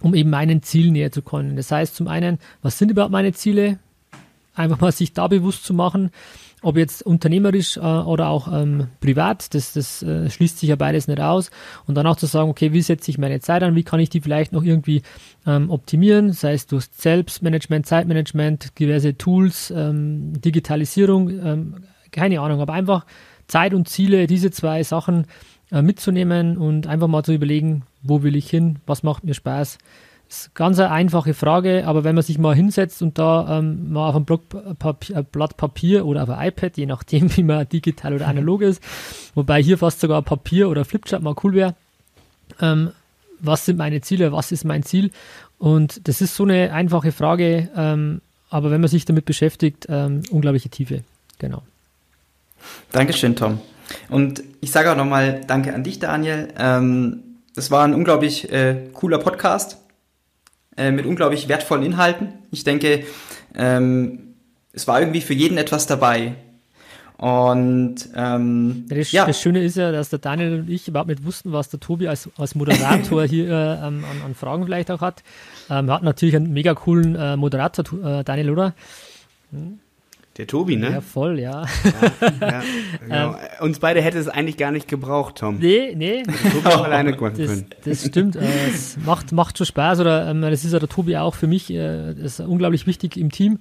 um 0.00 0.14
eben 0.14 0.30
meinen 0.30 0.62
Zielen 0.62 0.92
näher 0.92 1.12
zu 1.12 1.22
kommen. 1.22 1.56
Das 1.56 1.70
heißt 1.70 1.94
zum 1.94 2.08
einen, 2.08 2.38
was 2.62 2.78
sind 2.78 2.90
überhaupt 2.90 3.12
meine 3.12 3.32
Ziele? 3.32 3.78
Einfach 4.54 4.80
mal 4.80 4.92
sich 4.92 5.12
da 5.12 5.28
bewusst 5.28 5.64
zu 5.64 5.74
machen, 5.74 6.10
ob 6.62 6.76
jetzt 6.76 7.02
unternehmerisch 7.02 7.76
äh, 7.76 7.80
oder 7.80 8.28
auch 8.28 8.52
ähm, 8.52 8.88
privat, 9.00 9.54
das, 9.54 9.72
das 9.72 10.02
äh, 10.02 10.28
schließt 10.28 10.58
sich 10.58 10.68
ja 10.68 10.76
beides 10.76 11.06
nicht 11.08 11.20
aus. 11.20 11.50
Und 11.86 11.94
dann 11.94 12.06
auch 12.06 12.16
zu 12.16 12.26
sagen, 12.26 12.50
okay, 12.50 12.72
wie 12.72 12.82
setze 12.82 13.10
ich 13.10 13.18
meine 13.18 13.40
Zeit 13.40 13.62
an, 13.62 13.74
wie 13.74 13.82
kann 13.82 14.00
ich 14.00 14.10
die 14.10 14.20
vielleicht 14.20 14.52
noch 14.52 14.62
irgendwie 14.62 15.02
ähm, 15.46 15.70
optimieren, 15.70 16.32
sei 16.32 16.54
es 16.54 16.66
durch 16.66 16.86
Selbstmanagement, 16.92 17.86
Zeitmanagement, 17.86 18.78
diverse 18.78 19.16
Tools, 19.16 19.72
ähm, 19.74 20.40
Digitalisierung, 20.40 21.30
ähm, 21.30 21.74
keine 22.10 22.40
Ahnung, 22.40 22.60
aber 22.60 22.72
einfach 22.72 23.06
Zeit 23.50 23.74
und 23.74 23.88
Ziele, 23.88 24.26
diese 24.26 24.50
zwei 24.50 24.82
Sachen 24.82 25.26
äh, 25.70 25.82
mitzunehmen 25.82 26.56
und 26.56 26.86
einfach 26.86 27.08
mal 27.08 27.24
zu 27.24 27.32
überlegen, 27.32 27.82
wo 28.02 28.22
will 28.22 28.36
ich 28.36 28.48
hin, 28.48 28.78
was 28.86 29.02
macht 29.02 29.24
mir 29.24 29.34
Spaß. 29.34 29.78
Das 30.28 30.42
ist 30.42 30.54
ganz 30.54 30.78
eine 30.78 30.92
einfache 30.92 31.34
Frage, 31.34 31.84
aber 31.86 32.04
wenn 32.04 32.14
man 32.14 32.22
sich 32.22 32.38
mal 32.38 32.54
hinsetzt 32.54 33.02
und 33.02 33.18
da 33.18 33.58
ähm, 33.58 33.92
mal 33.92 34.08
auf 34.08 34.14
einem 34.14 34.24
Block 34.24 34.42
Papier, 34.78 35.16
äh, 35.16 35.24
Blatt 35.24 35.56
Papier 35.56 36.06
oder 36.06 36.22
auf 36.22 36.30
ein 36.30 36.48
iPad, 36.48 36.76
je 36.76 36.86
nachdem, 36.86 37.36
wie 37.36 37.42
man 37.42 37.68
digital 37.68 38.14
oder 38.14 38.28
analog 38.28 38.62
ist, 38.62 38.80
wobei 39.34 39.60
hier 39.60 39.76
fast 39.76 40.00
sogar 40.00 40.22
Papier 40.22 40.68
oder 40.70 40.84
Flipchart 40.84 41.22
mal 41.22 41.34
cool 41.42 41.54
wäre, 41.54 41.74
ähm, 42.60 42.92
was 43.40 43.64
sind 43.66 43.76
meine 43.76 44.00
Ziele, 44.02 44.32
was 44.32 44.52
ist 44.52 44.64
mein 44.64 44.84
Ziel? 44.84 45.10
Und 45.58 46.06
das 46.06 46.20
ist 46.20 46.36
so 46.36 46.44
eine 46.44 46.72
einfache 46.72 47.10
Frage, 47.10 47.68
ähm, 47.74 48.20
aber 48.50 48.70
wenn 48.70 48.80
man 48.80 48.88
sich 48.88 49.04
damit 49.04 49.24
beschäftigt, 49.24 49.86
ähm, 49.88 50.22
unglaubliche 50.30 50.68
Tiefe. 50.68 51.02
Genau. 51.38 51.62
Dankeschön, 52.92 53.36
Tom. 53.36 53.60
Und 54.08 54.42
ich 54.60 54.70
sage 54.70 54.92
auch 54.92 54.96
nochmal 54.96 55.42
Danke 55.46 55.74
an 55.74 55.84
dich, 55.84 55.98
Daniel. 55.98 56.48
Ähm, 56.58 57.22
das 57.54 57.70
war 57.70 57.84
ein 57.84 57.94
unglaublich 57.94 58.50
äh, 58.52 58.88
cooler 58.92 59.18
Podcast 59.18 59.78
äh, 60.76 60.90
mit 60.90 61.06
unglaublich 61.06 61.48
wertvollen 61.48 61.84
Inhalten. 61.84 62.32
Ich 62.50 62.64
denke, 62.64 63.04
ähm, 63.54 64.34
es 64.72 64.86
war 64.86 65.00
irgendwie 65.00 65.20
für 65.20 65.34
jeden 65.34 65.58
etwas 65.58 65.86
dabei. 65.86 66.34
Und 67.16 67.96
ähm, 68.16 68.86
das, 68.88 69.12
ja. 69.12 69.26
das 69.26 69.38
Schöne 69.42 69.62
ist 69.62 69.76
ja, 69.76 69.92
dass 69.92 70.08
der 70.08 70.20
Daniel 70.20 70.60
und 70.60 70.70
ich 70.70 70.88
überhaupt 70.88 71.10
nicht 71.10 71.22
wussten, 71.22 71.52
was 71.52 71.68
der 71.68 71.78
Tobi 71.78 72.08
als, 72.08 72.30
als 72.38 72.54
Moderator 72.54 73.24
hier 73.26 73.50
äh, 73.50 73.52
an, 73.52 74.04
an, 74.24 74.34
Fragen 74.34 74.64
vielleicht 74.64 74.90
auch 74.90 75.02
hat. 75.02 75.22
Ähm, 75.68 75.90
er 75.90 75.96
hat 75.96 76.02
natürlich 76.02 76.34
einen 76.34 76.50
mega 76.50 76.72
coolen 76.72 77.16
äh, 77.16 77.36
Moderator, 77.36 77.84
äh, 78.02 78.24
Daniel, 78.24 78.50
oder? 78.50 78.74
Hm? 79.50 79.80
Der 80.40 80.46
Tobi, 80.46 80.76
ne? 80.76 80.92
Ja, 80.92 81.00
voll, 81.02 81.38
ja. 81.38 81.66
ja, 81.84 82.48
ja 82.48 82.62
genau. 83.04 83.32
ähm, 83.32 83.36
Uns 83.60 83.78
beide 83.78 84.00
hätte 84.00 84.16
es 84.16 84.26
eigentlich 84.26 84.56
gar 84.56 84.72
nicht 84.72 84.88
gebraucht, 84.88 85.36
Tom. 85.36 85.58
Nee, 85.58 85.92
nee. 85.94 86.22
Tobi 86.22 86.66
auch 86.66 86.84
alleine 86.84 87.10
machen 87.10 87.34
können. 87.34 87.66
Das 87.84 88.06
stimmt. 88.06 88.36
Äh, 88.36 88.48
es 88.72 88.96
macht, 89.04 89.32
macht 89.32 89.58
schon 89.58 89.66
Spaß. 89.66 90.00
Oder 90.00 90.30
ähm, 90.30 90.40
das 90.40 90.64
ist 90.64 90.72
ja 90.72 90.78
der 90.78 90.88
Tobi 90.88 91.18
auch 91.18 91.34
für 91.34 91.46
mich. 91.46 91.70
Äh, 91.70 92.12
ist 92.12 92.40
unglaublich 92.40 92.86
wichtig 92.86 93.18
im 93.18 93.30
Team. 93.30 93.58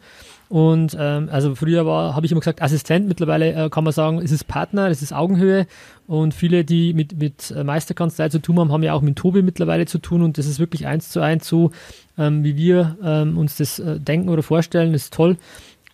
Und 0.47 0.95
ähm, 0.97 1.27
also 1.29 1.53
früher 1.53 1.85
war, 1.85 2.15
habe 2.15 2.25
ich 2.25 2.31
immer 2.31 2.39
gesagt, 2.39 2.61
Assistent, 2.61 3.09
mittlerweile 3.09 3.65
äh, 3.65 3.69
kann 3.69 3.83
man 3.83 3.91
sagen, 3.91 4.19
es 4.19 4.31
ist 4.31 4.47
Partner, 4.47 4.87
es 4.87 5.01
ist 5.01 5.11
Augenhöhe. 5.11 5.67
Und 6.07 6.33
viele, 6.33 6.63
die 6.63 6.93
mit, 6.93 7.19
mit 7.19 7.53
Meisterkanzlei 7.61 8.29
zu 8.29 8.39
tun 8.39 8.57
haben, 8.57 8.71
haben 8.71 8.83
ja 8.83 8.93
auch 8.93 9.01
mit 9.01 9.17
Tobi 9.17 9.41
mittlerweile 9.41 9.85
zu 9.85 9.99
tun. 9.99 10.21
Und 10.21 10.37
das 10.37 10.45
ist 10.45 10.59
wirklich 10.59 10.87
eins 10.87 11.09
zu 11.09 11.19
eins 11.19 11.45
so, 11.45 11.71
ähm, 12.17 12.45
wie 12.45 12.55
wir 12.55 12.97
ähm, 13.03 13.37
uns 13.37 13.57
das 13.57 13.79
äh, 13.79 13.99
denken 13.99 14.29
oder 14.29 14.43
vorstellen. 14.43 14.93
Das 14.93 15.03
ist 15.03 15.13
toll. 15.13 15.35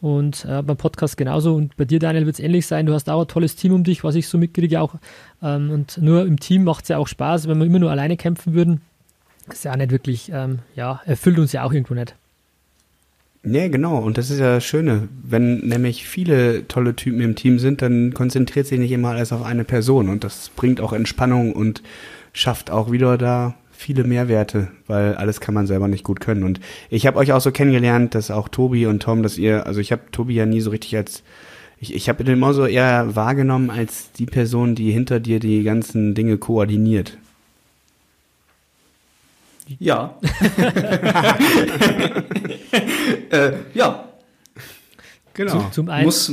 Und 0.01 0.45
äh, 0.45 0.61
beim 0.61 0.77
Podcast 0.77 1.17
genauso. 1.17 1.55
Und 1.55 1.75
bei 1.77 1.85
dir, 1.85 1.99
Daniel, 1.99 2.25
wird 2.25 2.35
es 2.35 2.39
ähnlich 2.39 2.67
sein. 2.67 2.85
Du 2.85 2.93
hast 2.93 3.09
auch 3.09 3.21
ein 3.21 3.27
tolles 3.27 3.55
Team 3.55 3.73
um 3.73 3.83
dich, 3.83 4.03
was 4.03 4.15
ich 4.15 4.27
so 4.27 4.37
mitkriege 4.37 4.81
auch. 4.81 4.95
Ähm, 5.41 5.71
und 5.71 5.97
nur 5.97 6.25
im 6.25 6.39
Team 6.39 6.63
macht 6.63 6.83
es 6.83 6.89
ja 6.89 6.97
auch 6.97 7.07
Spaß. 7.07 7.47
Wenn 7.47 7.57
wir 7.57 7.65
immer 7.65 7.79
nur 7.79 7.91
alleine 7.91 8.17
kämpfen 8.17 8.53
würden, 8.53 8.81
ist 9.51 9.63
ja 9.63 9.71
auch 9.71 9.77
nicht 9.77 9.91
wirklich, 9.91 10.31
ähm, 10.33 10.59
ja, 10.75 11.01
erfüllt 11.05 11.39
uns 11.39 11.53
ja 11.53 11.63
auch 11.63 11.71
irgendwo 11.71 11.93
nicht. 11.93 12.15
Ja, 13.43 13.67
genau. 13.67 13.99
Und 13.99 14.17
das 14.17 14.31
ist 14.31 14.39
ja 14.39 14.55
das 14.55 14.65
Schöne. 14.65 15.07
Wenn 15.23 15.59
nämlich 15.59 16.07
viele 16.07 16.67
tolle 16.67 16.95
Typen 16.95 17.21
im 17.21 17.35
Team 17.35 17.59
sind, 17.59 17.81
dann 17.81 18.13
konzentriert 18.13 18.65
sich 18.65 18.79
nicht 18.79 18.91
immer 18.91 19.09
alles 19.09 19.31
auf 19.31 19.43
eine 19.43 19.63
Person. 19.63 20.09
Und 20.09 20.23
das 20.23 20.49
bringt 20.55 20.81
auch 20.81 20.93
Entspannung 20.93 21.53
und 21.53 21.83
schafft 22.33 22.71
auch 22.71 22.91
wieder 22.91 23.17
da 23.17 23.55
viele 23.85 24.03
Mehrwerte, 24.03 24.69
weil 24.87 25.13
alles 25.13 25.39
kann 25.39 25.53
man 25.53 25.67
selber 25.67 25.87
nicht 25.87 26.03
gut 26.03 26.19
können. 26.19 26.43
Und 26.43 26.59
ich 26.89 27.05
habe 27.05 27.19
euch 27.19 27.33
auch 27.33 27.41
so 27.41 27.51
kennengelernt, 27.51 28.15
dass 28.15 28.31
auch 28.31 28.49
Tobi 28.49 28.87
und 28.87 29.03
Tom, 29.03 29.21
dass 29.21 29.37
ihr, 29.37 29.67
also 29.67 29.79
ich 29.79 29.91
habe 29.91 30.01
Tobi 30.11 30.33
ja 30.33 30.47
nie 30.47 30.59
so 30.59 30.71
richtig 30.71 30.97
als, 30.97 31.21
ich, 31.79 31.93
ich 31.93 32.09
habe 32.09 32.23
ihn 32.23 32.29
immer 32.29 32.55
so 32.55 32.65
eher 32.65 33.15
wahrgenommen 33.15 33.69
als 33.69 34.11
die 34.13 34.25
Person, 34.25 34.73
die 34.73 34.91
hinter 34.91 35.19
dir 35.19 35.39
die 35.39 35.61
ganzen 35.61 36.15
Dinge 36.15 36.39
koordiniert. 36.39 37.19
Ja. 39.77 40.17
äh, 43.29 43.51
ja. 43.75 44.05
Genau. 45.35 45.51
Zum, 45.51 45.71
zum, 45.71 45.89
ein, 45.89 46.05
Muss, 46.05 46.31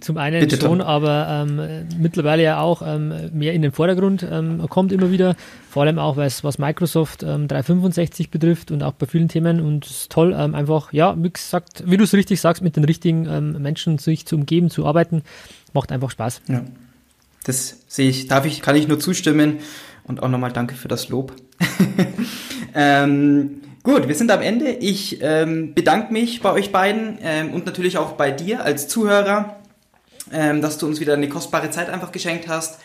zum 0.00 0.16
einen 0.16 0.40
bitte, 0.40 0.60
schon, 0.60 0.80
aber 0.80 1.46
ähm, 1.48 1.86
mittlerweile 2.00 2.42
ja 2.42 2.60
auch 2.60 2.82
ähm, 2.84 3.30
mehr 3.32 3.52
in 3.52 3.62
den 3.62 3.70
Vordergrund 3.70 4.26
ähm, 4.28 4.66
kommt 4.68 4.90
immer 4.90 5.12
wieder. 5.12 5.36
Vor 5.70 5.84
allem 5.84 6.00
auch, 6.00 6.16
was, 6.16 6.42
was 6.42 6.58
Microsoft 6.58 7.22
365 7.22 8.26
ähm, 8.26 8.30
betrifft 8.32 8.72
und 8.72 8.82
auch 8.82 8.94
bei 8.94 9.06
vielen 9.06 9.28
Themen. 9.28 9.60
Und 9.60 9.86
es 9.86 9.92
ist 9.92 10.12
toll, 10.12 10.34
ähm, 10.36 10.56
einfach, 10.56 10.92
ja, 10.92 11.14
wie 11.16 11.30
gesagt, 11.30 11.84
wie 11.86 11.96
du 11.96 12.02
es 12.02 12.12
richtig 12.12 12.40
sagst, 12.40 12.60
mit 12.60 12.74
den 12.74 12.82
richtigen 12.82 13.26
ähm, 13.26 13.62
Menschen 13.62 13.98
sich 13.98 14.26
zu 14.26 14.34
umgeben, 14.34 14.68
zu 14.68 14.84
arbeiten, 14.84 15.22
macht 15.72 15.92
einfach 15.92 16.10
Spaß. 16.10 16.42
Ja. 16.48 16.64
Das 17.44 17.78
sehe 17.86 18.10
ich, 18.10 18.26
darf 18.26 18.46
ich, 18.46 18.62
kann 18.62 18.74
ich 18.74 18.88
nur 18.88 18.98
zustimmen. 18.98 19.58
Und 20.02 20.24
auch 20.24 20.28
nochmal 20.28 20.50
danke 20.50 20.74
für 20.74 20.88
das 20.88 21.08
Lob. 21.08 21.36
ähm, 22.74 23.60
gut, 23.82 24.08
wir 24.08 24.14
sind 24.14 24.30
am 24.30 24.42
Ende. 24.42 24.70
Ich 24.70 25.18
ähm, 25.22 25.74
bedanke 25.74 26.12
mich 26.12 26.40
bei 26.42 26.52
euch 26.52 26.72
beiden 26.72 27.18
ähm, 27.22 27.52
und 27.52 27.66
natürlich 27.66 27.98
auch 27.98 28.12
bei 28.12 28.30
dir 28.30 28.64
als 28.64 28.88
Zuhörer, 28.88 29.56
ähm, 30.32 30.60
dass 30.62 30.78
du 30.78 30.86
uns 30.86 31.00
wieder 31.00 31.14
eine 31.14 31.28
kostbare 31.28 31.70
Zeit 31.70 31.88
einfach 31.88 32.12
geschenkt 32.12 32.48
hast. 32.48 32.80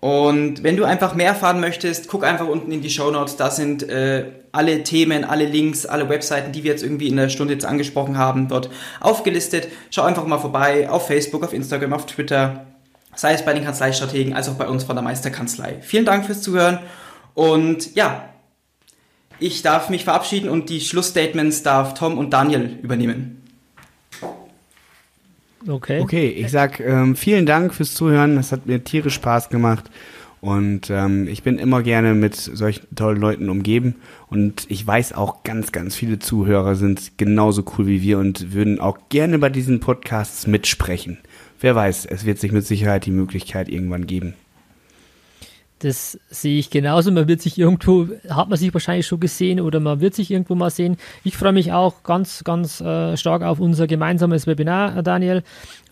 Und 0.00 0.62
wenn 0.62 0.76
du 0.76 0.84
einfach 0.84 1.14
mehr 1.14 1.28
erfahren 1.28 1.58
möchtest, 1.60 2.08
guck 2.08 2.24
einfach 2.24 2.46
unten 2.46 2.70
in 2.70 2.82
die 2.82 2.90
Show 2.90 3.10
Notes. 3.10 3.36
Da 3.36 3.50
sind 3.50 3.82
äh, 3.88 4.26
alle 4.52 4.84
Themen, 4.84 5.24
alle 5.24 5.44
Links, 5.44 5.86
alle 5.86 6.08
Webseiten, 6.08 6.52
die 6.52 6.62
wir 6.62 6.70
jetzt 6.70 6.84
irgendwie 6.84 7.08
in 7.08 7.16
der 7.16 7.30
Stunde 7.30 7.54
jetzt 7.54 7.66
angesprochen 7.66 8.16
haben, 8.16 8.46
dort 8.46 8.70
aufgelistet. 9.00 9.68
Schau 9.90 10.02
einfach 10.02 10.24
mal 10.24 10.38
vorbei 10.38 10.88
auf 10.88 11.08
Facebook, 11.08 11.42
auf 11.42 11.52
Instagram, 11.52 11.92
auf 11.92 12.06
Twitter 12.06 12.64
sei 13.18 13.32
es 13.32 13.44
bei 13.44 13.52
den 13.52 13.64
Kanzleistrategen 13.64 14.34
als 14.34 14.48
auch 14.48 14.54
bei 14.54 14.68
uns 14.68 14.84
von 14.84 14.94
der 14.94 15.02
Meisterkanzlei. 15.02 15.78
Vielen 15.80 16.04
Dank 16.04 16.24
fürs 16.24 16.40
Zuhören 16.40 16.78
und 17.34 17.96
ja, 17.96 18.28
ich 19.40 19.62
darf 19.62 19.90
mich 19.90 20.04
verabschieden 20.04 20.48
und 20.48 20.68
die 20.70 20.80
Schlussstatements 20.80 21.62
darf 21.62 21.94
Tom 21.94 22.18
und 22.18 22.32
Daniel 22.32 22.78
übernehmen. 22.82 23.42
Okay. 25.66 26.00
Okay, 26.00 26.28
ich 26.28 26.50
sag 26.50 26.80
ähm, 26.80 27.16
vielen 27.16 27.44
Dank 27.44 27.74
fürs 27.74 27.94
Zuhören. 27.94 28.36
Das 28.36 28.52
hat 28.52 28.66
mir 28.66 28.82
tierisch 28.84 29.14
Spaß 29.14 29.48
gemacht. 29.48 29.90
Und 30.40 30.88
ähm, 30.88 31.26
ich 31.26 31.42
bin 31.42 31.58
immer 31.58 31.82
gerne 31.82 32.14
mit 32.14 32.36
solchen 32.36 32.94
tollen 32.94 33.20
Leuten 33.20 33.48
umgeben. 33.50 33.96
Und 34.28 34.66
ich 34.68 34.86
weiß 34.86 35.12
auch, 35.14 35.42
ganz, 35.42 35.72
ganz 35.72 35.96
viele 35.96 36.20
Zuhörer 36.20 36.76
sind 36.76 37.18
genauso 37.18 37.64
cool 37.76 37.88
wie 37.88 38.02
wir 38.02 38.18
und 38.18 38.52
würden 38.54 38.78
auch 38.78 38.98
gerne 39.08 39.40
bei 39.40 39.48
diesen 39.48 39.80
Podcasts 39.80 40.46
mitsprechen 40.46 41.18
wer 41.60 41.74
weiß, 41.74 42.06
es 42.06 42.24
wird 42.24 42.38
sich 42.38 42.52
mit 42.52 42.66
Sicherheit 42.66 43.06
die 43.06 43.10
Möglichkeit 43.10 43.68
irgendwann 43.68 44.06
geben. 44.06 44.34
Das 45.80 46.18
sehe 46.28 46.58
ich 46.58 46.70
genauso. 46.70 47.12
Man 47.12 47.28
wird 47.28 47.40
sich 47.40 47.58
irgendwo, 47.58 48.08
hat 48.28 48.48
man 48.48 48.58
sich 48.58 48.72
wahrscheinlich 48.74 49.06
schon 49.06 49.20
gesehen 49.20 49.60
oder 49.60 49.80
man 49.80 50.00
wird 50.00 50.14
sich 50.14 50.30
irgendwo 50.30 50.54
mal 50.54 50.70
sehen. 50.70 50.96
Ich 51.24 51.36
freue 51.36 51.52
mich 51.52 51.72
auch 51.72 52.02
ganz, 52.02 52.42
ganz 52.44 52.80
äh, 52.80 53.16
stark 53.16 53.42
auf 53.42 53.60
unser 53.60 53.86
gemeinsames 53.86 54.46
Webinar, 54.46 54.96
äh, 54.96 55.02
Daniel. 55.02 55.42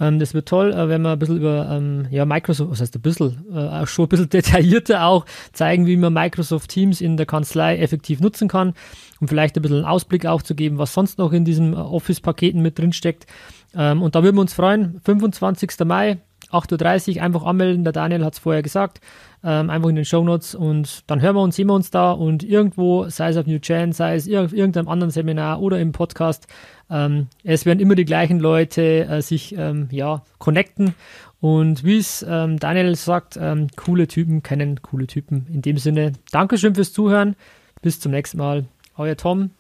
Ähm, 0.01 0.19
das 0.19 0.35
wird 0.35 0.49
toll, 0.49 0.73
äh, 0.73 0.89
wenn 0.89 1.03
wir 1.03 1.13
ein 1.13 1.19
bisschen 1.19 1.37
über 1.39 1.69
ähm, 1.71 2.07
ja, 2.11 2.25
Microsoft, 2.25 2.71
was 2.71 2.81
heißt 2.81 2.97
ein 2.97 3.03
bisschen, 3.03 3.47
äh, 3.55 3.87
schon 3.87 4.07
ein 4.07 4.09
bisschen 4.09 4.29
detaillierter 4.31 5.05
auch 5.05 5.25
zeigen, 5.53 5.87
wie 5.87 5.97
man 5.97 6.13
Microsoft 6.13 6.71
Teams 6.71 7.01
in 7.01 7.17
der 7.17 7.27
Kanzlei 7.27 7.79
effektiv 7.79 8.21
nutzen 8.21 8.49
kann 8.49 8.75
um 9.21 9.29
vielleicht 9.29 9.57
ein 9.57 9.63
bisschen 9.63 9.79
einen 9.79 9.87
Ausblick 9.87 10.27
auch 10.27 10.43
zu 10.43 10.55
geben, 10.55 10.79
was 10.79 10.93
sonst 10.93 11.19
noch 11.19 11.33
in 11.33 11.45
diesen 11.45 11.73
äh, 11.73 11.77
Office-Paketen 11.77 12.61
mit 12.61 12.79
drin 12.79 12.93
steckt. 12.93 13.27
Ähm, 13.75 14.03
und 14.03 14.15
da 14.15 14.23
würden 14.23 14.37
wir 14.37 14.43
uns 14.43 14.55
freuen, 14.55 15.01
25. 15.05 15.71
Mai, 15.85 16.19
8.30 16.57 17.17
Uhr, 17.17 17.23
einfach 17.23 17.45
anmelden. 17.45 17.85
Der 17.85 17.93
Daniel 17.93 18.25
hat 18.25 18.35
es 18.35 18.39
vorher 18.39 18.63
gesagt. 18.63 19.01
Ähm, 19.45 19.71
einfach 19.71 19.91
in 19.91 19.97
den 19.97 20.05
Show 20.05 20.25
Notes 20.25 20.55
und 20.55 21.09
dann 21.09 21.21
hören 21.21 21.37
wir 21.37 21.43
uns, 21.43 21.55
sehen 21.55 21.69
wir 21.69 21.75
uns 21.75 21.91
da 21.91 22.11
und 22.11 22.43
irgendwo, 22.43 23.09
sei 23.09 23.29
es 23.29 23.37
auf 23.37 23.47
New 23.47 23.61
Gen, 23.61 23.93
sei 23.93 24.17
es 24.17 24.27
auf 24.33 24.53
irgendeinem 24.53 24.89
anderen 24.89 25.11
Seminar 25.11 25.61
oder 25.61 25.79
im 25.79 25.93
Podcast, 25.93 26.49
ähm, 26.91 27.29
es 27.45 27.65
werden 27.65 27.79
immer 27.79 27.95
die 27.95 28.07
gleichen 28.07 28.41
Leute 28.41 29.05
äh, 29.05 29.23
sich 29.23 29.55
ähm, 29.57 29.89
ja, 29.93 30.23
connecten 30.39 30.95
und 31.41 31.85
wie 31.85 31.99
es 31.99 32.25
ähm, 32.29 32.59
Daniel 32.59 32.95
sagt, 32.97 33.39
ähm, 33.41 33.69
coole 33.77 34.09
Typen 34.09 34.43
kennen 34.43 34.83
coole 34.83 35.07
Typen. 35.07 35.47
In 35.53 35.63
dem 35.63 35.79
Sinne, 35.79 36.13
Dankeschön 36.33 36.75
fürs 36.75 36.93
Zuhören. 36.93 37.37
Bis 37.83 38.01
zum 38.01 38.13
nächsten 38.13 38.39
Mal. 38.39 38.65
Euer 38.97 39.17
Tom. 39.17 39.51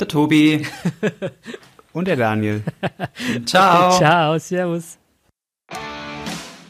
Der 0.00 0.08
Tobi. 0.08 0.66
Und 1.92 2.06
der 2.06 2.16
Daniel. 2.16 2.62
Ciao. 3.46 3.96
Ciao, 3.96 4.38
servus. 4.38 4.98